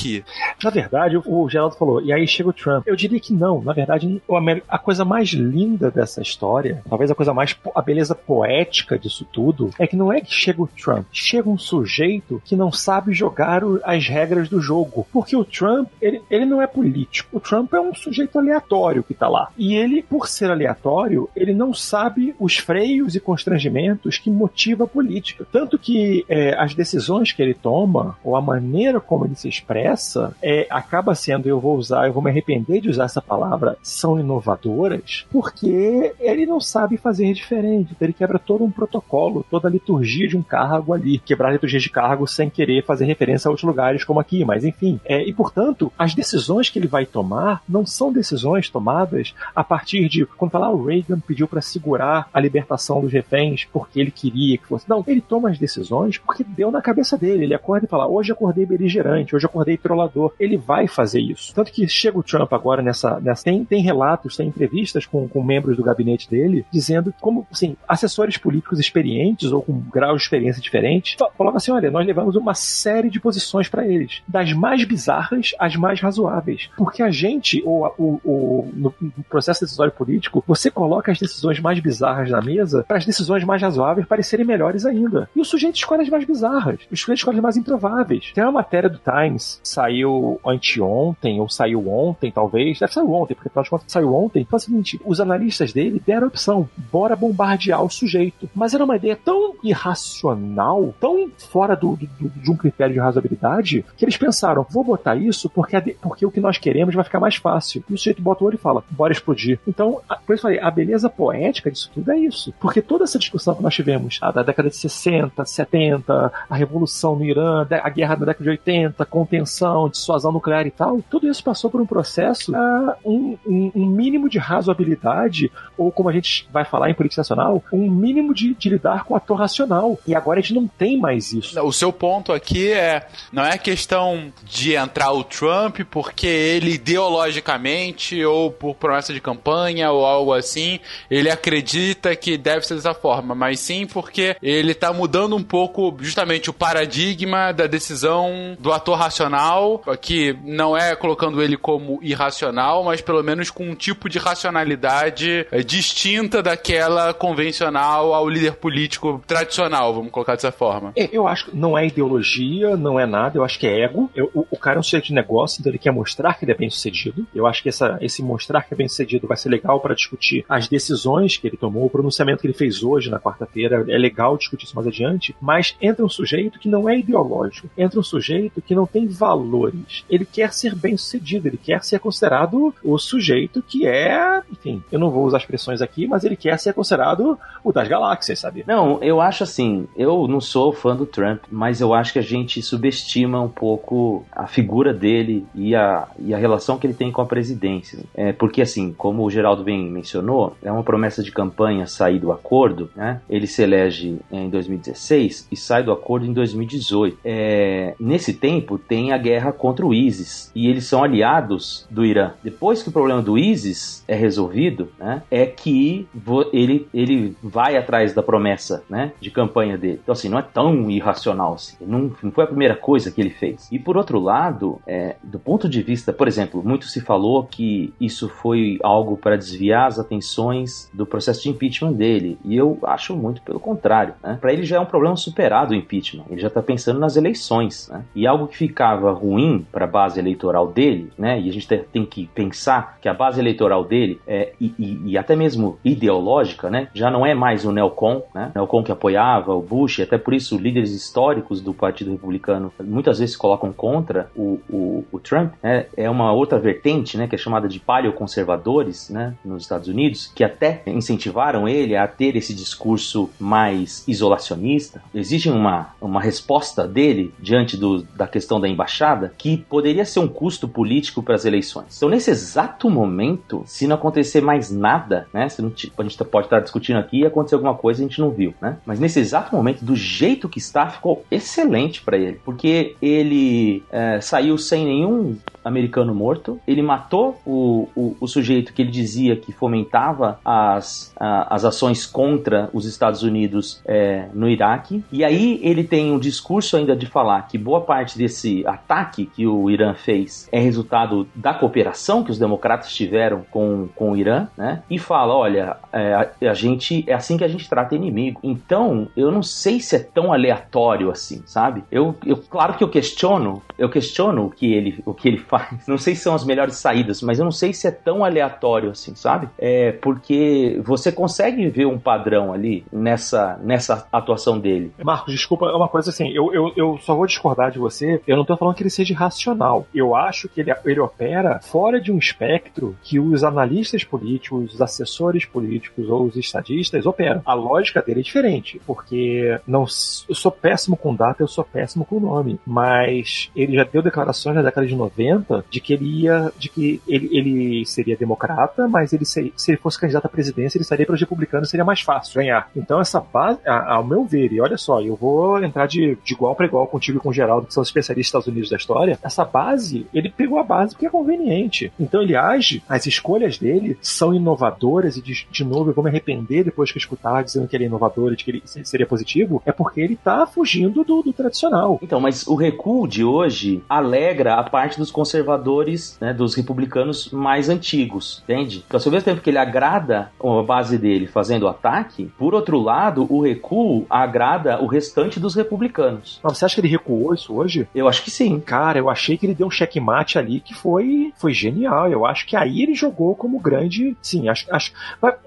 Na 0.64 0.70
verdade, 0.70 1.18
o 1.18 1.50
Geraldo 1.50 1.76
falou, 1.76 2.02
e 2.02 2.12
aí 2.12 2.28
chega 2.28 2.50
o 2.50 2.54
Trump. 2.54 2.88
Eu 2.88 2.96
diria 2.96 3.20
que 3.20 3.34
não. 3.34 3.62
Na 3.62 3.74
verdade, 3.74 4.22
a 4.68 4.80
coisa 4.80 5.06
mais 5.06 5.30
linda 5.30 5.92
dessa 5.92 6.22
história, 6.22 6.82
talvez 6.90 7.12
a 7.12 7.16
coisa 7.16 7.34
mais. 7.34 7.56
a 7.76 7.82
beleza 7.82 8.16
poética 8.16 8.98
disso 8.98 9.26
tudo, 9.32 9.70
é 9.80 9.88
que 9.88 9.96
não 9.96 10.12
é 10.12 10.22
que 10.22 10.34
chega 10.34 10.62
o 10.62 10.68
Trump. 10.68 11.06
Chega 11.12 11.50
um 11.50 11.58
sujeito 11.58 12.42
que 12.46 12.56
não 12.56 12.72
sabe 12.72 13.14
jogar 13.14 13.62
as 13.84 14.08
regras 14.08 14.50
do 14.50 14.62
jogo. 14.62 15.06
Porque 15.12 15.36
o 15.36 15.46
Trump, 15.46 15.90
ele, 16.02 16.22
ele 16.30 16.46
não 16.46 16.62
é 16.62 16.68
político. 16.68 17.38
O 17.38 17.40
Trump 17.40 17.74
é 17.74 17.80
um 17.80 17.94
sujeito 17.94 18.38
aleatório 18.40 19.04
que 19.04 19.14
tá 19.14 19.28
lá. 19.28 19.50
E 19.58 19.76
ele, 19.76 20.02
por 20.02 20.28
ser 20.28 20.50
aleatório, 20.50 21.30
ele 21.36 21.54
não 21.54 21.74
sabe 21.74 22.36
os 22.40 22.58
freios 22.58 23.16
e 23.16 23.20
constrangimentos 23.20 24.18
que 24.18 24.30
motiva 24.30 24.86
a 24.86 24.88
política. 24.88 25.46
Tanto 25.52 25.78
que 25.78 26.26
é, 26.28 26.56
as 26.58 26.74
decisões 26.74 27.32
que 27.32 27.42
ele 27.42 27.54
toma, 27.54 28.18
ou 28.24 28.36
a 28.36 28.42
maneira 28.42 29.00
como 29.00 29.26
ele 29.26 29.33
se 29.36 29.48
expressa, 29.48 30.36
é, 30.42 30.68
acaba 30.70 31.16
sendo, 31.16 31.48
eu 31.48 31.60
vou 31.60 31.78
usar, 31.78 32.08
eu 32.08 32.14
vou 32.14 32.24
me 32.24 32.30
arrepender 32.30 32.82
de 32.82 32.90
usar 32.90 33.06
essa 33.06 33.22
palavra, 33.22 33.78
são 33.82 34.20
inovadoras, 34.20 35.26
porque 35.32 36.14
ele 36.20 36.46
não 36.46 36.60
sabe 36.60 36.98
fazer 36.98 37.34
diferente. 37.34 37.92
Então 37.92 38.06
ele 38.06 38.14
quebra 38.14 38.40
todo 38.40 38.64
um 38.64 38.72
protocolo, 38.72 39.46
toda 39.50 39.68
a 39.68 39.72
liturgia 39.72 40.28
de 40.28 40.38
um 40.38 40.44
cargo 40.44 40.94
ali. 40.94 41.20
Quebrar 41.20 41.50
a 41.50 41.54
liturgia 41.54 41.80
de 41.80 41.90
cargo 41.90 42.28
sem 42.28 42.50
querer 42.50 42.84
fazer 42.86 43.06
referência 43.06 43.48
a 43.48 43.52
outros 43.52 43.68
lugares 43.68 44.04
como 44.04 44.20
aqui, 44.20 44.44
mas 44.44 44.64
enfim. 44.64 45.00
É, 45.06 45.24
e 45.24 45.34
portanto, 45.34 45.92
as 45.98 46.14
decisões 46.14 46.70
que 46.70 46.80
ele 46.80 46.88
vai 46.88 47.06
tomar 47.06 47.62
não 47.68 47.86
são 47.86 48.12
decisões 48.12 48.70
tomadas 48.70 49.34
a 49.56 49.64
partir 49.64 50.08
de 50.10 50.26
quando 50.26 50.52
falar 50.52 50.72
o 50.72 50.86
Reagan 50.86 51.20
pediu 51.20 51.48
para 51.48 51.62
segurar 51.62 52.30
a 52.34 52.40
libertação 52.40 53.02
dos 53.02 53.12
reféns 53.12 53.66
porque 53.66 54.00
ele 54.00 54.12
queria 54.12 54.58
que 54.58 54.68
fosse. 54.68 54.90
Não, 54.90 55.04
ele 55.08 55.22
toma 55.22 55.50
as 55.50 55.58
decisões 55.58 56.18
porque 56.18 56.44
deu 56.44 56.72
na 56.72 56.82
cabeça 56.82 57.18
dele. 57.18 57.44
Ele 57.44 57.56
acorda 57.56 57.86
e 57.86 57.90
fala: 57.90 58.08
hoje 58.08 58.32
acordei 58.32 58.66
beligerante 58.66 59.13
hoje 59.36 59.46
acordei 59.46 59.78
trollador. 59.78 60.34
Ele 60.40 60.58
vai 60.58 60.88
fazer 60.88 61.22
isso. 61.22 61.54
Tanto 61.54 61.72
que 61.72 61.88
chega 61.88 62.18
o 62.18 62.24
Trump 62.24 62.52
agora 62.54 62.82
nessa. 62.82 63.20
nessa 63.20 63.44
tem, 63.44 63.64
tem 63.66 63.82
relatos, 63.82 64.38
tem 64.38 64.48
entrevistas 64.48 65.06
com, 65.06 65.28
com 65.28 65.44
membros 65.44 65.78
do 65.78 65.84
gabinete 65.84 66.30
dele 66.30 66.66
dizendo 66.72 67.14
como, 67.20 67.46
assim, 67.52 67.76
assessores 67.88 68.38
políticos 68.38 68.80
experientes 68.80 69.52
ou 69.52 69.62
com 69.62 69.74
graus 69.74 70.18
de 70.18 70.24
experiência 70.24 70.62
diferentes 70.62 71.16
falavam 71.38 71.58
assim: 71.58 71.72
olha, 71.72 71.92
nós 71.92 72.06
levamos 72.06 72.36
uma 72.36 72.54
série 72.54 73.10
de 73.10 73.20
posições 73.20 73.68
para 73.68 73.88
eles, 73.88 74.22
das 74.28 74.54
mais 74.54 74.84
bizarras 74.86 75.52
às 75.60 75.76
mais 75.76 76.00
razoáveis. 76.00 76.70
Porque 76.78 77.02
a 77.02 77.12
gente, 77.12 77.62
ou, 77.66 77.94
ou, 77.98 78.22
ou 78.24 78.72
no, 78.74 78.94
no 79.00 79.24
processo 79.30 79.62
decisório 79.62 79.92
político, 79.92 80.44
você 80.48 80.70
coloca 80.70 81.12
as 81.12 81.20
decisões 81.20 81.60
mais 81.60 81.80
bizarras 81.80 82.30
na 82.30 82.42
mesa 82.42 82.84
para 82.88 82.98
as 82.98 83.06
decisões 83.06 83.44
mais 83.44 83.62
razoáveis 83.62 84.08
parecerem 84.08 84.46
melhores 84.46 84.86
ainda. 84.86 85.30
E 85.36 85.42
o 85.42 85.46
sujeito 85.46 85.76
escolhe 85.76 86.02
as 86.02 86.10
mais 86.10 86.26
bizarras, 86.26 86.80
o 86.92 86.98
sujeito 86.98 87.20
escolhe 87.20 87.38
as 87.38 87.44
mais 87.44 87.58
improváveis. 87.58 88.32
Tem 88.34 88.44
uma 88.44 88.52
matéria 88.52 88.90
do 88.90 89.00
Times, 89.04 89.60
saiu 89.64 90.40
anteontem, 90.46 91.40
ou 91.40 91.50
saiu 91.50 91.90
ontem, 91.90 92.32
talvez, 92.32 92.80
deve 92.80 92.94
sair 92.94 93.04
ontem, 93.06 93.36
porque 93.36 93.50
afinal 93.50 93.64
de 93.64 93.70
contas 93.70 93.92
saiu 93.92 94.14
ontem. 94.14 94.46
Foi 94.50 94.58
o 94.58 94.62
seguinte: 94.62 95.02
os 95.06 95.20
analistas 95.20 95.74
dele 95.74 96.02
deram 96.06 96.26
a 96.26 96.28
opção, 96.28 96.70
bora 96.92 97.16
bombardear 97.16 97.84
o 97.84 97.90
sujeito. 97.90 98.50
Mas 98.54 98.74
era 98.74 98.84
uma 98.84 98.96
ideia 98.96 99.16
tão 99.16 99.56
irracional, 99.64 100.94
tão 101.00 101.30
fora 101.38 101.76
do, 101.76 101.96
do, 101.96 102.30
de 102.30 102.52
um 102.52 102.56
critério 102.56 102.94
de 102.94 103.00
razoabilidade, 103.00 103.86
que 103.98 104.06
eles 104.06 104.18
pensaram, 104.18 104.66
vou 104.70 104.84
botar 104.84 105.16
isso 105.16 105.50
porque, 105.50 105.80
porque 106.02 106.26
o 106.26 106.32
que 106.32 106.40
nós 106.40 106.58
queremos 106.58 106.96
vai 106.96 107.04
ficar 107.04 107.20
mais 107.20 107.36
fácil. 107.36 107.84
E 107.90 107.94
o 107.94 107.98
sujeito 107.98 108.22
bota 108.22 108.44
o 108.44 108.48
olho 108.48 108.56
e 108.56 108.60
fala, 108.60 108.84
bora 108.90 109.12
explodir. 109.12 109.60
Então, 109.68 110.02
por 110.26 110.34
isso 110.34 110.44
falei, 110.44 110.60
a 110.60 110.70
beleza 110.70 111.10
poética 111.10 111.72
disso 111.72 111.90
tudo 111.94 112.12
é 112.12 112.18
isso. 112.18 112.54
Porque 112.60 112.82
toda 112.82 113.04
essa 113.04 113.18
discussão 113.20 113.56
que 113.56 113.64
nós 113.64 113.74
tivemos, 113.74 114.20
a 114.22 114.32
da 114.32 114.44
década 114.44 114.70
de 114.70 114.76
60, 114.76 115.44
70, 115.44 116.32
a 116.50 116.56
revolução 116.56 117.16
no 117.16 117.26
Irã, 117.26 117.68
a 117.70 117.90
guerra 117.90 118.16
da 118.16 118.26
década 118.28 118.44
de 118.44 118.50
80, 118.50 118.93
contenção, 119.06 119.90
dissuasão 119.90 120.32
nuclear 120.32 120.68
e 120.68 120.72
tal, 120.72 121.02
tudo 121.10 121.28
isso 121.28 121.44
passou 121.44 121.70
por 121.70 121.82
um 121.82 121.86
processo, 121.86 122.52
uh, 122.52 122.94
um, 123.04 123.38
um, 123.46 123.72
um, 123.76 123.86
mínimo 123.86 124.30
de 124.30 124.38
razoabilidade, 124.38 125.52
ou 125.78 125.92
como 125.92 126.10
a 126.10 126.14
gente 126.14 126.48
vai 126.52 126.66
falar 126.66 126.90
em 126.90 126.94
política 126.94 127.22
nacional, 127.22 127.64
um 127.72 127.90
mínimo 127.90 128.34
de, 128.34 128.54
de 128.54 128.70
lidar 128.70 129.06
com 129.06 129.16
a 129.16 129.18
ator 129.18 129.38
racional. 129.38 129.98
E 130.06 130.16
agora 130.16 130.40
a 130.40 130.42
gente 130.42 130.54
não 130.54 130.68
tem 130.68 131.00
mais 131.00 131.34
isso. 131.34 131.60
O 131.62 131.72
seu 131.72 131.92
ponto 131.92 132.32
aqui 132.32 132.72
é, 132.72 133.08
não 133.32 133.44
é 133.44 133.58
questão 133.58 134.32
de 134.44 134.76
entrar 134.76 135.12
o 135.12 135.24
Trump 135.24 135.80
porque 135.90 136.28
ele 136.28 136.74
ideologicamente 136.74 138.24
ou 138.24 138.52
por 138.52 138.76
promessa 138.76 139.14
de 139.14 139.22
campanha 139.22 139.92
ou 139.92 140.06
algo 140.06 140.34
assim, 140.34 140.80
ele 141.10 141.30
acredita 141.30 142.16
que 142.16 142.38
deve 142.38 142.66
ser 142.66 142.76
dessa 142.76 142.94
forma, 142.94 143.34
mas 143.34 143.60
sim 143.60 143.88
porque 143.88 144.36
ele 144.42 144.74
tá 144.74 144.92
mudando 144.92 145.36
um 145.36 145.44
pouco 145.44 145.96
justamente 146.02 146.50
o 146.50 146.54
paradigma 146.54 147.52
da 147.52 147.68
decisão 147.68 148.58
do 148.60 148.72
ator 148.72 148.83
racional, 148.92 149.82
que 150.02 150.38
não 150.44 150.76
é 150.76 150.96
colocando 150.96 151.42
ele 151.42 151.56
como 151.56 152.00
irracional, 152.02 152.84
mas 152.84 153.02
pelo 153.02 153.24
menos 153.24 153.50
com 153.50 153.70
um 153.70 153.76
tipo 153.76 154.10
de 154.10 154.20
racionalidade 154.20 155.48
é, 155.52 155.64
distinta 155.64 156.44
daquela 156.44 157.14
convencional 157.14 158.14
ao 158.14 158.28
líder 158.28 158.56
político 158.56 159.24
tradicional, 159.26 159.94
vamos 159.94 160.12
colocar 160.12 160.34
dessa 160.34 160.52
forma. 160.52 160.92
É, 160.96 161.10
eu 161.12 161.28
acho 161.28 161.46
que 161.46 161.56
não 161.56 161.78
é 161.78 161.88
ideologia, 161.88 162.76
não 162.76 163.00
é 163.00 163.06
nada, 163.06 163.38
eu 163.38 163.44
acho 163.44 163.60
que 163.60 163.68
é 163.68 163.84
ego. 163.84 164.10
Eu, 164.16 164.30
o, 164.34 164.46
o, 164.52 164.58
cara 164.58 164.78
é 164.78 164.80
um 164.80 164.84
sujeito 164.84 165.06
de 165.06 165.14
negócio, 165.14 165.60
então 165.60 165.72
ele 165.72 165.80
quer 165.80 165.92
mostrar 165.92 166.34
que 166.34 166.46
ele 166.46 166.52
é 166.52 166.56
bem 166.56 166.70
sucedido. 166.70 167.26
Eu 167.34 167.48
acho 167.48 167.62
que 167.62 167.70
essa, 167.70 167.98
esse 168.02 168.22
mostrar 168.22 168.64
que 168.64 168.74
é 168.74 168.78
bem 168.78 168.88
sucedido 168.88 169.28
vai 169.28 169.38
ser 169.38 169.50
legal 169.50 169.80
para 169.80 169.96
discutir 169.96 170.46
as 170.48 170.68
decisões 170.68 171.38
que 171.38 171.48
ele 171.48 171.58
tomou, 171.58 171.86
o 171.86 171.90
pronunciamento 171.90 172.42
que 172.42 172.48
ele 172.48 172.54
fez 172.54 172.84
hoje 172.84 173.10
na 173.10 173.20
quarta-feira. 173.20 173.86
É 173.88 173.98
legal 173.98 174.38
discutir 174.38 174.66
isso 174.66 174.76
mais 174.76 174.88
adiante, 174.88 175.36
mas 175.42 175.76
entra 175.82 176.06
um 176.06 176.10
sujeito 176.10 176.60
que 176.60 176.70
não 176.70 176.90
é 176.90 176.98
ideológico, 176.98 177.70
entra 177.78 178.00
um 178.00 178.04
sujeito 178.04 178.62
que 178.62 178.73
não 178.76 178.86
tem 178.86 179.08
valores. 179.08 180.04
Ele 180.10 180.26
quer 180.26 180.54
ser 180.54 180.76
bem 180.76 180.98
sucedido, 180.98 181.48
ele 181.48 181.60
quer 181.62 181.84
ser 181.84 182.00
considerado 182.00 182.74
o 182.84 182.98
sujeito 182.98 183.62
que 183.62 183.88
é, 183.88 184.42
enfim, 184.52 184.84
eu 184.92 185.00
não 185.00 185.10
vou 185.10 185.26
usar 185.26 185.38
expressões 185.38 185.82
aqui, 185.82 186.08
mas 186.08 186.24
ele 186.24 186.36
quer 186.36 186.58
ser 186.60 186.74
considerado 186.74 187.38
o 187.64 187.72
das 187.72 187.88
galáxias, 187.88 188.40
sabe? 188.40 188.64
Não, 188.68 189.02
eu 189.02 189.22
acho 189.22 189.44
assim, 189.44 189.88
eu 189.96 190.28
não 190.28 190.42
sou 190.42 190.72
fã 190.74 190.96
do 190.96 191.06
Trump, 191.06 191.44
mas 191.52 191.82
eu 191.82 191.94
acho 191.94 192.14
que 192.14 192.20
a 192.20 192.24
gente 192.24 192.62
subestima 192.62 193.42
um 193.42 193.50
pouco 193.50 194.26
a 194.32 194.48
figura 194.48 194.94
dele 194.94 195.46
e 195.56 195.76
a, 195.76 196.08
e 196.20 196.34
a 196.34 196.38
relação 196.38 196.78
que 196.78 196.88
ele 196.88 196.94
tem 196.94 197.12
com 197.12 197.22
a 197.22 197.26
presidência. 197.26 198.00
É, 198.14 198.32
porque 198.32 198.62
assim, 198.62 198.94
como 198.94 199.24
o 199.24 199.30
Geraldo 199.30 199.64
bem 199.64 199.90
mencionou, 199.90 200.56
é 200.62 200.72
uma 200.72 200.84
promessa 200.84 201.24
de 201.24 201.32
campanha 201.32 201.88
sair 201.88 202.20
do 202.20 202.32
acordo, 202.32 202.90
né? 202.96 203.22
Ele 203.30 203.48
se 203.48 203.62
elege 203.62 204.20
em 204.32 204.50
2016 204.50 205.48
e 205.52 205.58
sai 205.58 205.84
do 205.84 205.92
acordo 205.92 206.26
em 206.26 206.34
2018. 206.34 207.18
É, 207.24 207.96
nesse 208.00 208.34
tempo 208.34 208.63
tem 208.88 209.12
a 209.12 209.18
guerra 209.18 209.52
contra 209.52 209.86
o 209.86 209.94
ISIS 209.94 210.52
e 210.56 210.68
eles 210.68 210.86
são 210.86 211.04
aliados 211.04 211.88
do 211.90 212.06
Irã. 212.06 212.32
Depois 212.44 212.82
que 212.82 212.90
o 212.90 212.92
problema 212.92 213.22
do 213.22 213.38
ISIS 213.38 214.04
é 214.08 214.16
resolvido, 214.16 214.90
né, 215.00 215.24
é 215.30 215.46
que 215.46 216.08
ele, 216.52 216.88
ele 216.94 217.36
vai 217.42 217.78
atrás 217.78 218.14
da 218.14 218.24
promessa 218.24 218.84
né, 218.90 219.12
de 219.20 219.32
campanha 219.32 219.78
dele. 219.78 220.00
Então, 220.02 220.14
assim, 220.14 220.30
não 220.30 220.40
é 220.40 220.42
tão 220.42 220.90
irracional 220.90 221.54
assim. 221.54 221.76
Não, 221.82 222.12
não 222.22 222.32
foi 222.32 222.44
a 222.44 222.48
primeira 222.48 222.76
coisa 222.76 223.12
que 223.12 223.22
ele 223.22 223.30
fez. 223.30 223.68
E 223.72 223.80
por 223.80 223.98
outro 223.98 224.20
lado, 224.20 224.82
é, 224.86 225.16
do 225.24 225.40
ponto 225.40 225.68
de 225.68 225.82
vista, 225.82 226.14
por 226.14 226.28
exemplo, 226.28 226.64
muito 226.64 226.86
se 226.86 227.02
falou 227.02 227.44
que 227.44 227.94
isso 228.00 228.30
foi 228.30 228.80
algo 228.84 229.18
para 229.18 229.38
desviar 229.38 229.88
as 229.88 230.00
atenções 230.00 230.90
do 230.94 231.06
processo 231.06 231.44
de 231.44 231.50
impeachment 231.50 231.94
dele. 231.94 232.38
E 232.44 232.56
eu 232.56 232.78
acho 232.84 233.16
muito 233.16 233.42
pelo 233.42 233.60
contrário. 233.60 234.14
Né? 234.22 234.38
Para 234.40 234.54
ele 234.54 234.64
já 234.64 234.78
é 234.78 234.80
um 234.80 234.86
problema 234.86 235.16
superado 235.16 235.74
o 235.74 235.76
impeachment. 235.76 236.26
Ele 236.30 236.42
já 236.42 236.48
está 236.48 236.62
pensando 236.62 237.00
nas 237.00 237.16
eleições. 237.16 237.90
Né? 237.90 238.04
E 238.16 238.28
algo 238.28 238.48
ficava 238.58 239.12
ruim 239.12 239.66
para 239.72 239.86
a 239.86 239.88
base 239.88 240.20
eleitoral 240.20 240.68
dele, 240.68 241.12
né? 241.18 241.40
e 241.40 241.50
a 241.50 241.54
gente 241.54 241.68
tem 241.68 242.06
que 242.06 242.28
pensar 242.28 242.98
que 243.02 243.10
a 243.10 243.14
base 243.14 243.40
eleitoral 243.40 243.84
dele 243.84 244.20
é, 244.28 244.54
e, 244.60 244.74
e, 244.78 245.12
e 245.12 245.18
até 245.18 245.36
mesmo 245.36 245.78
ideológica, 245.84 246.70
né? 246.70 246.88
já 246.94 247.10
não 247.10 247.26
é 247.26 247.34
mais 247.34 247.66
o 247.66 247.72
neocon, 247.72 248.24
né? 248.34 248.52
neocon 248.56 248.84
que 248.84 248.92
apoiava 248.92 249.54
o 249.54 249.62
Bush, 249.62 250.00
até 250.00 250.18
por 250.18 250.34
isso 250.34 250.58
líderes 250.58 250.92
históricos 250.92 251.62
do 251.62 251.74
Partido 251.74 252.12
Republicano 252.12 252.72
muitas 252.82 253.20
vezes 253.20 253.34
se 253.34 253.40
colocam 253.40 253.72
contra 253.72 254.30
o, 254.36 254.60
o, 254.70 255.06
o 255.12 255.20
Trump. 255.20 255.54
Né? 255.62 255.88
É 255.96 256.10
uma 256.10 256.32
outra 256.32 256.60
vertente 256.60 257.18
né? 257.18 257.28
que 257.28 257.36
é 257.36 257.38
chamada 257.38 257.68
de 257.68 257.80
paleoconservadores 257.80 259.10
né? 259.10 259.34
nos 259.44 259.64
Estados 259.64 259.88
Unidos, 259.88 260.32
que 260.34 260.44
até 260.44 260.84
incentivaram 260.88 261.68
ele 261.68 261.96
a 261.96 262.08
ter 262.08 262.36
esse 262.36 262.54
discurso 262.54 263.30
mais 263.40 264.04
isolacionista. 264.08 265.02
Existe 265.14 265.50
uma, 265.50 265.94
uma 266.02 266.22
resposta 266.22 266.88
dele 266.88 267.34
diante 267.40 267.78
do, 267.78 268.04
da 268.04 268.28
questão 268.28 268.43
da 268.48 268.68
embaixada 268.68 269.34
que 269.38 269.58
poderia 269.58 270.06
ser 270.06 270.20
um 270.20 270.28
custo 270.28 270.68
político 270.68 271.22
para 271.22 271.36
as 271.36 271.46
eleições. 271.46 271.98
Então, 271.98 272.10
nesse 272.10 272.32
exato 272.32 272.90
momento, 272.90 273.64
se 273.66 273.88
não 273.88 273.96
acontecer 273.96 274.42
mais 274.42 274.72
nada, 274.72 275.28
né? 275.34 275.50
Se 275.50 275.62
não, 275.62 275.70
a 275.70 276.04
gente 276.04 276.24
pode 276.26 276.48
estar 276.48 276.60
discutindo 276.60 276.98
aqui 276.98 277.20
e 277.22 277.26
acontecer 277.26 277.56
alguma 277.56 277.76
coisa 277.76 278.04
a 278.04 278.08
gente 278.08 278.20
não 278.20 278.30
viu, 278.30 278.54
né? 278.62 278.78
Mas 278.86 279.00
nesse 279.00 279.20
exato 279.20 279.56
momento, 279.56 279.84
do 279.84 279.96
jeito 279.96 280.50
que 280.50 280.60
está, 280.60 280.88
ficou 280.88 281.26
excelente 281.30 282.02
para 282.02 282.18
ele, 282.18 282.40
porque 282.44 282.96
ele 283.02 283.84
é, 283.92 284.20
saiu 284.22 284.58
sem 284.58 284.86
nenhum 284.86 285.38
americano 285.64 286.14
morto, 286.14 286.60
ele 286.68 286.82
matou 286.82 287.40
o, 287.46 287.88
o, 287.96 288.18
o, 288.20 288.28
sujeito 288.28 288.74
que 288.74 288.82
ele 288.82 288.92
dizia 288.92 289.36
que 289.36 289.52
fomentava 289.52 290.40
as, 290.44 291.14
a, 291.18 291.56
as 291.56 291.64
ações 291.64 292.06
contra 292.06 292.70
os 292.74 292.86
Estados 292.86 293.24
Unidos 293.24 293.82
é, 293.86 294.28
no 294.34 294.50
Iraque, 294.50 295.04
e 295.12 295.24
aí 295.24 295.60
ele 295.64 295.84
tem 295.84 296.12
um 296.12 296.20
discurso 296.20 296.76
ainda 296.76 296.96
de 296.96 297.06
falar 297.06 297.48
que 297.48 297.58
boa 297.58 297.82
parte 297.82 298.18
desse 298.24 298.66
ataque 298.66 299.26
que 299.26 299.46
o 299.46 299.70
Irã 299.70 299.94
fez 299.94 300.48
é 300.50 300.60
resultado 300.60 301.28
da 301.36 301.54
cooperação 301.54 302.24
que 302.24 302.32
os 302.32 302.40
democratas 302.40 302.94
tiveram 302.94 303.44
com, 303.52 303.90
com 303.94 304.12
o 304.12 304.18
Irã, 304.18 304.48
né? 304.58 304.82
E 304.90 304.98
fala, 304.98 305.36
olha, 305.36 305.76
é, 305.92 306.48
a 306.48 306.54
gente 306.54 307.04
é 307.06 307.14
assim 307.14 307.36
que 307.36 307.44
a 307.44 307.48
gente 307.50 307.68
trata 307.68 307.96
inimigo. 307.96 308.40
Então, 308.42 309.10
eu 309.18 309.30
não 309.30 309.44
sei 309.44 309.82
se 309.82 309.98
é 309.98 310.00
tão 310.00 310.32
aleatório 310.32 311.12
assim, 311.12 311.44
sabe? 311.46 311.84
Eu, 311.92 312.16
eu 312.26 312.38
claro 312.38 312.76
que 312.76 312.84
eu 312.84 312.90
questiono, 312.90 313.62
eu 313.78 313.90
questiono 313.90 314.46
o 314.46 314.50
que 314.50 314.74
ele, 314.74 315.04
o 315.06 315.14
que 315.14 315.28
ele 315.28 315.40
faz. 315.44 315.86
Não 315.86 315.98
sei 315.98 316.16
se 316.16 316.22
são 316.22 316.34
as 316.34 316.46
melhores 316.46 316.76
saídas, 316.76 317.22
mas 317.22 317.40
eu 317.40 317.44
não 317.44 317.52
sei 317.52 317.74
se 317.74 317.88
é 317.88 317.92
tão 317.92 318.24
aleatório 318.24 318.90
assim, 318.90 319.14
sabe? 319.16 319.50
É 319.58 319.92
porque 319.92 320.80
você 320.86 321.12
consegue 321.12 321.68
ver 321.68 321.88
um 321.88 322.00
padrão 322.00 322.54
ali 322.54 322.86
nessa, 322.92 323.60
nessa 323.62 324.08
atuação 324.12 324.58
dele. 324.58 324.94
Marcos, 325.04 325.34
desculpa, 325.34 325.66
é 325.66 325.76
uma 325.76 325.90
coisa 325.90 326.10
assim, 326.10 326.30
eu, 326.30 326.54
eu, 326.54 326.72
eu 326.78 326.98
só 327.00 327.14
vou 327.14 327.26
discordar 327.26 327.70
de 327.70 327.80
você. 327.80 328.13
Eu 328.28 328.38
não 328.38 328.46
tô 328.46 328.56
falando 328.58 328.76
que 328.76 328.84
ele 328.84 328.90
seja 328.90 329.14
irracional. 329.14 329.88
Eu 329.94 330.16
acho 330.16 330.50
que 330.50 330.62
ele, 330.62 330.74
ele 330.86 331.00
opera 331.00 331.60
fora 331.60 332.00
de 332.00 332.12
um 332.12 332.18
espectro 332.18 332.96
que 333.04 333.20
os 333.20 333.44
analistas 333.44 334.04
políticos, 334.04 334.74
os 334.74 334.82
assessores 334.82 335.46
políticos 335.46 336.10
ou 336.10 336.26
os 336.26 336.36
estadistas 336.36 337.06
operam. 337.06 337.42
A 337.46 337.54
lógica 337.54 338.02
dele 338.02 338.22
é 338.22 338.24
diferente, 338.24 338.82
porque 338.86 339.60
não, 339.68 339.82
eu 339.82 340.36
sou 340.36 340.52
péssimo 340.52 340.96
com 340.96 341.16
data, 341.16 341.44
eu 341.44 341.48
sou 341.48 341.64
péssimo 341.64 342.06
com 342.06 342.20
nome, 342.20 342.60
mas 342.66 343.50
ele 343.56 343.76
já 343.76 343.84
deu 343.84 344.02
declarações 344.02 344.56
na 344.56 344.62
década 344.62 344.88
de 344.88 344.96
90 344.96 345.66
de 345.70 345.80
que 345.80 345.94
ele 345.94 346.22
ia, 346.22 346.52
de 346.58 346.70
que 346.70 347.02
ele, 347.08 347.30
ele 347.32 347.86
seria 347.86 348.16
democrata, 348.16 348.88
mas 348.88 349.14
ele 349.14 349.26
se, 349.26 349.54
se 349.56 349.72
ele 349.72 349.78
fosse 349.78 350.00
candidato 350.00 350.26
à 350.26 350.30
presidência, 350.30 350.78
ele 350.78 350.84
estaria 350.84 351.06
para 351.06 351.16
os 351.16 351.22
republicanos, 351.22 351.70
seria 351.70 351.86
mais 351.86 352.02
fácil 352.02 352.36
ganhar. 352.36 352.70
Então 352.76 353.00
essa 353.00 353.20
base, 353.20 353.60
ao 353.66 354.04
meu 354.04 354.26
ver, 354.26 354.52
e 354.52 354.62
olha 354.62 354.78
só, 354.78 355.02
eu 355.02 355.16
vou 355.16 355.64
entrar 355.64 355.88
de, 355.88 356.18
de 356.24 356.34
igual 356.34 356.56
para 356.56 356.66
igual 356.66 356.88
contigo 356.88 357.18
e 357.18 357.22
com 357.22 357.30
o 357.30 357.34
Geraldo, 357.34 357.68
que 357.68 357.74
são 357.74 357.84
especialistas 357.84 358.03
especialista 358.04 358.14
dos 358.14 358.28
Estados 358.28 358.48
Unidos 358.48 358.70
da 358.70 358.78
história, 358.78 359.20
essa 359.22 359.46
base, 359.46 360.06
ele 360.14 360.30
pegou 360.30 360.60
a 360.60 360.64
base 360.64 360.94
porque 360.94 361.06
é 361.06 361.10
conveniente. 361.10 361.92
Então 362.00 362.22
ele 362.22 362.36
age, 362.36 362.84
as 362.88 363.06
escolhas 363.06 363.58
dele 363.58 363.98
são 364.02 364.34
inovadoras 364.34 365.18
e 365.18 365.22
de, 365.22 365.48
de 365.50 365.64
novo 365.64 365.90
eu 365.90 365.94
vou 365.94 366.04
me 366.04 366.10
arrepender 366.10 366.64
depois 366.64 366.92
que 366.92 366.98
escutar 366.98 367.44
dizendo 367.44 367.68
que 367.68 367.76
ele 367.76 367.86
é 367.86 367.88
inovador 367.88 368.34
e 368.34 368.36
que 368.36 368.52
ele 368.52 368.64
seria 368.66 369.08
positivo, 369.08 369.62
é 369.66 369.72
porque 369.72 370.02
ele 370.02 370.16
tá 370.16 370.46
fugindo 370.46 371.04
do, 371.04 371.22
do 371.22 371.34
tradicional. 371.34 372.00
Então, 372.02 372.20
mas 372.20 372.46
o 372.48 372.56
recuo 372.56 373.08
de 373.08 373.24
hoje 373.24 373.82
alegra 373.90 374.56
a 374.56 374.64
parte 374.64 374.98
dos 374.98 375.12
conservadores, 375.12 376.18
né, 376.20 376.34
dos 376.34 376.56
republicanos 376.56 377.32
mais 377.32 377.70
antigos, 377.70 378.42
entende? 378.44 378.84
Então, 378.88 379.00
ao 379.04 379.12
mesmo 379.12 379.26
tempo 379.26 379.42
que 379.42 379.50
ele 379.50 379.58
agrada 379.58 380.32
a 380.42 380.64
base 380.64 380.98
dele 380.98 381.28
fazendo 381.28 381.64
o 381.64 381.68
ataque, 381.68 382.32
por 382.38 382.54
outro 382.54 382.80
lado, 382.80 383.26
o 383.30 383.42
recuo 383.42 384.06
agrada 384.10 384.82
o 384.82 384.88
restante 384.88 385.40
dos 385.40 385.56
republicanos. 385.56 386.40
Mas 386.44 386.58
você 386.58 386.66
acha 386.66 386.76
que 386.76 386.82
ele 386.82 386.88
recuou 386.90 387.34
isso 387.34 387.54
hoje? 387.54 387.88
Eu 387.94 388.08
acho 388.08 388.24
que 388.24 388.32
sim. 388.32 388.60
Cara, 388.60 389.00
eu 389.00 389.10
achei 389.10 389.38
que 389.38 389.46
ele 389.46 389.56
deu 389.56 389.68
um 389.68 389.72
checkmate 389.72 390.38
ali 390.38 390.60
que 390.60 390.74
foi, 390.74 391.34
foi 391.38 391.54
genial. 391.54 392.10
Eu 392.10 392.26
acho 392.26 392.46
que 392.46 392.56
aí 392.56 392.82
ele 392.82 392.94
jogou 392.94 393.36
como 393.36 393.60
grande. 393.60 394.16
Sim, 394.22 394.50
acho, 394.50 394.66
acho, 394.74 394.92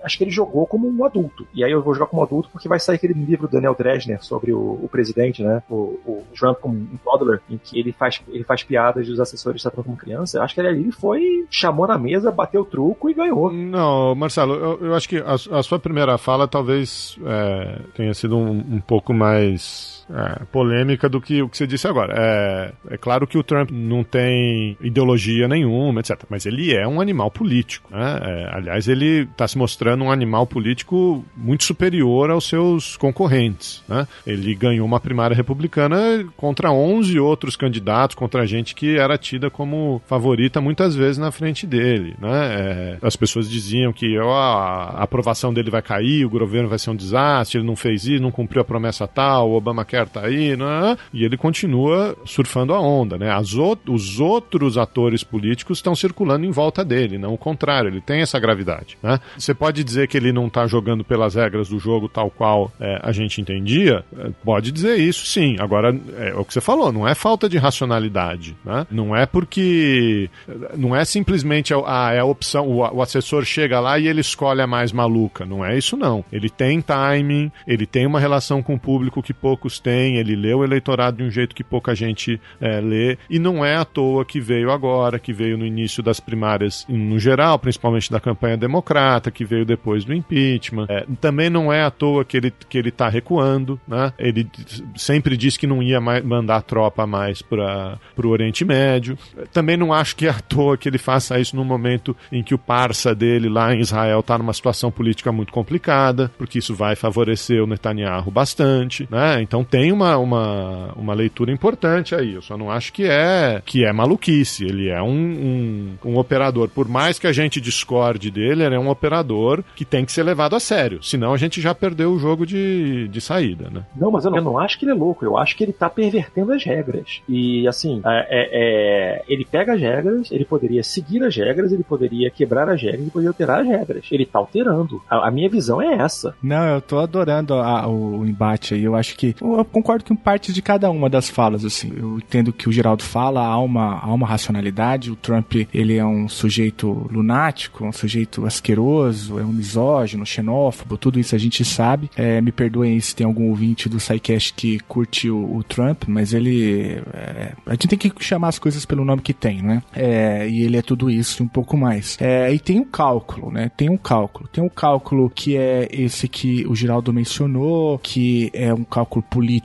acho 0.03 0.19
que 0.19 0.25
ele 0.25 0.31
jogou 0.31 0.67
como 0.67 0.89
um 0.89 1.05
adulto. 1.05 1.47
E 1.55 1.65
aí 1.65 1.71
eu 1.71 1.83
vou 1.83 1.95
jogar 1.95 2.07
como 2.07 2.23
adulto 2.23 2.49
porque 2.51 2.69
vai 2.69 2.79
sair 2.79 2.97
aquele 2.97 3.15
livro 3.15 3.49
do 3.49 3.53
Daniel 3.53 3.75
Dresner 3.75 4.23
sobre 4.25 4.53
o, 4.53 4.79
o 4.83 4.89
presidente, 4.91 5.43
né? 5.43 5.63
O, 5.69 5.99
o 6.07 6.25
Trump 6.39 6.59
como 6.59 6.77
um 6.77 6.99
toddler, 7.03 7.41
em 7.51 7.59
que 7.59 7.79
ele 7.79 7.93
faz, 7.93 8.21
ele 8.29 8.45
faz 8.45 8.63
piadas 8.63 9.07
dos 9.07 9.21
assessores 9.21 9.63
tratando 9.63 9.85
como 9.85 9.97
criança. 9.97 10.39
Eu 10.39 10.43
acho 10.43 10.55
que 10.55 10.61
ele 10.61 10.69
ali 10.69 10.93
foi, 10.93 11.47
chamou 11.51 11.87
na 11.87 11.99
mesa, 11.99 12.31
bateu 12.31 12.63
o 12.63 12.65
truco 12.65 13.11
e 13.11 13.15
ganhou. 13.15 13.53
Não, 13.53 14.15
Marcelo, 14.15 14.55
eu, 14.55 14.87
eu 14.87 14.95
acho 14.95 15.09
que 15.09 15.19
a, 15.19 15.35
a, 15.35 15.63
sua 15.63 15.79
primeira 15.79 16.17
fala 16.19 16.47
talvez 16.47 17.19
é, 17.25 17.81
tenha 17.95 18.15
sido 18.15 18.37
um, 18.37 18.51
um 18.51 18.81
pouco 18.81 19.13
mais 19.13 19.96
é, 20.11 20.45
polêmica 20.53 21.09
do 21.09 21.21
que 21.21 21.43
o 21.43 21.49
que 21.49 21.57
você 21.57 21.67
disse 21.67 21.87
agora. 21.87 22.15
É, 22.17 22.73
é 22.91 22.97
claro 22.97 23.27
que 23.27 23.39
o 23.39 23.43
Trump 23.43 23.71
não 23.71 24.05
tem 24.05 24.77
ideologia 24.81 25.49
nenhuma, 25.49 26.01
etc. 26.01 26.23
Mas 26.29 26.47
ele 26.47 26.75
é 26.75 26.87
um 26.87 27.01
animal 27.01 27.31
político. 27.31 27.91
Né? 27.91 28.21
É, 28.23 28.57
aliás, 28.57 28.89
ele 28.89 29.23
está 29.23 29.47
se 29.47 29.59
mostrando 29.59 30.05
um 30.05 30.11
animal 30.11 30.47
político 30.47 31.25
muito 31.37 31.65
superior 31.65 32.31
aos 32.31 32.49
seus 32.49 32.97
concorrentes. 32.97 33.83
Né? 33.89 34.07
Ele 34.27 34.55
ganhou 34.55 34.87
uma 34.87 35.01
primária 35.01 35.37
republicana 35.37 36.25
contra 36.37 36.71
11 36.71 37.19
outros 37.19 37.57
candidatos, 37.57 38.15
contra 38.15 38.47
gente 38.47 38.75
que 38.75 38.97
era 38.97 39.19
tida 39.19 39.51
como 39.51 40.01
favorita 40.07 40.61
muitas 40.61 40.95
vezes 40.95 41.19
na 41.19 41.31
frente 41.31 41.67
dele. 41.67 42.15
Né? 42.21 42.29
É, 42.31 42.99
as 43.03 43.17
pessoas 43.17 43.51
diziam 43.51 43.93
que 43.93 44.19
ó, 44.19 44.33
a 44.33 45.03
aprovação 45.03 45.53
dele 45.53 45.71
vai 45.71 45.83
cair, 45.83 46.25
o 46.25 46.31
governo 46.31 46.69
vai 46.69 46.79
ser 46.79 46.91
um 46.91 46.97
desastre, 46.97 47.59
ele 47.59 47.67
não 47.67 47.77
fez 47.77 48.07
isso, 48.07 48.23
não 48.23 48.31
cumpriu 48.31 48.63
a 48.63 48.65
promessa 48.65 49.07
tal, 49.07 49.51
o 49.51 49.57
Obama 49.57 49.85
quer 49.85 49.96
quer 49.97 50.09
tá 50.09 50.27
aí, 50.27 50.57
né? 50.57 50.97
E 51.13 51.25
ele 51.25 51.37
continua 51.37 52.17
surfando 52.25 52.75
a 52.75 52.81
onda, 52.81 53.17
né? 53.17 53.31
As 53.31 53.55
o, 53.55 53.77
os 53.89 54.21
outros 54.21 54.77
atores 54.77 55.25
políticos 55.25 55.79
estão 55.79 55.95
circulando 55.95 56.45
em 56.45 56.51
volta 56.51 56.85
dele, 56.85 57.17
não 57.19 57.33
o 57.35 57.39
contrário, 57.39 57.89
ele 57.89 58.01
tem 58.01 58.21
essa 58.21 58.39
gravidade, 58.39 58.99
né? 59.03 59.19
Você 59.39 59.55
pode 59.55 59.83
dizer 59.83 60.09
que 60.09 60.17
ele 60.17 60.33
não 60.33 60.47
está 60.47 60.67
jogando 60.67 61.05
pelas 61.05 61.35
regras 61.35 61.69
do 61.69 61.79
jogo 61.79 62.09
tal 62.09 62.31
qual 62.31 62.71
é, 62.79 63.01
a 63.03 63.13
gente 63.13 63.41
entendia? 63.41 64.05
É, 64.19 64.31
pode 64.45 64.71
dizer 64.71 64.97
isso, 64.97 65.25
sim. 65.27 65.57
Agora, 65.59 65.99
é, 66.19 66.31
é 66.31 66.35
o 66.35 66.45
que 66.45 66.53
você 66.53 66.61
falou, 66.61 66.93
não 66.93 67.09
é 67.09 67.15
falta 67.15 67.49
de 67.49 67.57
racionalidade, 67.57 68.57
né? 68.65 68.87
Não 68.91 69.17
é 69.17 69.25
porque... 69.25 70.29
Não 70.77 70.95
é 70.95 71.05
simplesmente 71.05 71.73
a, 71.73 71.79
a, 71.87 72.13
é 72.13 72.19
a 72.19 72.25
opção, 72.25 72.69
o, 72.69 72.79
o 72.79 73.03
assessor 73.03 73.45
chega 73.45 73.81
lá 73.81 73.99
e 73.99 74.07
ele 74.09 74.21
escolhe 74.21 74.61
a 74.61 74.67
mais 74.67 74.93
maluca, 74.93 75.47
não 75.47 75.65
é 75.65 75.77
isso 75.77 75.97
não. 75.97 76.25
Ele 76.31 76.51
tem 76.51 76.81
timing, 76.81 77.51
ele 77.67 77.87
tem 77.87 78.07
uma 78.07 78.21
relação 78.21 78.63
com 78.63 78.75
o 78.75 78.79
público 78.79 79.23
que 79.23 79.33
poucos 79.33 79.79
têm, 79.87 80.17
ele 80.17 80.35
lê 80.35 80.53
o 80.53 80.65
eleitorado 80.65 81.19
de 81.19 81.23
um 81.23 81.31
jeito 81.31 81.55
que 81.55 81.63
pouca 81.63 81.95
gente 81.95 82.41
é, 82.61 82.81
lê, 82.81 83.17
e 83.31 83.39
não 83.39 83.65
é 83.65 83.77
à 83.77 83.85
toa 83.85 84.25
que 84.25 84.41
veio 84.41 84.73
agora, 84.73 85.17
que 85.17 85.33
veio 85.33 85.57
no 85.57 85.65
início 85.65 86.03
das 86.03 86.19
primárias 86.19 86.85
no 86.89 87.21
geral, 87.21 87.57
principalmente 87.57 88.11
da 88.11 88.19
campanha 88.19 88.57
democrata, 88.57 89.31
que 89.31 89.45
veio 89.45 89.65
depois 89.65 90.05
do 90.05 90.13
impeachment. 90.13 90.87
É, 90.89 91.07
também 91.21 91.49
não 91.49 91.73
é 91.73 91.85
à 91.85 91.91
toa 91.91 92.25
que 92.25 92.37
ele 92.37 92.53
que 92.69 92.79
ele 92.79 92.89
está 92.89 93.09
recuando, 93.09 93.79
né? 93.87 94.13
Ele 94.19 94.49
sempre 94.97 95.37
disse 95.37 95.59
que 95.59 95.67
não 95.67 95.81
ia 95.81 96.01
mais 96.01 96.25
mandar 96.25 96.63
tropa 96.63 97.07
mais 97.07 97.43
para 97.43 97.99
o 98.17 98.29
Oriente 98.29 98.65
Médio. 98.65 99.17
Também 99.53 99.77
não 99.77 99.93
acho 99.93 100.17
que 100.17 100.27
é 100.27 100.31
à 100.31 100.41
toa 100.41 100.77
que 100.77 100.89
ele 100.89 100.99
faça 100.99 101.39
isso 101.39 101.55
no 101.55 101.65
momento 101.65 102.17
em 102.33 102.43
que 102.43 102.55
o 102.55 102.59
parça 102.59 103.15
dele 103.15 103.49
lá 103.49 103.73
em 103.73 103.81
Israel 103.81 104.21
está 104.21 104.37
numa 104.37 104.53
situação 104.53 104.91
política 104.91 105.31
muito 105.31 105.53
complicada, 105.53 106.31
porque 106.37 106.59
isso 106.59 106.75
vai 106.75 106.97
favorecer 106.97 107.63
o 107.63 107.67
Netanyahu 107.67 108.31
bastante, 108.31 109.07
né? 109.11 109.41
Então 109.43 109.63
tem 109.77 109.93
uma, 109.93 110.17
uma, 110.17 110.95
uma 110.97 111.13
leitura 111.13 111.53
importante 111.53 112.15
aí. 112.15 112.33
Eu 112.33 112.41
só 112.41 112.57
não 112.57 112.71
acho 112.71 112.91
que 112.95 113.05
é 113.05 113.61
que 113.63 113.85
é 113.85 113.93
maluquice. 113.93 114.65
Ele 114.65 114.89
é 114.89 115.03
um, 115.03 115.11
um, 115.11 116.13
um 116.13 116.17
operador. 116.17 116.71
Por 116.71 116.89
mais 116.89 117.19
que 117.19 117.27
a 117.27 117.33
gente 117.33 117.61
discorde 117.61 118.31
dele, 118.31 118.65
ele 118.65 118.75
é 118.75 118.79
um 118.79 118.89
operador 118.89 119.63
que 119.75 119.85
tem 119.85 120.07
que 120.07 120.13
ser 120.13 120.23
levado 120.23 120.57
a 120.57 120.61
sério. 120.61 121.03
Senão 121.03 121.35
a 121.35 121.37
gente 121.37 121.61
já 121.61 121.75
perdeu 121.75 122.11
o 122.11 122.19
jogo 122.19 122.47
de, 122.47 123.07
de 123.09 123.21
saída, 123.21 123.69
né? 123.69 123.83
Não, 123.95 124.11
mas 124.11 124.25
eu 124.25 124.31
não, 124.31 124.39
eu 124.39 124.45
não 124.45 124.59
acho 124.59 124.79
que 124.79 124.87
ele 124.87 124.93
é 124.93 124.95
louco. 124.95 125.27
Eu 125.27 125.37
acho 125.37 125.55
que 125.55 125.63
ele 125.63 125.75
tá 125.75 125.91
pervertendo 125.91 126.55
as 126.55 126.65
regras. 126.65 127.21
E 127.29 127.69
assim, 127.69 128.01
é, 128.07 128.27
é, 128.31 128.49
é, 128.53 129.25
ele 129.29 129.45
pega 129.45 129.75
as 129.75 129.81
regras, 129.83 130.33
ele 130.33 130.47
poderia 130.47 130.83
seguir 130.83 131.23
as 131.23 131.37
regras, 131.37 131.71
ele 131.71 131.85
poderia 131.85 132.31
quebrar 132.31 132.67
as 132.71 132.81
regras, 132.81 133.03
ele 133.03 133.11
poderia 133.11 133.29
alterar 133.29 133.61
as 133.61 133.67
regras. 133.67 134.07
Ele 134.11 134.25
tá 134.25 134.39
alterando. 134.39 135.03
A, 135.07 135.29
a 135.29 135.31
minha 135.31 135.51
visão 135.51 135.83
é 135.83 135.97
essa. 135.97 136.35
Não, 136.43 136.67
eu 136.67 136.81
tô 136.81 136.99
adorando 136.99 137.53
a, 137.53 137.87
o, 137.87 138.21
o 138.21 138.27
embate 138.27 138.73
aí. 138.73 138.83
Eu 138.83 138.95
acho 138.95 139.15
que 139.19 139.37
eu 139.39 139.66
concordo 139.67 140.05
com 140.05 140.17
partes 140.17 140.55
de 140.55 140.63
cada 140.63 140.91
uma 140.91 141.09
das 141.09 141.29
falas, 141.29 141.65
assim. 141.65 141.93
Eu 141.97 142.19
entendo 142.19 142.53
que 142.53 142.69
o 142.69 142.73
Geraldo 142.73 143.03
fala, 143.03 143.45
há 143.45 143.59
uma, 143.59 143.99
há 143.99 144.13
uma 144.13 144.27
racionalidade. 144.27 145.11
O 145.11 145.17
Trump, 145.17 145.55
ele 145.73 145.97
é 145.97 146.05
um 146.05 146.29
sujeito 146.29 147.07
lunático, 147.11 147.85
um 147.85 147.93
sujeito 147.93 148.47
asqueroso, 148.47 149.39
é 149.39 149.43
um 149.43 149.53
misógino, 149.53 150.25
xenófobo, 150.25 150.97
tudo 150.97 151.19
isso 151.19 151.35
a 151.35 151.39
gente 151.39 151.65
sabe. 151.65 152.11
É, 152.17 152.41
me 152.41 152.53
perdoem 152.53 152.99
se 153.01 153.15
tem 153.15 153.27
algum 153.27 153.49
ouvinte 153.49 153.89
do 153.89 154.01
SciCast 154.01 154.55
que 154.55 154.79
curte 154.81 155.31
o, 155.31 155.63
Trump, 155.67 156.05
mas 156.07 156.33
ele... 156.33 157.03
É, 157.13 157.53
a 157.67 157.73
gente 157.73 157.89
tem 157.89 157.99
que 157.99 158.13
chamar 158.25 158.49
as 158.49 158.59
coisas 158.59 158.85
pelo 158.85 159.05
nome 159.05 159.21
que 159.21 159.35
tem, 159.35 159.63
né? 159.63 159.83
É, 159.93 160.49
e 160.49 160.63
ele 160.63 160.77
é 160.77 160.83
tudo 160.83 161.11
isso 161.11 161.43
e 161.43 161.45
um 161.45 161.49
pouco 161.49 161.77
mais. 161.77 162.17
É, 162.21 162.53
e 162.53 162.59
tem 162.59 162.79
um 162.79 162.85
cálculo, 162.85 163.51
né? 163.51 163.71
Tem 163.77 163.91
um 163.91 163.97
cálculo. 163.97 164.49
Tem 164.49 164.63
um 164.63 164.69
cálculo 164.69 165.29
que 165.29 165.57
é 165.57 165.89
esse 165.91 166.29
que 166.29 166.65
o 166.69 166.75
Geraldo 166.75 167.13
mencionou, 167.13 167.99
que 167.99 168.51
é 168.53 168.73
um 168.73 168.85
cálculo 168.85 169.25
político 169.29 169.56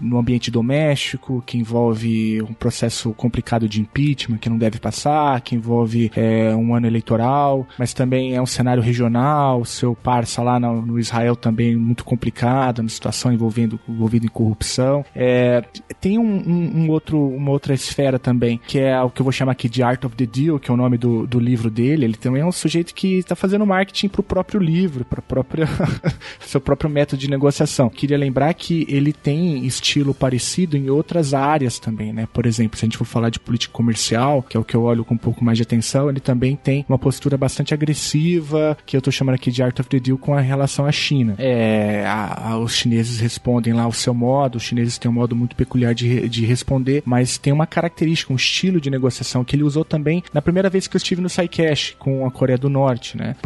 no 0.00 0.18
ambiente 0.18 0.50
doméstico, 0.50 1.42
que 1.44 1.58
envolve 1.58 2.42
um 2.42 2.52
processo 2.52 3.12
complicado 3.12 3.68
de 3.68 3.80
impeachment 3.80 4.38
que 4.38 4.48
não 4.48 4.58
deve 4.58 4.78
passar, 4.78 5.40
que 5.40 5.54
envolve 5.54 6.10
é, 6.14 6.54
um 6.54 6.74
ano 6.74 6.86
eleitoral, 6.86 7.66
mas 7.78 7.92
também 7.92 8.34
é 8.34 8.42
um 8.42 8.46
cenário 8.46 8.82
regional, 8.82 9.64
seu 9.64 9.94
parça 9.94 10.42
lá 10.42 10.58
no, 10.58 10.82
no 10.82 10.98
Israel 10.98 11.36
também 11.36 11.76
muito 11.76 12.04
complicado, 12.04 12.80
uma 12.80 12.88
situação 12.88 13.32
envolvendo 13.32 13.78
envolvida 13.88 14.26
em 14.26 14.28
corrupção. 14.28 15.04
É, 15.14 15.62
tem 16.00 16.18
um, 16.18 16.22
um, 16.24 16.82
um, 16.82 16.90
outro, 16.90 17.18
uma 17.18 17.50
outra 17.50 17.74
esfera 17.74 18.18
também, 18.18 18.60
que 18.66 18.78
é 18.78 19.00
o 19.00 19.10
que 19.10 19.20
eu 19.20 19.24
vou 19.24 19.32
chamar 19.32 19.52
aqui 19.52 19.68
de 19.68 19.82
Art 19.82 20.04
of 20.04 20.16
the 20.16 20.26
Deal, 20.26 20.58
que 20.58 20.70
é 20.70 20.74
o 20.74 20.76
nome 20.76 20.98
do, 20.98 21.26
do 21.26 21.38
livro 21.38 21.70
dele. 21.70 22.04
Ele 22.04 22.16
também 22.16 22.42
é 22.42 22.46
um 22.46 22.52
sujeito 22.52 22.94
que 22.94 23.18
está 23.18 23.34
fazendo 23.34 23.66
marketing 23.66 24.08
para 24.08 24.20
o 24.20 24.24
próprio 24.24 24.60
livro, 24.60 25.04
para 25.04 25.22
própria 25.22 25.66
seu 26.40 26.60
próprio 26.60 26.90
método 26.90 27.20
de 27.20 27.28
negociação. 27.28 27.88
Queria 27.88 28.18
lembrar 28.18 28.52
que 28.54 28.86
ele 28.88 29.12
tem 29.12 29.35
estilo 29.66 30.14
parecido 30.14 30.76
em 30.76 30.90
outras 30.90 31.34
áreas 31.34 31.78
também, 31.78 32.12
né? 32.12 32.28
Por 32.32 32.46
exemplo, 32.46 32.78
se 32.78 32.84
a 32.84 32.86
gente 32.86 32.98
for 32.98 33.04
falar 33.04 33.30
de 33.30 33.40
política 33.40 33.72
comercial, 33.72 34.42
que 34.42 34.56
é 34.56 34.60
o 34.60 34.64
que 34.64 34.74
eu 34.74 34.82
olho 34.82 35.04
com 35.04 35.14
um 35.14 35.18
pouco 35.18 35.44
mais 35.44 35.58
de 35.58 35.62
atenção, 35.62 36.08
ele 36.08 36.20
também 36.20 36.56
tem 36.56 36.84
uma 36.88 36.98
postura 36.98 37.36
bastante 37.36 37.74
agressiva, 37.74 38.76
que 38.84 38.96
eu 38.96 39.02
tô 39.02 39.10
chamando 39.10 39.34
aqui 39.34 39.50
de 39.50 39.62
Art 39.62 39.78
of 39.78 39.88
the 39.88 39.98
Deal 39.98 40.18
com 40.18 40.34
a 40.34 40.40
relação 40.40 40.86
à 40.86 40.92
China. 40.92 41.34
É, 41.38 42.04
a, 42.06 42.50
a, 42.50 42.58
os 42.58 42.74
chineses 42.74 43.20
respondem 43.20 43.72
lá 43.72 43.86
o 43.86 43.92
seu 43.92 44.14
modo, 44.14 44.56
os 44.56 44.62
chineses 44.62 44.98
têm 44.98 45.10
um 45.10 45.14
modo 45.14 45.34
muito 45.34 45.56
peculiar 45.56 45.94
de, 45.94 46.28
de 46.28 46.44
responder, 46.44 47.02
mas 47.04 47.38
tem 47.38 47.52
uma 47.52 47.66
característica, 47.66 48.32
um 48.32 48.36
estilo 48.36 48.80
de 48.80 48.90
negociação 48.90 49.44
que 49.44 49.56
ele 49.56 49.62
usou 49.62 49.84
também 49.84 50.22
na 50.32 50.42
primeira 50.42 50.68
vez 50.68 50.86
que 50.86 50.96
eu 50.96 50.98
estive 50.98 51.20
no 51.20 51.28
SciCash 51.28 51.96
com 51.98 52.26
a 52.26 52.30
Coreia 52.30 52.58
do 52.58 52.68
Norte, 52.68 53.16
né? 53.16 53.36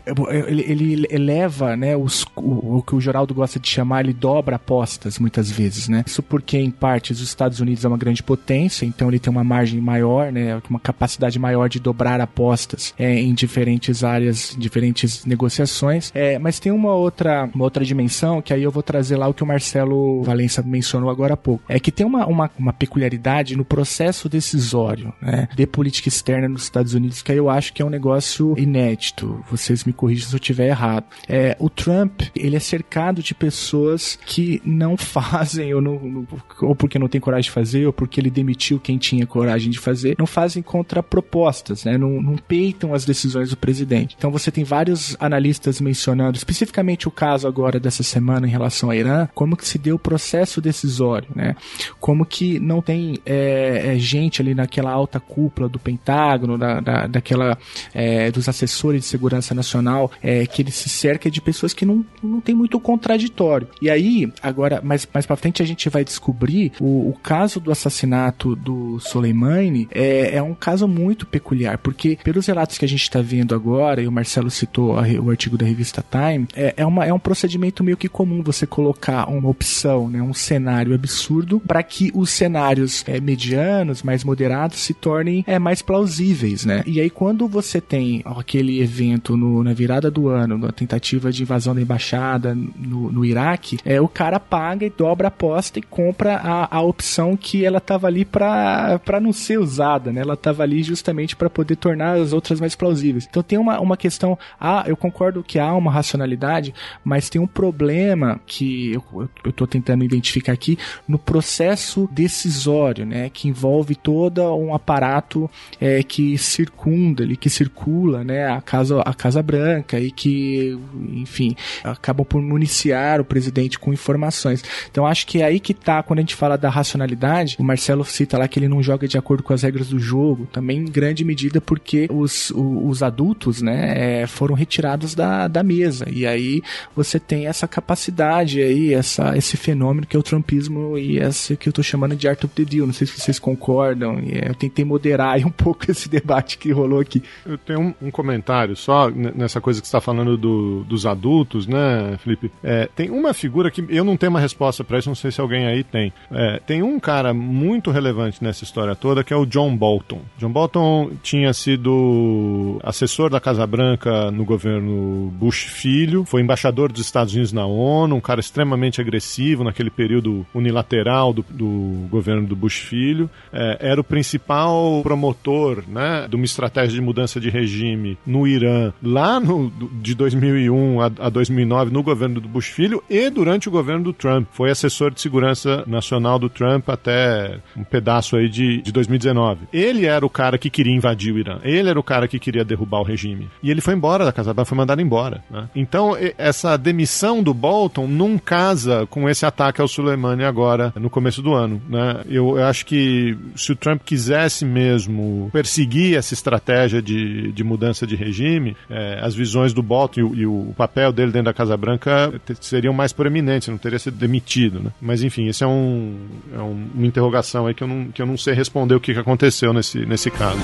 Ele, 0.47 0.63
ele 0.63 1.07
eleva, 1.11 1.77
né, 1.77 1.97
os, 1.97 2.25
o, 2.37 2.79
o 2.79 2.83
que 2.83 2.95
o 2.95 3.01
Geraldo 3.01 3.35
gosta 3.35 3.59
de 3.59 3.69
chamar, 3.69 4.05
ele 4.05 4.13
dobra 4.13 4.57
apostas 4.57 5.19
muitas 5.19 5.51
vezes, 5.51 5.70
né? 5.89 6.05
Isso 6.07 6.23
porque, 6.23 6.59
em 6.59 6.71
parte, 6.71 7.13
os 7.13 7.21
Estados 7.21 7.61
Unidos 7.61 7.85
é 7.85 7.89
uma 7.89 7.97
grande 7.97 8.23
potência, 8.23 8.85
então 8.85 9.09
ele 9.09 9.19
tem 9.19 9.31
uma 9.31 9.45
margem 9.45 9.81
maior, 9.81 10.33
né, 10.33 10.61
uma 10.69 10.81
capacidade 10.81 11.39
maior 11.39 11.69
de 11.69 11.81
dobrar 11.81 12.21
apostas 12.21 12.95
é, 12.99 13.19
em 13.21 13.35
diferentes 13.35 14.05
áreas, 14.05 14.55
diferentes 14.59 15.25
negociações. 15.25 16.11
É, 16.15 16.39
mas 16.39 16.59
tem 16.59 16.73
uma 16.73 16.95
outra, 16.95 17.49
uma 17.55 17.65
outra 17.65 17.85
dimensão 17.85 18.43
que 18.43 18.53
aí 18.53 18.63
eu 18.63 18.71
vou 18.71 18.83
trazer 18.83 19.17
lá 19.17 19.29
o 19.29 19.35
que 19.35 19.43
o 19.43 19.47
Marcelo 19.47 20.23
Valença 20.23 20.63
mencionou 20.63 21.11
agora 21.11 21.35
há 21.35 21.37
pouco. 21.37 21.65
É 21.69 21.79
que 21.79 21.93
tem 21.93 22.07
uma, 22.07 22.27
uma, 22.27 22.51
uma 22.59 22.73
peculiaridade 22.73 23.57
no 23.57 23.65
processo 23.65 24.29
decisório 24.29 25.13
né, 25.21 25.49
de 25.55 25.67
política 25.67 26.09
externa 26.09 26.49
nos 26.49 26.63
Estados 26.63 26.95
Unidos 26.95 27.23
que 27.23 27.33
aí 27.33 27.39
eu 27.39 27.49
acho 27.49 27.73
que 27.73 27.83
é 27.83 27.85
um 27.85 27.91
negócio 27.91 28.55
inédito. 28.59 29.45
Vocês 29.51 29.85
me 29.85 29.93
corrijam 29.93 30.29
se 30.29 30.35
eu 30.35 30.39
estiver 30.39 30.69
errado. 30.69 31.05
É, 31.29 31.57
o 31.59 31.69
Trump, 31.69 32.23
ele 32.35 32.57
é 32.57 32.61
cercado 32.61 33.23
de 33.23 33.35
pessoas 33.35 34.19
que 34.27 34.61
não 34.65 34.97
fazem 34.99 35.60
ou, 35.75 35.81
não, 35.81 36.27
ou 36.63 36.75
porque 36.75 36.99
não 36.99 37.09
tem 37.09 37.21
coragem 37.21 37.49
de 37.49 37.51
fazer, 37.51 37.87
ou 37.87 37.93
porque 37.93 38.21
ele 38.21 38.31
demitiu 38.31 38.79
quem 38.79 38.99
tinha 38.99 39.27
coragem 39.27 39.71
de 39.71 39.79
fazer, 39.79 40.17
não 40.19 40.27
fazem 40.27 40.63
contrapropostas, 40.63 41.85
né? 41.85 41.97
Não, 41.97 42.21
não 42.23 42.37
peitam 42.37 42.95
as 42.95 43.05
decisões 43.05 43.51
do 43.51 43.57
presidente. 43.57 44.15
Então 44.19 44.31
você 44.31 44.51
tem 44.51 44.65
vários 44.65 45.17
analistas 45.21 45.81
mencionando 45.81 46.37
especificamente 46.37 47.09
o 47.09 47.11
caso 47.11 47.47
agora 47.47 47.79
dessa 47.79 48.03
semana 48.03 48.47
em 48.47 48.51
relação 48.51 48.91
ao 48.91 48.95
Irã, 48.95 49.29
como 49.35 49.57
que 49.57 49.67
se 49.67 49.79
deu 49.79 49.97
o 49.97 49.99
processo 49.99 50.61
decisório, 50.61 51.29
né? 51.35 51.55
Como 51.99 52.25
que 52.25 52.59
não 52.59 52.81
tem 52.81 53.19
é, 53.25 53.95
é, 53.95 53.99
gente 53.99 54.41
ali 54.41 54.55
naquela 54.55 54.91
alta 54.91 55.21
cúpula 55.21 55.69
do 55.69 55.79
Pentágono, 55.79 56.57
da, 56.57 56.81
da 56.81 57.07
daquela 57.07 57.59
é, 57.93 58.31
dos 58.31 58.49
assessores 58.49 59.03
de 59.03 59.07
segurança 59.07 59.55
nacional, 59.55 60.11
é, 60.23 60.47
que 60.47 60.63
ele 60.63 60.71
se 60.71 60.89
cerca 60.89 61.31
de 61.31 61.41
pessoas 61.41 61.73
que 61.73 61.85
não, 61.85 62.05
não 62.23 62.41
tem 62.41 62.55
muito 62.55 62.79
contraditório. 62.81 63.69
E 63.81 63.91
aí, 63.91 64.33
agora, 64.43 64.81
mais, 64.83 65.07
mais 65.13 65.27
pra 65.27 65.37
frente 65.37 65.50
a 65.59 65.67
gente 65.67 65.89
vai 65.89 66.05
descobrir 66.05 66.73
o, 66.81 67.09
o 67.11 67.17
caso 67.23 67.61
do 67.61 67.71
assassinato 67.71 68.55
do 68.57 68.99
Soleimani 69.01 69.89
é, 69.91 70.37
é 70.37 70.43
um 70.43 70.55
caso 70.55 70.87
muito 70.87 71.27
peculiar, 71.27 71.79
porque 71.79 72.19
pelos 72.23 72.47
relatos 72.47 72.79
que 72.79 72.85
a 72.85 72.89
gente 72.89 73.03
está 73.03 73.21
vendo 73.21 73.55
agora, 73.55 74.03
e 74.03 74.07
o 74.07 74.13
Marcelo 74.13 74.51
citou 74.51 74.99
a, 74.99 75.03
o 75.21 75.31
artigo 75.31 75.57
da 75.57 75.67
revista 75.67 76.05
Time, 76.11 76.47
é, 76.55 76.75
é, 76.77 76.87
uma, 76.87 77.05
é 77.05 77.13
um 77.13 77.19
procedimento 77.19 77.83
meio 77.83 77.97
que 77.97 78.09
comum 78.09 78.43
você 78.43 78.67
colocar 78.67 79.29
uma 79.29 79.49
opção, 79.49 80.09
né, 80.09 80.23
um 80.23 80.35
cenário 80.35 80.95
absurdo, 80.95 81.61
para 81.61 81.83
que 81.83 82.11
os 82.15 82.31
cenários 82.31 83.05
é, 83.07 83.21
medianos, 83.21 84.03
mais 84.03 84.25
moderados, 84.25 84.79
se 84.79 84.95
tornem 84.95 85.45
é, 85.47 85.59
mais 85.59 85.83
plausíveis, 85.83 86.65
né? 86.65 86.83
E 86.87 87.01
aí, 87.01 87.11
quando 87.11 87.49
você 87.49 87.81
tem 87.81 88.23
aquele 88.25 88.81
evento 88.81 89.37
no, 89.37 89.63
na 89.63 89.73
virada 89.73 90.11
do 90.11 90.29
ano, 90.29 90.59
na 90.59 90.73
tentativa 90.73 91.33
de 91.33 91.43
invasão 91.43 91.75
da 91.75 91.81
embaixada 91.81 92.55
no, 92.55 93.11
no 93.11 93.25
Iraque, 93.25 93.79
é, 93.85 94.01
o 94.01 94.09
cara 94.09 94.39
paga 94.39 94.87
e 94.87 94.91
dobra 94.91 95.29
a 95.29 95.31
aposta 95.41 95.79
e 95.79 95.83
compra 95.83 96.37
a, 96.37 96.77
a 96.77 96.83
opção 96.83 97.35
que 97.35 97.65
ela 97.65 97.81
tava 97.81 98.07
ali 98.07 98.27
para 98.27 99.21
não 99.23 99.33
ser 99.33 99.59
usada, 99.59 100.13
né? 100.13 100.21
Ela 100.21 100.37
tava 100.37 100.63
ali 100.63 100.83
justamente 100.83 101.35
para 101.35 101.49
poder 101.49 101.77
tornar 101.77 102.19
as 102.19 102.35
outras 102.35 102.61
mais 102.61 102.75
plausíveis. 102.75 103.27
Então 103.29 103.43
tem 103.43 103.59
uma, 103.59 103.81
uma 103.81 103.97
questão, 103.97 104.39
ah, 104.61 104.85
eu 104.87 104.97
concordo 104.97 105.43
que 105.43 105.59
há 105.59 105.75
uma 105.75 105.91
racionalidade, 105.91 106.75
mas 107.03 107.31
tem 107.31 107.41
um 107.41 107.47
problema 107.47 108.39
que 108.47 108.93
eu, 108.93 109.05
eu, 109.15 109.31
eu 109.47 109.53
tô 109.53 109.67
tentando 109.67 110.05
identificar 110.05 110.53
aqui 110.53 110.79
no 111.09 111.19
processo 111.19 112.07
decisório, 112.13 113.07
né? 113.07 113.31
Que 113.31 113.49
envolve 113.49 113.95
todo 113.95 114.43
um 114.55 114.75
aparato 114.75 115.51
é, 115.81 116.03
que 116.03 116.37
circunda 116.37 117.23
ali, 117.23 117.37
que 117.37 117.49
circula, 117.49 118.23
né? 118.23 118.47
A 118.47 118.61
casa, 118.61 119.01
a 119.01 119.15
Casa 119.15 119.43
Branca 119.43 119.99
e 119.99 120.11
que, 120.11 120.79
enfim, 121.15 121.57
acabam 121.83 122.27
por 122.27 122.43
municiar 122.43 123.21
o 123.21 123.25
presidente 123.25 123.79
com 123.79 123.91
informações. 123.91 124.63
Então 124.91 125.07
acho 125.07 125.30
que 125.31 125.43
é 125.43 125.45
aí 125.45 125.61
que 125.61 125.73
tá, 125.73 126.03
quando 126.03 126.19
a 126.19 126.23
gente 126.23 126.35
fala 126.35 126.59
da 126.59 126.69
racionalidade, 126.69 127.55
o 127.57 127.63
Marcelo 127.63 128.05
cita 128.05 128.37
lá 128.37 128.49
que 128.49 128.59
ele 128.59 128.67
não 128.67 128.83
joga 128.83 129.07
de 129.07 129.17
acordo 129.17 129.45
com 129.45 129.53
as 129.53 129.63
regras 129.63 129.87
do 129.87 129.97
jogo, 130.01 130.49
também 130.51 130.79
em 130.79 130.85
grande 130.87 131.25
medida 131.25 131.61
porque 131.61 132.09
os, 132.11 132.51
os, 132.51 132.91
os 132.91 133.01
adultos, 133.01 133.63
né, 133.63 134.23
é, 134.23 134.27
foram 134.27 134.57
retirados 134.57 135.15
da, 135.15 135.47
da 135.47 135.63
mesa. 135.63 136.05
E 136.11 136.27
aí 136.27 136.61
você 136.97 137.21
tem 137.21 137.47
essa 137.47 137.69
capacidade 137.69 138.61
aí, 138.61 138.93
essa, 138.93 139.39
esse 139.39 139.57
fenômeno 139.57 140.05
que 140.05 140.17
é 140.17 140.19
o 140.19 140.23
trumpismo 140.23 140.99
e 140.99 141.21
essa 141.21 141.55
que 141.55 141.69
eu 141.69 141.73
tô 141.73 141.81
chamando 141.81 142.17
de 142.17 142.27
art 142.27 142.43
of 142.43 142.53
the 142.53 142.65
deal. 142.65 142.85
Não 142.85 142.93
sei 142.93 143.07
se 143.07 143.13
vocês 143.13 143.39
concordam. 143.39 144.19
É, 144.19 144.49
eu 144.49 144.55
tentei 144.57 144.85
moderar 144.85 145.35
aí 145.35 145.45
um 145.45 145.51
pouco 145.55 145.89
esse 145.89 146.09
debate 146.09 146.59
que 146.59 146.73
rolou 146.73 146.99
aqui. 146.99 147.23
Eu 147.47 147.57
tenho 147.57 147.81
um, 147.81 147.95
um 148.03 148.11
comentário 148.11 148.75
só 148.75 149.09
nessa 149.09 149.61
coisa 149.61 149.81
que 149.81 149.87
está 149.87 150.01
falando 150.01 150.37
do, 150.37 150.83
dos 150.83 151.07
adultos, 151.07 151.69
né, 151.69 152.19
Felipe? 152.19 152.51
É, 152.65 152.89
tem 152.97 153.11
uma 153.11 153.33
figura 153.33 153.71
que 153.71 153.85
eu 153.89 154.03
não 154.03 154.17
tenho 154.17 154.31
uma 154.31 154.41
resposta 154.41 154.83
para 154.83 154.99
isso, 154.99 155.09
não 155.09 155.20
sei 155.21 155.31
se 155.31 155.41
alguém 155.41 155.67
aí 155.67 155.85
tem. 155.85 156.13
É, 156.31 156.61
tem 156.67 156.83
um 156.83 156.99
cara 156.99 157.33
muito 157.33 157.91
relevante 157.91 158.43
nessa 158.43 158.65
história 158.65 158.95
toda 158.95 159.23
que 159.23 159.33
é 159.33 159.37
o 159.37 159.47
John 159.47 159.77
Bolton. 159.77 160.21
John 160.39 160.51
Bolton 160.51 161.13
tinha 161.23 161.53
sido 161.53 162.79
assessor 162.83 163.31
da 163.31 163.41
Casa 163.41 163.67
Branca 163.67 164.31
no 164.31 164.45
governo 164.45 165.33
Bush 165.39 165.65
filho, 165.65 166.25
foi 166.25 166.41
embaixador 166.41 166.91
dos 166.91 167.01
Estados 167.01 167.33
Unidos 167.33 167.53
na 167.53 167.67
ONU, 167.67 168.17
um 168.17 168.21
cara 168.21 168.41
extremamente 168.41 169.01
agressivo 169.01 169.65
naquele 169.65 169.91
período 169.91 170.47
unilateral 170.55 171.33
do, 171.33 171.45
do 171.49 172.09
governo 172.09 172.47
do 172.47 172.57
Bush 172.57 172.79
filho. 172.79 173.29
É, 173.53 173.79
era 173.81 174.01
o 174.01 174.05
principal 174.05 175.01
promotor 175.03 175.85
né, 175.87 176.27
de 176.29 176.37
uma 176.37 176.45
estratégia 176.45 176.95
de 176.95 177.01
mudança 177.01 177.41
de 177.41 177.51
regime 177.51 178.19
no 178.27 178.47
Irã 178.47 178.93
lá 179.03 179.41
no, 179.41 179.71
de 180.01 180.15
2001 180.15 181.01
a, 181.01 181.07
a 181.19 181.29
2009 181.29 181.91
no 181.91 182.03
governo 182.03 182.41
do 182.41 182.49
Bush 182.49 182.69
filho 182.69 183.03
e 183.09 183.29
durante 183.31 183.69
o 183.69 183.73
governo 183.73 184.05
do 184.05 184.13
Trump. 184.13 184.49
Foi 184.53 184.71
assessor 184.71 185.10
de 185.11 185.21
segurança 185.21 185.85
nacional 185.87 186.39
do 186.39 186.49
Trump 186.49 186.89
até 186.89 187.59
um 187.77 187.85
pedaço 187.85 188.37
aí 188.37 188.49
de, 188.49 188.83
de 188.83 188.93
2019. 188.93 189.69
Ele 189.73 190.07
era 190.07 190.25
o 190.25 190.31
cara 190.31 190.59
que 190.59 190.71
queria 190.71 190.95
invadir 190.95 191.35
o 191.35 191.39
Irã. 191.39 191.59
Ele 191.63 191.89
era 191.89 191.99
o 191.99 192.03
cara 192.03 192.29
que 192.29 192.39
queria 192.39 192.65
derrubar 192.65 193.01
o 193.01 193.05
regime. 193.05 193.49
E 193.63 193.71
ele 193.71 193.81
foi 193.81 193.95
embora 193.95 194.25
da 194.25 194.33
Casa 194.33 194.53
Branca, 194.53 194.69
foi 194.69 194.79
mandado 194.79 195.01
embora. 195.01 195.43
Né? 195.51 195.69
Então, 195.75 196.17
essa 196.39 196.77
demissão 196.77 197.43
do 197.43 197.55
Bolton 197.55 198.07
não 198.07 198.39
casa 198.39 199.07
com 199.07 199.29
esse 199.29 199.45
ataque 199.45 199.81
ao 199.81 199.89
Soleimani 199.89 200.45
agora, 200.45 200.93
no 200.97 201.11
começo 201.11 201.43
do 201.43 201.55
ano. 201.55 201.81
Né? 201.89 202.23
Eu, 202.29 202.59
eu 202.59 202.65
acho 202.65 202.87
que 202.87 203.37
se 203.55 203.73
o 203.73 203.77
Trump 203.77 204.03
quisesse 204.05 204.65
mesmo 204.65 205.51
perseguir 205.53 206.17
essa 206.17 206.35
estratégia 206.35 207.03
de, 207.03 207.53
de 207.53 207.65
mudança 207.65 208.07
de 208.07 208.17
regime, 208.17 208.77
é, 208.89 209.21
as 209.23 209.35
visões 209.35 209.73
do 209.73 209.83
Bolton 209.83 210.21
e 210.21 210.23
o, 210.23 210.35
e 210.35 210.47
o, 210.47 210.75
papel 210.77 211.13
dele 211.13 211.33
dentro 211.33 211.47
da 211.47 211.53
Casa 211.53 211.77
Branca 211.77 212.33
seriam 212.61 212.93
mais 212.95 213.13
proeminentes, 213.13 213.69
não 213.69 213.79
teria 213.79 213.99
sido 213.99 214.17
demitido. 214.17 214.81
Né? 214.81 214.91
Mas 215.01 215.23
enfim, 215.23 215.49
esse 215.49 215.65
é, 215.65 215.67
um, 215.67 216.29
é 216.53 216.59
um, 216.59 216.89
uma 216.95 217.07
interrogação 217.07 217.67
aí 217.67 217.75
que 217.75 217.83
eu 217.83 217.89
não, 217.89 218.13
que 218.13 218.21
eu 218.21 218.27
não 218.27 218.37
sei 218.37 218.55
responder 218.55 218.95
o 218.95 219.01
que, 219.01 219.13
aconteceu 219.13 219.73
nesse, 219.73 220.05
nesse 220.05 220.31
caso. 220.31 220.61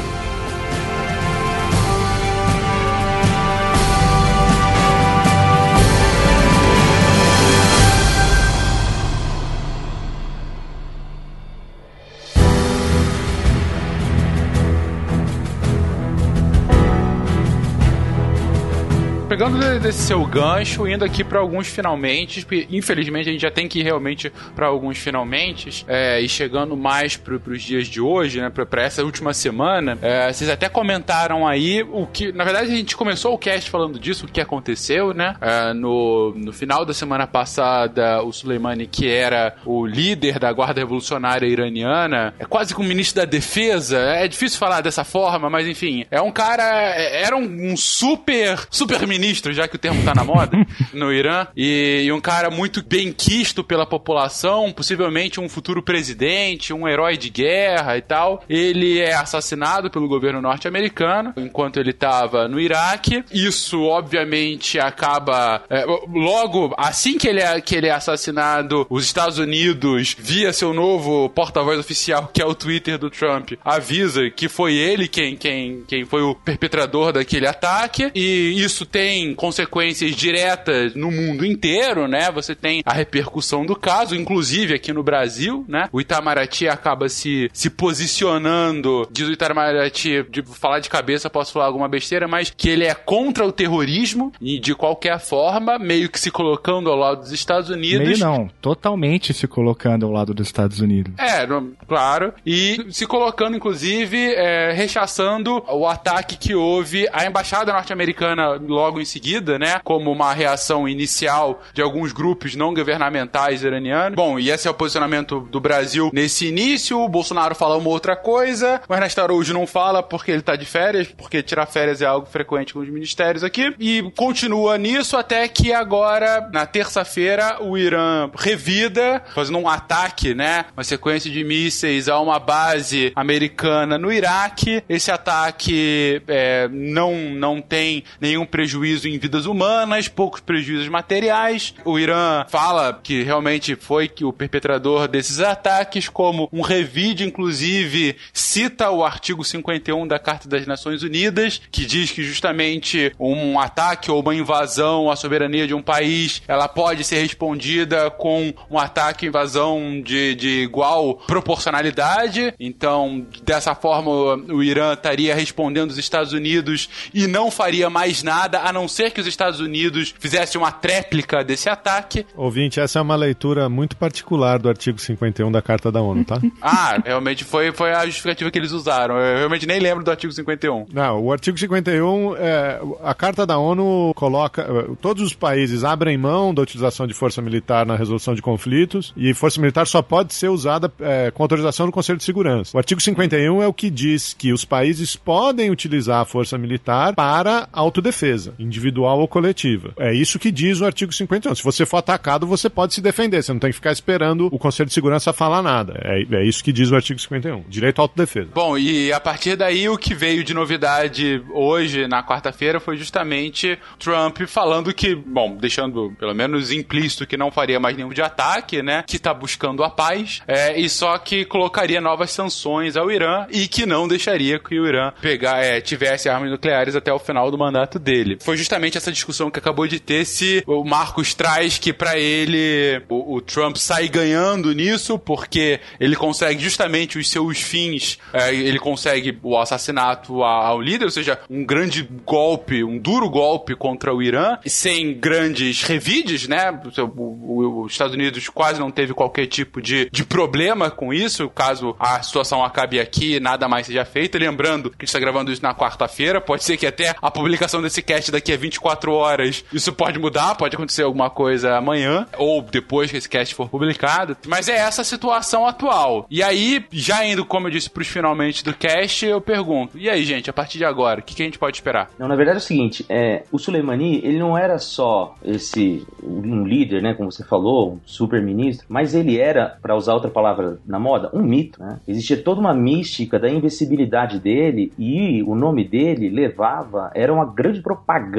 Pegando 19.36 19.58
desse 19.80 19.98
seu 19.98 20.24
gancho, 20.24 20.88
indo 20.88 21.04
aqui 21.04 21.22
para 21.22 21.38
alguns 21.38 21.66
finalmente, 21.66 22.46
infelizmente 22.70 23.28
a 23.28 23.32
gente 23.32 23.42
já 23.42 23.50
tem 23.50 23.68
que 23.68 23.80
ir 23.80 23.82
realmente 23.82 24.32
para 24.54 24.66
alguns 24.66 24.96
finalmente, 24.96 25.84
é, 25.86 26.18
e 26.22 26.26
chegando 26.26 26.74
mais 26.74 27.18
para 27.18 27.34
os 27.34 27.62
dias 27.62 27.86
de 27.86 28.00
hoje, 28.00 28.40
né, 28.40 28.48
para 28.48 28.82
essa 28.82 29.04
última 29.04 29.34
semana, 29.34 29.98
é, 30.00 30.32
vocês 30.32 30.48
até 30.48 30.70
comentaram 30.70 31.46
aí 31.46 31.82
o 31.82 32.06
que, 32.06 32.32
na 32.32 32.44
verdade 32.44 32.72
a 32.72 32.76
gente 32.76 32.96
começou 32.96 33.34
o 33.34 33.36
cast 33.36 33.68
falando 33.68 33.98
disso, 33.98 34.24
o 34.24 34.28
que 34.28 34.40
aconteceu, 34.40 35.12
né, 35.12 35.36
é, 35.42 35.74
no, 35.74 36.32
no 36.34 36.50
final 36.50 36.86
da 36.86 36.94
semana 36.94 37.26
passada, 37.26 38.22
o 38.22 38.32
Soleimani, 38.32 38.86
que 38.86 39.06
era 39.06 39.54
o 39.66 39.84
líder 39.84 40.38
da 40.38 40.50
Guarda 40.50 40.80
Revolucionária 40.80 41.46
Iraniana, 41.46 42.32
é 42.38 42.46
quase 42.46 42.74
que 42.74 42.80
um 42.80 42.84
ministro 42.84 43.20
da 43.20 43.26
defesa, 43.26 43.98
é 43.98 44.26
difícil 44.26 44.58
falar 44.58 44.80
dessa 44.80 45.04
forma, 45.04 45.50
mas 45.50 45.68
enfim, 45.68 46.06
é 46.10 46.22
um 46.22 46.32
cara, 46.32 46.96
é, 46.96 47.22
era 47.22 47.36
um, 47.36 47.72
um 47.72 47.76
super, 47.76 48.66
super 48.70 49.06
ministro 49.06 49.25
ministro, 49.26 49.52
já 49.52 49.66
que 49.66 49.76
o 49.76 49.78
termo 49.78 50.04
tá 50.04 50.14
na 50.14 50.24
moda, 50.24 50.56
no 50.94 51.12
Irã, 51.12 51.46
e, 51.56 52.04
e, 52.04 52.12
um 52.12 52.20
cara 52.20 52.50
muito 52.50 52.82
bem 52.84 53.12
quisto 53.12 53.64
pela 53.64 53.84
população, 53.84 54.72
possivelmente 54.72 55.40
um 55.40 55.48
futuro 55.48 55.82
presidente, 55.82 56.72
um 56.72 56.86
herói 56.86 57.16
de 57.16 57.28
guerra 57.28 57.96
e 57.96 58.02
tal. 58.02 58.44
Ele 58.48 59.00
é 59.00 59.14
assassinado 59.14 59.90
pelo 59.90 60.08
governo 60.08 60.40
norte-americano 60.40 61.34
enquanto 61.36 61.78
ele 61.78 61.90
estava 61.90 62.46
no 62.46 62.60
Iraque. 62.60 63.24
Isso, 63.32 63.82
obviamente, 63.82 64.78
acaba. 64.78 65.62
É, 65.68 65.84
logo, 65.84 66.74
assim 66.78 67.18
que 67.18 67.26
ele, 67.26 67.40
é, 67.40 67.60
que 67.60 67.74
ele 67.74 67.88
é 67.88 67.92
assassinado, 67.92 68.86
os 68.88 69.04
Estados 69.04 69.38
Unidos, 69.38 70.16
via 70.18 70.52
seu 70.52 70.72
novo 70.72 71.28
porta-voz 71.30 71.78
oficial, 71.78 72.30
que 72.32 72.40
é 72.40 72.46
o 72.46 72.54
Twitter 72.54 72.98
do 72.98 73.10
Trump, 73.10 73.52
avisa 73.64 74.30
que 74.30 74.48
foi 74.48 74.74
ele 74.74 75.08
quem, 75.08 75.36
quem, 75.36 75.82
quem 75.86 76.04
foi 76.04 76.22
o 76.22 76.34
perpetrador 76.34 77.12
daquele 77.12 77.46
ataque. 77.46 78.10
E 78.14 78.54
isso 78.62 78.86
tem 78.86 79.15
tem 79.16 79.34
consequências 79.34 80.14
diretas 80.14 80.94
no 80.94 81.10
mundo 81.10 81.46
inteiro, 81.46 82.06
né? 82.06 82.30
Você 82.32 82.54
tem 82.54 82.82
a 82.84 82.92
repercussão 82.92 83.64
do 83.64 83.74
caso, 83.74 84.14
inclusive 84.14 84.74
aqui 84.74 84.92
no 84.92 85.02
Brasil, 85.02 85.64
né? 85.66 85.88
O 85.90 86.00
Itamaraty 86.00 86.68
acaba 86.68 87.08
se, 87.08 87.50
se 87.52 87.70
posicionando, 87.70 89.08
diz 89.10 89.26
o 89.26 89.32
Itamaraty, 89.32 90.22
de 90.28 90.42
falar 90.42 90.80
de 90.80 90.90
cabeça 90.90 91.30
posso 91.30 91.52
falar 91.52 91.64
alguma 91.64 91.88
besteira, 91.88 92.28
mas 92.28 92.52
que 92.54 92.68
ele 92.68 92.84
é 92.84 92.94
contra 92.94 93.46
o 93.46 93.52
terrorismo 93.52 94.32
e 94.38 94.58
de 94.58 94.74
qualquer 94.74 95.18
forma, 95.18 95.78
meio 95.78 96.10
que 96.10 96.20
se 96.20 96.30
colocando 96.30 96.90
ao 96.90 96.96
lado 96.96 97.20
dos 97.20 97.32
Estados 97.32 97.70
Unidos. 97.70 98.06
Meio 98.06 98.18
não, 98.18 98.50
totalmente 98.60 99.32
se 99.32 99.48
colocando 99.48 100.04
ao 100.04 100.12
lado 100.12 100.34
dos 100.34 100.46
Estados 100.46 100.80
Unidos. 100.80 101.14
É, 101.18 101.46
claro. 101.88 102.34
E 102.44 102.86
se 102.90 103.06
colocando, 103.06 103.56
inclusive, 103.56 104.34
é, 104.34 104.72
rechaçando 104.72 105.64
o 105.70 105.86
ataque 105.86 106.36
que 106.36 106.54
houve 106.54 107.08
à 107.12 107.24
embaixada 107.24 107.72
norte-americana 107.72 108.60
logo 108.66 108.96
logo 108.96 109.00
em 109.00 109.04
seguida, 109.06 109.58
né? 109.58 109.80
Como 109.82 110.10
uma 110.10 110.32
reação 110.32 110.88
inicial 110.88 111.62
de 111.72 111.80
alguns 111.80 112.12
grupos 112.12 112.54
não 112.54 112.74
governamentais 112.74 113.62
iranianos. 113.62 114.16
Bom, 114.16 114.38
e 114.38 114.50
esse 114.50 114.68
é 114.68 114.70
o 114.70 114.74
posicionamento 114.74 115.40
do 115.40 115.60
Brasil 115.60 116.10
nesse 116.12 116.46
início. 116.46 117.00
O 117.00 117.08
Bolsonaro 117.08 117.54
fala 117.54 117.76
uma 117.76 117.88
outra 117.88 118.16
coisa. 118.16 118.80
O 118.88 118.94
Ernesto 118.94 119.20
Araújo 119.20 119.54
não 119.54 119.66
fala 119.66 120.02
porque 120.02 120.30
ele 120.30 120.42
tá 120.42 120.56
de 120.56 120.66
férias, 120.66 121.08
porque 121.08 121.42
tirar 121.42 121.66
férias 121.66 122.02
é 122.02 122.06
algo 122.06 122.26
frequente 122.26 122.74
com 122.74 122.80
os 122.80 122.88
ministérios 122.88 123.44
aqui. 123.44 123.74
E 123.78 124.10
continua 124.16 124.76
nisso 124.78 125.16
até 125.16 125.46
que 125.48 125.72
agora, 125.72 126.48
na 126.52 126.66
terça-feira, 126.66 127.62
o 127.62 127.78
Irã 127.78 128.30
revida, 128.36 129.22
fazendo 129.34 129.58
um 129.58 129.68
ataque, 129.68 130.34
né? 130.34 130.66
Uma 130.76 130.84
sequência 130.84 131.30
de 131.30 131.44
mísseis 131.44 132.08
a 132.08 132.20
uma 132.20 132.38
base 132.38 133.12
americana 133.14 133.98
no 133.98 134.12
Iraque. 134.12 134.82
Esse 134.88 135.10
ataque 135.10 136.22
é, 136.26 136.68
não, 136.70 137.14
não 137.34 137.60
tem 137.60 138.04
nenhum 138.20 138.44
prejuízo 138.44 138.95
em 139.04 139.18
vidas 139.18 139.46
humanas, 139.46 140.08
poucos 140.08 140.40
prejuízos 140.40 140.88
materiais. 140.88 141.74
O 141.84 141.98
Irã 141.98 142.44
fala 142.48 142.98
que 143.02 143.22
realmente 143.22 143.76
foi 143.76 144.08
que 144.08 144.24
o 144.24 144.32
perpetrador 144.32 145.08
desses 145.08 145.40
ataques, 145.40 146.08
como 146.08 146.48
um 146.52 146.60
revide, 146.60 147.24
inclusive, 147.24 148.16
cita 148.32 148.90
o 148.90 149.04
artigo 149.04 149.44
51 149.44 150.06
da 150.06 150.18
Carta 150.18 150.48
das 150.48 150.66
Nações 150.66 151.02
Unidas, 151.02 151.60
que 151.70 151.84
diz 151.84 152.10
que 152.10 152.22
justamente 152.22 153.12
um 153.18 153.58
ataque 153.58 154.10
ou 154.10 154.20
uma 154.20 154.34
invasão 154.34 155.10
à 155.10 155.16
soberania 155.16 155.66
de 155.66 155.74
um 155.74 155.82
país, 155.82 156.42
ela 156.48 156.68
pode 156.68 157.04
ser 157.04 157.20
respondida 157.20 158.10
com 158.10 158.52
um 158.70 158.78
ataque, 158.78 159.26
invasão 159.26 160.00
de, 160.00 160.34
de 160.34 160.48
igual 160.62 161.14
proporcionalidade. 161.26 162.54
Então, 162.58 163.26
dessa 163.42 163.74
forma, 163.74 164.10
o 164.10 164.62
Irã 164.62 164.92
estaria 164.92 165.34
respondendo 165.34 165.90
os 165.90 165.98
Estados 165.98 166.32
Unidos 166.32 166.88
e 167.12 167.26
não 167.26 167.50
faria 167.50 167.88
mais 167.88 168.22
nada, 168.22 168.60
a 168.60 168.72
não 168.72 168.85
ser 168.88 169.10
que 169.10 169.20
os 169.20 169.26
Estados 169.26 169.60
Unidos 169.60 170.14
fizessem 170.18 170.60
uma 170.60 170.70
tréplica 170.70 171.44
desse 171.44 171.68
ataque. 171.68 172.26
Ouvinte, 172.34 172.80
essa 172.80 172.98
é 172.98 173.02
uma 173.02 173.16
leitura 173.16 173.68
muito 173.68 173.96
particular 173.96 174.58
do 174.58 174.68
artigo 174.68 174.98
51 174.98 175.50
da 175.50 175.62
Carta 175.62 175.90
da 175.90 176.00
ONU, 176.00 176.24
tá? 176.24 176.40
ah, 176.60 176.98
realmente 177.04 177.44
foi, 177.44 177.72
foi 177.72 177.92
a 177.92 178.04
justificativa 178.06 178.50
que 178.50 178.58
eles 178.58 178.72
usaram. 178.72 179.16
Eu 179.16 179.38
realmente 179.38 179.66
nem 179.66 179.78
lembro 179.78 180.04
do 180.04 180.10
artigo 180.10 180.32
51. 180.32 180.86
Não, 180.92 181.22
o 181.22 181.32
artigo 181.32 181.58
51, 181.58 182.36
é, 182.36 182.80
a 183.02 183.14
Carta 183.14 183.46
da 183.46 183.58
ONU 183.58 184.12
coloca. 184.14 184.62
É, 184.62 184.94
todos 185.00 185.22
os 185.22 185.34
países 185.34 185.84
abrem 185.84 186.16
mão 186.16 186.54
da 186.54 186.62
utilização 186.62 187.06
de 187.06 187.14
força 187.14 187.40
militar 187.42 187.86
na 187.86 187.96
resolução 187.96 188.34
de 188.34 188.42
conflitos 188.42 189.12
e 189.16 189.34
força 189.34 189.60
militar 189.60 189.86
só 189.86 190.02
pode 190.02 190.34
ser 190.34 190.48
usada 190.48 190.92
é, 191.00 191.30
com 191.30 191.42
autorização 191.42 191.86
do 191.86 191.92
Conselho 191.92 192.18
de 192.18 192.24
Segurança. 192.24 192.76
O 192.76 192.78
artigo 192.78 193.00
51 193.00 193.62
é 193.62 193.66
o 193.66 193.72
que 193.72 193.90
diz 193.90 194.34
que 194.34 194.52
os 194.52 194.64
países 194.64 195.16
podem 195.16 195.70
utilizar 195.70 196.20
a 196.20 196.24
força 196.24 196.58
militar 196.58 197.14
para 197.14 197.68
autodefesa, 197.72 198.54
individual 198.66 199.20
ou 199.20 199.28
coletiva. 199.28 199.92
É 199.98 200.12
isso 200.12 200.38
que 200.38 200.50
diz 200.50 200.80
o 200.80 200.84
artigo 200.84 201.12
51. 201.12 201.54
Se 201.54 201.62
você 201.62 201.86
for 201.86 201.98
atacado, 201.98 202.46
você 202.46 202.68
pode 202.68 202.94
se 202.94 203.00
defender. 203.00 203.42
Você 203.42 203.52
não 203.52 203.60
tem 203.60 203.70
que 203.70 203.76
ficar 203.76 203.92
esperando 203.92 204.48
o 204.52 204.58
Conselho 204.58 204.88
de 204.88 204.94
Segurança 204.94 205.32
falar 205.32 205.62
nada. 205.62 205.98
É, 206.02 206.22
é 206.22 206.44
isso 206.44 206.62
que 206.62 206.72
diz 206.72 206.90
o 206.90 206.96
artigo 206.96 207.18
51. 207.18 207.64
Direito 207.68 208.00
à 208.00 208.02
autodefesa. 208.02 208.50
Bom, 208.54 208.76
e 208.76 209.12
a 209.12 209.20
partir 209.20 209.56
daí 209.56 209.88
o 209.88 209.96
que 209.96 210.14
veio 210.14 210.44
de 210.44 210.54
novidade 210.54 211.42
hoje, 211.52 212.06
na 212.06 212.22
quarta-feira, 212.22 212.80
foi 212.80 212.96
justamente 212.96 213.78
Trump 213.98 214.40
falando 214.46 214.92
que, 214.92 215.14
bom, 215.14 215.56
deixando 215.56 216.12
pelo 216.18 216.34
menos 216.34 216.70
implícito 216.72 217.26
que 217.26 217.36
não 217.36 217.50
faria 217.50 217.80
mais 217.80 217.96
nenhum 217.96 218.10
de 218.10 218.22
ataque, 218.22 218.82
né? 218.82 219.04
Que 219.06 219.18
tá 219.18 219.32
buscando 219.32 219.82
a 219.82 219.90
paz. 219.90 220.42
É, 220.46 220.78
e 220.78 220.88
só 220.88 221.16
que 221.18 221.44
colocaria 221.44 222.00
novas 222.00 222.30
sanções 222.30 222.96
ao 222.96 223.10
Irã 223.10 223.46
e 223.50 223.68
que 223.68 223.86
não 223.86 224.08
deixaria 224.08 224.58
que 224.58 224.78
o 224.78 224.86
Irã 224.86 225.12
pegar, 225.20 225.62
é, 225.62 225.80
tivesse 225.80 226.28
armas 226.28 226.50
nucleares 226.50 226.96
até 226.96 227.12
o 227.12 227.18
final 227.18 227.50
do 227.50 227.58
mandato 227.58 227.98
dele. 227.98 228.38
Foi 228.40 228.55
justamente 228.56 228.96
essa 228.96 229.12
discussão 229.12 229.50
que 229.50 229.58
acabou 229.58 229.86
de 229.86 230.00
ter 230.00 230.24
se 230.24 230.62
o 230.66 230.84
Marcos 230.84 231.34
traz 231.34 231.78
que 231.78 231.92
para 231.92 232.18
ele 232.18 233.02
o, 233.08 233.36
o, 233.36 233.40
Trump 233.40 233.76
sai 233.76 234.08
ganhando 234.08 234.72
nisso 234.72 235.18
porque 235.18 235.80
ele 236.00 236.16
consegue 236.16 236.62
justamente 236.62 237.18
os 237.18 237.30
seus 237.30 237.60
fins, 237.60 238.18
é, 238.32 238.54
ele 238.54 238.78
consegue 238.78 239.38
o 239.42 239.58
assassinato 239.58 240.42
ao 240.42 240.80
líder, 240.80 241.06
ou 241.06 241.10
seja, 241.10 241.38
um 241.48 241.64
grande 241.64 242.08
golpe, 242.24 242.82
um 242.82 242.98
duro 242.98 243.28
golpe 243.28 243.74
contra 243.74 244.14
o 244.14 244.22
Irã, 244.22 244.58
sem 244.66 245.14
grandes 245.14 245.82
revides, 245.82 246.48
né? 246.48 246.78
Os 247.16 247.92
Estados 247.92 248.14
Unidos 248.14 248.48
quase 248.48 248.80
não 248.80 248.90
teve 248.90 249.14
qualquer 249.14 249.46
tipo 249.46 249.80
de, 249.80 250.08
de 250.10 250.24
problema 250.24 250.90
com 250.90 251.12
isso, 251.12 251.48
caso 251.48 251.94
a 251.98 252.22
situação 252.22 252.64
acabe 252.64 253.00
aqui 253.00 253.40
nada 253.40 253.68
mais 253.68 253.86
seja 253.86 254.04
feito. 254.04 254.38
Lembrando 254.38 254.90
que 254.90 254.96
a 254.96 255.00
gente 255.00 255.08
está 255.08 255.18
gravando 255.18 255.52
isso 255.52 255.62
na 255.62 255.74
quarta-feira, 255.74 256.40
pode 256.40 256.64
ser 256.64 256.76
que 256.76 256.86
até 256.86 257.14
a 257.20 257.30
publicação 257.30 257.80
desse 257.80 258.02
cast 258.02 258.30
daqui 258.30 258.45
a 258.52 258.56
24 258.56 259.12
horas 259.12 259.64
isso 259.72 259.92
pode 259.92 260.18
mudar, 260.18 260.54
pode 260.54 260.74
acontecer 260.74 261.02
alguma 261.02 261.30
coisa 261.30 261.76
amanhã 261.76 262.26
ou 262.38 262.62
depois 262.62 263.10
que 263.10 263.16
esse 263.16 263.28
cast 263.28 263.54
for 263.54 263.68
publicado. 263.68 264.36
Mas 264.46 264.68
é 264.68 264.76
essa 264.76 265.02
a 265.02 265.04
situação 265.04 265.66
atual. 265.66 266.26
E 266.30 266.42
aí, 266.42 266.84
já 266.90 267.24
indo, 267.24 267.44
como 267.44 267.66
eu 267.66 267.70
disse, 267.70 267.90
para 267.90 268.02
os 268.02 268.08
finalmente 268.08 268.64
do 268.64 268.74
cast, 268.74 269.24
eu 269.26 269.40
pergunto: 269.40 269.98
e 269.98 270.08
aí, 270.08 270.24
gente, 270.24 270.50
a 270.50 270.52
partir 270.52 270.78
de 270.78 270.84
agora, 270.84 271.20
o 271.20 271.22
que, 271.22 271.34
que, 271.34 271.42
a 271.42 271.44
gente 271.44 271.58
pode 271.58 271.76
esperar? 271.76 272.10
Não, 272.18 272.28
na 272.28 272.36
verdade 272.36 272.58
é 272.58 272.60
o 272.60 272.62
seguinte: 272.62 273.04
é, 273.08 273.44
o 273.50 273.58
Soleimani, 273.58 274.20
ele 274.24 274.38
não 274.38 274.56
era 274.56 274.78
só 274.78 275.34
esse 275.44 276.06
um 276.22 276.64
líder, 276.66 277.02
né, 277.02 277.14
como 277.14 277.30
você 277.30 277.44
falou, 277.44 277.94
um 277.94 278.00
super 278.04 278.42
ministro, 278.42 278.86
mas 278.88 279.14
ele 279.14 279.38
era, 279.38 279.78
para 279.80 279.96
usar 279.96 280.14
outra 280.14 280.30
palavra 280.30 280.78
na 280.86 280.98
moda, 280.98 281.30
um 281.32 281.42
mito. 281.42 281.80
Né? 281.80 282.00
Existia 282.06 282.36
toda 282.36 282.60
uma 282.60 282.74
mística 282.74 283.38
da 283.38 283.48
invencibilidade 283.48 284.38
dele 284.38 284.92
e 284.98 285.42
o 285.42 285.54
nome 285.54 285.84
dele 285.84 286.28
levava, 286.28 287.10
era 287.14 287.32
uma 287.32 287.44
grande 287.44 287.80
propaganda 287.80 288.35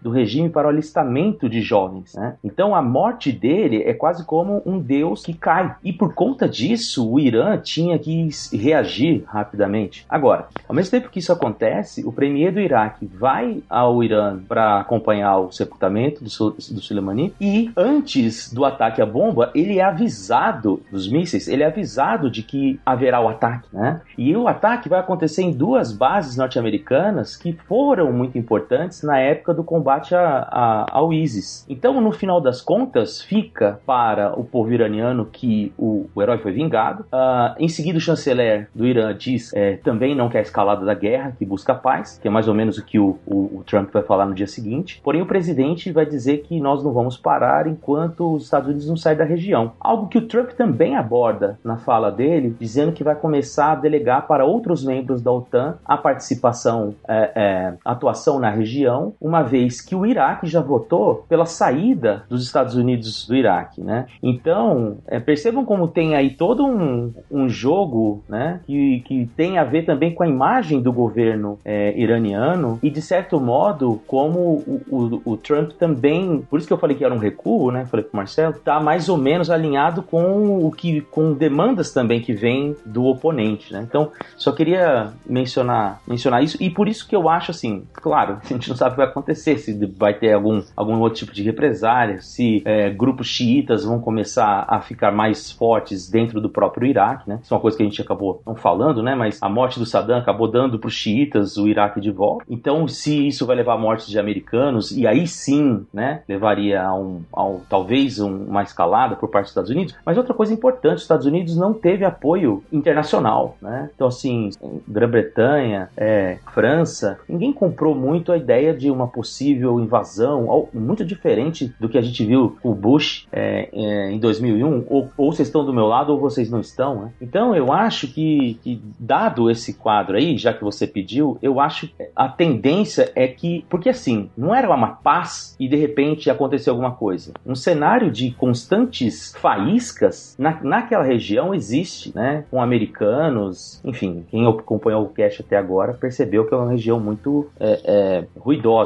do 0.00 0.10
regime 0.10 0.48
para 0.48 0.66
o 0.66 0.70
alistamento 0.70 1.48
de 1.48 1.60
jovens. 1.60 2.14
Né? 2.14 2.36
Então 2.44 2.74
a 2.74 2.82
morte 2.82 3.32
dele 3.32 3.82
é 3.82 3.92
quase 3.92 4.24
como 4.24 4.62
um 4.64 4.78
deus 4.78 5.24
que 5.24 5.34
cai. 5.34 5.74
E 5.84 5.92
por 5.92 6.14
conta 6.14 6.48
disso, 6.48 7.10
o 7.10 7.18
Irã 7.18 7.58
tinha 7.58 7.98
que 7.98 8.28
reagir 8.52 9.24
rapidamente. 9.26 10.06
Agora, 10.08 10.48
ao 10.68 10.74
mesmo 10.74 10.90
tempo 10.90 11.10
que 11.10 11.18
isso 11.18 11.32
acontece, 11.32 12.04
o 12.04 12.12
premier 12.12 12.52
do 12.52 12.60
Iraque 12.60 13.06
vai 13.06 13.62
ao 13.68 14.02
Irã 14.02 14.38
para 14.48 14.80
acompanhar 14.80 15.38
o 15.38 15.52
sepultamento 15.52 16.22
do, 16.22 16.50
do 16.50 16.80
Soleimani 16.80 17.34
e 17.40 17.70
antes 17.76 18.52
do 18.52 18.64
ataque 18.64 19.02
à 19.02 19.06
bomba, 19.06 19.50
ele 19.54 19.78
é 19.78 19.84
avisado 19.84 20.82
dos 20.90 21.10
mísseis, 21.10 21.48
ele 21.48 21.62
é 21.62 21.66
avisado 21.66 22.30
de 22.30 22.42
que 22.42 22.80
haverá 22.84 23.20
o 23.20 23.28
ataque, 23.28 23.68
né? 23.72 24.00
E 24.16 24.36
o 24.36 24.48
ataque 24.48 24.88
vai 24.88 25.00
acontecer 25.00 25.42
em 25.42 25.52
duas 25.52 25.92
bases 25.92 26.36
norte-americanas 26.36 27.36
que 27.36 27.52
foram 27.66 28.12
muito 28.12 28.38
importantes 28.38 29.02
na 29.02 29.18
época 29.18 29.39
do 29.48 29.64
combate 29.64 30.14
a, 30.14 30.48
a, 30.50 30.86
ao 30.90 31.12
ISIS. 31.12 31.66
Então, 31.68 32.00
no 32.00 32.12
final 32.12 32.40
das 32.40 32.60
contas, 32.60 33.22
fica 33.22 33.80
para 33.86 34.38
o 34.38 34.44
povo 34.44 34.72
iraniano 34.72 35.26
que 35.26 35.72
o, 35.78 36.06
o 36.14 36.22
herói 36.22 36.38
foi 36.38 36.52
vingado. 36.52 37.04
Uh, 37.04 37.54
em 37.58 37.68
seguida, 37.68 37.98
o 37.98 38.00
chanceler 38.00 38.68
do 38.74 38.86
Irã 38.86 39.14
diz 39.16 39.52
é, 39.54 39.76
também 39.76 40.14
não 40.14 40.28
quer 40.28 40.38
a 40.38 40.42
escalada 40.42 40.84
da 40.84 40.94
guerra, 40.94 41.34
que 41.38 41.44
busca 41.44 41.74
paz, 41.74 42.18
que 42.20 42.28
é 42.28 42.30
mais 42.30 42.48
ou 42.48 42.54
menos 42.54 42.78
o 42.78 42.84
que 42.84 42.98
o, 42.98 43.18
o, 43.26 43.58
o 43.58 43.64
Trump 43.64 43.90
vai 43.92 44.02
falar 44.02 44.26
no 44.26 44.34
dia 44.34 44.46
seguinte. 44.46 45.00
Porém, 45.02 45.22
o 45.22 45.26
presidente 45.26 45.92
vai 45.92 46.06
dizer 46.06 46.38
que 46.38 46.60
nós 46.60 46.82
não 46.82 46.92
vamos 46.92 47.16
parar 47.16 47.66
enquanto 47.66 48.34
os 48.34 48.44
Estados 48.44 48.68
Unidos 48.68 48.88
não 48.88 48.96
saem 48.96 49.16
da 49.16 49.24
região. 49.24 49.72
Algo 49.80 50.08
que 50.08 50.18
o 50.18 50.26
Trump 50.26 50.50
também 50.50 50.96
aborda 50.96 51.58
na 51.64 51.76
fala 51.76 52.10
dele, 52.10 52.56
dizendo 52.58 52.92
que 52.92 53.04
vai 53.04 53.14
começar 53.14 53.72
a 53.72 53.74
delegar 53.74 54.26
para 54.26 54.44
outros 54.44 54.84
membros 54.84 55.22
da 55.22 55.32
OTAN 55.32 55.76
a 55.84 55.96
participação, 55.96 56.94
é, 57.08 57.32
é, 57.34 57.74
atuação 57.84 58.38
na 58.38 58.50
região, 58.50 59.14
uma 59.30 59.42
vez 59.42 59.80
que 59.80 59.94
o 59.94 60.04
Iraque 60.04 60.46
já 60.48 60.60
votou 60.60 61.24
pela 61.28 61.46
saída 61.46 62.24
dos 62.28 62.44
Estados 62.44 62.74
Unidos 62.74 63.26
do 63.26 63.36
Iraque, 63.36 63.80
né? 63.80 64.06
Então, 64.20 64.98
é, 65.06 65.20
percebam 65.20 65.64
como 65.64 65.86
tem 65.86 66.16
aí 66.16 66.30
todo 66.30 66.66
um, 66.66 67.12
um 67.30 67.48
jogo, 67.48 68.22
né, 68.28 68.60
que, 68.66 69.00
que 69.06 69.30
tem 69.36 69.58
a 69.58 69.64
ver 69.64 69.84
também 69.84 70.12
com 70.12 70.24
a 70.24 70.28
imagem 70.28 70.82
do 70.82 70.92
governo 70.92 71.58
é, 71.64 71.96
iraniano 71.96 72.78
e, 72.82 72.90
de 72.90 73.00
certo 73.00 73.38
modo, 73.38 74.00
como 74.06 74.38
o, 74.38 74.82
o, 74.90 75.32
o, 75.32 75.36
Trump 75.36 75.72
também, 75.72 76.44
por 76.50 76.58
isso 76.58 76.66
que 76.66 76.72
eu 76.72 76.78
falei 76.78 76.96
que 76.96 77.04
era 77.04 77.14
um 77.14 77.18
recuo, 77.18 77.70
né, 77.70 77.86
falei 77.86 78.04
pro 78.04 78.16
Marcelo, 78.16 78.54
tá 78.54 78.80
mais 78.80 79.08
ou 79.08 79.16
menos 79.16 79.50
alinhado 79.50 80.02
com 80.02 80.66
o 80.66 80.72
que, 80.72 81.00
com 81.02 81.32
demandas 81.32 81.92
também 81.92 82.20
que 82.20 82.32
vêm 82.32 82.76
do 82.84 83.04
oponente, 83.04 83.72
né? 83.72 83.84
Então, 83.86 84.10
só 84.36 84.52
queria 84.52 85.12
mencionar, 85.26 86.00
mencionar 86.06 86.42
isso 86.42 86.56
e 86.60 86.68
por 86.68 86.88
isso 86.88 87.06
que 87.06 87.14
eu 87.14 87.28
acho 87.28 87.50
assim, 87.50 87.84
claro, 87.92 88.38
a 88.44 88.46
gente 88.46 88.68
não 88.68 88.76
sabe 88.76 88.90
o 88.90 88.94
que 88.94 88.96
vai 88.98 89.06
acontecer, 89.06 89.19
se 89.34 89.72
vai 89.96 90.14
ter 90.14 90.32
algum, 90.32 90.62
algum 90.76 90.98
outro 91.00 91.20
tipo 91.20 91.32
de 91.32 91.42
represália, 91.42 92.20
se 92.20 92.62
é, 92.64 92.90
grupos 92.90 93.26
xiitas 93.26 93.84
vão 93.84 94.00
começar 94.00 94.64
a 94.68 94.80
ficar 94.80 95.12
mais 95.12 95.50
fortes 95.50 96.10
dentro 96.10 96.40
do 96.40 96.48
próprio 96.48 96.86
Iraque, 96.86 97.28
né? 97.28 97.40
Isso 97.42 97.52
é 97.52 97.56
uma 97.56 97.60
coisa 97.60 97.76
que 97.76 97.82
a 97.82 97.86
gente 97.86 98.00
acabou 98.00 98.42
não 98.46 98.54
falando, 98.54 99.02
né? 99.02 99.14
Mas 99.14 99.42
a 99.42 99.48
morte 99.48 99.78
do 99.78 99.86
Saddam 99.86 100.18
acabou 100.18 100.48
dando 100.48 100.78
para 100.78 100.88
os 100.88 100.94
xiitas 100.94 101.56
o 101.56 101.68
Iraque 101.68 102.00
de 102.00 102.10
volta. 102.10 102.44
Então, 102.48 102.86
se 102.88 103.26
isso 103.26 103.46
vai 103.46 103.56
levar 103.56 103.74
a 103.74 103.78
morte 103.78 104.10
de 104.10 104.18
americanos 104.18 104.90
e 104.90 105.06
aí 105.06 105.26
sim, 105.26 105.86
né, 105.92 106.22
levaria 106.28 106.82
a 106.82 106.94
um, 106.94 107.22
a 107.32 107.44
um 107.44 107.60
talvez 107.68 108.18
um, 108.18 108.44
uma 108.44 108.62
escalada 108.62 109.16
por 109.16 109.28
parte 109.28 109.44
dos 109.44 109.50
Estados 109.50 109.70
Unidos. 109.70 109.94
Mas 110.04 110.16
outra 110.16 110.34
coisa 110.34 110.52
importante, 110.52 110.96
os 110.96 111.02
Estados 111.02 111.26
Unidos 111.26 111.56
não 111.56 111.72
teve 111.72 112.04
apoio 112.04 112.62
internacional, 112.72 113.56
né? 113.60 113.90
Então, 113.94 114.08
assim, 114.08 114.50
Grã-Bretanha, 114.86 115.88
é, 115.96 116.38
França, 116.52 117.18
ninguém 117.28 117.52
comprou 117.52 117.94
muito 117.94 118.32
a 118.32 118.36
ideia 118.36 118.74
de 118.74 118.90
uma 118.90 119.08
possível 119.10 119.80
invasão, 119.80 120.68
muito 120.72 121.04
diferente 121.04 121.72
do 121.78 121.88
que 121.88 121.98
a 121.98 122.02
gente 122.02 122.24
viu 122.24 122.56
com 122.62 122.70
o 122.70 122.74
Bush 122.74 123.26
é, 123.32 123.68
é, 123.72 124.10
em 124.10 124.18
2001, 124.18 124.86
ou, 124.88 125.08
ou, 125.16 125.32
vocês 125.32 125.48
estão 125.48 125.64
do 125.64 125.72
meu 125.72 125.86
lado 125.86 126.12
ou 126.12 126.20
vocês 126.20 126.50
não 126.50 126.60
estão. 126.60 127.02
Né? 127.02 127.12
Então 127.20 127.54
eu 127.54 127.72
acho 127.72 128.08
que, 128.08 128.58
que, 128.62 128.80
dado 128.98 129.50
esse 129.50 129.74
quadro 129.74 130.16
aí, 130.16 130.36
já 130.36 130.52
que 130.52 130.62
você 130.62 130.86
pediu, 130.86 131.38
eu 131.42 131.60
acho 131.60 131.88
que 131.88 131.94
a 132.14 132.28
tendência 132.28 133.10
é 133.14 133.26
que, 133.28 133.64
porque 133.68 133.88
assim, 133.88 134.30
não 134.36 134.54
era 134.54 134.68
uma 134.70 134.88
paz 134.88 135.56
e 135.58 135.68
de 135.68 135.76
repente 135.76 136.30
aconteceu 136.30 136.72
alguma 136.72 136.92
coisa. 136.92 137.32
Um 137.44 137.54
cenário 137.54 138.10
de 138.10 138.30
constantes 138.32 139.34
faíscas 139.36 140.36
na, 140.38 140.58
naquela 140.62 141.04
região 141.04 141.54
existe, 141.54 142.12
né? 142.14 142.44
Com 142.50 142.62
americanos, 142.62 143.80
enfim, 143.84 144.24
quem 144.30 144.46
acompanhou 144.46 145.04
o 145.04 145.08
cast 145.08 145.42
até 145.42 145.56
agora 145.56 145.94
percebeu 145.94 146.46
que 146.46 146.54
é 146.54 146.56
uma 146.56 146.70
região 146.70 147.00
muito 147.00 147.50
é, 147.58 147.80
é, 147.84 148.24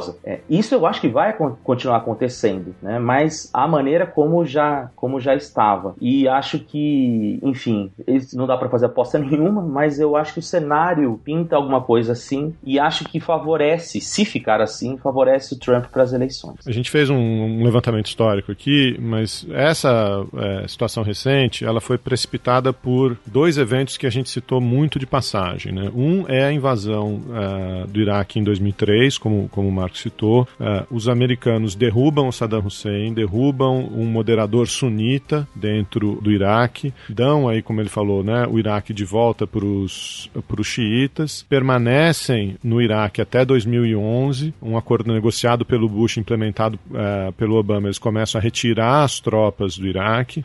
ruidosa. 0.05 0.17
É, 0.23 0.39
isso 0.49 0.75
eu 0.75 0.85
acho 0.85 1.01
que 1.01 1.07
vai 1.07 1.33
continuar 1.63 1.97
acontecendo, 1.97 2.75
né? 2.81 2.99
Mas 2.99 3.49
a 3.53 3.67
maneira 3.67 4.05
como 4.05 4.45
já, 4.45 4.89
como 4.95 5.19
já 5.19 5.33
estava. 5.33 5.95
E 5.99 6.27
acho 6.27 6.59
que, 6.59 7.39
enfim, 7.41 7.91
não 8.33 8.45
dá 8.45 8.57
para 8.57 8.69
fazer 8.69 8.85
aposta 8.85 9.17
nenhuma, 9.19 9.61
mas 9.61 9.99
eu 9.99 10.15
acho 10.15 10.33
que 10.33 10.39
o 10.39 10.43
cenário 10.43 11.19
pinta 11.23 11.55
alguma 11.55 11.81
coisa 11.81 12.11
assim 12.11 12.53
e 12.63 12.79
acho 12.79 13.05
que 13.05 13.19
favorece, 13.19 13.99
se 14.01 14.25
ficar 14.25 14.61
assim, 14.61 14.97
favorece 14.97 15.55
o 15.55 15.59
Trump 15.59 15.85
para 15.85 16.03
as 16.03 16.13
eleições. 16.13 16.67
A 16.67 16.71
gente 16.71 16.91
fez 16.91 17.09
um, 17.09 17.15
um 17.15 17.63
levantamento 17.63 18.07
histórico 18.07 18.51
aqui, 18.51 18.97
mas 18.99 19.45
essa 19.51 20.25
é, 20.37 20.67
situação 20.67 21.03
recente, 21.03 21.65
ela 21.65 21.81
foi 21.81 21.97
precipitada 21.97 22.73
por 22.73 23.17
dois 23.25 23.57
eventos 23.57 23.97
que 23.97 24.05
a 24.05 24.09
gente 24.09 24.29
citou 24.29 24.59
muito 24.59 24.99
de 24.99 25.05
passagem, 25.05 25.71
né? 25.71 25.91
Um 25.95 26.25
é 26.27 26.45
a 26.45 26.51
invasão 26.51 27.15
uh, 27.15 27.87
do 27.87 28.01
Iraque 28.01 28.39
em 28.39 28.43
2003, 28.43 29.17
como, 29.17 29.47
como 29.49 29.69
o 29.69 29.71
Marco 29.95 29.97
citou. 29.97 30.47
Uh, 30.59 30.85
os 30.91 31.07
americanos 31.07 31.75
derrubam 31.75 32.31
Saddam 32.31 32.65
Hussein, 32.65 33.13
derrubam 33.13 33.89
um 33.93 34.05
moderador 34.05 34.67
sunita 34.67 35.47
dentro 35.55 36.19
do 36.21 36.31
Iraque, 36.31 36.93
dão 37.09 37.47
aí, 37.47 37.61
como 37.61 37.81
ele 37.81 37.89
falou, 37.89 38.23
né, 38.23 38.45
o 38.47 38.59
Iraque 38.59 38.93
de 38.93 39.05
volta 39.05 39.47
para 39.47 39.65
os 39.65 40.29
xiitas, 40.63 41.45
permanecem 41.47 42.57
no 42.63 42.81
Iraque 42.81 43.21
até 43.21 43.45
2011, 43.45 44.53
um 44.61 44.77
acordo 44.77 45.11
negociado 45.13 45.65
pelo 45.65 45.87
Bush, 45.87 46.17
implementado 46.17 46.77
uh, 46.89 47.31
pelo 47.33 47.55
Obama, 47.55 47.87
eles 47.87 47.99
começam 47.99 48.39
a 48.39 48.43
retirar 48.43 49.03
as 49.03 49.19
tropas 49.19 49.77
do 49.77 49.87
Iraque. 49.87 50.43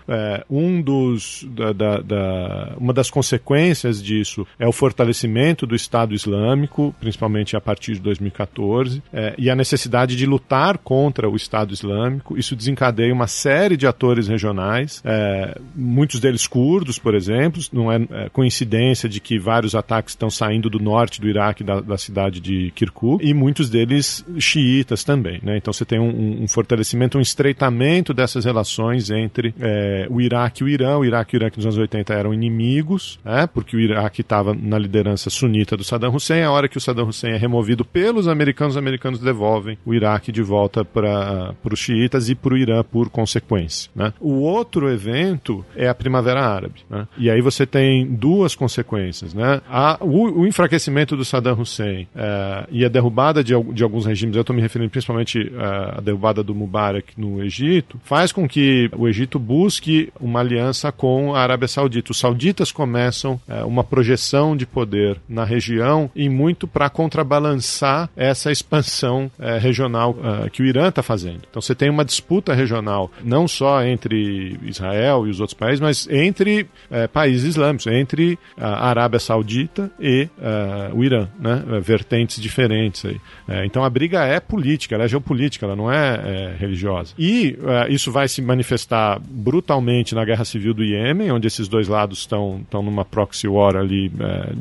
um 0.48 0.80
dos 0.80 1.46
da, 1.50 1.72
da, 1.72 1.98
da, 1.98 2.74
uma 2.78 2.92
das 2.92 3.10
consequências 3.10 4.02
disso 4.02 4.46
é 4.58 4.66
o 4.66 4.72
fortalecimento 4.72 5.66
do 5.66 5.74
Estado 5.74 6.14
Islâmico, 6.14 6.94
principalmente 7.00 7.56
a 7.56 7.60
partir 7.60 7.94
de 7.94 8.00
2014, 8.00 9.02
é, 9.12 9.34
e 9.40 9.48
a 9.48 9.56
necessidade 9.56 10.14
de 10.16 10.26
lutar 10.26 10.76
contra 10.76 11.26
o 11.26 11.34
Estado 11.34 11.72
Islâmico. 11.72 12.36
Isso 12.36 12.54
desencadeia 12.54 13.10
uma 13.10 13.26
série 13.26 13.74
de 13.74 13.86
atores 13.86 14.28
regionais, 14.28 15.02
é, 15.02 15.58
muitos 15.74 16.20
deles 16.20 16.46
curdos, 16.46 16.98
por 16.98 17.14
exemplo. 17.14 17.62
Não 17.72 17.90
é, 17.90 18.06
é, 18.10 18.28
coincidência 18.28 19.08
de 19.08 19.18
que 19.18 19.38
vários 19.38 19.74
ataques 19.74 20.12
estão 20.12 20.28
saindo 20.28 20.68
do 20.68 20.78
norte 20.78 21.22
do 21.22 21.26
Iraque, 21.26 21.64
da, 21.64 21.80
da 21.80 21.96
cidade 21.96 22.38
de 22.38 22.70
Kirkuk, 22.74 23.26
e 23.26 23.32
muitos 23.32 23.70
deles 23.70 24.22
xiitas 24.38 25.04
também. 25.04 25.40
Né? 25.42 25.56
Então 25.56 25.72
você 25.72 25.86
tem 25.86 25.98
um, 25.98 26.42
um, 26.42 26.46
fortalecimento, 26.46 27.16
um 27.16 27.22
estreitamento 27.22 28.12
dessas 28.12 28.44
relações 28.44 29.08
entre 29.10 29.54
é, 29.58 30.06
o 30.10 30.20
Iraque 30.20 30.62
e 30.62 30.64
o 30.66 30.68
Irã. 30.68 30.98
O 30.98 31.04
Iraque 31.04 31.34
e 31.34 31.38
o 31.38 31.40
Iraque 31.40 31.56
nos 31.56 31.64
anos 31.64 31.78
80 31.78 32.12
eram 32.12 32.34
inimigos, 32.34 33.18
né? 33.24 33.46
porque 33.46 33.74
o 33.74 33.80
Iraque 33.80 34.20
estava 34.20 34.52
na 34.52 34.78
liderança 34.78 35.30
sunita 35.30 35.78
do 35.78 35.84
Saddam 35.84 36.14
Hussein. 36.14 36.42
A 36.42 36.50
hora 36.50 36.68
que 36.68 36.76
o 36.76 36.80
Saddam 36.80 37.08
Hussein 37.08 37.32
é 37.32 37.38
removido 37.38 37.86
pelos 37.86 38.28
americanos, 38.28 38.74
os 38.74 38.78
americanos 38.78 39.29
devolvem 39.30 39.78
o 39.86 39.94
Iraque 39.94 40.32
de 40.32 40.42
volta 40.42 40.84
para 40.84 41.54
os 41.64 41.78
xiitas 41.78 42.28
e 42.28 42.34
para 42.34 42.54
o 42.54 42.58
Irã 42.58 42.82
por 42.82 43.08
consequência. 43.08 43.90
Né? 43.94 44.12
O 44.20 44.40
outro 44.40 44.90
evento 44.90 45.64
é 45.76 45.88
a 45.88 45.94
Primavera 45.94 46.40
Árabe. 46.40 46.80
Né? 46.88 47.06
E 47.16 47.30
aí 47.30 47.40
você 47.40 47.64
tem 47.64 48.06
duas 48.06 48.54
consequências. 48.54 49.32
Né? 49.32 49.60
A, 49.68 49.98
o, 50.00 50.40
o 50.40 50.46
enfraquecimento 50.46 51.16
do 51.16 51.24
Saddam 51.24 51.58
Hussein 51.60 52.08
é, 52.14 52.66
e 52.70 52.84
a 52.84 52.88
derrubada 52.88 53.42
de, 53.44 53.54
de 53.72 53.82
alguns 53.82 54.06
regimes, 54.06 54.34
eu 54.34 54.40
estou 54.40 54.54
me 54.54 54.62
referindo 54.62 54.90
principalmente 54.90 55.52
à 55.56 55.98
é, 55.98 56.00
derrubada 56.00 56.42
do 56.42 56.54
Mubarak 56.54 57.12
no 57.16 57.42
Egito, 57.42 58.00
faz 58.04 58.32
com 58.32 58.48
que 58.48 58.90
o 58.96 59.08
Egito 59.08 59.38
busque 59.38 60.12
uma 60.20 60.40
aliança 60.40 60.90
com 60.90 61.34
a 61.34 61.40
Arábia 61.40 61.68
Saudita. 61.68 62.12
Os 62.12 62.18
sauditas 62.18 62.72
começam 62.72 63.40
é, 63.48 63.62
uma 63.62 63.84
projeção 63.84 64.56
de 64.56 64.66
poder 64.66 65.18
na 65.28 65.44
região 65.44 66.10
e 66.14 66.28
muito 66.28 66.66
para 66.66 66.90
contrabalançar 66.90 68.08
essa 68.16 68.50
expansão 68.50 69.19
é, 69.38 69.58
regional 69.58 70.16
é, 70.22 70.50
que 70.50 70.62
o 70.62 70.66
Irã 70.66 70.88
está 70.88 71.02
fazendo. 71.02 71.40
Então 71.50 71.60
você 71.60 71.74
tem 71.74 71.90
uma 71.90 72.04
disputa 72.04 72.54
regional, 72.54 73.10
não 73.24 73.48
só 73.48 73.82
entre 73.82 74.58
Israel 74.62 75.26
e 75.26 75.30
os 75.30 75.40
outros 75.40 75.58
países, 75.58 75.80
mas 75.80 76.08
entre 76.08 76.68
é, 76.90 77.06
países 77.06 77.44
islâmicos, 77.44 77.86
entre 77.86 78.38
a 78.56 78.88
Arábia 78.88 79.18
Saudita 79.18 79.90
e 79.98 80.28
é, 80.40 80.90
o 80.92 81.02
Irã, 81.02 81.28
né? 81.38 81.62
vertentes 81.82 82.40
diferentes 82.40 83.04
aí. 83.04 83.20
É, 83.48 83.64
então 83.64 83.84
a 83.84 83.90
briga 83.90 84.24
é 84.24 84.38
política, 84.38 84.94
ela 84.94 85.04
é 85.04 85.08
geopolítica, 85.08 85.66
ela 85.66 85.76
não 85.76 85.90
é, 85.90 86.54
religiosa. 86.58 87.14
E 87.18 87.58
isso 87.88 88.12
vai 88.12 88.28
se 88.28 88.40
manifestar 88.42 89.20
brutalmente 89.20 90.14
na 90.14 90.24
guerra 90.24 90.44
civil 90.44 90.74
do 90.74 90.84
Iêmen, 90.84 91.30
onde 91.32 91.46
esses 91.46 91.68
dois 91.68 91.88
lados 91.88 92.20
estão 92.20 92.64
numa 92.72 93.04
proxy 93.04 93.48
war 93.48 93.76
ali 93.76 94.12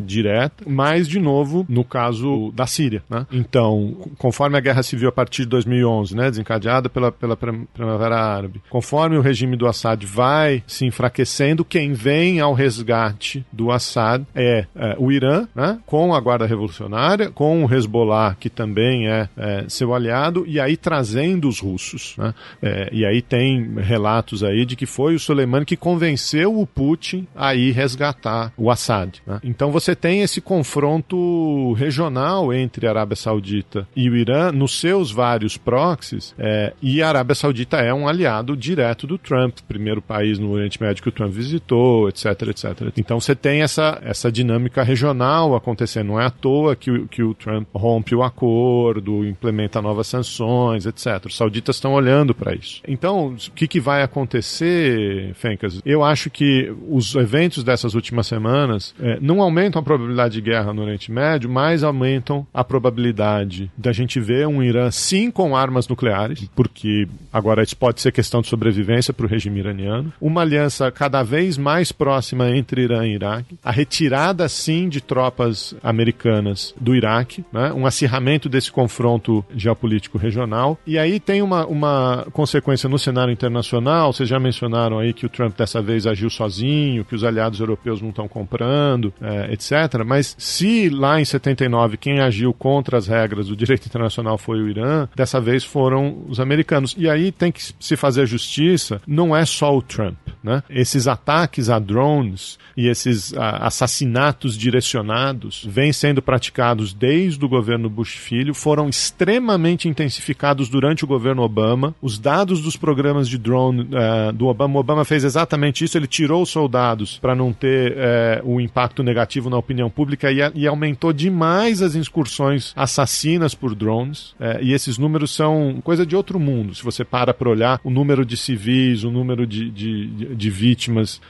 direta, 0.06 0.64
mas, 0.68 1.08
de 1.08 1.20
novo, 1.20 1.66
no 1.68 1.84
caso 1.84 2.52
da 2.56 2.66
Síria. 2.66 3.04
Né? 3.10 3.26
Então, 3.32 3.96
conforme 4.18 4.49
a 4.58 4.62
guerra 4.62 4.84
civil 4.84 5.10
a 5.10 5.12
partir 5.12 5.44
de 5.44 5.50
2011, 5.50 6.16
né, 6.16 6.30
desencadeada 6.30 6.90
pela, 6.90 7.12
pela 7.12 7.38
Primavera 7.38 8.18
Árabe, 8.18 8.62
conforme 8.70 9.18
o 9.18 9.22
regime 9.22 9.56
do 9.56 9.68
Assad 9.68 10.06
vai 10.06 10.64
se 10.68 10.86
enfraquecendo, 10.86 11.66
quem 11.66 11.94
vem 11.94 12.40
ao 12.40 12.54
resgate 12.54 13.46
do 13.52 13.72
Assad 13.72 14.24
é, 14.34 14.66
é 14.76 14.96
o 14.98 15.12
Irã, 15.12 15.48
né, 15.56 15.80
com 15.86 16.14
a 16.14 16.20
Guarda 16.20 16.46
Revolucionária, 16.46 17.30
com 17.30 17.64
o 17.64 17.74
Hezbollah, 17.74 18.36
que 18.40 18.50
também 18.50 19.08
é, 19.08 19.30
é 19.38 19.66
seu 19.68 19.94
aliado, 19.94 20.44
e 20.48 20.60
aí 20.60 20.76
trazendo 20.78 21.48
os 21.48 21.60
russos. 21.60 22.16
Né? 22.18 22.34
É, 22.62 22.90
e 22.92 23.06
aí 23.06 23.22
tem 23.22 23.76
relatos 23.78 24.44
aí 24.44 24.66
de 24.66 24.76
que 24.76 24.86
foi 24.86 25.16
o 25.16 25.20
Soleimani 25.20 25.66
que 25.66 25.78
convenceu 25.78 26.60
o 26.60 26.66
Putin 26.66 27.28
a 27.36 27.56
ir 27.56 27.72
resgatar 27.72 28.54
o 28.58 28.72
Assad. 28.72 29.22
Né? 29.26 29.40
Então 29.44 29.72
você 29.72 29.96
tem 29.96 30.22
esse 30.22 30.42
confronto 30.42 31.74
regional 31.74 32.54
entre 32.54 32.88
a 32.88 32.92
Arábia 32.92 33.16
Saudita 33.16 33.88
e 33.96 34.10
o 34.10 34.16
Irã 34.16 34.39
nos 34.52 34.80
seus 34.80 35.12
vários 35.12 35.58
proxies, 35.58 36.34
é, 36.38 36.74
e 36.82 37.02
a 37.02 37.10
Arábia 37.10 37.36
Saudita 37.36 37.78
é 37.78 37.94
um 37.94 38.08
aliado 38.08 38.56
direto 38.56 39.06
do 39.06 39.18
Trump, 39.18 39.60
primeiro 39.68 40.02
país 40.02 40.40
no 40.40 40.52
Oriente 40.52 40.82
Médio 40.82 41.04
que 41.04 41.10
o 41.10 41.12
Trump 41.12 41.32
visitou, 41.32 42.10
etc, 42.10 42.26
etc. 42.48 42.94
Então 42.98 43.20
você 43.20 43.36
tem 43.36 43.62
essa, 43.62 44.00
essa 44.04 44.32
dinâmica 44.32 44.84
regional 44.84 45.56
acontecendo. 45.56 46.08
Não 46.08 46.20
é 46.20 46.26
à 46.26 46.30
toa 46.30 46.76
que, 46.76 46.90
o, 46.90 47.08
que 47.08 47.22
o 47.22 47.34
Trump 47.34 47.68
rompe 47.74 48.16
o 48.16 48.24
acordo, 48.24 49.26
implementa 49.26 49.82
novas 49.82 50.08
sanções, 50.08 50.86
etc. 50.86 51.26
Os 51.26 51.38
sauditas 51.38 51.76
estão 51.76 51.94
olhando 51.94 52.34
para 52.34 52.54
isso. 52.54 52.82
Então, 52.88 53.28
o 53.28 53.52
que, 53.52 53.68
que 53.68 53.80
vai 53.80 54.02
acontecer, 54.02 55.34
Fencas? 55.36 55.82
Eu 55.86 56.04
acho 56.04 56.30
que 56.30 56.74
os 56.88 57.16
eventos 57.16 57.64
dessas 57.64 57.94
últimas 57.94 58.28
semanas 58.28 58.94
é, 59.00 59.20
não 59.22 59.42
aumentam 59.42 59.80
a 59.80 59.84
probabilidade 59.84 60.36
de 60.36 60.42
guerra 60.42 60.74
no 60.74 60.82
Oriente 60.82 61.12
Médio, 61.12 61.50
mas 61.50 61.84
aumentam 61.84 62.46
a 62.54 62.64
probabilidade 62.64 63.72
da 63.78 63.92
gente 63.92 64.20
ver 64.20 64.29
um 64.48 64.62
Irã 64.64 64.92
sim 64.92 65.32
com 65.32 65.56
armas 65.56 65.88
nucleares, 65.88 66.50
porque 66.56 67.08
agora 67.32 67.64
isso 67.64 67.78
pode 67.78 68.02
ser 68.02 68.12
questão 68.12 68.42
de 68.42 68.48
sobrevivência 68.48 69.14
para 69.14 69.26
o 69.26 69.30
regime 69.30 69.60
iraniano, 69.60 70.12
uma 70.20 70.42
aliança 70.42 70.92
cada 70.92 71.24
vez 71.24 71.58
mais 71.58 71.92
próxima 71.92 72.50
entre 72.52 72.84
Irã 72.84 73.06
e 73.06 73.14
Iraque, 73.14 73.58
a 73.64 73.72
retirada 73.72 74.48
sim 74.50 74.90
de 74.90 75.02
tropas 75.02 75.76
americanas 75.84 76.74
do 76.80 76.96
Iraque, 76.96 77.44
né, 77.52 77.72
um 77.74 77.86
acirramento 77.86 78.50
desse 78.50 78.72
confronto 78.72 79.44
geopolítico 79.56 80.18
regional, 80.18 80.78
e 80.86 80.98
aí 80.98 81.20
tem 81.20 81.42
uma, 81.42 81.66
uma 81.66 82.28
consequência 82.32 82.90
no 82.90 82.98
cenário 82.98 83.32
internacional, 83.32 84.14
vocês 84.14 84.28
já 84.28 84.40
mencionaram 84.40 85.00
aí 85.00 85.14
que 85.14 85.26
o 85.26 85.30
Trump 85.30 85.58
dessa 85.58 85.82
vez 85.82 86.06
agiu 86.08 86.30
sozinho, 86.30 87.06
que 87.06 87.16
os 87.16 87.24
aliados 87.24 87.60
europeus 87.60 88.02
não 88.02 88.10
estão 88.10 88.28
comprando, 88.28 89.14
é, 89.22 89.54
etc. 89.54 90.04
Mas 90.06 90.36
se 90.38 90.90
lá 90.90 91.20
em 91.20 91.26
79 91.26 91.98
quem 91.98 92.20
agiu 92.20 92.54
contra 92.54 92.98
as 92.98 93.08
regras 93.08 93.48
do 93.48 93.56
direito 93.56 93.86
internacional 93.86 94.09
foi 94.38 94.62
o 94.62 94.70
Irã, 94.70 95.08
dessa 95.16 95.40
vez 95.40 95.64
foram 95.64 96.24
os 96.28 96.40
americanos. 96.40 96.96
E 96.98 97.10
aí 97.10 97.32
tem 97.32 97.52
que 97.52 97.62
se 97.80 97.96
fazer 97.96 98.26
justiça, 98.26 99.02
não 99.08 99.36
é 99.36 99.46
só 99.46 99.76
o 99.76 99.82
Trump. 99.82 100.18
Né? 100.42 100.64
Esses 100.70 101.08
ataques 101.08 101.70
a 101.70 101.80
drones 101.80 102.58
e 102.78 102.88
esses 102.88 103.34
a, 103.34 103.68
assassinatos 103.68 104.58
direcionados 104.58 105.66
vêm 105.68 105.92
sendo 105.92 106.22
praticados 106.22 106.94
desde 106.94 107.44
o 107.44 107.50
governo 107.50 107.90
Bush 107.90 108.16
filho, 108.16 108.54
foram 108.54 108.88
extremamente 108.88 109.90
intensificados 109.90 110.70
durante 110.70 111.04
o 111.04 111.08
governo 111.08 111.42
Obama. 111.42 111.94
Os 112.02 112.18
dados 112.18 112.62
dos 112.62 112.78
programas 112.78 113.28
de 113.28 113.38
drone 113.38 113.82
uh, 113.82 114.32
do 114.32 114.48
Obama, 114.48 114.78
o 114.78 114.80
Obama 114.80 115.04
fez 115.04 115.24
exatamente 115.24 115.84
isso, 115.84 115.98
ele 115.98 116.08
tirou 116.08 116.44
os 116.44 116.50
soldados 116.50 117.18
para 117.20 117.36
não 117.36 117.52
ter 117.52 117.94
uh, 117.94 118.50
o 118.50 118.62
impacto 118.62 119.04
negativo 119.04 119.50
na 119.50 119.58
opinião 119.58 119.90
pública 119.90 120.32
e, 120.32 120.40
e, 120.56 120.68
aumentou 120.68 121.12
demais 121.12 121.82
as 121.82 121.96
incursões 121.96 122.74
assassinas 122.76 123.54
por 123.54 123.76
drones. 123.76 123.99
Uh, 124.08 124.62
e 124.62 124.74
esses 124.74 124.98
números 124.98 125.32
são 125.32 125.80
coisa 125.84 126.06
de 126.06 126.16
outro 126.16 126.40
mundo. 126.40 126.74
Se 126.76 126.84
você 126.84 127.04
para 127.04 127.34
para 127.34 127.50
olhar 127.50 127.80
o 127.84 127.90
número 127.90 128.26
de 128.26 128.38
civis, 128.38 129.04
o 129.04 129.12
número 129.12 129.46
de, 129.46 129.70
de, 129.70 130.36
de, 130.36 130.50
vítimas 130.50 131.22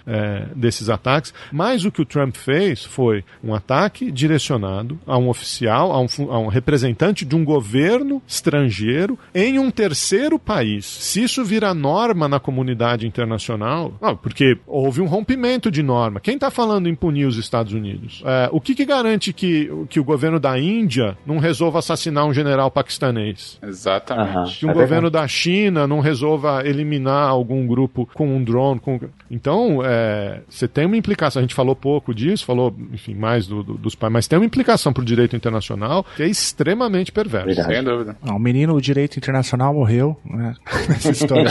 desses 0.55 0.89
ataques. 0.89 1.33
Mas 1.51 1.85
o 1.85 1.91
que 1.91 2.01
o 2.01 2.05
Trump 2.05 2.35
fez 2.35 2.83
foi 2.83 3.23
um 3.43 3.53
ataque 3.53 4.11
direcionado 4.11 4.99
a 5.05 5.17
um 5.17 5.29
oficial, 5.29 5.91
a 5.91 5.99
um, 5.99 6.07
a 6.31 6.39
um 6.39 6.47
representante 6.47 7.25
de 7.25 7.35
um 7.35 7.43
governo 7.43 8.21
estrangeiro 8.27 9.17
em 9.33 9.59
um 9.59 9.69
terceiro 9.71 10.37
país. 10.37 10.85
Se 10.85 11.23
isso 11.23 11.43
vira 11.43 11.73
norma 11.73 12.27
na 12.27 12.39
comunidade 12.39 13.07
internacional, 13.07 13.93
não, 14.01 14.15
porque 14.15 14.57
houve 14.67 15.01
um 15.01 15.07
rompimento 15.07 15.71
de 15.71 15.81
norma. 15.81 16.19
Quem 16.19 16.35
está 16.35 16.51
falando 16.51 16.87
em 16.87 16.95
punir 16.95 17.25
os 17.25 17.37
Estados 17.37 17.73
Unidos? 17.73 18.21
É, 18.25 18.49
o 18.51 18.59
que, 18.59 18.75
que 18.75 18.85
garante 18.85 19.31
que, 19.31 19.71
que 19.89 19.99
o 19.99 20.03
governo 20.03 20.39
da 20.39 20.59
Índia 20.59 21.17
não 21.25 21.37
resolva 21.37 21.79
assassinar 21.79 22.25
um 22.25 22.33
general 22.33 22.58
paquistanês? 22.67 23.59
Exatamente. 23.61 24.59
Que 24.59 24.65
um 24.65 24.71
é 24.71 24.73
governo 24.73 25.09
da 25.09 25.27
China 25.27 25.87
não 25.87 25.99
resolva 25.99 26.63
eliminar 26.65 27.29
algum 27.29 27.65
grupo 27.65 28.09
com 28.13 28.35
um 28.35 28.43
drone. 28.43 28.79
Com... 28.79 28.99
Então, 29.29 29.81
é, 29.83 30.41
você 30.49 30.67
tem 30.67 30.85
uma 30.85 30.97
implicação. 30.97 31.39
A 31.39 31.43
gente 31.43 31.55
falou 31.55 31.75
pouco 31.75 32.13
disso, 32.13 32.45
falou, 32.45 32.75
enfim, 32.91 33.13
mais 33.13 33.47
do, 33.47 33.63
do, 33.63 33.77
dos 33.77 33.95
pais, 33.95 34.11
mas 34.11 34.27
tem 34.27 34.37
uma 34.39 34.45
implicação 34.45 34.91
para 34.91 35.01
o 35.01 35.05
direito 35.05 35.35
internacional 35.35 36.05
que 36.15 36.23
é 36.23 36.27
extremamente 36.27 37.11
perverso. 37.11 37.63
Sem 37.63 37.83
dúvida. 37.83 38.17
Não, 38.23 38.35
o 38.35 38.39
menino, 38.39 38.75
o 38.75 38.81
direito 38.81 39.17
internacional 39.17 39.73
morreu, 39.73 40.17
né? 40.25 40.55
Essa 40.89 41.11
história. 41.11 41.49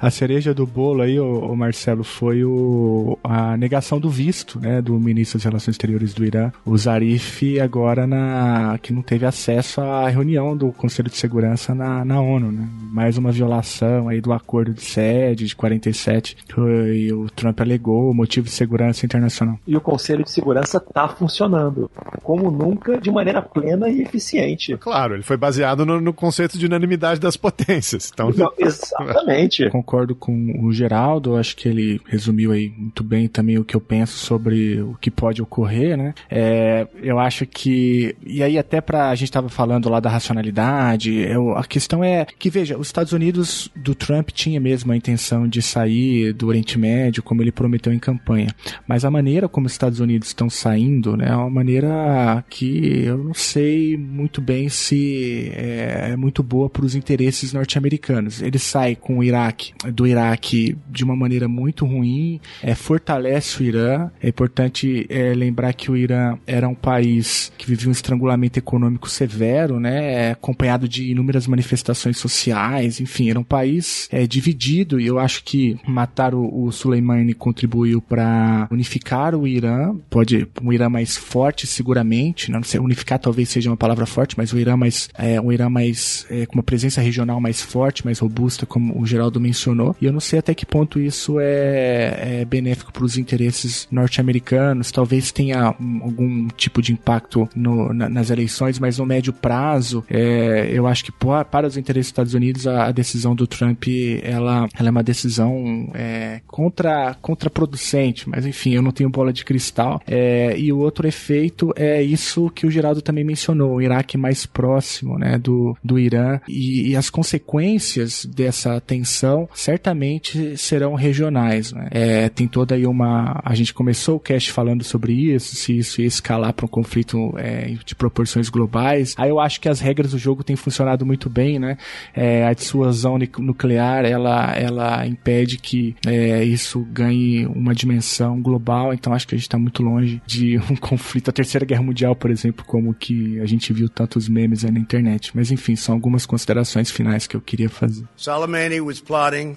a 0.00 0.10
cereja 0.10 0.52
do 0.52 0.66
bolo 0.66 1.02
aí, 1.02 1.18
o, 1.18 1.38
o, 1.38 1.56
Marcelo, 1.56 2.04
foi 2.04 2.44
o, 2.44 3.18
a 3.22 3.56
negação 3.56 4.00
do 4.00 4.10
visto, 4.10 4.58
né? 4.60 4.82
Do 4.82 4.98
ministro 4.98 5.38
das 5.38 5.44
Relações 5.44 5.74
Exteriores 5.74 6.14
do 6.14 6.24
Irã, 6.24 6.50
o 6.64 6.76
Zarif, 6.76 7.60
agora 7.60 8.06
na, 8.06 8.78
que 8.82 8.92
não 8.92 9.02
teve 9.02 9.26
acesso 9.26 9.80
à 9.80 10.08
reunião 10.08 10.25
do 10.56 10.72
Conselho 10.72 11.08
de 11.08 11.16
Segurança 11.16 11.74
na, 11.74 12.04
na 12.04 12.20
ONU, 12.20 12.50
né? 12.50 12.68
Mais 12.90 13.16
uma 13.16 13.30
violação 13.30 14.08
aí 14.08 14.20
do 14.20 14.32
acordo 14.32 14.72
de 14.72 14.82
sede 14.82 15.46
de 15.46 15.54
47, 15.54 16.36
que 16.46 17.12
o 17.12 17.28
Trump 17.30 17.60
alegou, 17.60 18.12
motivo 18.12 18.46
de 18.46 18.52
segurança 18.52 19.06
internacional. 19.06 19.58
E 19.66 19.76
o 19.76 19.80
Conselho 19.80 20.24
de 20.24 20.30
Segurança 20.30 20.80
tá 20.80 21.08
funcionando, 21.08 21.90
como 22.22 22.50
nunca, 22.50 22.98
de 22.98 23.10
maneira 23.10 23.40
plena 23.40 23.88
e 23.88 24.02
eficiente. 24.02 24.76
Claro, 24.76 25.14
ele 25.14 25.22
foi 25.22 25.36
baseado 25.36 25.86
no, 25.86 26.00
no 26.00 26.12
conceito 26.12 26.58
de 26.58 26.66
unanimidade 26.66 27.20
das 27.20 27.36
potências. 27.36 28.10
Então... 28.12 28.30
Não, 28.30 28.52
exatamente. 28.58 29.68
Concordo 29.70 30.14
com 30.14 30.64
o 30.64 30.72
Geraldo, 30.72 31.36
acho 31.36 31.56
que 31.56 31.68
ele 31.68 32.00
resumiu 32.06 32.52
aí 32.52 32.72
muito 32.76 33.04
bem 33.04 33.28
também 33.28 33.58
o 33.58 33.64
que 33.64 33.76
eu 33.76 33.80
penso 33.80 34.18
sobre 34.18 34.80
o 34.80 34.96
que 35.00 35.10
pode 35.10 35.40
ocorrer, 35.40 35.96
né? 35.96 36.14
É, 36.30 36.86
eu 37.02 37.18
acho 37.18 37.46
que, 37.46 38.16
e 38.24 38.42
aí 38.42 38.58
até 38.58 38.80
pra, 38.80 39.10
a 39.10 39.14
gente 39.14 39.28
estava 39.28 39.48
falando 39.48 39.88
lá 39.88 40.00
da 40.00 40.10
racionalidade, 40.16 41.12
eu, 41.12 41.56
a 41.56 41.64
questão 41.64 42.02
é 42.02 42.26
que, 42.38 42.50
veja, 42.50 42.76
os 42.76 42.88
Estados 42.88 43.12
Unidos 43.12 43.70
do 43.74 43.94
Trump 43.94 44.30
tinha 44.30 44.60
mesmo 44.60 44.92
a 44.92 44.96
intenção 44.96 45.48
de 45.48 45.62
sair 45.62 46.32
do 46.32 46.48
Oriente 46.48 46.78
Médio, 46.78 47.22
como 47.22 47.42
ele 47.42 47.52
prometeu 47.52 47.92
em 47.92 47.98
campanha, 47.98 48.54
mas 48.86 49.04
a 49.04 49.10
maneira 49.10 49.48
como 49.48 49.66
os 49.66 49.72
Estados 49.72 50.00
Unidos 50.00 50.28
estão 50.28 50.50
saindo, 50.50 51.16
né, 51.16 51.28
é 51.28 51.36
uma 51.36 51.50
maneira 51.50 52.44
que 52.48 53.04
eu 53.04 53.18
não 53.18 53.34
sei 53.34 53.96
muito 53.96 54.40
bem 54.40 54.68
se 54.68 55.50
é, 55.54 56.10
é 56.12 56.16
muito 56.16 56.42
boa 56.42 56.68
para 56.68 56.84
os 56.84 56.94
interesses 56.94 57.52
norte-americanos. 57.52 58.42
Ele 58.42 58.58
sai 58.58 58.96
com 58.96 59.18
o 59.18 59.24
Iraque, 59.24 59.72
do 59.92 60.06
Iraque 60.06 60.76
de 60.88 61.04
uma 61.04 61.16
maneira 61.16 61.48
muito 61.48 61.84
ruim, 61.84 62.40
é, 62.62 62.74
fortalece 62.74 63.62
o 63.62 63.64
Irã. 63.64 64.10
É 64.22 64.28
importante 64.28 65.06
é, 65.08 65.34
lembrar 65.34 65.72
que 65.74 65.90
o 65.90 65.96
Irã 65.96 66.38
era 66.46 66.68
um 66.68 66.74
país 66.74 67.52
que 67.58 67.66
vivia 67.66 67.88
um 67.88 67.92
estrangulamento 67.92 68.58
econômico 68.58 69.08
severo, 69.08 69.78
né, 69.80 70.05
é, 70.06 70.30
acompanhado 70.32 70.88
de 70.88 71.10
inúmeras 71.10 71.46
manifestações 71.46 72.18
sociais, 72.18 73.00
enfim, 73.00 73.30
era 73.30 73.38
um 73.38 73.44
país 73.44 74.08
é, 74.10 74.26
dividido 74.26 75.00
e 75.00 75.06
eu 75.06 75.18
acho 75.18 75.44
que 75.44 75.78
matar 75.86 76.34
o, 76.34 76.64
o 76.64 76.72
Soleimani 76.72 77.34
contribuiu 77.34 78.00
para 78.00 78.68
unificar 78.70 79.34
o 79.34 79.46
Irã, 79.46 79.94
pode 80.08 80.46
um 80.62 80.72
Irã 80.72 80.88
mais 80.88 81.16
forte 81.16 81.66
seguramente, 81.66 82.50
não 82.50 82.62
sei, 82.62 82.80
unificar 82.80 83.18
talvez 83.18 83.48
seja 83.48 83.70
uma 83.70 83.76
palavra 83.76 84.06
forte, 84.06 84.36
mas 84.36 84.52
o 84.52 84.58
Irã 84.58 84.76
mais 84.76 85.08
é, 85.14 85.40
um 85.40 85.52
Irã 85.52 85.68
mais 85.68 86.26
é, 86.30 86.46
com 86.46 86.54
uma 86.54 86.62
presença 86.62 87.00
regional 87.00 87.40
mais 87.40 87.60
forte, 87.62 88.04
mais 88.04 88.18
robusta, 88.18 88.66
como 88.66 89.00
o 89.00 89.06
Geraldo 89.06 89.40
mencionou. 89.40 89.96
E 90.00 90.06
eu 90.06 90.12
não 90.12 90.20
sei 90.20 90.38
até 90.38 90.54
que 90.54 90.66
ponto 90.66 90.98
isso 90.98 91.38
é, 91.40 92.40
é 92.40 92.44
benéfico 92.44 92.92
para 92.92 93.04
os 93.04 93.16
interesses 93.16 93.86
norte-americanos. 93.90 94.90
Talvez 94.90 95.30
tenha 95.32 95.74
algum 96.02 96.48
tipo 96.48 96.82
de 96.82 96.92
impacto 96.92 97.48
no, 97.54 97.92
na, 97.92 98.08
nas 98.08 98.30
eleições, 98.30 98.78
mas 98.78 98.98
no 98.98 99.06
médio 99.06 99.32
prazo, 99.32 99.95
é, 100.08 100.70
eu 100.72 100.86
acho 100.86 101.04
que 101.04 101.12
para 101.12 101.66
os 101.66 101.76
interesses 101.76 102.06
dos 102.06 102.12
Estados 102.12 102.34
Unidos 102.34 102.66
a, 102.66 102.86
a 102.86 102.92
decisão 102.92 103.34
do 103.34 103.46
Trump 103.46 103.84
ela, 104.22 104.68
ela 104.78 104.88
é 104.88 104.90
uma 104.90 105.02
decisão 105.02 105.90
é, 105.94 106.40
contra 106.46 107.14
contraproducente. 107.20 108.28
Mas 108.28 108.46
enfim, 108.46 108.74
eu 108.74 108.82
não 108.82 108.90
tenho 108.90 109.10
bola 109.10 109.32
de 109.32 109.44
cristal. 109.44 110.00
É, 110.06 110.58
e 110.58 110.72
o 110.72 110.78
outro 110.78 111.06
efeito 111.06 111.72
é 111.76 112.02
isso 112.02 112.50
que 112.50 112.66
o 112.66 112.70
Geraldo 112.70 113.02
também 113.02 113.24
mencionou, 113.24 113.74
o 113.74 113.82
Iraque 113.82 114.16
mais 114.16 114.46
próximo, 114.46 115.18
né, 115.18 115.38
do, 115.38 115.76
do 115.82 115.98
Irã 115.98 116.40
e, 116.48 116.90
e 116.90 116.96
as 116.96 117.10
consequências 117.10 118.24
dessa 118.24 118.80
tensão 118.80 119.48
certamente 119.54 120.56
serão 120.56 120.94
regionais, 120.94 121.72
né? 121.72 121.88
É, 121.90 122.28
tem 122.28 122.46
toda 122.46 122.74
aí 122.74 122.86
uma, 122.86 123.40
a 123.44 123.54
gente 123.54 123.74
começou 123.74 124.16
o 124.16 124.20
cast 124.20 124.52
falando 124.52 124.84
sobre 124.84 125.12
isso, 125.12 125.56
se 125.56 125.78
isso 125.78 126.00
ia 126.00 126.06
escalar 126.06 126.52
para 126.52 126.66
um 126.66 126.68
conflito 126.68 127.34
é, 127.36 127.74
de 127.84 127.94
proporções 127.94 128.48
globais. 128.48 129.14
Aí 129.16 129.30
eu 129.30 129.40
acho 129.40 129.60
que 129.60 129.68
as 129.68 129.80
regras 129.86 130.10
do 130.10 130.18
jogo 130.18 130.42
têm 130.42 130.56
funcionado 130.56 131.06
muito 131.06 131.30
bem, 131.30 131.58
né? 131.58 131.78
É, 132.12 132.44
a 132.44 132.52
dissuasão 132.52 133.16
nuclear, 133.38 134.04
ela, 134.04 134.52
ela 134.56 135.06
impede 135.06 135.58
que 135.58 135.94
é, 136.06 136.42
isso 136.42 136.80
ganhe 136.90 137.46
uma 137.46 137.74
dimensão 137.74 138.42
global, 138.42 138.92
então 138.92 139.12
acho 139.12 139.28
que 139.28 139.34
a 139.34 139.38
gente 139.38 139.46
está 139.46 139.58
muito 139.58 139.82
longe 139.82 140.20
de 140.26 140.58
um 140.70 140.76
conflito, 140.76 141.30
a 141.30 141.32
terceira 141.32 141.64
guerra 141.64 141.82
mundial, 141.82 142.16
por 142.16 142.30
exemplo, 142.30 142.64
como 142.64 142.92
que 142.92 143.38
a 143.40 143.46
gente 143.46 143.72
viu 143.72 143.88
tantos 143.88 144.28
memes 144.28 144.64
aí 144.64 144.72
na 144.72 144.80
internet. 144.80 145.30
Mas 145.34 145.50
enfim, 145.50 145.76
são 145.76 145.94
algumas 145.94 146.26
considerações 146.26 146.90
finais 146.90 147.26
que 147.26 147.36
eu 147.36 147.40
queria 147.40 147.68
fazer. 147.68 148.04
Soleimani 148.16 148.80
was 148.80 149.00
plotting 149.00 149.54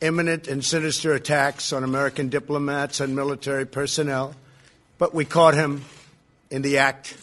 imminent 0.00 0.48
and 0.48 0.64
sinister 0.64 1.14
attacks 1.14 1.72
on 1.72 1.84
American 1.84 2.28
diplomats 2.28 3.00
and 3.00 3.14
military 3.14 3.66
personnel, 3.66 4.34
but 4.98 5.14
we 5.14 5.24
caught 5.24 5.54
him 5.54 5.82
in 6.50 6.62
the 6.62 6.78
act 6.78 7.16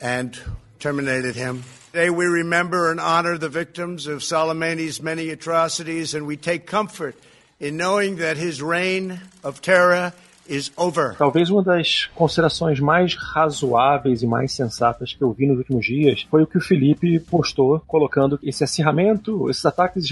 and 0.00 0.38
terminated 0.78 1.34
him. 1.34 1.64
Today 1.92 2.10
we 2.10 2.26
remember 2.26 2.90
and 2.90 3.00
honor 3.00 3.36
the 3.38 3.48
victims 3.48 4.06
of 4.06 4.20
Soleimani's 4.20 5.02
many 5.02 5.30
atrocities, 5.30 6.14
and 6.14 6.26
we 6.26 6.36
take 6.36 6.66
comfort 6.66 7.16
in 7.58 7.76
knowing 7.76 8.16
that 8.16 8.36
his 8.36 8.62
reign 8.62 9.20
of 9.42 9.60
terror 9.60 10.12
Talvez 11.16 11.50
uma 11.50 11.62
das 11.62 12.06
considerações 12.14 12.80
mais 12.80 13.14
razoáveis 13.14 14.22
e 14.22 14.26
mais 14.26 14.52
sensatas 14.52 15.12
que 15.12 15.22
eu 15.22 15.32
vi 15.32 15.46
nos 15.46 15.58
últimos 15.58 15.84
dias 15.84 16.26
foi 16.30 16.42
o 16.42 16.46
que 16.46 16.58
o 16.58 16.60
Felipe 16.60 17.20
postou, 17.20 17.80
colocando 17.86 18.38
esse 18.42 18.64
acirramento, 18.64 19.50
esses 19.50 19.64
ataques 19.64 20.04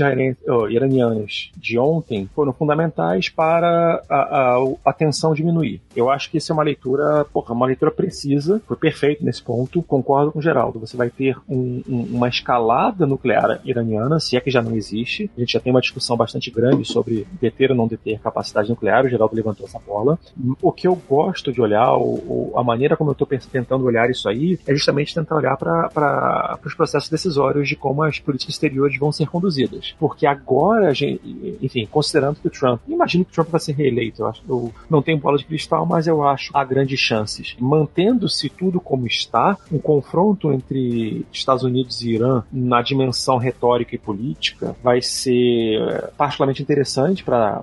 iranianos 0.69 1.51
de 1.57 1.79
ontem 1.79 2.29
foram 2.35 2.53
fundamentais 2.53 3.29
para 3.29 4.03
a, 4.09 4.17
a, 4.17 4.65
a 4.85 4.93
tensão 4.93 5.35
diminuir. 5.35 5.81
Eu 5.95 6.11
acho 6.11 6.31
que 6.31 6.39
isso 6.39 6.53
é 6.53 6.55
uma 6.55 6.63
leitura, 6.63 7.25
porra, 7.33 7.55
uma 7.55 7.67
leitura 7.67 7.91
precisa, 7.91 8.61
foi 8.67 8.77
perfeito 8.77 9.25
nesse 9.25 9.43
ponto, 9.43 9.83
concordo 9.83 10.33
com 10.33 10.39
o 10.39 10.43
Geraldo. 10.43 10.79
Você 10.81 10.97
vai 10.97 11.11
ter 11.11 11.37
um, 11.49 11.83
um, 11.89 12.03
uma 12.13 12.29
escalada 12.29 13.07
nuclear 13.07 13.61
iraniana, 13.65 14.21
se 14.21 14.37
é 14.37 14.41
que 14.41 14.51
já 14.51 14.61
não 14.61 14.75
existe. 14.75 15.31
A 15.37 15.41
gente 15.41 15.53
já 15.53 15.61
tem 15.61 15.73
uma 15.73 15.81
discussão 15.81 16.17
bastante 16.17 16.51
grande 16.51 16.85
sobre 16.85 17.27
deter 17.41 17.71
ou 17.71 17.77
não 17.77 17.87
deter 17.87 18.21
capacidade 18.21 18.69
nuclear, 18.69 19.05
o 19.05 19.09
Geraldo 19.09 19.35
levantou 19.35 19.67
essa 19.67 19.79
bola. 19.79 20.19
O 20.61 20.73
que 20.73 20.87
eu 20.87 20.95
gosto 21.09 21.53
de 21.53 21.61
olhar, 21.61 21.97
o, 21.97 22.53
a 22.57 22.63
maneira 22.63 22.97
como 22.97 23.11
eu 23.11 23.13
estou 23.13 23.27
tentando 23.51 23.85
olhar 23.85 24.11
isso 24.11 24.29
aí, 24.29 24.59
é 24.67 24.75
justamente 24.75 25.15
tentar 25.15 25.37
olhar 25.37 25.57
para 25.57 26.59
os 26.65 26.75
processos 26.75 27.09
decisórios 27.09 27.69
de 27.69 27.77
como 27.77 28.03
as 28.03 28.19
políticas 28.19 28.55
exteriores 28.55 28.99
vão 28.99 29.13
ser 29.13 29.29
conduzidas. 29.29 29.95
Porque 29.99 30.27
agora, 30.27 30.93
gente, 30.95 31.21
enfim, 31.63 31.87
considerando 31.91 32.37
que 32.37 32.49
o 32.49 32.51
Trump, 32.51 32.81
imagino 32.89 33.25
que 33.25 33.31
o 33.31 33.35
Trump 33.35 33.49
vai 33.49 33.61
ser 33.61 33.73
reeleito, 33.73 34.23
eu, 34.23 34.27
acho, 34.27 34.43
eu 34.49 34.73
não 34.89 35.03
tenho 35.03 35.19
bola 35.19 35.39
de 35.39 35.45
cristal, 35.45 35.87
mas 35.87 36.07
eu 36.07 36.23
acho 36.27 36.51
há 36.55 36.65
grandes 36.65 36.99
chances. 36.99 37.57
Mantendo-se 37.59 38.49
tudo 38.49 38.81
como 38.81 39.07
está, 39.07 39.57
um 39.71 39.79
confronto 39.79 40.53
entre 40.53 41.25
Estados 41.33 41.63
Unidos 41.63 42.03
e 42.03 42.11
Irã 42.11 42.43
na 42.53 42.83
dimensão 42.83 43.37
retórica 43.37 43.95
e 43.95 43.99
política 43.99 44.77
vai 44.83 45.01
ser 45.03 45.81
eh, 45.81 46.11
particularmente 46.17 46.63
interessante 46.63 47.25
para 47.25 47.63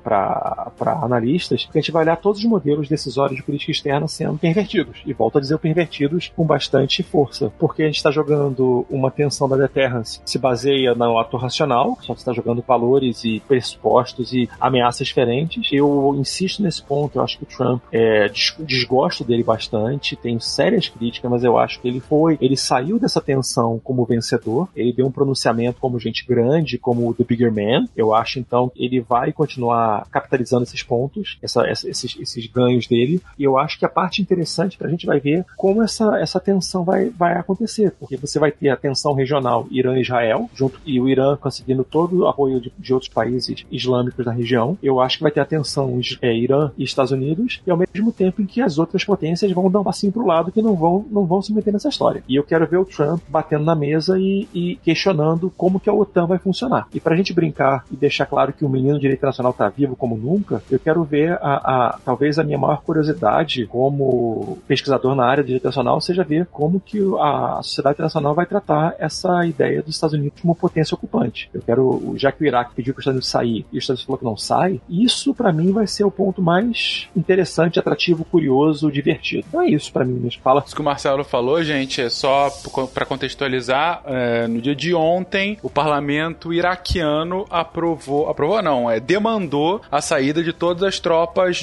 analistas, 1.01 1.65
porque 1.65 1.79
a 1.79 1.81
gente 1.81 1.91
vai 1.91 2.03
olhar 2.03 2.17
todos 2.17 2.39
os 2.39 2.45
modelos 2.53 2.87
decisórios 2.87 3.37
de 3.37 3.43
política 3.43 3.71
externa 3.71 4.07
sendo 4.07 4.37
pervertidos. 4.37 5.01
E 5.05 5.13
volto 5.13 5.37
a 5.37 5.41
dizer 5.41 5.57
pervertidos 5.57 6.31
com 6.35 6.45
bastante 6.45 7.01
força, 7.01 7.51
porque 7.57 7.83
a 7.83 7.85
gente 7.87 7.97
está 7.97 8.11
jogando 8.11 8.85
uma 8.89 9.09
tensão 9.09 9.49
da 9.49 9.57
deterrence 9.57 10.21
se 10.25 10.37
baseia 10.37 10.93
no 10.93 11.17
ato 11.17 11.37
racional, 11.37 11.97
só 12.01 12.13
que 12.13 12.19
está 12.19 12.33
jogando 12.33 12.63
valores 12.65 13.23
e 13.23 13.39
pressupostos 13.47 14.33
e 14.33 14.49
ameaças 14.59 15.07
diferentes. 15.07 15.71
Eu 15.71 16.15
insisto 16.17 16.61
nesse 16.61 16.83
ponto, 16.83 17.17
eu 17.17 17.23
acho 17.23 17.37
que 17.37 17.43
o 17.43 17.47
Trump 17.47 17.81
é, 17.91 18.29
desgosto 18.59 19.23
dele 19.23 19.43
bastante, 19.43 20.15
tenho 20.15 20.39
sérias 20.39 20.87
críticas, 20.89 21.29
mas 21.29 21.43
eu 21.43 21.57
acho 21.57 21.79
que 21.81 21.87
ele 21.87 21.99
foi, 21.99 22.37
ele 22.39 22.57
saiu 22.57 22.99
dessa 22.99 23.21
tensão 23.21 23.79
como 23.83 24.05
vencedor, 24.05 24.69
ele 24.75 24.93
deu 24.93 25.07
um 25.07 25.11
pronunciamento 25.11 25.79
como 25.79 25.99
gente 25.99 26.25
grande, 26.25 26.77
como 26.77 27.13
The 27.13 27.23
Bigger 27.23 27.53
Man. 27.53 27.87
Eu 27.95 28.13
acho 28.13 28.39
então 28.39 28.71
ele 28.75 28.99
vai 29.01 29.31
continuar 29.31 30.07
capitalizando 30.11 30.63
esses 30.63 30.83
pontos, 30.83 31.37
essa, 31.41 31.69
esses, 31.69 32.17
esses 32.19 32.42
ganhos 32.47 32.87
dele, 32.87 33.21
e 33.37 33.43
eu 33.43 33.57
acho 33.57 33.77
que 33.77 33.85
a 33.85 33.89
parte 33.89 34.21
interessante 34.21 34.77
para 34.77 34.87
a 34.87 34.91
gente 34.91 35.05
vai 35.05 35.19
ver 35.19 35.45
como 35.57 35.81
essa, 35.81 36.17
essa 36.19 36.39
tensão 36.39 36.83
vai, 36.83 37.09
vai 37.09 37.33
acontecer, 37.33 37.91
porque 37.99 38.17
você 38.17 38.39
vai 38.39 38.51
ter 38.51 38.69
a 38.69 38.77
tensão 38.77 39.13
regional 39.13 39.67
Irã 39.71 39.97
e 39.97 40.01
Israel, 40.01 40.49
junto, 40.53 40.79
e 40.85 40.99
o 40.99 41.07
Irã 41.07 41.35
conseguindo 41.35 41.83
todo 41.83 42.19
o 42.19 42.27
apoio 42.27 42.59
de, 42.59 42.71
de 42.77 42.93
outros 42.93 43.11
países 43.11 43.65
islâmicos 43.71 44.25
da 44.25 44.31
região. 44.31 44.77
Eu 44.81 44.99
acho 44.99 45.17
que 45.17 45.23
vai 45.23 45.31
ter 45.31 45.39
a 45.39 45.45
tensão 45.45 45.99
é, 46.21 46.35
Irã 46.35 46.71
e 46.77 46.83
Estados 46.83 47.11
Unidos, 47.11 47.61
e 47.65 47.71
ao 47.71 47.77
mesmo 47.77 48.11
tempo 48.11 48.41
em 48.41 48.45
que 48.45 48.61
as 48.61 48.77
outras 48.77 49.03
potências 49.03 49.51
vão 49.51 49.69
dar 49.69 49.81
um 49.81 49.83
passinho 49.83 50.11
pro 50.11 50.25
lado 50.25 50.51
que 50.51 50.61
não 50.61 50.75
vão, 50.75 51.05
não 51.09 51.25
vão 51.25 51.41
se 51.41 51.53
meter 51.53 51.71
nessa 51.71 51.89
história. 51.89 52.23
E 52.27 52.35
eu 52.35 52.43
quero 52.43 52.67
ver 52.67 52.77
o 52.77 52.85
Trump 52.85 53.21
batendo 53.27 53.63
na 53.63 53.75
mesa 53.75 54.19
e, 54.19 54.47
e 54.53 54.75
questionando 54.77 55.51
como 55.55 55.79
que 55.79 55.89
a 55.89 55.93
OTAN 55.93 56.27
vai 56.27 56.37
funcionar. 56.37 56.87
E 56.93 56.99
para 56.99 57.13
a 57.13 57.17
gente 57.17 57.33
brincar 57.33 57.85
e 57.91 57.95
deixar 57.95 58.25
claro 58.25 58.53
que 58.53 58.65
o 58.65 58.69
menino 58.69 58.99
direito 58.99 59.25
nacional 59.25 59.51
está 59.51 59.69
vivo 59.69 59.95
como 59.95 60.17
nunca, 60.17 60.63
eu 60.69 60.79
quero 60.79 61.03
ver 61.03 61.33
a, 61.33 61.37
a, 61.41 61.99
talvez 62.03 62.32
a 62.39 62.43
minha 62.43 62.57
maior 62.57 62.81
curiosidade 62.81 63.65
como 63.67 64.57
pesquisador 64.67 65.15
na 65.15 65.25
área 65.25 65.43
de 65.43 65.47
direito 65.47 65.65
nacional 65.65 65.99
seja 66.01 66.23
ver 66.23 66.47
como 66.47 66.79
que 66.79 66.99
a 67.19 67.59
sociedade 67.61 67.95
internacional 67.95 68.33
vai 68.33 68.45
tratar 68.45 68.95
essa 68.99 69.45
ideia 69.45 69.81
dos 69.81 69.95
Estados 69.95 70.13
Unidos 70.13 70.41
como 70.41 70.55
potência 70.55 70.95
ocupante. 70.95 71.49
Eu 71.53 71.61
quero, 71.61 72.13
já 72.17 72.31
que 72.31 72.43
o 72.43 72.47
Iraque 72.47 72.75
pediu 72.75 72.93
para 72.93 72.99
os 72.99 73.03
Estados 73.03 73.15
Unidos 73.15 73.29
sair 73.29 73.65
e 73.71 73.77
os 73.77 73.83
Estados 73.83 74.01
Unidos 74.01 74.03
falou 74.03 74.17
que 74.17 74.25
não 74.25 74.37
sai, 74.37 74.81
isso 74.89 75.33
para 75.33 75.51
mim 75.51 75.71
vai 75.71 75.87
ser 75.87 76.03
o 76.03 76.11
ponto 76.11 76.41
mais 76.41 77.07
interessante, 77.15 77.79
atrativo, 77.79 78.25
curioso, 78.25 78.91
divertido. 78.91 79.45
Então 79.47 79.61
é 79.61 79.69
isso 79.69 79.91
para 79.91 80.05
mim, 80.05 80.13
me 80.13 80.31
fala. 80.31 80.63
Isso 80.65 80.75
que 80.75 80.81
o 80.81 80.85
Marcelo 80.85 81.23
falou, 81.23 81.63
gente, 81.63 82.01
é 82.01 82.09
só 82.09 82.49
para 82.93 83.05
contextualizar, 83.05 84.01
é, 84.05 84.47
no 84.47 84.61
dia 84.61 84.75
de 84.75 84.93
ontem, 84.93 85.57
o 85.61 85.69
parlamento 85.69 86.53
iraquiano 86.53 87.45
aprovou, 87.49 88.29
aprovou 88.29 88.61
não, 88.61 88.89
é, 88.89 88.99
demandou 88.99 89.81
a 89.91 90.01
saída 90.01 90.43
de 90.43 90.53
todas 90.53 90.83
as 90.83 90.99
tropas 90.99 91.57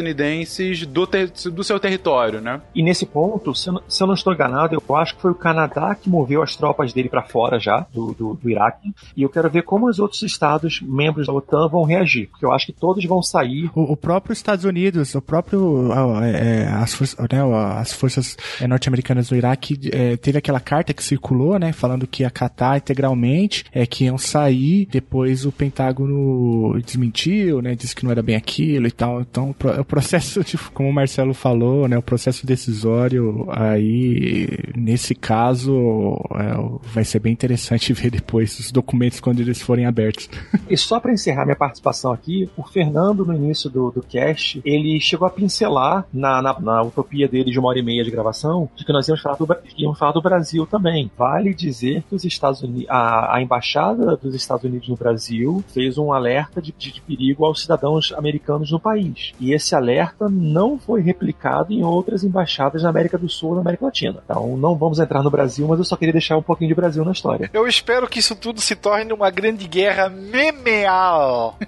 estadunidenses 0.00 0.86
do, 0.86 1.06
ter, 1.06 1.30
do 1.30 1.62
seu 1.62 1.78
território, 1.78 2.40
né? 2.40 2.60
E 2.74 2.82
nesse 2.82 3.06
ponto, 3.06 3.54
se 3.54 3.68
eu, 3.68 3.82
se 3.88 4.02
eu, 4.02 4.06
não 4.06 4.14
estou 4.14 4.32
enganado, 4.32 4.74
eu 4.74 4.96
acho 4.96 5.14
que 5.14 5.22
foi 5.22 5.30
o 5.30 5.34
Canadá 5.34 5.94
que 5.94 6.08
moveu 6.08 6.42
as 6.42 6.56
tropas 6.56 6.92
dele 6.92 7.08
para 7.08 7.22
fora 7.22 7.58
já, 7.58 7.86
do, 7.92 8.12
do, 8.14 8.34
do, 8.34 8.50
Iraque, 8.50 8.92
e 9.16 9.22
eu 9.22 9.28
quero 9.28 9.48
ver 9.50 9.62
como 9.62 9.88
os 9.88 9.98
outros 9.98 10.22
estados, 10.22 10.80
membros 10.82 11.26
da 11.26 11.32
OTAN, 11.32 11.68
vão 11.68 11.84
reagir, 11.84 12.28
porque 12.28 12.44
eu 12.44 12.52
acho 12.52 12.66
que 12.66 12.72
todos 12.72 13.04
vão 13.04 13.22
sair. 13.22 13.70
O, 13.74 13.92
o 13.92 13.96
próprio 13.96 14.32
Estados 14.32 14.64
Unidos, 14.64 15.14
o 15.14 15.22
próprio, 15.22 15.92
é, 16.22 16.68
as, 16.68 16.94
for 16.94 17.06
né, 17.30 17.40
as 17.76 17.92
forças 17.92 18.36
é, 18.60 18.66
norte-americanas 18.66 19.28
do 19.28 19.36
Iraque, 19.36 19.78
é, 19.92 20.16
teve 20.16 20.38
aquela 20.38 20.60
carta 20.60 20.94
que 20.94 21.04
circulou, 21.04 21.58
né, 21.58 21.72
falando 21.72 22.06
que 22.06 22.22
ia 22.22 22.28
acatar 22.28 22.76
integralmente, 22.76 23.64
é, 23.72 23.86
que 23.86 24.04
iam 24.04 24.18
sair, 24.18 24.86
depois 24.90 25.44
o 25.44 25.52
Pentágono 25.52 26.80
desmentiu, 26.80 27.60
né, 27.60 27.74
disse 27.74 27.94
que 27.94 28.04
não 28.04 28.10
era 28.10 28.22
bem 28.22 28.36
aquilo 28.36 28.86
e 28.86 28.90
tal, 28.90 29.20
então 29.20 29.50
o 29.50 29.84
processo, 29.90 30.42
tipo, 30.44 30.70
como 30.72 30.88
o 30.88 30.92
Marcelo 30.92 31.34
falou, 31.34 31.88
né, 31.88 31.98
o 31.98 32.02
processo 32.02 32.46
decisório 32.46 33.46
aí, 33.50 34.48
nesse 34.76 35.14
caso, 35.14 36.16
é, 36.36 36.78
vai 36.94 37.04
ser 37.04 37.18
bem 37.18 37.32
interessante 37.32 37.92
ver 37.92 38.10
depois 38.10 38.58
os 38.58 38.70
documentos 38.70 39.20
quando 39.20 39.40
eles 39.40 39.60
forem 39.60 39.84
abertos. 39.84 40.30
E 40.70 40.76
só 40.76 41.00
para 41.00 41.12
encerrar 41.12 41.44
minha 41.44 41.56
participação 41.56 42.12
aqui, 42.12 42.48
o 42.56 42.62
Fernando, 42.62 43.26
no 43.26 43.34
início 43.34 43.68
do, 43.68 43.90
do 43.90 44.02
cast, 44.02 44.60
ele 44.64 45.00
chegou 45.00 45.26
a 45.26 45.30
pincelar 45.30 46.06
na, 46.12 46.40
na, 46.40 46.60
na 46.60 46.82
utopia 46.82 47.26
dele 47.26 47.50
de 47.50 47.58
uma 47.58 47.70
hora 47.70 47.80
e 47.80 47.82
meia 47.82 48.04
de 48.04 48.10
gravação, 48.10 48.68
de 48.76 48.84
que 48.84 48.92
nós 48.92 49.08
íamos 49.08 49.20
falar 49.20 49.36
do, 49.36 49.48
íamos 49.76 49.98
falar 49.98 50.12
do 50.12 50.22
Brasil 50.22 50.64
também. 50.66 51.10
Vale 51.18 51.52
dizer 51.52 52.04
que 52.08 52.14
os 52.14 52.24
Estados 52.24 52.62
Unidos, 52.62 52.88
a, 52.88 53.36
a 53.36 53.42
embaixada 53.42 54.16
dos 54.16 54.32
Estados 54.32 54.64
Unidos 54.64 54.88
no 54.88 54.96
Brasil 54.96 55.64
fez 55.74 55.98
um 55.98 56.12
alerta 56.12 56.62
de, 56.62 56.72
de, 56.78 56.92
de 56.92 57.00
perigo 57.00 57.44
aos 57.44 57.62
cidadãos 57.62 58.12
americanos 58.16 58.70
no 58.70 58.78
país. 58.78 59.32
E 59.40 59.52
esse 59.52 59.74
alerta 59.80 60.28
não 60.28 60.78
foi 60.78 61.00
replicado 61.00 61.72
em 61.72 61.82
outras 61.82 62.22
embaixadas 62.22 62.82
na 62.82 62.88
América 62.88 63.18
do 63.18 63.28
Sul 63.28 63.52
e 63.52 63.54
na 63.56 63.60
América 63.62 63.86
Latina. 63.86 64.20
Então 64.24 64.56
não 64.56 64.76
vamos 64.76 64.98
entrar 64.98 65.22
no 65.22 65.30
Brasil, 65.30 65.66
mas 65.66 65.78
eu 65.78 65.84
só 65.84 65.96
queria 65.96 66.12
deixar 66.12 66.36
um 66.36 66.42
pouquinho 66.42 66.68
de 66.68 66.74
Brasil 66.74 67.04
na 67.04 67.12
história. 67.12 67.50
Eu 67.52 67.66
espero 67.66 68.08
que 68.08 68.18
isso 68.18 68.36
tudo 68.36 68.60
se 68.60 68.76
torne 68.76 69.12
uma 69.12 69.30
grande 69.30 69.66
guerra 69.66 70.08
memeal. 70.08 71.58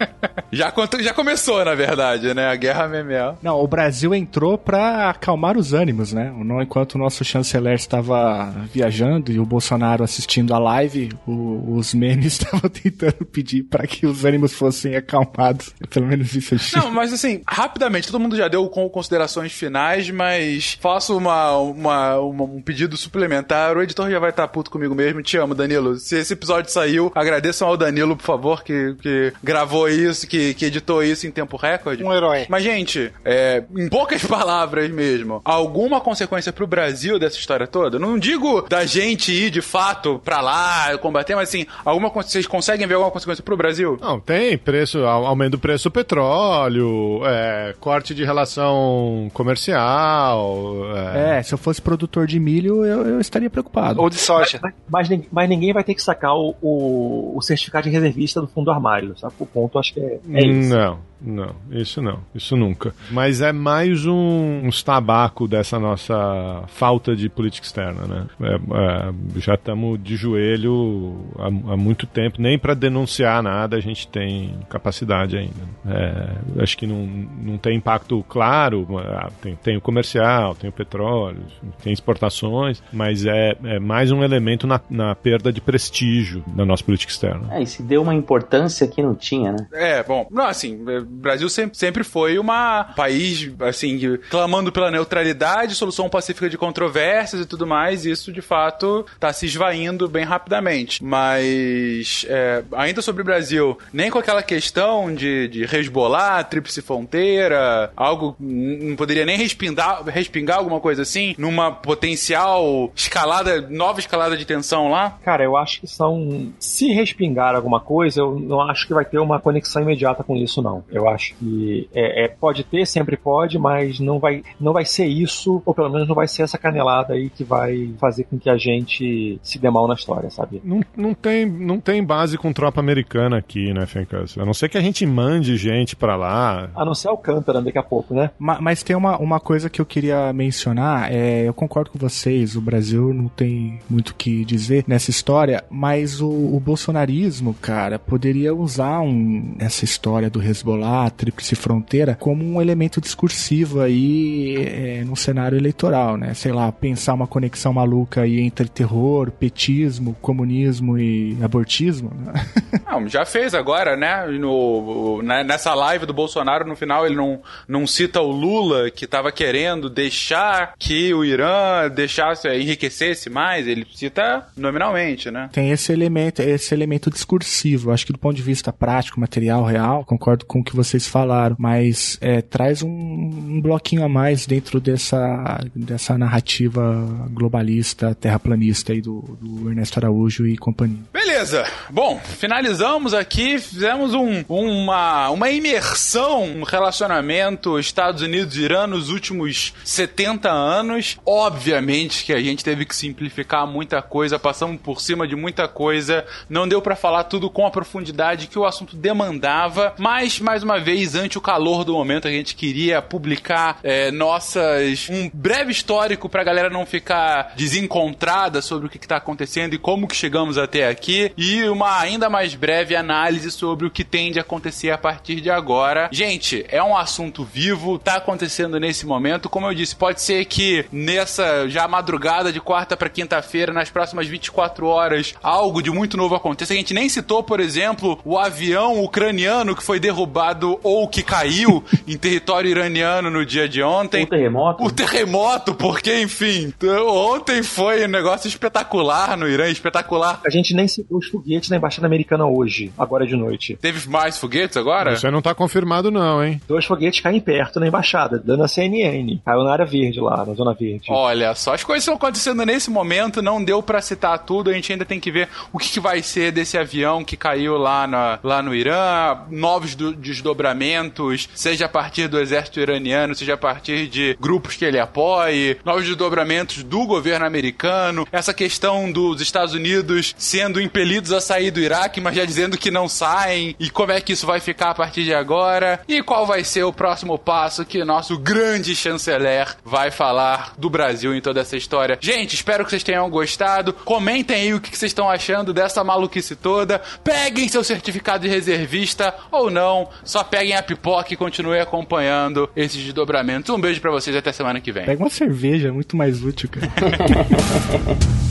já, 0.52 0.72
já 1.00 1.14
começou, 1.14 1.64
na 1.64 1.74
verdade, 1.74 2.34
né? 2.34 2.48
A 2.48 2.56
guerra 2.56 2.88
memeal. 2.88 3.38
Não, 3.42 3.60
o 3.60 3.66
Brasil 3.66 4.14
entrou 4.14 4.56
para 4.56 5.10
acalmar 5.10 5.56
os 5.56 5.72
ânimos, 5.72 6.12
né? 6.12 6.32
Enquanto 6.62 6.94
o 6.94 6.98
nosso 6.98 7.24
chanceler 7.24 7.74
estava 7.74 8.50
viajando 8.72 9.32
e 9.32 9.38
o 9.38 9.46
Bolsonaro 9.46 10.04
assistindo 10.04 10.54
a 10.54 10.58
live, 10.58 11.10
o, 11.26 11.76
os 11.76 11.94
memes 11.94 12.34
estavam 12.40 12.68
tentando 12.68 13.24
pedir 13.24 13.62
para 13.64 13.86
que 13.86 14.06
os 14.06 14.24
ânimos 14.24 14.52
fossem 14.52 14.96
acalmados. 14.96 15.74
Pelo 15.90 16.06
menos 16.06 16.34
isso 16.34 16.54
eu 16.54 16.82
Não, 16.82 16.90
mas 16.90 17.12
assim, 17.12 17.42
rapidamente, 17.62 18.10
todo 18.10 18.20
mundo 18.20 18.36
já 18.36 18.48
deu 18.48 18.68
com 18.68 18.88
considerações 18.88 19.52
finais, 19.52 20.10
mas 20.10 20.76
faço 20.80 21.16
uma, 21.16 21.56
uma, 21.58 22.18
uma, 22.18 22.44
um 22.44 22.60
pedido 22.60 22.96
suplementar. 22.96 23.76
O 23.76 23.82
editor 23.82 24.10
já 24.10 24.18
vai 24.18 24.30
estar 24.30 24.48
puto 24.48 24.70
comigo 24.70 24.94
mesmo. 24.94 25.22
Te 25.22 25.36
amo, 25.36 25.54
Danilo. 25.54 25.96
Se 25.96 26.16
esse 26.16 26.32
episódio 26.32 26.72
saiu, 26.72 27.12
agradeçam 27.14 27.68
ao 27.68 27.76
Danilo, 27.76 28.16
por 28.16 28.24
favor, 28.24 28.64
que, 28.64 28.96
que 29.00 29.32
gravou 29.42 29.88
isso, 29.88 30.26
que, 30.26 30.54
que 30.54 30.64
editou 30.64 31.04
isso 31.04 31.26
em 31.26 31.30
tempo 31.30 31.56
recorde. 31.56 32.02
Um 32.02 32.12
herói. 32.12 32.46
Mas, 32.48 32.64
gente, 32.64 33.12
é, 33.24 33.62
em 33.76 33.88
poucas 33.88 34.24
palavras 34.26 34.90
mesmo, 34.90 35.40
alguma 35.44 36.00
consequência 36.00 36.52
pro 36.52 36.66
Brasil 36.66 37.18
dessa 37.18 37.36
história 37.36 37.68
toda? 37.68 37.96
Não 37.96 38.18
digo 38.18 38.62
da 38.68 38.84
gente 38.84 39.32
ir 39.32 39.50
de 39.50 39.62
fato 39.62 40.20
pra 40.24 40.40
lá 40.40 40.98
combater, 40.98 41.36
mas 41.36 41.48
assim, 41.48 41.64
alguma 41.84 42.08
vocês 42.08 42.46
conseguem 42.46 42.86
ver 42.86 42.94
alguma 42.94 43.12
consequência 43.12 43.42
pro 43.42 43.56
Brasil? 43.56 43.98
Não, 44.00 44.18
tem 44.18 44.58
preço, 44.58 45.04
aumento 45.04 45.52
do 45.52 45.58
preço 45.58 45.84
do 45.84 45.92
petróleo, 45.92 47.22
é, 47.24 47.51
corte 47.80 48.14
de 48.14 48.24
relação 48.24 49.30
comercial. 49.32 50.76
É... 51.14 51.38
é... 51.38 51.42
se 51.42 51.54
eu 51.54 51.58
fosse 51.58 51.80
produtor 51.80 52.26
de 52.26 52.38
milho, 52.38 52.84
eu, 52.84 53.06
eu 53.06 53.20
estaria 53.20 53.50
preocupado. 53.50 54.00
Ou 54.00 54.08
de 54.08 54.16
soja. 54.16 54.58
Mas, 54.62 54.74
mas, 54.88 55.20
mas, 55.30 55.48
ninguém 55.48 55.72
vai 55.72 55.84
ter 55.84 55.94
que 55.94 56.02
sacar 56.02 56.34
o, 56.34 56.54
o, 56.60 57.36
o 57.36 57.42
certificado 57.42 57.84
de 57.84 57.90
reservista 57.90 58.40
do 58.40 58.46
fundo 58.46 58.70
armário, 58.70 59.16
sabe? 59.18 59.34
O 59.38 59.46
ponto 59.46 59.78
acho 59.78 59.94
que 59.94 60.00
é, 60.00 60.20
é 60.32 60.46
isso. 60.46 60.74
Não, 60.74 60.98
não, 61.24 61.54
isso 61.70 62.02
não, 62.02 62.20
isso 62.34 62.56
nunca. 62.56 62.94
Mas 63.10 63.40
é 63.40 63.52
mais 63.52 64.06
um, 64.06 64.66
um 64.66 64.70
tabaco 64.84 65.46
dessa 65.46 65.78
nossa 65.78 66.64
falta 66.66 67.14
de 67.14 67.28
política 67.28 67.66
externa, 67.66 68.06
né? 68.06 68.26
É, 68.40 68.54
é, 68.54 69.40
já 69.40 69.54
estamos 69.54 70.02
de 70.02 70.16
joelho 70.16 71.24
há, 71.38 71.46
há, 71.46 71.76
muito 71.76 72.06
tempo, 72.06 72.40
nem 72.40 72.58
para 72.58 72.74
denunciar 72.74 73.42
nada 73.42 73.76
a 73.76 73.80
gente 73.80 74.08
tem 74.08 74.58
capacidade 74.68 75.36
ainda. 75.36 75.62
É, 75.86 76.62
acho 76.62 76.76
que 76.76 76.86
não, 76.86 77.06
não 77.06 77.58
tem 77.58 77.76
impacto 77.76 78.24
claro, 78.28 78.86
ah, 78.98 79.30
tem, 79.40 79.54
tem 79.56 79.76
o 79.76 79.80
comercial, 79.80 80.54
tem 80.54 80.70
o 80.70 80.72
petróleo, 80.72 81.44
tem 81.82 81.92
exportações, 81.92 82.82
mas 82.92 83.24
é, 83.24 83.56
é 83.64 83.78
mais 83.78 84.10
um 84.10 84.22
elemento 84.22 84.66
na, 84.66 84.80
na 84.90 85.14
perda 85.14 85.52
de 85.52 85.60
prestígio 85.60 86.42
da 86.48 86.64
nossa 86.64 86.82
política 86.82 87.12
externa. 87.12 87.54
É, 87.54 87.62
e 87.62 87.66
se 87.66 87.82
deu 87.82 88.02
uma 88.02 88.14
importância 88.14 88.86
que 88.88 89.02
não 89.02 89.14
tinha, 89.14 89.52
né? 89.52 89.66
É, 89.72 90.02
bom, 90.02 90.26
não, 90.30 90.46
assim, 90.46 90.84
Brasil 91.12 91.48
sempre, 91.48 91.76
sempre 91.78 92.04
foi 92.04 92.38
uma 92.38 92.84
país, 92.96 93.50
assim, 93.60 94.18
clamando 94.30 94.72
pela 94.72 94.90
neutralidade, 94.90 95.74
solução 95.74 96.08
pacífica 96.08 96.48
de 96.48 96.58
controvérsias 96.58 97.42
e 97.42 97.46
tudo 97.46 97.66
mais, 97.66 98.04
e 98.04 98.10
isso, 98.10 98.32
de 98.32 98.42
fato, 98.42 99.06
tá 99.18 99.32
se 99.32 99.46
esvaindo 99.46 100.08
bem 100.08 100.24
rapidamente. 100.24 101.02
Mas, 101.02 102.26
é, 102.28 102.62
ainda 102.72 103.02
sobre 103.02 103.22
o 103.22 103.24
Brasil, 103.24 103.78
nem 103.92 104.10
com 104.10 104.18
aquela 104.18 104.42
questão 104.42 105.14
de, 105.14 105.48
de 105.48 105.64
resbolar, 105.64 106.44
tríplice 106.44 106.82
fronteira, 106.82 107.90
algo, 107.96 108.36
não 108.38 108.96
poderia 108.96 109.24
nem 109.24 109.36
respingar, 109.36 110.04
respingar 110.04 110.58
alguma 110.58 110.80
coisa 110.80 111.02
assim, 111.02 111.34
numa 111.38 111.70
potencial 111.70 112.90
escalada, 112.94 113.60
nova 113.68 114.00
escalada 114.00 114.36
de 114.36 114.44
tensão 114.44 114.90
lá? 114.90 115.18
Cara, 115.24 115.44
eu 115.44 115.56
acho 115.56 115.80
que 115.80 115.86
são. 115.86 116.52
Se 116.58 116.92
respingar 116.92 117.54
alguma 117.54 117.80
coisa, 117.80 118.20
eu 118.20 118.38
não 118.38 118.60
acho 118.62 118.86
que 118.86 118.94
vai 118.94 119.04
ter 119.04 119.18
uma 119.18 119.40
conexão 119.40 119.82
imediata 119.82 120.22
com 120.22 120.36
isso, 120.36 120.62
não. 120.62 120.84
Eu 120.90 121.01
acho 121.08 121.34
que 121.34 121.88
é, 121.92 122.24
é, 122.24 122.28
pode 122.28 122.64
ter, 122.64 122.86
sempre 122.86 123.16
pode, 123.16 123.58
mas 123.58 124.00
não 124.00 124.18
vai, 124.18 124.42
não 124.60 124.72
vai 124.72 124.84
ser 124.84 125.06
isso, 125.06 125.62
ou 125.64 125.74
pelo 125.74 125.90
menos 125.90 126.08
não 126.08 126.14
vai 126.14 126.28
ser 126.28 126.42
essa 126.42 126.58
canelada 126.58 127.14
aí 127.14 127.30
que 127.30 127.44
vai 127.44 127.92
fazer 127.98 128.24
com 128.24 128.38
que 128.38 128.50
a 128.50 128.56
gente 128.56 129.38
se 129.42 129.58
dê 129.58 129.70
mal 129.70 129.86
na 129.86 129.94
história, 129.94 130.30
sabe? 130.30 130.60
Não, 130.64 130.80
não, 130.96 131.14
tem, 131.14 131.46
não 131.46 131.80
tem 131.80 132.02
base 132.04 132.36
com 132.38 132.52
tropa 132.52 132.80
americana 132.80 133.38
aqui, 133.38 133.72
né, 133.72 133.86
Fencas? 133.86 134.36
A 134.38 134.44
não 134.44 134.54
ser 134.54 134.68
que 134.68 134.78
a 134.78 134.82
gente 134.82 135.04
mande 135.06 135.56
gente 135.56 135.94
para 135.96 136.16
lá. 136.16 136.70
A 136.74 136.84
não 136.84 136.94
ser 136.94 137.08
Alcântara 137.08 137.60
daqui 137.60 137.78
a 137.78 137.82
pouco, 137.82 138.14
né? 138.14 138.30
Mas, 138.38 138.60
mas 138.60 138.82
tem 138.82 138.96
uma, 138.96 139.18
uma 139.18 139.38
coisa 139.38 139.68
que 139.68 139.80
eu 139.80 139.86
queria 139.86 140.32
mencionar, 140.32 141.12
é, 141.12 141.46
eu 141.46 141.54
concordo 141.54 141.90
com 141.90 141.98
vocês, 141.98 142.56
o 142.56 142.60
Brasil 142.60 143.12
não 143.12 143.28
tem 143.28 143.78
muito 143.88 144.10
o 144.10 144.14
que 144.14 144.44
dizer 144.44 144.84
nessa 144.86 145.10
história, 145.10 145.62
mas 145.70 146.20
o, 146.20 146.28
o 146.28 146.60
bolsonarismo, 146.60 147.54
cara, 147.54 147.98
poderia 147.98 148.54
usar 148.54 149.00
um, 149.00 149.54
essa 149.58 149.84
história 149.84 150.30
do 150.30 150.42
Hezbollah, 150.42 150.91
tríplice 151.10 151.54
fronteira, 151.54 152.16
como 152.18 152.44
um 152.44 152.60
elemento 152.60 153.00
discursivo 153.00 153.80
aí 153.80 154.56
é, 154.56 155.04
no 155.04 155.16
cenário 155.16 155.56
eleitoral, 155.58 156.16
né? 156.16 156.34
Sei 156.34 156.52
lá, 156.52 156.70
pensar 156.70 157.14
uma 157.14 157.26
conexão 157.26 157.72
maluca 157.72 158.22
aí 158.22 158.40
entre 158.40 158.68
terror, 158.68 159.30
petismo, 159.30 160.16
comunismo 160.20 160.98
e 160.98 161.36
abortismo, 161.42 162.10
né? 162.14 162.32
Não, 162.86 163.08
já 163.08 163.24
fez 163.24 163.54
agora, 163.54 163.96
né? 163.96 164.26
No, 164.26 165.22
né, 165.22 165.42
nessa 165.42 165.74
live 165.74 166.04
do 166.04 166.12
Bolsonaro, 166.12 166.66
no 166.66 166.76
final, 166.76 167.06
ele 167.06 167.14
não, 167.14 167.40
não 167.66 167.86
cita 167.86 168.20
o 168.20 168.30
Lula, 168.30 168.90
que 168.90 169.06
estava 169.06 169.32
querendo 169.32 169.88
deixar 169.88 170.74
que 170.78 171.12
o 171.14 171.24
Irã 171.24 171.88
deixasse, 171.88 172.48
enriquecesse 172.48 173.30
mais, 173.30 173.66
ele 173.66 173.86
cita 173.94 174.46
nominalmente, 174.56 175.30
né? 175.30 175.48
Tem 175.52 175.70
esse 175.70 175.92
elemento, 175.92 176.40
esse 176.40 176.74
elemento 176.74 177.10
discursivo. 177.10 177.92
Acho 177.92 178.06
que 178.06 178.12
do 178.12 178.18
ponto 178.18 178.36
de 178.36 178.42
vista 178.42 178.72
prático, 178.72 179.18
material, 179.18 179.64
real, 179.64 180.04
concordo 180.04 180.44
com 180.44 180.60
o 180.60 180.64
que 180.64 180.71
vocês 180.76 181.06
falaram, 181.06 181.56
mas 181.58 182.18
é, 182.20 182.40
traz 182.40 182.82
um, 182.82 182.88
um, 182.88 183.60
bloquinho 183.60 184.04
a 184.04 184.08
mais 184.08 184.46
dentro 184.46 184.80
dessa, 184.80 185.60
dessa 185.74 186.16
narrativa 186.16 186.82
globalista, 187.30 188.14
terraplanista 188.14 188.92
aí 188.92 189.00
do, 189.00 189.20
do 189.40 189.70
Ernesto 189.70 189.98
Araújo 189.98 190.46
e 190.46 190.56
companhia. 190.56 190.98
Beleza. 191.12 191.64
Bom, 191.90 192.20
finalizamos 192.20 193.14
aqui, 193.14 193.58
fizemos 193.58 194.14
um, 194.14 194.44
uma, 194.48 195.30
uma 195.30 195.50
imersão 195.50 196.46
no 196.46 196.64
relacionamento 196.64 197.78
Estados 197.78 198.22
Unidos-Irã 198.22 198.86
nos 198.86 199.08
últimos 199.08 199.74
70 199.84 200.50
anos. 200.50 201.18
Obviamente 201.24 202.24
que 202.24 202.32
a 202.32 202.40
gente 202.40 202.64
teve 202.64 202.84
que 202.84 202.94
simplificar 202.94 203.66
muita 203.66 204.02
coisa, 204.02 204.38
passamos 204.38 204.80
por 204.80 205.00
cima 205.00 205.26
de 205.26 205.36
muita 205.36 205.68
coisa, 205.68 206.24
não 206.48 206.66
deu 206.66 206.80
para 206.80 206.96
falar 206.96 207.24
tudo 207.24 207.50
com 207.50 207.66
a 207.66 207.70
profundidade 207.70 208.46
que 208.46 208.58
o 208.58 208.64
assunto 208.64 208.96
demandava, 208.96 209.94
mas 209.98 210.40
mais 210.40 210.61
uma 210.62 210.78
vez, 210.78 211.14
ante 211.14 211.38
o 211.38 211.40
calor 211.40 211.84
do 211.84 211.94
momento, 211.94 212.28
a 212.28 212.30
gente 212.30 212.54
queria 212.54 213.00
publicar 213.02 213.78
é, 213.82 214.10
nossas 214.10 215.08
um 215.10 215.30
breve 215.32 215.72
histórico 215.72 216.28
pra 216.28 216.44
galera 216.44 216.70
não 216.70 216.86
ficar 216.86 217.52
desencontrada 217.56 218.62
sobre 218.62 218.86
o 218.86 218.90
que, 218.90 218.98
que 218.98 219.08
tá 219.08 219.16
acontecendo 219.16 219.74
e 219.74 219.78
como 219.78 220.06
que 220.06 220.16
chegamos 220.16 220.58
até 220.58 220.88
aqui 220.88 221.32
e 221.36 221.62
uma 221.64 221.98
ainda 221.98 222.28
mais 222.28 222.54
breve 222.54 222.94
análise 222.94 223.50
sobre 223.50 223.86
o 223.86 223.90
que 223.90 224.04
tende 224.04 224.38
a 224.38 224.42
acontecer 224.42 224.90
a 224.90 224.98
partir 224.98 225.40
de 225.40 225.50
agora. 225.50 226.08
Gente, 226.12 226.64
é 226.68 226.82
um 226.82 226.96
assunto 226.96 227.44
vivo, 227.44 227.98
tá 227.98 228.16
acontecendo 228.16 228.78
nesse 228.78 229.06
momento, 229.06 229.48
como 229.48 229.66
eu 229.66 229.74
disse, 229.74 229.96
pode 229.96 230.20
ser 230.20 230.44
que 230.44 230.84
nessa 230.92 231.68
já 231.68 231.86
madrugada 231.88 232.52
de 232.52 232.60
quarta 232.60 232.96
para 232.96 233.08
quinta-feira, 233.08 233.72
nas 233.72 233.90
próximas 233.90 234.26
24 234.26 234.86
horas, 234.86 235.34
algo 235.42 235.82
de 235.82 235.90
muito 235.90 236.16
novo 236.16 236.34
aconteça. 236.34 236.72
A 236.72 236.76
gente 236.76 236.94
nem 236.94 237.08
citou, 237.08 237.42
por 237.42 237.60
exemplo, 237.60 238.18
o 238.24 238.38
avião 238.38 239.02
ucraniano 239.02 239.74
que 239.74 239.82
foi 239.82 239.98
derrubado 239.98 240.51
ou 240.82 241.08
que 241.08 241.22
caiu 241.22 241.82
em 242.06 242.16
território 242.16 242.70
iraniano 242.70 243.30
no 243.30 243.44
dia 243.44 243.68
de 243.68 243.82
ontem. 243.82 244.24
O 244.24 244.26
terremoto? 244.26 244.84
O 244.84 244.90
terremoto, 244.90 245.74
porque, 245.74 246.20
enfim, 246.20 246.72
ontem 247.06 247.62
foi 247.62 248.04
um 248.04 248.08
negócio 248.08 248.48
espetacular 248.48 249.36
no 249.36 249.48
Irã, 249.48 249.68
espetacular. 249.68 250.40
A 250.46 250.50
gente 250.50 250.74
nem 250.74 250.86
citou 250.88 251.18
os 251.18 251.28
foguetes 251.28 251.70
na 251.70 251.76
Embaixada 251.76 252.06
Americana 252.06 252.46
hoje, 252.46 252.92
agora 252.98 253.26
de 253.26 253.36
noite. 253.36 253.76
Teve 253.80 254.08
mais 254.08 254.38
foguetes 254.38 254.76
agora? 254.76 255.12
Isso 255.12 255.26
aí 255.26 255.32
não 255.32 255.42
tá 255.42 255.54
confirmado 255.54 256.10
não, 256.10 256.44
hein? 256.44 256.60
Dois 256.68 256.84
foguetes 256.84 257.20
caem 257.20 257.40
perto 257.40 257.80
na 257.80 257.86
Embaixada, 257.86 258.38
dando 258.44 258.62
a 258.62 258.68
CNN. 258.68 259.38
Caiu 259.44 259.64
na 259.64 259.72
área 259.72 259.84
verde 259.84 260.20
lá, 260.20 260.44
na 260.44 260.54
Zona 260.54 260.74
Verde. 260.74 261.06
Olha 261.08 261.54
só, 261.54 261.74
as 261.74 261.84
coisas 261.84 262.02
estão 262.02 262.14
acontecendo 262.14 262.64
nesse 262.64 262.90
momento, 262.90 263.42
não 263.42 263.62
deu 263.62 263.82
para 263.82 264.00
citar 264.00 264.38
tudo, 264.40 264.70
a 264.70 264.72
gente 264.72 264.92
ainda 264.92 265.04
tem 265.04 265.20
que 265.20 265.30
ver 265.30 265.48
o 265.72 265.78
que, 265.78 265.88
que, 265.88 266.00
vai 266.00 266.22
ser 266.22 266.50
desse 266.52 266.76
avião 266.76 267.24
que 267.24 267.36
caiu 267.36 267.76
lá, 267.76 268.06
na, 268.06 268.38
lá 268.42 268.62
no 268.62 268.74
Irã, 268.74 269.38
novos 269.50 269.94
do, 269.94 270.12
desdobramentos, 270.42 271.48
seja 271.54 271.86
a 271.86 271.88
partir 271.88 272.28
do 272.28 272.40
exército 272.40 272.80
iraniano, 272.80 273.34
seja 273.34 273.54
a 273.54 273.56
partir 273.56 274.08
de 274.08 274.36
grupos 274.40 274.76
que 274.76 274.84
ele 274.84 274.98
apoie, 274.98 275.78
novos 275.84 276.04
desdobramentos 276.04 276.82
do 276.82 277.06
governo 277.06 277.46
americano, 277.46 278.26
essa 278.32 278.52
questão 278.52 279.10
dos 279.10 279.40
Estados 279.40 279.74
Unidos 279.74 280.34
sendo 280.36 280.80
impelidos 280.80 281.32
a 281.32 281.40
sair 281.40 281.70
do 281.70 281.80
Iraque, 281.80 282.20
mas 282.20 282.36
já 282.36 282.44
dizendo 282.44 282.76
que 282.76 282.90
não 282.90 283.08
saem, 283.08 283.76
e 283.78 283.88
como 283.88 284.12
é 284.12 284.20
que 284.20 284.32
isso 284.32 284.46
vai 284.46 284.60
ficar 284.60 284.90
a 284.90 284.94
partir 284.94 285.24
de 285.24 285.32
agora, 285.32 286.00
e 286.08 286.22
qual 286.22 286.44
vai 286.44 286.64
ser 286.64 286.82
o 286.82 286.92
próximo 286.92 287.38
passo 287.38 287.84
que 287.84 288.04
nosso 288.04 288.36
grande 288.38 288.96
chanceler 288.96 289.76
vai 289.84 290.10
falar 290.10 290.74
do 290.76 290.90
Brasil 290.90 291.34
em 291.34 291.40
toda 291.40 291.60
essa 291.60 291.76
história. 291.76 292.18
Gente, 292.20 292.54
espero 292.54 292.84
que 292.84 292.90
vocês 292.90 293.02
tenham 293.02 293.28
gostado. 293.30 293.92
Comentem 293.92 294.56
aí 294.56 294.74
o 294.74 294.80
que 294.80 294.96
vocês 294.96 295.10
estão 295.10 295.28
achando 295.28 295.72
dessa 295.72 296.02
maluquice 296.02 296.56
toda. 296.56 297.00
Peguem 297.22 297.68
seu 297.68 297.84
certificado 297.84 298.42
de 298.42 298.48
reservista 298.48 299.34
ou 299.50 299.70
não, 299.70 300.08
só 300.32 300.42
peguem 300.42 300.74
a 300.74 300.82
pipoca 300.82 301.34
e 301.34 301.36
continuem 301.36 301.78
acompanhando 301.78 302.66
esses 302.74 303.04
desdobramentos. 303.04 303.68
Um 303.68 303.78
beijo 303.78 304.00
para 304.00 304.10
vocês 304.10 304.34
até 304.34 304.50
semana 304.50 304.80
que 304.80 304.90
vem. 304.90 305.04
Pega 305.04 305.22
uma 305.22 305.28
cerveja, 305.28 305.88
é 305.88 305.90
muito 305.90 306.16
mais 306.16 306.42
útil, 306.42 306.70
cara. 306.70 306.90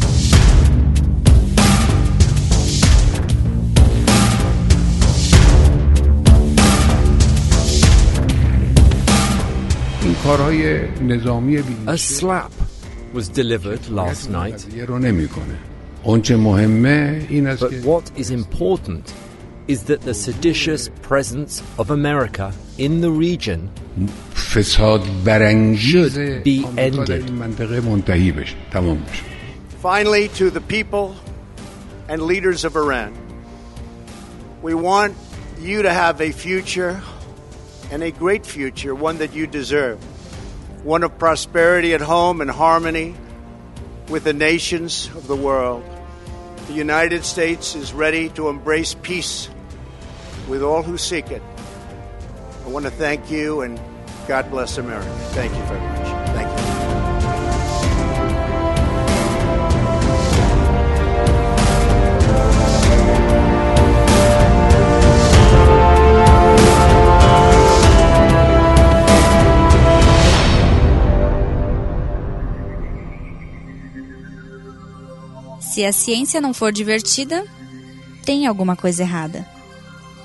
A 11.88 11.96
slap 11.96 12.52
was 13.12 13.28
delivered 13.28 13.90
last 13.90 14.30
night. 14.30 14.68
But 17.60 17.86
what 17.86 18.12
is 18.16 18.30
important 18.30 19.12
is 19.72 19.86
that 19.86 20.02
the 20.02 20.14
seditious 20.14 20.90
presence 21.02 21.64
of 21.80 21.92
America 21.92 22.54
in 22.78 23.00
the 23.00 23.10
region 23.10 23.72
should 25.78 26.44
be 26.44 26.66
ended. 26.78 27.24
Finally, 29.80 30.28
to 30.28 30.50
the 30.50 30.60
people 30.60 31.16
and 32.10 32.22
leaders 32.24 32.66
of 32.66 32.76
Iran, 32.76 33.16
we 34.62 34.74
want 34.74 35.16
you 35.58 35.84
to 35.84 35.94
have 35.94 36.20
a 36.20 36.32
future 36.32 37.02
and 37.92 38.04
a 38.04 38.12
great 38.12 38.46
future, 38.46 38.94
one 38.94 39.20
that 39.20 39.34
you 39.34 39.48
deserve, 39.48 40.04
one 40.84 41.02
of 41.04 41.18
prosperity 41.18 41.94
at 41.94 42.02
home 42.02 42.42
and 42.42 42.52
harmony 42.52 43.16
with 44.10 44.26
the 44.26 44.34
nations 44.34 45.08
of 45.16 45.28
the 45.28 45.36
world. 45.36 45.82
The 46.68 46.74
United 46.74 47.24
States 47.24 47.74
is 47.74 47.94
ready 47.94 48.28
to 48.32 48.50
embrace 48.50 48.96
peace 48.96 49.48
with 50.48 50.64
all 50.64 50.84
who 50.84 50.98
seek 50.98 51.32
it. 51.32 51.42
I 52.66 52.70
want 52.70 52.86
to 52.86 52.92
thank 52.92 53.32
you 53.32 53.62
and 53.62 53.80
God 54.28 54.50
bless 54.50 54.78
America. 54.78 55.10
Thank 55.34 55.56
you 55.56 55.64
very 55.64 55.80
much. 55.80 56.08
Thank 56.36 56.60
you. 56.60 56.72
Se 75.74 75.86
a 75.86 75.94
ciência 75.94 76.42
não 76.42 76.54
for 76.54 76.72
divertida, 76.72 77.46
tem 78.26 78.46
alguma 78.46 78.76
coisa 78.76 79.04
errada. 79.04 79.48